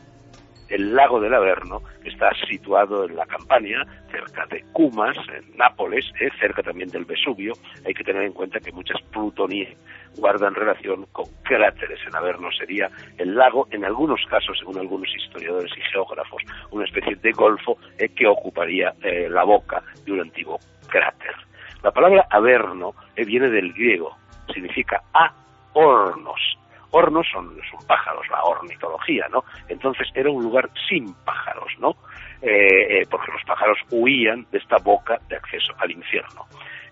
El 0.68 0.94
lago 0.94 1.20
del 1.20 1.34
Averno 1.34 1.82
está 2.04 2.30
situado 2.48 3.04
en 3.04 3.16
la 3.16 3.26
Campania, 3.26 3.86
cerca 4.10 4.46
de 4.46 4.62
Cumas, 4.72 5.16
en 5.34 5.56
Nápoles, 5.56 6.04
eh, 6.20 6.28
cerca 6.38 6.62
también 6.62 6.90
del 6.90 7.04
Vesubio. 7.04 7.54
Hay 7.86 7.94
que 7.94 8.04
tener 8.04 8.22
en 8.22 8.32
cuenta 8.32 8.60
que 8.60 8.72
muchas 8.72 9.00
plutonías 9.10 9.74
guardan 10.16 10.54
relación 10.54 11.06
con 11.12 11.26
cráteres. 11.42 12.00
En 12.06 12.14
Averno 12.14 12.50
sería 12.52 12.90
el 13.16 13.34
lago, 13.34 13.66
en 13.70 13.84
algunos 13.84 14.20
casos, 14.28 14.58
según 14.58 14.78
algunos 14.78 15.08
historiadores 15.14 15.72
y 15.76 15.80
geógrafos, 15.92 16.42
una 16.70 16.84
especie 16.84 17.16
de 17.16 17.32
golfo 17.32 17.78
eh, 17.98 18.08
que 18.10 18.26
ocuparía 18.26 18.92
la 19.30 19.44
boca 19.44 19.82
de 20.04 20.12
un 20.12 20.20
antiguo 20.20 20.58
cráter. 20.88 21.34
La 21.82 21.92
palabra 21.92 22.26
averno 22.30 22.94
eh, 23.14 23.24
viene 23.24 23.48
del 23.48 23.72
griego, 23.72 24.16
significa 24.52 25.02
a 25.14 25.32
hornos. 25.74 26.57
Hornos 26.90 27.26
son, 27.32 27.54
son, 27.70 27.86
pájaros, 27.86 28.26
la 28.30 28.42
ornitología, 28.44 29.26
¿no? 29.30 29.44
Entonces 29.68 30.08
era 30.14 30.30
un 30.30 30.42
lugar 30.42 30.70
sin 30.88 31.12
pájaros, 31.24 31.72
¿no? 31.78 31.96
Eh, 32.40 33.00
eh, 33.00 33.06
porque 33.10 33.32
los 33.32 33.42
pájaros 33.44 33.78
huían 33.90 34.46
de 34.50 34.58
esta 34.58 34.76
boca 34.78 35.18
de 35.28 35.36
acceso 35.36 35.72
al 35.78 35.90
infierno. 35.90 36.46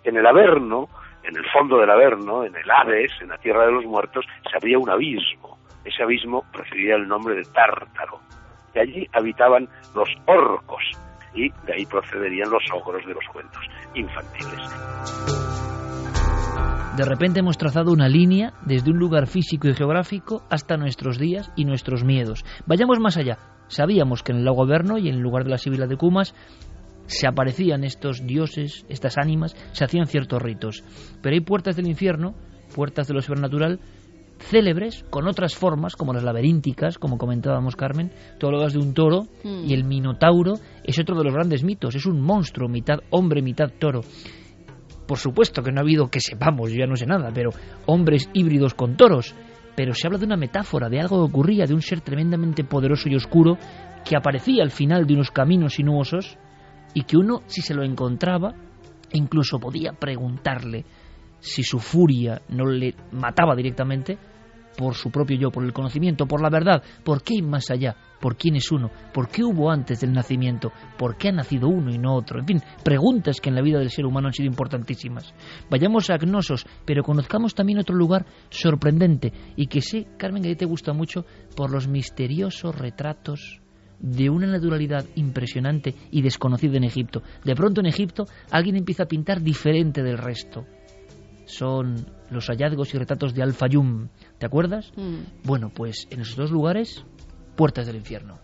En 0.04 0.16
el 0.16 0.26
Averno, 0.26 0.88
en 1.22 1.36
el 1.36 1.44
fondo 1.50 1.78
del 1.78 1.90
Averno, 1.90 2.44
en 2.44 2.54
el 2.56 2.70
Hades, 2.70 3.12
en 3.20 3.28
la 3.28 3.38
tierra 3.38 3.66
de 3.66 3.72
los 3.72 3.84
muertos, 3.84 4.24
se 4.50 4.56
abría 4.56 4.78
un 4.78 4.90
abismo. 4.90 5.58
Ese 5.84 6.02
abismo 6.02 6.44
recibía 6.52 6.96
el 6.96 7.06
nombre 7.08 7.34
de 7.34 7.44
Tártaro. 7.44 8.20
De 8.74 8.80
allí 8.80 9.08
habitaban 9.12 9.68
los 9.94 10.08
orcos, 10.26 10.82
y 11.36 11.50
de 11.66 11.74
ahí 11.74 11.86
procederían 11.86 12.50
los 12.50 12.64
ogros 12.72 13.04
de 13.06 13.14
los 13.14 13.24
cuentos 13.28 13.62
infantiles. 13.94 15.55
De 16.96 17.04
repente 17.04 17.40
hemos 17.40 17.58
trazado 17.58 17.92
una 17.92 18.08
línea 18.08 18.54
desde 18.64 18.90
un 18.90 18.98
lugar 18.98 19.26
físico 19.26 19.68
y 19.68 19.74
geográfico 19.74 20.44
hasta 20.48 20.78
nuestros 20.78 21.18
días 21.18 21.52
y 21.54 21.66
nuestros 21.66 22.04
miedos. 22.04 22.42
Vayamos 22.64 22.98
más 23.00 23.18
allá. 23.18 23.36
Sabíamos 23.68 24.22
que 24.22 24.32
en 24.32 24.38
el 24.38 24.44
lago 24.46 24.62
Averno 24.62 24.96
y 24.96 25.10
en 25.10 25.16
el 25.16 25.20
lugar 25.20 25.44
de 25.44 25.50
la 25.50 25.58
Sibila 25.58 25.86
de 25.86 25.98
Cumas 25.98 26.34
se 27.04 27.28
aparecían 27.28 27.84
estos 27.84 28.26
dioses, 28.26 28.86
estas 28.88 29.18
ánimas, 29.18 29.54
se 29.72 29.84
hacían 29.84 30.06
ciertos 30.06 30.40
ritos. 30.40 30.84
Pero 31.20 31.34
hay 31.34 31.40
puertas 31.42 31.76
del 31.76 31.86
infierno, 31.86 32.34
puertas 32.74 33.06
de 33.08 33.12
lo 33.12 33.20
sobrenatural, 33.20 33.78
célebres 34.38 35.04
con 35.10 35.28
otras 35.28 35.54
formas, 35.54 35.96
como 35.96 36.14
las 36.14 36.24
laberínticas, 36.24 36.96
como 36.96 37.18
comentábamos 37.18 37.76
Carmen, 37.76 38.10
todo 38.38 38.52
lo 38.52 38.66
de 38.66 38.78
un 38.78 38.94
toro, 38.94 39.26
y 39.44 39.74
el 39.74 39.84
minotauro 39.84 40.54
es 40.82 40.98
otro 40.98 41.18
de 41.18 41.24
los 41.24 41.34
grandes 41.34 41.62
mitos, 41.62 41.94
es 41.94 42.06
un 42.06 42.22
monstruo, 42.22 42.70
mitad 42.70 43.00
hombre, 43.10 43.42
mitad 43.42 43.70
toro. 43.78 44.00
Por 45.06 45.18
supuesto 45.18 45.62
que 45.62 45.72
no 45.72 45.80
ha 45.80 45.82
habido 45.82 46.08
que 46.08 46.20
sepamos, 46.20 46.70
yo 46.70 46.78
ya 46.78 46.86
no 46.86 46.96
sé 46.96 47.06
nada, 47.06 47.30
pero 47.32 47.50
hombres 47.86 48.28
híbridos 48.32 48.74
con 48.74 48.96
toros. 48.96 49.34
Pero 49.76 49.94
se 49.94 50.06
habla 50.06 50.18
de 50.18 50.24
una 50.24 50.36
metáfora, 50.36 50.88
de 50.88 51.00
algo 51.00 51.18
que 51.18 51.30
ocurría, 51.30 51.66
de 51.66 51.74
un 51.74 51.82
ser 51.82 52.00
tremendamente 52.00 52.64
poderoso 52.64 53.08
y 53.08 53.14
oscuro 53.14 53.58
que 54.04 54.16
aparecía 54.16 54.62
al 54.62 54.70
final 54.70 55.06
de 55.06 55.14
unos 55.14 55.30
caminos 55.30 55.74
sinuosos 55.74 56.38
y 56.94 57.02
que 57.02 57.16
uno, 57.16 57.42
si 57.46 57.60
se 57.60 57.74
lo 57.74 57.84
encontraba, 57.84 58.54
incluso 59.12 59.58
podía 59.58 59.92
preguntarle 59.92 60.84
si 61.40 61.62
su 61.62 61.78
furia 61.78 62.40
no 62.48 62.64
le 62.66 62.94
mataba 63.12 63.54
directamente 63.54 64.18
por 64.76 64.94
su 64.94 65.10
propio 65.10 65.38
yo, 65.38 65.50
por 65.50 65.64
el 65.64 65.72
conocimiento, 65.72 66.26
por 66.26 66.42
la 66.42 66.50
verdad, 66.50 66.82
por 67.04 67.22
qué 67.22 67.34
hay 67.36 67.42
más 67.42 67.70
allá, 67.70 67.96
por 68.20 68.36
quién 68.36 68.56
es 68.56 68.70
uno, 68.70 68.90
por 69.12 69.28
qué 69.28 69.44
hubo 69.44 69.70
antes 69.70 70.00
del 70.00 70.12
nacimiento, 70.12 70.72
por 70.98 71.16
qué 71.16 71.28
ha 71.28 71.32
nacido 71.32 71.68
uno 71.68 71.92
y 71.92 71.98
no 71.98 72.14
otro, 72.14 72.40
en 72.40 72.46
fin, 72.46 72.62
preguntas 72.84 73.40
que 73.40 73.48
en 73.48 73.56
la 73.56 73.62
vida 73.62 73.78
del 73.78 73.90
ser 73.90 74.06
humano 74.06 74.28
han 74.28 74.34
sido 74.34 74.48
importantísimas. 74.48 75.34
Vayamos 75.70 76.10
a 76.10 76.18
Gnosos, 76.18 76.66
pero 76.84 77.02
conozcamos 77.02 77.54
también 77.54 77.78
otro 77.78 77.96
lugar 77.96 78.26
sorprendente 78.50 79.32
y 79.56 79.66
que 79.66 79.80
sé, 79.80 80.06
Carmen, 80.16 80.42
que 80.42 80.50
a 80.50 80.52
ti 80.52 80.58
te 80.58 80.66
gusta 80.66 80.92
mucho 80.92 81.24
por 81.54 81.70
los 81.70 81.88
misteriosos 81.88 82.74
retratos 82.74 83.60
de 83.98 84.28
una 84.28 84.46
naturalidad 84.46 85.06
impresionante 85.14 85.94
y 86.10 86.20
desconocida 86.20 86.76
en 86.76 86.84
Egipto. 86.84 87.22
De 87.44 87.54
pronto 87.54 87.80
en 87.80 87.86
Egipto 87.86 88.24
alguien 88.50 88.76
empieza 88.76 89.04
a 89.04 89.08
pintar 89.08 89.40
diferente 89.40 90.02
del 90.02 90.18
resto 90.18 90.66
son 91.46 92.06
los 92.30 92.48
hallazgos 92.48 92.92
y 92.92 92.98
retratos 92.98 93.32
de 93.32 93.42
Al-Fayum. 93.42 94.08
¿Te 94.38 94.46
acuerdas? 94.46 94.92
Mm. 94.96 95.20
Bueno, 95.44 95.70
pues 95.74 96.08
en 96.10 96.20
esos 96.20 96.36
dos 96.36 96.50
lugares, 96.50 97.04
puertas 97.56 97.86
del 97.86 97.96
infierno. 97.96 98.38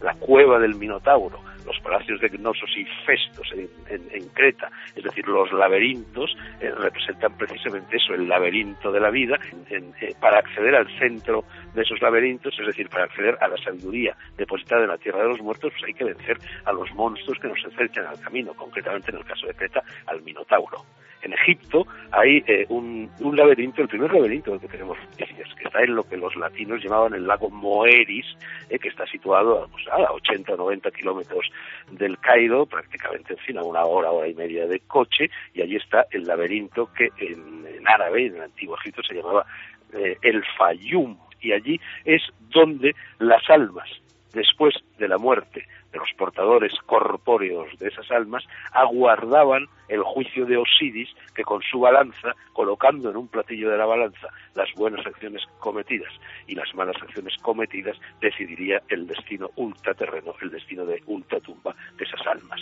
La 0.00 0.14
cueva 0.14 0.58
del 0.60 0.76
Minotauro, 0.76 1.40
los 1.66 1.78
palacios 1.80 2.20
de 2.20 2.28
Gnosos 2.28 2.70
y 2.76 2.84
Festos 3.04 3.46
en, 3.52 3.68
en, 3.88 4.08
en 4.12 4.28
Creta, 4.28 4.70
es 4.94 5.02
decir, 5.02 5.26
los 5.26 5.52
laberintos, 5.52 6.34
eh, 6.60 6.70
representan 6.70 7.36
precisamente 7.36 7.96
eso, 7.96 8.14
el 8.14 8.28
laberinto 8.28 8.92
de 8.92 9.00
la 9.00 9.10
vida. 9.10 9.38
En, 9.68 9.92
eh, 10.00 10.14
para 10.20 10.38
acceder 10.38 10.76
al 10.76 10.86
centro 10.98 11.44
de 11.74 11.82
esos 11.82 12.00
laberintos, 12.00 12.54
es 12.58 12.66
decir, 12.66 12.88
para 12.88 13.04
acceder 13.04 13.36
a 13.40 13.48
la 13.48 13.56
sabiduría 13.56 14.16
depositada 14.36 14.82
en 14.82 14.88
la 14.88 14.98
tierra 14.98 15.22
de 15.22 15.28
los 15.30 15.42
muertos, 15.42 15.72
pues 15.72 15.84
hay 15.84 15.94
que 15.94 16.04
vencer 16.04 16.38
a 16.64 16.72
los 16.72 16.90
monstruos 16.94 17.38
que 17.40 17.48
nos 17.48 17.58
acechan 17.66 18.06
al 18.06 18.20
camino, 18.20 18.54
concretamente 18.54 19.10
en 19.10 19.18
el 19.18 19.24
caso 19.24 19.46
de 19.46 19.54
Creta, 19.54 19.82
al 20.06 20.22
Minotauro 20.22 20.84
en 21.22 21.32
Egipto 21.32 21.86
hay 22.12 22.42
eh, 22.46 22.66
un, 22.68 23.10
laberinto, 23.20 23.82
el 23.82 23.88
primer 23.88 24.12
laberinto 24.12 24.58
que 24.58 24.68
tenemos 24.68 24.96
que 25.16 25.24
está 25.64 25.82
en 25.82 25.94
lo 25.94 26.02
que 26.04 26.16
los 26.16 26.34
latinos 26.36 26.82
llamaban 26.82 27.14
el 27.14 27.26
lago 27.26 27.50
Moeris, 27.50 28.26
eh, 28.70 28.78
que 28.78 28.88
está 28.88 29.06
situado 29.06 29.68
pues, 29.70 29.86
a 29.88 30.12
80 30.12 30.54
o 30.54 30.56
90 30.56 30.90
kilómetros 30.92 31.46
del 31.90 32.18
Cairo, 32.18 32.66
prácticamente 32.66 33.34
en 33.34 33.38
fin, 33.40 33.58
a 33.58 33.62
una 33.62 33.84
hora, 33.84 34.10
hora 34.10 34.28
y 34.28 34.34
media 34.34 34.66
de 34.66 34.80
coche, 34.80 35.30
y 35.54 35.62
allí 35.62 35.76
está 35.76 36.06
el 36.10 36.24
laberinto 36.24 36.90
que 36.92 37.10
en, 37.18 37.66
en 37.66 37.88
árabe, 37.88 38.26
en 38.26 38.36
el 38.36 38.42
antiguo 38.42 38.76
Egipto, 38.78 39.02
se 39.02 39.14
llamaba 39.14 39.44
eh, 39.92 40.16
el 40.22 40.44
Fayum, 40.56 41.16
y 41.40 41.52
allí 41.52 41.80
es 42.04 42.22
donde 42.50 42.94
las 43.18 43.48
almas, 43.48 43.88
después 44.32 44.74
de 44.98 45.08
la 45.08 45.18
muerte, 45.18 45.66
de 45.92 45.98
los 45.98 46.08
portadores 46.16 46.72
corpóreos 46.86 47.68
de 47.78 47.88
esas 47.88 48.10
almas, 48.10 48.44
aguardaban 48.72 49.66
el 49.88 50.02
juicio 50.02 50.44
de 50.46 50.56
Osiris, 50.56 51.08
que 51.34 51.44
con 51.44 51.62
su 51.62 51.80
balanza, 51.80 52.34
colocando 52.52 53.10
en 53.10 53.16
un 53.16 53.28
platillo 53.28 53.70
de 53.70 53.78
la 53.78 53.86
balanza 53.86 54.28
las 54.54 54.68
buenas 54.74 55.06
acciones 55.06 55.42
cometidas 55.58 56.12
y 56.46 56.54
las 56.54 56.74
malas 56.74 56.96
acciones 57.02 57.34
cometidas, 57.40 57.96
decidiría 58.20 58.82
el 58.88 59.06
destino 59.06 59.48
ultraterreno, 59.56 60.34
el 60.42 60.50
destino 60.50 60.84
de 60.84 61.02
ultratumba 61.06 61.74
de 61.96 62.04
esas 62.04 62.26
almas. 62.26 62.60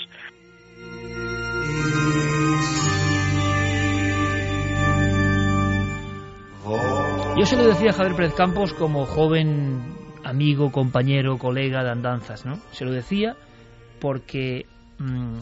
Yo 7.36 7.44
se 7.44 7.56
lo 7.56 7.64
decía 7.64 7.90
a 7.90 7.92
Javier 7.92 8.16
Pérez 8.16 8.34
Campos 8.34 8.74
como 8.74 9.04
joven 9.04 9.95
amigo, 10.26 10.72
compañero, 10.72 11.38
colega 11.38 11.84
de 11.84 11.90
andanzas, 11.90 12.44
¿no? 12.44 12.56
Se 12.72 12.84
lo 12.84 12.90
decía 12.90 13.36
porque, 14.00 14.66
mmm, 14.98 15.38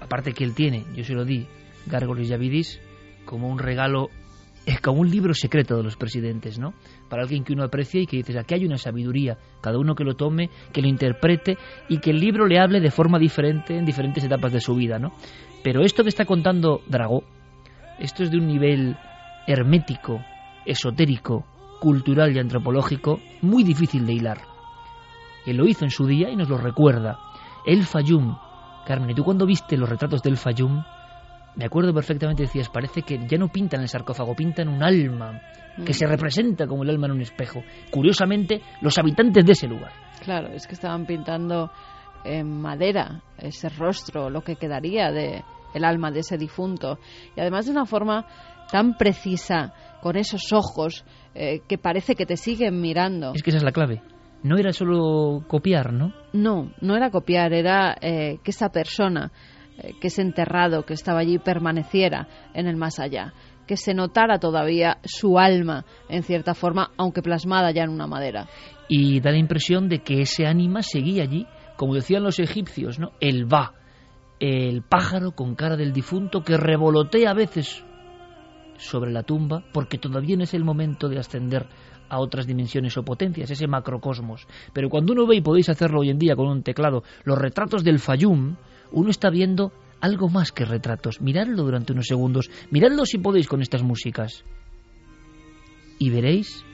aparte 0.00 0.32
que 0.32 0.44
él 0.44 0.54
tiene, 0.54 0.84
yo 0.94 1.02
se 1.02 1.14
lo 1.14 1.24
di, 1.24 1.46
Gárgoles 1.86 2.28
Yavidis, 2.28 2.78
como 3.24 3.48
un 3.48 3.58
regalo, 3.58 4.10
es 4.66 4.80
como 4.82 5.00
un 5.00 5.10
libro 5.10 5.32
secreto 5.32 5.78
de 5.78 5.82
los 5.82 5.96
presidentes, 5.96 6.58
¿no? 6.58 6.74
Para 7.08 7.22
alguien 7.22 7.42
que 7.42 7.54
uno 7.54 7.64
aprecia 7.64 8.02
y 8.02 8.06
que 8.06 8.18
dices, 8.18 8.36
aquí 8.36 8.54
hay 8.54 8.66
una 8.66 8.76
sabiduría, 8.76 9.38
cada 9.62 9.78
uno 9.78 9.94
que 9.94 10.04
lo 10.04 10.14
tome, 10.14 10.50
que 10.74 10.82
lo 10.82 10.88
interprete 10.88 11.56
y 11.88 11.98
que 11.98 12.10
el 12.10 12.20
libro 12.20 12.46
le 12.46 12.60
hable 12.60 12.80
de 12.80 12.90
forma 12.90 13.18
diferente 13.18 13.78
en 13.78 13.86
diferentes 13.86 14.22
etapas 14.22 14.52
de 14.52 14.60
su 14.60 14.74
vida, 14.74 14.98
¿no? 14.98 15.12
Pero 15.64 15.82
esto 15.82 16.02
que 16.02 16.10
está 16.10 16.26
contando 16.26 16.82
Dragó, 16.86 17.24
esto 17.98 18.24
es 18.24 18.30
de 18.30 18.36
un 18.36 18.46
nivel 18.46 18.94
hermético, 19.46 20.22
esotérico, 20.66 21.46
cultural 21.80 22.34
y 22.34 22.38
antropológico 22.38 23.20
muy 23.42 23.64
difícil 23.64 24.06
de 24.06 24.12
hilar. 24.12 24.38
Él 25.46 25.56
lo 25.56 25.66
hizo 25.66 25.84
en 25.84 25.90
su 25.90 26.06
día 26.06 26.30
y 26.30 26.36
nos 26.36 26.48
lo 26.48 26.58
recuerda. 26.58 27.18
El 27.64 27.84
Fayum. 27.84 28.36
Carmen, 28.86 29.10
¿y 29.10 29.14
tú 29.14 29.24
cuando 29.24 29.46
viste 29.46 29.76
los 29.76 29.88
retratos 29.88 30.22
del 30.22 30.36
Fayum? 30.36 30.82
Me 31.56 31.64
acuerdo 31.64 31.92
perfectamente, 31.92 32.44
decías, 32.44 32.68
parece 32.68 33.02
que 33.02 33.18
ya 33.26 33.36
no 33.36 33.48
pintan 33.48 33.80
el 33.80 33.88
sarcófago, 33.88 34.34
pintan 34.34 34.68
un 34.68 34.82
alma, 34.82 35.40
que 35.84 35.92
se 35.92 36.06
representa 36.06 36.66
como 36.66 36.84
el 36.84 36.90
alma 36.90 37.06
en 37.06 37.12
un 37.14 37.20
espejo. 37.20 37.62
Curiosamente, 37.90 38.62
los 38.80 38.96
habitantes 38.98 39.44
de 39.44 39.52
ese 39.52 39.66
lugar. 39.66 39.90
Claro, 40.22 40.48
es 40.48 40.66
que 40.66 40.74
estaban 40.74 41.04
pintando 41.04 41.70
en 42.24 42.60
madera 42.60 43.22
ese 43.38 43.68
rostro, 43.70 44.30
lo 44.30 44.42
que 44.42 44.56
quedaría 44.56 45.10
de 45.10 45.42
el 45.74 45.84
alma 45.84 46.10
de 46.10 46.20
ese 46.20 46.36
difunto. 46.36 46.98
Y 47.36 47.40
además 47.40 47.66
de 47.66 47.72
una 47.72 47.86
forma 47.86 48.26
tan 48.70 48.96
precisa, 48.96 49.72
con 50.00 50.16
esos 50.16 50.52
ojos 50.52 51.04
eh, 51.34 51.60
que 51.68 51.78
parece 51.78 52.14
que 52.14 52.26
te 52.26 52.36
siguen 52.36 52.80
mirando. 52.80 53.32
Es 53.34 53.42
que 53.42 53.50
esa 53.50 53.58
es 53.58 53.64
la 53.64 53.72
clave. 53.72 54.02
No 54.42 54.56
era 54.56 54.72
solo 54.72 55.44
copiar, 55.48 55.92
¿no? 55.92 56.12
No, 56.32 56.72
no 56.80 56.96
era 56.96 57.10
copiar, 57.10 57.52
era 57.52 57.96
eh, 58.00 58.38
que 58.44 58.50
esa 58.50 58.70
persona 58.70 59.32
eh, 59.78 59.94
que 60.00 60.08
es 60.08 60.18
enterrado, 60.18 60.84
que 60.84 60.94
estaba 60.94 61.20
allí, 61.20 61.38
permaneciera 61.38 62.26
en 62.52 62.66
el 62.66 62.76
más 62.76 62.98
allá, 62.98 63.32
que 63.66 63.76
se 63.76 63.94
notara 63.94 64.38
todavía 64.38 64.98
su 65.04 65.38
alma, 65.38 65.84
en 66.08 66.24
cierta 66.24 66.54
forma, 66.54 66.90
aunque 66.96 67.22
plasmada 67.22 67.70
ya 67.70 67.84
en 67.84 67.90
una 67.90 68.08
madera. 68.08 68.48
Y 68.88 69.20
da 69.20 69.30
la 69.30 69.38
impresión 69.38 69.88
de 69.88 70.00
que 70.00 70.22
ese 70.22 70.46
ánima 70.46 70.82
seguía 70.82 71.22
allí, 71.22 71.46
como 71.76 71.94
decían 71.94 72.24
los 72.24 72.40
egipcios, 72.40 72.98
¿no? 72.98 73.12
El 73.20 73.52
va, 73.52 73.74
el 74.40 74.82
pájaro 74.82 75.32
con 75.32 75.54
cara 75.54 75.76
del 75.76 75.92
difunto 75.92 76.42
que 76.42 76.56
revolotea 76.56 77.30
a 77.30 77.34
veces 77.34 77.84
sobre 78.78 79.12
la 79.12 79.22
tumba, 79.22 79.62
porque 79.72 79.98
todavía 79.98 80.36
no 80.36 80.44
es 80.44 80.54
el 80.54 80.64
momento 80.64 81.08
de 81.08 81.18
ascender 81.18 81.66
a 82.08 82.20
otras 82.20 82.46
dimensiones 82.46 82.96
o 82.96 83.04
potencias, 83.04 83.50
ese 83.50 83.66
macrocosmos. 83.66 84.46
Pero 84.72 84.88
cuando 84.88 85.12
uno 85.12 85.26
ve, 85.26 85.36
y 85.36 85.40
podéis 85.42 85.68
hacerlo 85.68 86.00
hoy 86.00 86.10
en 86.10 86.18
día 86.18 86.36
con 86.36 86.46
un 86.46 86.62
teclado, 86.62 87.02
los 87.24 87.38
retratos 87.38 87.84
del 87.84 87.98
Fayum, 87.98 88.56
uno 88.92 89.10
está 89.10 89.30
viendo 89.30 89.72
algo 90.00 90.28
más 90.28 90.52
que 90.52 90.64
retratos. 90.64 91.20
Miradlo 91.20 91.64
durante 91.64 91.92
unos 91.92 92.06
segundos, 92.06 92.50
miradlo 92.70 93.04
si 93.04 93.18
podéis 93.18 93.48
con 93.48 93.60
estas 93.60 93.82
músicas. 93.82 94.44
Y 95.98 96.10
veréis 96.10 96.64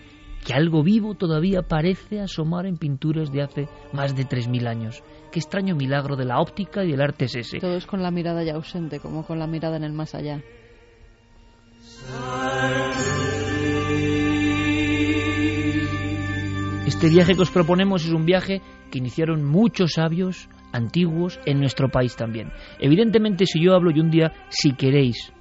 que 0.45 0.53
algo 0.53 0.83
vivo 0.83 1.15
todavía 1.15 1.63
parece 1.63 2.21
asomar 2.21 2.67
en 2.67 2.77
pinturas 2.77 3.33
de 3.33 3.43
hace 3.43 3.69
más 3.93 4.15
de 4.15 4.25
3.000 4.25 4.69
años. 4.69 5.03
Qué 5.33 5.41
extraño 5.41 5.75
milagro 5.75 6.17
de 6.17 6.27
la 6.27 6.39
óptica 6.39 6.85
y 6.85 6.91
del 6.91 7.01
arte 7.01 7.25
es 7.25 7.35
ese. 7.35 7.59
Todo 7.59 7.77
es 7.77 7.87
con 7.87 8.03
la 8.03 8.11
mirada 8.11 8.45
ya 8.45 8.55
ausente, 8.55 9.01
como 9.01 9.25
con 9.25 9.39
la 9.39 9.47
mirada 9.47 9.77
en 9.77 9.85
el 9.85 9.95
más 9.95 10.15
allá. 10.15 10.43
Este 16.87 17.09
viaje 17.09 17.35
que 17.35 17.43
os 17.43 17.51
proponemos 17.51 18.05
es 18.05 18.13
un 18.13 18.25
viaje 18.25 18.63
que 18.91 18.99
iniciaron 18.99 19.45
muchos 19.45 19.93
sabios 19.95 20.49
antiguos 20.73 21.41
en 21.45 21.61
nuestro 21.61 21.89
país 21.89 22.17
también. 22.17 22.51
Evidentemente, 22.79 23.47
si 23.47 23.63
yo 23.63 23.75
hablo 23.75 23.91
y 23.91 24.01
un 24.01 24.11
día, 24.11 24.33
si 24.49 24.73
queréis, 24.73 25.33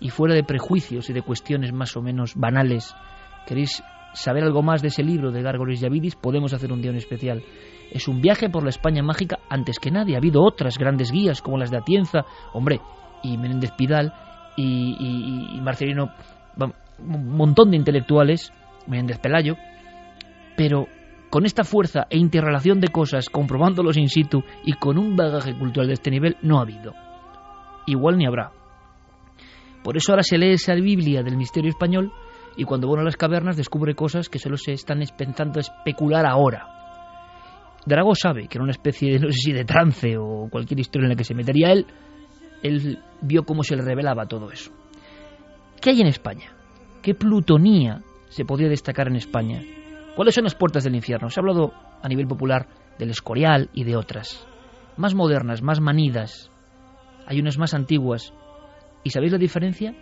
y 0.00 0.10
fuera 0.10 0.34
de 0.34 0.44
prejuicios 0.44 1.10
y 1.10 1.12
de 1.12 1.22
cuestiones 1.22 1.72
más 1.72 1.96
o 1.96 2.02
menos 2.02 2.34
banales, 2.34 2.94
queréis 3.46 3.82
saber 4.14 4.42
algo 4.44 4.62
más 4.62 4.82
de 4.82 4.88
ese 4.88 5.02
libro 5.02 5.30
de 5.30 5.42
Gárgoles 5.42 5.80
Yavidis, 5.80 6.16
podemos 6.16 6.52
hacer 6.52 6.72
un 6.72 6.82
día 6.82 6.90
en 6.90 6.96
especial. 6.96 7.42
Es 7.90 8.08
un 8.08 8.20
viaje 8.20 8.48
por 8.48 8.64
la 8.64 8.70
España 8.70 9.02
mágica 9.02 9.38
antes 9.50 9.78
que 9.78 9.90
nadie. 9.90 10.14
Ha 10.14 10.18
habido 10.18 10.42
otras 10.42 10.78
grandes 10.78 11.10
guías 11.10 11.42
como 11.42 11.58
las 11.58 11.70
de 11.70 11.78
Atienza, 11.78 12.24
hombre, 12.52 12.80
y 13.22 13.38
Menéndez 13.38 13.72
Pidal 13.72 14.12
y, 14.56 15.58
Marcelino, 15.62 16.12
un 16.98 17.36
montón 17.36 17.70
de 17.70 17.76
intelectuales, 17.76 18.52
Menéndez 18.86 19.18
Pelayo, 19.18 19.56
pero 20.56 20.86
con 21.30 21.46
esta 21.46 21.64
fuerza 21.64 22.06
e 22.10 22.18
interrelación 22.18 22.80
de 22.80 22.88
cosas, 22.88 23.28
comprobándolos 23.28 23.96
in 23.96 24.08
situ 24.08 24.44
y 24.64 24.74
con 24.74 24.98
un 24.98 25.16
bagaje 25.16 25.56
cultural 25.56 25.88
de 25.88 25.94
este 25.94 26.10
nivel, 26.10 26.36
no 26.42 26.58
ha 26.58 26.62
habido. 26.62 26.92
Igual 27.86 28.18
ni 28.18 28.26
habrá. 28.26 28.52
Por 29.82 29.96
eso 29.96 30.12
ahora 30.12 30.22
se 30.22 30.38
lee 30.38 30.52
esa 30.52 30.74
Biblia 30.74 31.22
del 31.22 31.36
misterio 31.36 31.70
español 31.70 32.12
y 32.56 32.64
cuando 32.64 32.88
va 32.88 33.00
a 33.00 33.04
las 33.04 33.16
cavernas 33.16 33.56
descubre 33.56 33.94
cosas 33.94 34.28
que 34.28 34.38
solo 34.38 34.56
se 34.56 34.72
están 34.72 35.02
pensando 35.16 35.58
especular 35.58 36.26
ahora. 36.26 36.68
Drago 37.84 38.14
sabe 38.14 38.46
que 38.46 38.58
era 38.58 38.62
una 38.62 38.72
especie 38.72 39.12
de, 39.12 39.18
no 39.18 39.32
sé 39.32 39.38
si 39.38 39.52
de 39.52 39.64
trance 39.64 40.16
o 40.16 40.48
cualquier 40.50 40.80
historia 40.80 41.06
en 41.06 41.10
la 41.10 41.16
que 41.16 41.24
se 41.24 41.34
metería 41.34 41.72
él, 41.72 41.86
él 42.62 42.98
vio 43.20 43.44
cómo 43.44 43.62
se 43.62 43.76
le 43.76 43.82
revelaba 43.82 44.26
todo 44.26 44.50
eso. 44.50 44.72
¿Qué 45.80 45.90
hay 45.90 46.00
en 46.00 46.06
España? 46.06 46.52
¿Qué 47.02 47.14
plutonía 47.14 48.02
se 48.28 48.44
podría 48.44 48.68
destacar 48.68 49.08
en 49.08 49.16
España? 49.16 49.62
¿Cuáles 50.14 50.34
son 50.34 50.44
las 50.44 50.54
puertas 50.54 50.84
del 50.84 50.94
infierno? 50.94 51.28
Se 51.28 51.40
ha 51.40 51.42
hablado 51.42 51.72
a 52.02 52.08
nivel 52.08 52.26
popular 52.26 52.68
del 52.98 53.10
Escorial 53.10 53.70
y 53.72 53.84
de 53.84 53.96
otras. 53.96 54.46
Más 54.96 55.14
modernas, 55.14 55.62
más 55.62 55.80
manidas. 55.80 56.50
Hay 57.26 57.40
unas 57.40 57.58
más 57.58 57.74
antiguas. 57.74 58.32
¿Y 59.02 59.10
sabéis 59.10 59.32
la 59.32 59.38
diferencia? 59.38 59.94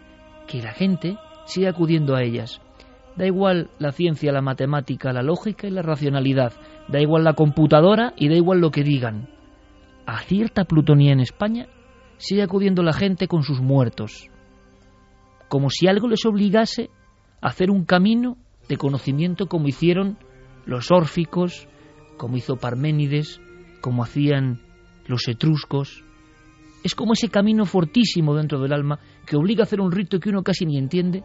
Que 0.47 0.62
la 0.62 0.73
gente 0.73 1.16
sigue 1.47 1.69
acudiendo 1.69 2.15
a 2.15 2.23
ellas. 2.23 2.61
Da 3.16 3.27
igual 3.27 3.70
la 3.78 3.93
ciencia, 3.93 4.32
la 4.32 4.43
matemática, 4.43 5.12
la 5.12 5.23
lógica 5.23 5.66
y 5.66 5.70
la 5.70 5.82
racionalidad. 5.82 6.53
Da 6.89 7.01
igual 7.01 7.24
la 7.24 7.35
computadora 7.35 8.12
y 8.16 8.28
da 8.28 8.35
igual 8.35 8.61
lo 8.61 8.70
que 8.70 8.82
digan. 8.82 9.28
A 10.07 10.19
cierta 10.20 10.65
plutonía 10.65 11.12
en 11.12 11.20
España 11.20 11.66
sigue 12.21 12.43
acudiendo 12.43 12.83
la 12.83 12.93
gente 12.93 13.27
con 13.27 13.43
sus 13.43 13.61
muertos, 13.61 14.29
como 15.49 15.71
si 15.71 15.89
algo 15.89 16.07
les 16.07 16.25
obligase 16.27 16.91
a 17.41 17.49
hacer 17.49 17.71
un 17.71 17.85
camino 17.85 18.37
de 18.69 18.77
conocimiento 18.77 19.47
como 19.47 19.69
hicieron 19.69 20.19
los 20.67 20.91
órficos, 20.93 21.67
como 22.19 22.37
hizo 22.37 22.57
Parménides, 22.57 23.41
como 23.81 24.05
hacían 24.05 24.61
los 25.07 25.27
etruscos. 25.29 26.05
Es 26.85 26.95
como 26.95 27.15
ese 27.15 27.31
camino 27.31 27.65
fortísimo 27.65 28.37
dentro 28.37 28.61
del 28.61 28.75
alma 28.75 29.01
que 29.27 29.37
obliga 29.37 29.63
a 29.63 29.65
hacer 29.65 29.81
un 29.81 29.91
rito 29.91 30.21
que 30.21 30.29
uno 30.29 30.43
casi 30.43 30.67
ni 30.67 30.77
entiende, 30.77 31.25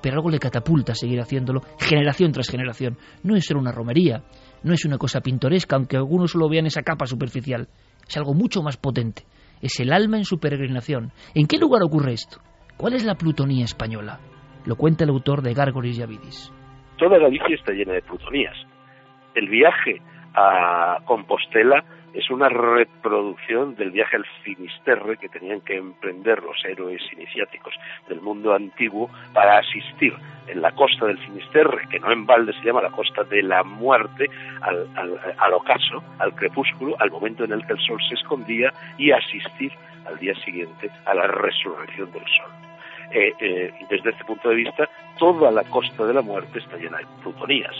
pero 0.00 0.16
algo 0.16 0.30
le 0.30 0.38
catapulta 0.38 0.92
a 0.92 0.96
seguir 0.96 1.20
haciéndolo 1.20 1.60
generación 1.78 2.32
tras 2.32 2.48
generación. 2.48 2.96
No 3.22 3.36
es 3.36 3.44
solo 3.44 3.60
una 3.60 3.70
romería, 3.70 4.24
no 4.62 4.72
es 4.72 4.86
una 4.86 4.96
cosa 4.96 5.20
pintoresca, 5.20 5.76
aunque 5.76 5.98
algunos 5.98 6.32
solo 6.32 6.48
vean 6.48 6.66
esa 6.66 6.82
capa 6.82 7.06
superficial. 7.06 7.68
Es 8.08 8.16
algo 8.16 8.32
mucho 8.34 8.62
más 8.62 8.78
potente, 8.78 9.24
es 9.62 9.80
el 9.80 9.92
alma 9.92 10.18
en 10.18 10.24
su 10.24 10.38
peregrinación. 10.38 11.12
¿En 11.34 11.46
qué 11.46 11.56
lugar 11.56 11.82
ocurre 11.82 12.12
esto? 12.12 12.38
¿Cuál 12.76 12.94
es 12.94 13.04
la 13.04 13.14
plutonía 13.14 13.64
española? 13.64 14.18
Lo 14.66 14.76
cuenta 14.76 15.04
el 15.04 15.10
autor 15.10 15.40
de 15.42 15.54
Gárgoris 15.54 15.98
y 15.98 16.02
Avidis. 16.02 16.52
Toda 16.98 17.18
Galicia 17.18 17.54
está 17.54 17.72
llena 17.72 17.94
de 17.94 18.02
plutonías. 18.02 18.56
El 19.34 19.48
viaje 19.48 20.02
a 20.34 20.98
Compostela 21.06 21.84
es 22.14 22.30
una 22.30 22.48
reproducción 22.48 23.74
del 23.74 23.90
viaje 23.90 24.16
al 24.16 24.26
Finisterre 24.42 25.16
que 25.16 25.28
tenían 25.28 25.60
que 25.62 25.76
emprender 25.76 26.42
los 26.42 26.62
héroes 26.64 27.02
iniciáticos 27.12 27.74
del 28.08 28.20
mundo 28.20 28.54
antiguo 28.54 29.10
para 29.32 29.58
asistir 29.58 30.14
en 30.46 30.60
la 30.60 30.72
costa 30.72 31.06
del 31.06 31.18
Finisterre, 31.18 31.88
que 31.88 32.00
no 32.00 32.12
en 32.12 32.26
balde 32.26 32.52
se 32.52 32.64
llama 32.64 32.82
la 32.82 32.90
costa 32.90 33.24
de 33.24 33.42
la 33.42 33.62
muerte, 33.62 34.28
al, 34.60 34.88
al, 35.38 35.52
ocaso, 35.54 36.02
al 36.18 36.34
crepúsculo, 36.34 36.96
al 36.98 37.10
momento 37.10 37.44
en 37.44 37.52
el 37.52 37.64
que 37.66 37.72
el 37.74 37.80
sol 37.80 37.98
se 38.08 38.14
escondía 38.14 38.72
y 38.98 39.10
asistir 39.10 39.72
al 40.06 40.18
día 40.18 40.34
siguiente 40.44 40.90
a 41.06 41.14
la 41.14 41.26
resurrección 41.26 42.10
del 42.12 42.24
sol. 42.24 42.50
Eh, 43.12 43.32
eh, 43.40 43.74
desde 43.90 44.10
este 44.10 44.24
punto 44.24 44.48
de 44.48 44.56
vista, 44.56 44.88
toda 45.18 45.50
la 45.50 45.64
costa 45.64 46.04
de 46.06 46.14
la 46.14 46.22
muerte 46.22 46.58
está 46.58 46.76
llena 46.76 46.98
de 46.98 47.06
plutonías 47.22 47.74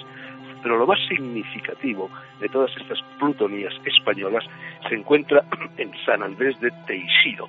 pero 0.63 0.79
lo 0.79 0.87
más 0.87 0.99
significativo 1.09 2.11
de 2.41 2.49
todas 2.49 2.75
estas 2.77 3.03
plutonías 3.19 3.75
españolas 3.85 4.45
se 4.89 4.95
encuentra 4.95 5.45
en 5.77 5.93
San 6.05 6.23
Andrés 6.23 6.59
de 6.61 6.71
Teixido, 6.87 7.49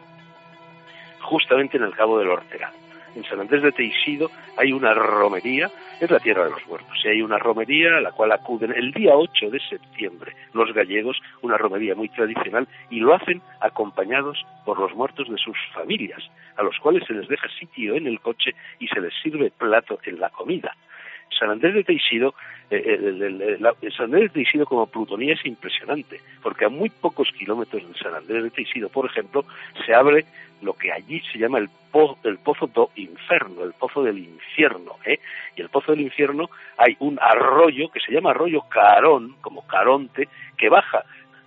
justamente 1.22 1.78
en 1.78 1.84
el 1.84 1.96
Cabo 1.96 2.20
del 2.20 2.30
Ortega. 2.30 2.72
En 3.16 3.24
San 3.26 3.40
Andrés 3.40 3.62
de 3.62 3.72
Teixido 3.72 4.32
hay 4.58 4.74
una 4.74 4.94
romería, 4.94 5.70
es 6.00 6.10
la 6.10 6.20
tierra 6.20 6.46
de 6.46 6.52
los 6.52 6.66
muertos, 6.68 6.98
y 7.04 7.10
hay 7.10 7.22
una 7.22 7.38
romería 7.38 7.98
a 7.98 8.02
la 8.02 8.12
cual 8.12 8.32
acuden 8.32 8.74
el 8.76 8.92
día 8.92 9.16
8 9.16 9.52
de 9.52 9.60
septiembre 9.60 10.36
los 10.54 10.74
gallegos, 10.74 11.20
una 11.42 11.58
romería 11.58 11.96
muy 11.96 12.10
tradicional, 12.10 12.68
y 12.90 13.00
lo 13.00 13.14
hacen 13.14 13.42
acompañados 13.60 14.46
por 14.66 14.80
los 14.80 14.94
muertos 14.96 15.30
de 15.30 15.38
sus 15.38 15.58
familias, 15.74 16.24
a 16.58 16.64
los 16.64 16.78
cuales 16.80 17.04
se 17.08 17.14
les 17.14 17.28
deja 17.28 17.48
sitio 17.60 17.96
en 17.96 18.08
el 18.08 18.20
coche 18.20 18.56
y 18.80 18.88
se 18.88 19.02
les 19.02 19.14
sirve 19.22 19.52
plato 19.52 20.00
en 20.06 20.20
la 20.20 20.30
comida. 20.30 20.76
San 21.38 21.50
Andrés 21.50 21.74
de 21.74 21.84
Teixido, 21.84 22.34
eh, 22.70 22.82
eh, 22.86 23.76
el, 23.82 23.94
San 23.94 24.06
Andrés 24.06 24.24
de 24.24 24.30
Teixido 24.30 24.66
como 24.66 24.88
plutonía 24.88 25.34
es 25.34 25.46
impresionante, 25.46 26.22
porque 26.42 26.66
a 26.66 26.70
muy 26.70 26.90
pocos 26.90 27.30
kilómetros 27.32 27.88
de 27.88 28.00
San 28.00 28.14
Andrés 28.14 28.44
de 28.44 28.50
Teixido, 28.50 28.90
por 28.90 29.06
ejemplo, 29.06 29.46
se 29.86 29.94
abre 29.94 30.26
lo 30.62 30.74
que 30.74 30.92
allí 30.92 31.22
se 31.32 31.38
llama 31.38 31.60
el, 31.60 31.70
el 32.24 32.38
pozo 32.38 32.68
do 32.68 32.90
inferno, 32.96 33.64
el 33.64 33.74
pozo 33.74 34.02
del 34.02 34.18
infierno, 34.18 34.96
¿eh? 35.06 35.20
Y 35.58 35.62
el 35.62 35.70
pozo 35.70 35.92
del 35.92 36.02
infierno 36.02 36.50
hay 36.78 36.96
un 37.00 37.20
arroyo 37.22 37.90
que 37.90 38.00
se 38.00 38.12
llama 38.14 38.32
arroyo 38.32 38.62
Carón, 38.70 39.36
como 39.42 39.68
Caronte, 39.68 40.30
que 40.58 40.70
baja 40.70 41.04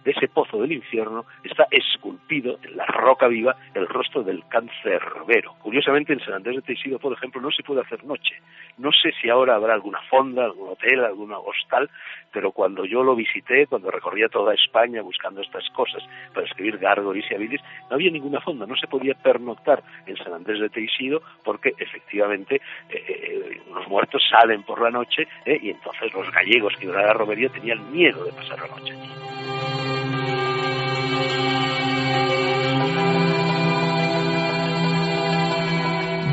de 0.06 0.12
ese 0.12 0.28
pozo 0.28 0.58
del 0.58 0.70
infierno 0.70 1.26
está 1.42 1.66
esculpido 1.68 2.60
en 2.62 2.76
la 2.76 2.86
roca 2.86 3.26
viva 3.26 3.56
el 3.74 3.88
rostro 3.88 4.22
del 4.22 4.46
cancerbero. 4.48 5.54
Curiosamente, 5.58 6.12
en 6.12 6.20
San 6.20 6.34
Andrés 6.34 6.56
de 6.56 6.62
Teixido, 6.62 7.00
por 7.00 7.12
ejemplo, 7.12 7.40
no 7.40 7.50
se 7.50 7.64
puede 7.64 7.80
hacer 7.80 8.04
noche. 8.04 8.36
No 8.78 8.92
sé 8.92 9.10
si 9.20 9.28
ahora 9.28 9.56
habrá 9.56 9.74
alguna 9.74 10.00
fonda, 10.02 10.44
algún 10.44 10.68
hotel, 10.68 11.04
alguna 11.04 11.38
hostal, 11.38 11.90
pero 12.32 12.52
cuando 12.52 12.84
yo 12.84 13.02
lo 13.02 13.16
visité, 13.16 13.66
cuando 13.66 13.90
recorría 13.90 14.28
toda 14.28 14.54
España 14.54 15.02
buscando 15.02 15.40
estas 15.40 15.68
cosas 15.70 16.04
para 16.32 16.46
escribir 16.46 16.78
Gargoris 16.78 17.28
y 17.28 17.34
Habilis, 17.34 17.62
no 17.90 17.96
había 17.96 18.12
ninguna 18.12 18.40
fonda, 18.40 18.64
no 18.64 18.76
se 18.76 18.86
podía 18.86 19.14
pernoctar 19.14 19.82
en 20.06 20.16
San 20.18 20.32
Andrés 20.32 20.60
de 20.60 20.68
Teixido 20.68 21.20
porque 21.42 21.74
efectivamente 21.78 22.60
eh, 22.90 23.04
eh, 23.08 23.60
los 23.74 23.88
muertos 23.88 24.22
salen 24.30 24.62
por 24.62 24.80
la 24.80 24.90
noche 24.90 25.26
eh, 25.44 25.58
y 25.60 25.70
entonces 25.70 26.12
los 26.12 26.30
gallegos 26.30 26.74
que 26.76 26.84
iban 26.84 26.98
a 26.98 27.06
la 27.06 27.12
romería 27.12 27.48
tenían 27.48 27.90
miedo 27.90 28.24
de 28.24 28.32
pasar 28.32 28.60
la 28.60 28.68
noche 28.68 28.92
allí. 28.92 29.45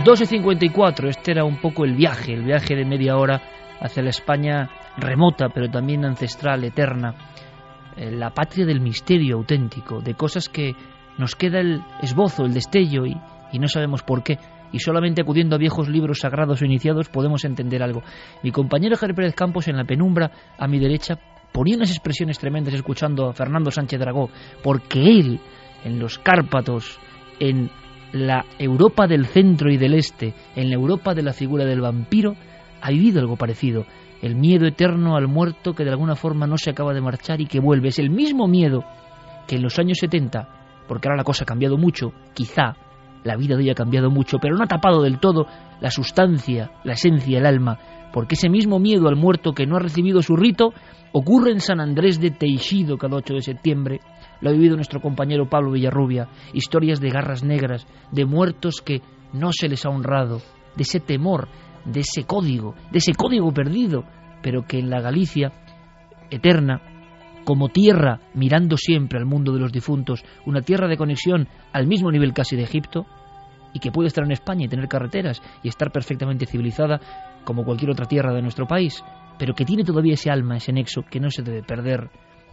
12.54, 0.03 1.07
este 1.07 1.31
era 1.31 1.45
un 1.45 1.61
poco 1.61 1.85
el 1.85 1.95
viaje, 1.95 2.33
el 2.33 2.43
viaje 2.43 2.75
de 2.75 2.83
media 2.83 3.15
hora 3.15 3.41
hacia 3.79 4.03
la 4.03 4.09
España 4.09 4.69
remota, 4.97 5.47
pero 5.47 5.69
también 5.69 6.03
ancestral, 6.03 6.61
eterna, 6.65 7.15
eh, 7.95 8.11
la 8.11 8.31
patria 8.31 8.65
del 8.65 8.81
misterio 8.81 9.37
auténtico, 9.37 10.01
de 10.01 10.13
cosas 10.15 10.49
que 10.49 10.75
nos 11.17 11.35
queda 11.37 11.61
el 11.61 11.81
esbozo, 12.01 12.43
el 12.43 12.53
destello 12.53 13.05
y, 13.05 13.15
y 13.53 13.59
no 13.59 13.69
sabemos 13.69 14.03
por 14.03 14.23
qué. 14.23 14.37
Y 14.73 14.79
solamente 14.79 15.21
acudiendo 15.21 15.55
a 15.55 15.59
viejos 15.59 15.87
libros 15.87 16.19
sagrados 16.19 16.61
o 16.61 16.65
iniciados 16.65 17.07
podemos 17.07 17.45
entender 17.45 17.81
algo. 17.81 18.03
Mi 18.43 18.51
compañero 18.51 18.97
Javier 18.97 19.15
Pérez 19.15 19.35
Campos 19.35 19.69
en 19.69 19.77
la 19.77 19.85
penumbra, 19.85 20.31
a 20.57 20.67
mi 20.67 20.79
derecha, 20.79 21.17
ponía 21.53 21.77
unas 21.77 21.91
expresiones 21.91 22.39
tremendas 22.39 22.73
escuchando 22.73 23.29
a 23.29 23.33
Fernando 23.33 23.71
Sánchez 23.71 24.01
Dragó, 24.01 24.29
porque 24.61 24.99
él, 24.99 25.39
en 25.85 25.97
los 25.97 26.19
Cárpatos, 26.19 26.99
en 27.39 27.69
la 28.13 28.45
Europa 28.59 29.07
del 29.07 29.25
centro 29.25 29.71
y 29.71 29.77
del 29.77 29.95
este, 29.95 30.33
en 30.55 30.69
la 30.69 30.75
Europa 30.75 31.13
de 31.13 31.23
la 31.23 31.33
figura 31.33 31.65
del 31.65 31.81
vampiro, 31.81 32.35
ha 32.81 32.89
vivido 32.89 33.19
algo 33.19 33.35
parecido. 33.35 33.85
El 34.21 34.35
miedo 34.35 34.65
eterno 34.65 35.17
al 35.17 35.27
muerto 35.27 35.73
que 35.73 35.83
de 35.83 35.89
alguna 35.89 36.15
forma 36.15 36.47
no 36.47 36.57
se 36.57 36.69
acaba 36.69 36.93
de 36.93 37.01
marchar 37.01 37.41
y 37.41 37.47
que 37.47 37.59
vuelve. 37.59 37.89
Es 37.89 37.99
el 37.99 38.09
mismo 38.09 38.47
miedo 38.47 38.85
que 39.47 39.57
en 39.57 39.63
los 39.63 39.77
años 39.79 39.97
70, 39.99 40.47
porque 40.87 41.07
ahora 41.07 41.17
la 41.17 41.23
cosa 41.23 41.43
ha 41.43 41.47
cambiado 41.47 41.77
mucho, 41.77 42.13
quizá 42.33 42.75
la 43.23 43.35
vida 43.35 43.55
de 43.55 43.63
ella 43.63 43.71
ha 43.71 43.75
cambiado 43.75 44.09
mucho, 44.09 44.37
pero 44.39 44.55
no 44.55 44.63
ha 44.63 44.67
tapado 44.67 45.01
del 45.01 45.19
todo 45.19 45.47
la 45.81 45.91
sustancia, 45.91 46.71
la 46.83 46.93
esencia, 46.93 47.39
el 47.39 47.45
alma, 47.45 47.79
porque 48.13 48.35
ese 48.35 48.49
mismo 48.49 48.79
miedo 48.79 49.07
al 49.07 49.15
muerto 49.15 49.53
que 49.53 49.65
no 49.65 49.75
ha 49.75 49.79
recibido 49.79 50.21
su 50.21 50.35
rito 50.35 50.73
ocurre 51.13 51.51
en 51.51 51.59
San 51.59 51.79
Andrés 51.79 52.19
de 52.19 52.31
Teixido 52.31 52.97
cada 52.97 53.17
8 53.17 53.33
de 53.35 53.41
septiembre, 53.41 53.99
lo 54.43 54.49
ha 54.49 54.53
vivido 54.53 54.75
nuestro 54.75 54.99
compañero 54.99 55.47
Pablo 55.47 55.71
Villarrubia, 55.71 56.27
historias 56.51 56.99
de 56.99 57.09
garras 57.09 57.45
negras, 57.45 57.87
de 58.11 58.25
muertos 58.25 58.81
que 58.81 59.01
no 59.31 59.53
se 59.53 59.69
les 59.69 59.85
ha 59.85 59.89
honrado, 59.89 60.41
de 60.75 60.83
ese 60.83 60.99
temor, 60.99 61.47
de 61.85 62.01
ese 62.01 62.25
código, 62.25 62.75
de 62.91 62.97
ese 62.97 63.13
código 63.13 63.53
perdido, 63.53 64.03
pero 64.41 64.65
que 64.67 64.79
en 64.79 64.89
la 64.89 64.99
Galicia 64.99 65.53
eterna, 66.29 66.81
como 67.45 67.69
tierra 67.69 68.19
mirando 68.33 68.75
siempre 68.75 69.17
al 69.17 69.25
mundo 69.25 69.53
de 69.53 69.61
los 69.61 69.71
difuntos, 69.71 70.25
una 70.45 70.61
tierra 70.61 70.89
de 70.89 70.97
conexión 70.97 71.47
al 71.71 71.87
mismo 71.87 72.11
nivel 72.11 72.33
casi 72.33 72.57
de 72.57 72.63
Egipto, 72.63 73.05
y 73.71 73.79
que 73.79 73.91
puede 73.93 74.07
estar 74.07 74.25
en 74.25 74.33
España 74.33 74.65
y 74.65 74.69
tener 74.69 74.89
carreteras 74.89 75.41
y 75.63 75.69
estar 75.69 75.89
perfectamente 75.89 76.45
civilizada 76.45 76.99
como 77.45 77.63
cualquier 77.63 77.91
otra 77.91 78.07
tierra 78.07 78.33
de 78.33 78.41
nuestro 78.41 78.67
país, 78.67 79.01
pero 79.39 79.55
que 79.55 79.63
tiene 79.63 79.85
todavía 79.85 80.15
ese 80.15 80.29
alma, 80.29 80.57
ese 80.57 80.73
nexo 80.73 81.03
que 81.09 81.21
no 81.21 81.31
se 81.31 81.43
debe 81.43 81.63
perder, 81.63 82.09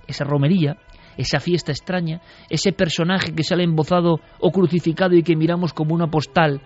esa 0.07 0.25
romería 0.25 0.79
esa 1.17 1.41
fiesta 1.41 1.73
extraña, 1.73 2.21
ese 2.49 2.73
personaje 2.73 3.35
que 3.35 3.45
sale 3.45 3.65
embozado 3.65 4.21
o 4.39 4.51
crucificado 4.51 5.15
y 5.15 5.23
que 5.23 5.37
miramos 5.37 5.73
como 5.73 5.95
una 5.95 6.11
postal, 6.11 6.61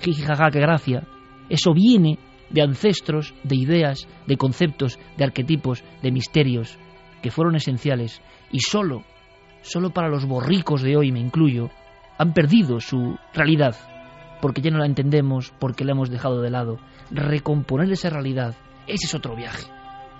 jijijaja, 0.00 0.50
qué 0.50 0.60
gracia, 0.60 1.06
eso 1.48 1.72
viene 1.72 2.18
de 2.50 2.62
ancestros, 2.62 3.34
de 3.42 3.56
ideas, 3.56 4.08
de 4.26 4.36
conceptos, 4.36 4.98
de 5.16 5.24
arquetipos, 5.24 5.84
de 6.02 6.12
misterios, 6.12 6.78
que 7.22 7.30
fueron 7.30 7.56
esenciales. 7.56 8.22
Y 8.50 8.60
solo, 8.60 9.04
solo 9.62 9.90
para 9.90 10.08
los 10.08 10.24
borricos 10.24 10.82
de 10.82 10.96
hoy, 10.96 11.12
me 11.12 11.20
incluyo, 11.20 11.70
han 12.16 12.32
perdido 12.32 12.80
su 12.80 13.16
realidad, 13.34 13.76
porque 14.40 14.62
ya 14.62 14.70
no 14.70 14.78
la 14.78 14.86
entendemos, 14.86 15.52
porque 15.58 15.84
la 15.84 15.92
hemos 15.92 16.10
dejado 16.10 16.40
de 16.40 16.50
lado. 16.50 16.78
Recomponer 17.10 17.90
esa 17.90 18.10
realidad, 18.10 18.54
ese 18.86 19.06
es 19.06 19.14
otro 19.14 19.36
viaje, 19.36 19.66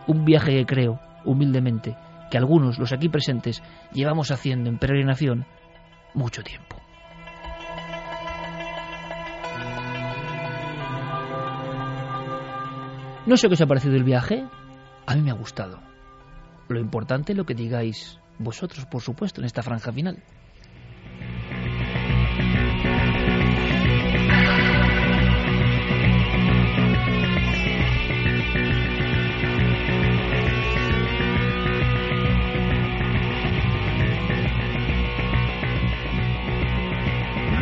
un 0.07 0.25
viaje 0.25 0.53
que 0.53 0.67
creo, 0.67 1.01
humildemente, 1.25 1.97
que 2.31 2.39
algunos, 2.39 2.79
los 2.79 2.93
aquí 2.93 3.09
presentes, 3.09 3.63
llevamos 3.93 4.31
haciendo 4.31 4.71
en 4.71 4.79
peregrinación 4.79 5.47
mucho 6.15 6.43
tiempo. 6.43 6.77
No 13.27 13.37
sé 13.37 13.49
qué 13.49 13.55
os 13.55 13.61
ha 13.61 13.67
parecido 13.67 13.95
el 13.95 14.05
viaje, 14.05 14.47
a 15.07 15.15
mí 15.15 15.23
me 15.23 15.31
ha 15.31 15.35
gustado. 15.35 15.81
Lo 16.69 16.81
importante 16.81 17.33
es 17.33 17.39
lo 17.39 17.45
que 17.45 17.55
digáis 17.55 18.19
vosotros, 18.39 18.87
por 18.87 19.03
supuesto, 19.03 19.41
en 19.41 19.47
esta 19.47 19.63
franja 19.63 19.93
final. 19.93 20.23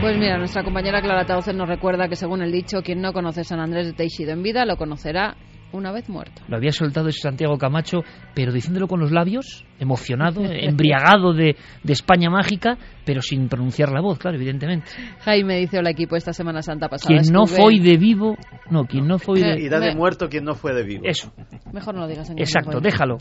Pues 0.06 0.18
mira, 0.18 0.38
nuestra 0.38 0.62
compañera 0.62 1.02
Clara 1.02 1.26
Taucer 1.26 1.52
nos 1.56 1.66
recuerda 1.68 2.06
que 2.06 2.14
según 2.14 2.40
el 2.40 2.52
dicho, 2.52 2.80
quien 2.80 3.00
no 3.00 3.12
conoce 3.12 3.42
San 3.42 3.58
Andrés 3.58 3.88
de 3.88 3.92
Teixido 3.92 4.30
en 4.30 4.40
vida 4.44 4.64
lo 4.64 4.76
conocerá 4.76 5.34
una 5.72 5.90
vez 5.90 6.08
muerto. 6.08 6.42
Lo 6.46 6.56
había 6.56 6.70
soltado 6.70 7.08
ese 7.08 7.22
Santiago 7.22 7.58
Camacho, 7.58 8.04
pero 8.32 8.52
diciéndolo 8.52 8.86
con 8.86 9.00
los 9.00 9.10
labios, 9.10 9.64
emocionado, 9.80 10.44
embriagado 10.44 11.32
de, 11.32 11.56
de, 11.82 11.92
España 11.92 12.30
mágica, 12.30 12.78
pero 13.04 13.20
sin 13.20 13.48
pronunciar 13.48 13.90
la 13.90 14.00
voz, 14.00 14.20
claro, 14.20 14.36
evidentemente. 14.36 14.88
Jaime 15.24 15.58
dice 15.58 15.78
el 15.78 15.88
equipo 15.88 16.14
esta 16.14 16.32
Semana 16.32 16.62
Santa 16.62 16.88
pasada. 16.88 17.12
Quien 17.12 17.32
no 17.32 17.46
fue 17.46 17.80
de 17.80 17.96
vivo, 17.96 18.36
no, 18.70 18.86
quien 18.86 19.06
no 19.06 19.18
fue 19.18 19.40
de... 19.40 19.60
Y 19.60 19.68
da 19.68 19.80
de 19.80 19.94
muerto 19.94 20.28
quien 20.28 20.44
no 20.44 20.54
fue 20.54 20.74
de 20.74 20.82
vivo. 20.82 21.04
Eso. 21.04 21.32
Mejor 21.72 21.94
no 21.94 22.02
lo 22.02 22.08
digas. 22.08 22.30
En 22.30 22.38
Exacto, 22.38 22.80
déjalo. 22.80 23.18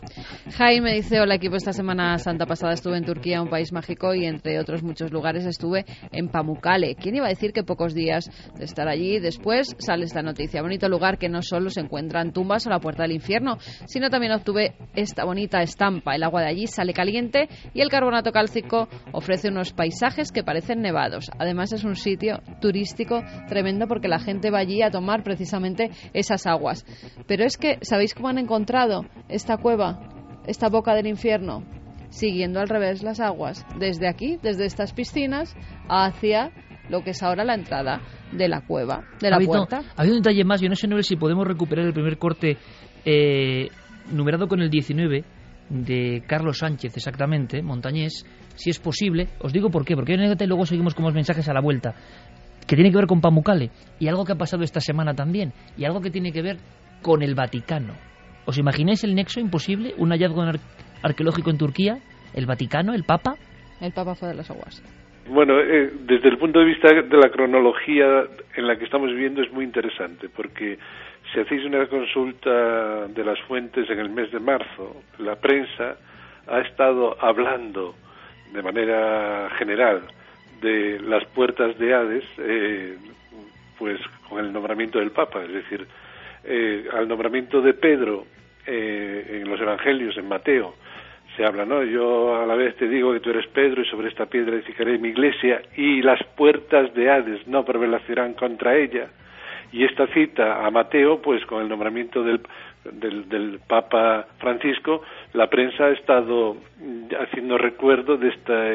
Jaime 0.56 0.94
dice, 0.94 1.20
hola 1.20 1.34
equipo, 1.34 1.56
esta 1.56 1.72
Semana 1.72 2.18
Santa 2.18 2.46
pasada 2.46 2.72
estuve 2.72 2.96
en 2.96 3.04
Turquía, 3.04 3.42
un 3.42 3.48
país 3.48 3.72
mágico, 3.72 4.14
y 4.14 4.24
entre 4.24 4.58
otros 4.58 4.82
muchos 4.82 5.12
lugares 5.12 5.44
estuve 5.44 5.84
en 6.12 6.28
Pamukkale. 6.28 6.96
¿Quién 6.96 7.16
iba 7.16 7.26
a 7.26 7.30
decir 7.30 7.52
que 7.52 7.62
pocos 7.62 7.94
días 7.94 8.30
de 8.56 8.64
estar 8.64 8.88
allí 8.88 9.18
después 9.20 9.74
sale 9.78 10.04
esta 10.04 10.22
noticia? 10.22 10.62
Bonito 10.62 10.88
lugar 10.88 11.18
que 11.18 11.28
no 11.28 11.42
solo 11.42 11.70
se 11.70 11.80
encuentran 11.80 12.32
tumbas 12.32 12.66
o 12.66 12.70
la 12.70 12.80
puerta 12.80 13.02
del 13.02 13.12
infierno, 13.12 13.58
sino 13.86 14.10
también 14.10 14.32
obtuve 14.32 14.74
esta 14.94 15.24
bonita 15.24 15.60
estampa. 15.62 16.14
El 16.14 16.22
agua 16.22 16.42
de 16.42 16.48
allí 16.48 16.66
sale 16.66 16.92
caliente 16.92 17.48
y 17.74 17.80
el 17.80 17.88
carbonato 17.88 18.32
cálcico 18.32 18.88
ofrece 19.12 19.48
unos 19.48 19.72
paisajes 19.72 20.32
que 20.32 20.42
parecen 20.42 20.80
nevados. 20.80 21.30
Además 21.38 21.72
es 21.72 21.84
un 21.84 21.94
sitio 21.94 22.40
turístico 22.60 23.22
tremendo 23.48 23.86
porque 23.86 24.08
la 24.08 24.18
gente 24.18 24.50
va 24.50 24.58
allí 24.58 24.82
a 24.82 24.90
tomar 24.90 25.22
precisamente 25.36 25.90
esas 26.14 26.46
aguas. 26.46 26.84
Pero 27.26 27.44
es 27.44 27.56
que, 27.56 27.78
¿sabéis 27.82 28.14
cómo 28.14 28.28
han 28.28 28.38
encontrado 28.38 29.04
esta 29.28 29.58
cueva, 29.58 30.00
esta 30.46 30.68
boca 30.68 30.94
del 30.94 31.06
infierno? 31.06 31.62
Siguiendo 32.08 32.60
al 32.60 32.68
revés 32.68 33.02
las 33.02 33.20
aguas, 33.20 33.66
desde 33.78 34.08
aquí, 34.08 34.38
desde 34.42 34.64
estas 34.64 34.92
piscinas, 34.92 35.54
hacia 35.88 36.52
lo 36.88 37.02
que 37.02 37.10
es 37.10 37.22
ahora 37.22 37.44
la 37.44 37.54
entrada 37.54 38.00
de 38.32 38.48
la 38.48 38.62
cueva, 38.62 39.04
de 39.20 39.28
la 39.28 39.36
ha 39.36 39.38
habido, 39.38 39.52
puerta. 39.52 39.82
Ha 39.96 40.00
habido 40.00 40.16
un 40.16 40.22
detalle 40.22 40.44
más, 40.44 40.60
yo 40.60 40.68
no 40.68 40.76
sé 40.76 41.02
si 41.02 41.16
podemos 41.16 41.46
recuperar 41.46 41.84
el 41.84 41.92
primer 41.92 42.16
corte 42.16 42.56
eh, 43.04 43.68
numerado 44.12 44.46
con 44.46 44.60
el 44.62 44.70
19 44.70 45.24
de 45.68 46.22
Carlos 46.26 46.58
Sánchez, 46.58 46.96
exactamente, 46.96 47.60
montañés, 47.60 48.24
si 48.54 48.70
es 48.70 48.78
posible. 48.78 49.28
Os 49.40 49.52
digo 49.52 49.70
por 49.70 49.84
qué, 49.84 49.94
porque 49.94 50.12
hay 50.12 50.18
una 50.18 50.36
y 50.38 50.46
luego 50.46 50.64
seguimos 50.64 50.94
con 50.94 51.04
los 51.04 51.14
mensajes 51.14 51.48
a 51.48 51.52
la 51.52 51.60
vuelta, 51.60 51.94
que 52.66 52.74
tiene 52.74 52.90
que 52.90 52.96
ver 52.96 53.06
con 53.06 53.20
Pamukkale, 53.20 53.70
y 53.98 54.08
algo 54.08 54.24
que 54.24 54.32
ha 54.32 54.36
pasado 54.36 54.62
esta 54.62 54.80
semana 54.80 55.14
también, 55.14 55.52
y 55.76 55.84
algo 55.84 56.00
que 56.00 56.10
tiene 56.10 56.32
que 56.32 56.42
ver 56.42 56.56
con 57.02 57.22
el 57.22 57.34
Vaticano. 57.34 57.94
¿Os 58.46 58.58
imagináis 58.58 59.04
el 59.04 59.14
nexo 59.14 59.40
imposible? 59.40 59.94
Un 59.98 60.10
hallazgo 60.10 60.42
ar 60.42 60.58
arqueológico 61.02 61.50
en 61.50 61.58
Turquía, 61.58 61.98
el 62.34 62.46
Vaticano, 62.46 62.94
el 62.94 63.04
Papa. 63.04 63.34
El 63.80 63.92
Papa 63.92 64.14
fue 64.14 64.28
de 64.28 64.34
las 64.34 64.50
aguas. 64.50 64.82
Bueno, 65.28 65.58
eh, 65.58 65.92
desde 66.06 66.28
el 66.28 66.38
punto 66.38 66.60
de 66.60 66.66
vista 66.66 66.88
de 66.88 67.16
la 67.16 67.30
cronología 67.30 68.24
en 68.54 68.66
la 68.66 68.76
que 68.76 68.84
estamos 68.84 69.10
viviendo 69.10 69.42
es 69.42 69.52
muy 69.52 69.64
interesante, 69.64 70.28
porque 70.28 70.78
si 71.32 71.40
hacéis 71.40 71.64
una 71.64 71.86
consulta 71.86 73.08
de 73.08 73.24
las 73.24 73.38
fuentes 73.42 73.90
en 73.90 73.98
el 73.98 74.10
mes 74.10 74.30
de 74.30 74.38
marzo, 74.38 75.02
la 75.18 75.34
prensa 75.36 75.96
ha 76.46 76.60
estado 76.60 77.16
hablando 77.20 77.94
de 78.52 78.62
manera 78.62 79.50
general 79.58 80.02
de 80.60 81.00
las 81.00 81.24
puertas 81.26 81.78
de 81.78 81.94
Hades, 81.94 82.24
eh, 82.38 82.96
pues 83.78 84.00
con 84.28 84.44
el 84.44 84.52
nombramiento 84.52 84.98
del 84.98 85.10
Papa, 85.10 85.42
es 85.44 85.52
decir, 85.52 85.86
eh, 86.44 86.88
al 86.92 87.08
nombramiento 87.08 87.60
de 87.60 87.74
Pedro 87.74 88.26
eh, 88.66 89.40
en 89.42 89.48
los 89.48 89.60
Evangelios, 89.60 90.16
en 90.16 90.28
Mateo, 90.28 90.74
se 91.36 91.44
habla, 91.44 91.64
¿no? 91.66 91.82
Yo 91.82 92.40
a 92.40 92.46
la 92.46 92.54
vez 92.54 92.76
te 92.76 92.88
digo 92.88 93.12
que 93.12 93.20
tú 93.20 93.30
eres 93.30 93.46
Pedro 93.48 93.82
y 93.82 93.86
sobre 93.86 94.08
esta 94.08 94.26
piedra 94.26 94.54
edificaré 94.54 94.98
mi 94.98 95.08
iglesia 95.08 95.60
y 95.76 96.00
las 96.00 96.22
puertas 96.36 96.94
de 96.94 97.10
Hades 97.10 97.46
no 97.46 97.64
prevalecerán 97.64 98.34
contra 98.34 98.76
ella. 98.76 99.08
Y 99.72 99.84
esta 99.84 100.06
cita 100.08 100.64
a 100.64 100.70
Mateo, 100.70 101.20
pues 101.20 101.44
con 101.44 101.60
el 101.60 101.68
nombramiento 101.68 102.22
del, 102.22 102.40
del, 102.92 103.60
Papa 103.66 104.26
Francisco, 104.38 105.02
la 105.34 105.50
prensa 105.50 105.86
ha 105.86 105.90
estado 105.90 106.56
haciendo 107.20 107.58
recuerdo 107.58 108.16
de 108.16 108.28
esta 108.28 108.74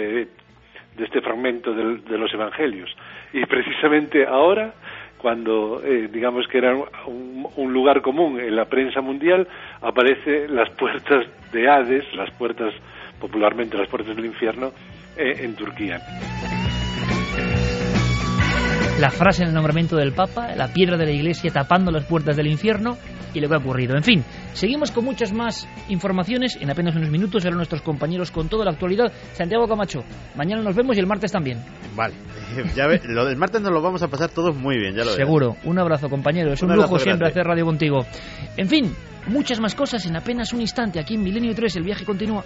de 0.95 1.05
este 1.05 1.21
fragmento 1.21 1.73
de 1.73 2.17
los 2.17 2.33
evangelios. 2.33 2.89
Y 3.33 3.45
precisamente 3.45 4.25
ahora, 4.25 4.73
cuando 5.17 5.81
eh, 5.83 6.09
digamos 6.11 6.47
que 6.47 6.57
era 6.57 6.75
un, 6.75 7.73
lugar 7.73 8.01
común 8.01 8.39
en 8.39 8.55
la 8.55 8.65
prensa 8.65 9.01
mundial, 9.01 9.47
aparece 9.81 10.47
las 10.47 10.69
puertas 10.71 11.25
de 11.51 11.69
Hades, 11.69 12.13
las 12.15 12.31
puertas, 12.31 12.73
popularmente 13.19 13.77
las 13.77 13.87
puertas 13.87 14.15
del 14.15 14.25
infierno, 14.25 14.71
eh, 15.17 15.41
en 15.43 15.55
Turquía 15.55 16.01
la 19.01 19.09
frase 19.09 19.41
en 19.41 19.49
el 19.49 19.55
nombramiento 19.55 19.95
del 19.95 20.13
Papa, 20.13 20.53
la 20.55 20.67
piedra 20.67 20.95
de 20.95 21.05
la 21.05 21.11
Iglesia 21.11 21.49
tapando 21.51 21.91
las 21.91 22.05
puertas 22.05 22.37
del 22.37 22.45
infierno 22.45 22.99
y 23.33 23.39
lo 23.39 23.49
que 23.49 23.55
ha 23.55 23.57
ocurrido. 23.57 23.95
En 23.97 24.03
fin, 24.03 24.23
seguimos 24.53 24.91
con 24.91 25.03
muchas 25.03 25.33
más 25.33 25.67
informaciones. 25.89 26.55
En 26.61 26.69
apenas 26.69 26.95
unos 26.95 27.09
minutos 27.09 27.41
serán 27.41 27.57
nuestros 27.57 27.81
compañeros 27.81 28.29
con 28.29 28.47
toda 28.47 28.63
la 28.63 28.71
actualidad. 28.71 29.11
Santiago 29.33 29.67
Camacho, 29.67 30.03
mañana 30.35 30.61
nos 30.61 30.75
vemos 30.75 30.95
y 30.95 30.99
el 30.99 31.07
martes 31.07 31.31
también. 31.31 31.57
Vale, 31.95 32.13
ya 32.75 32.85
ve, 32.85 33.01
lo 33.05 33.25
del 33.25 33.37
martes 33.37 33.59
nos 33.63 33.71
lo 33.71 33.81
vamos 33.81 34.03
a 34.03 34.07
pasar 34.07 34.29
todos 34.29 34.55
muy 34.55 34.77
bien, 34.77 34.93
ya 34.93 35.03
lo 35.03 35.13
Seguro. 35.13 35.55
Un 35.63 35.79
abrazo, 35.79 36.07
compañero. 36.07 36.53
Es 36.53 36.61
un, 36.61 36.75
lujo 36.75 36.99
siempre 36.99 37.27
hacer 37.27 37.43
radio 37.43 37.65
contigo. 37.65 38.05
En 38.55 38.69
fin, 38.69 38.93
muchas 39.25 39.59
más 39.59 39.73
cosas 39.73 40.05
en 40.05 40.15
apenas 40.15 40.53
un 40.53 40.61
instante 40.61 40.99
aquí 40.99 41.15
en 41.15 41.23
Milenio 41.23 41.55
3. 41.55 41.77
El 41.77 41.83
viaje 41.83 42.05
continúa. 42.05 42.45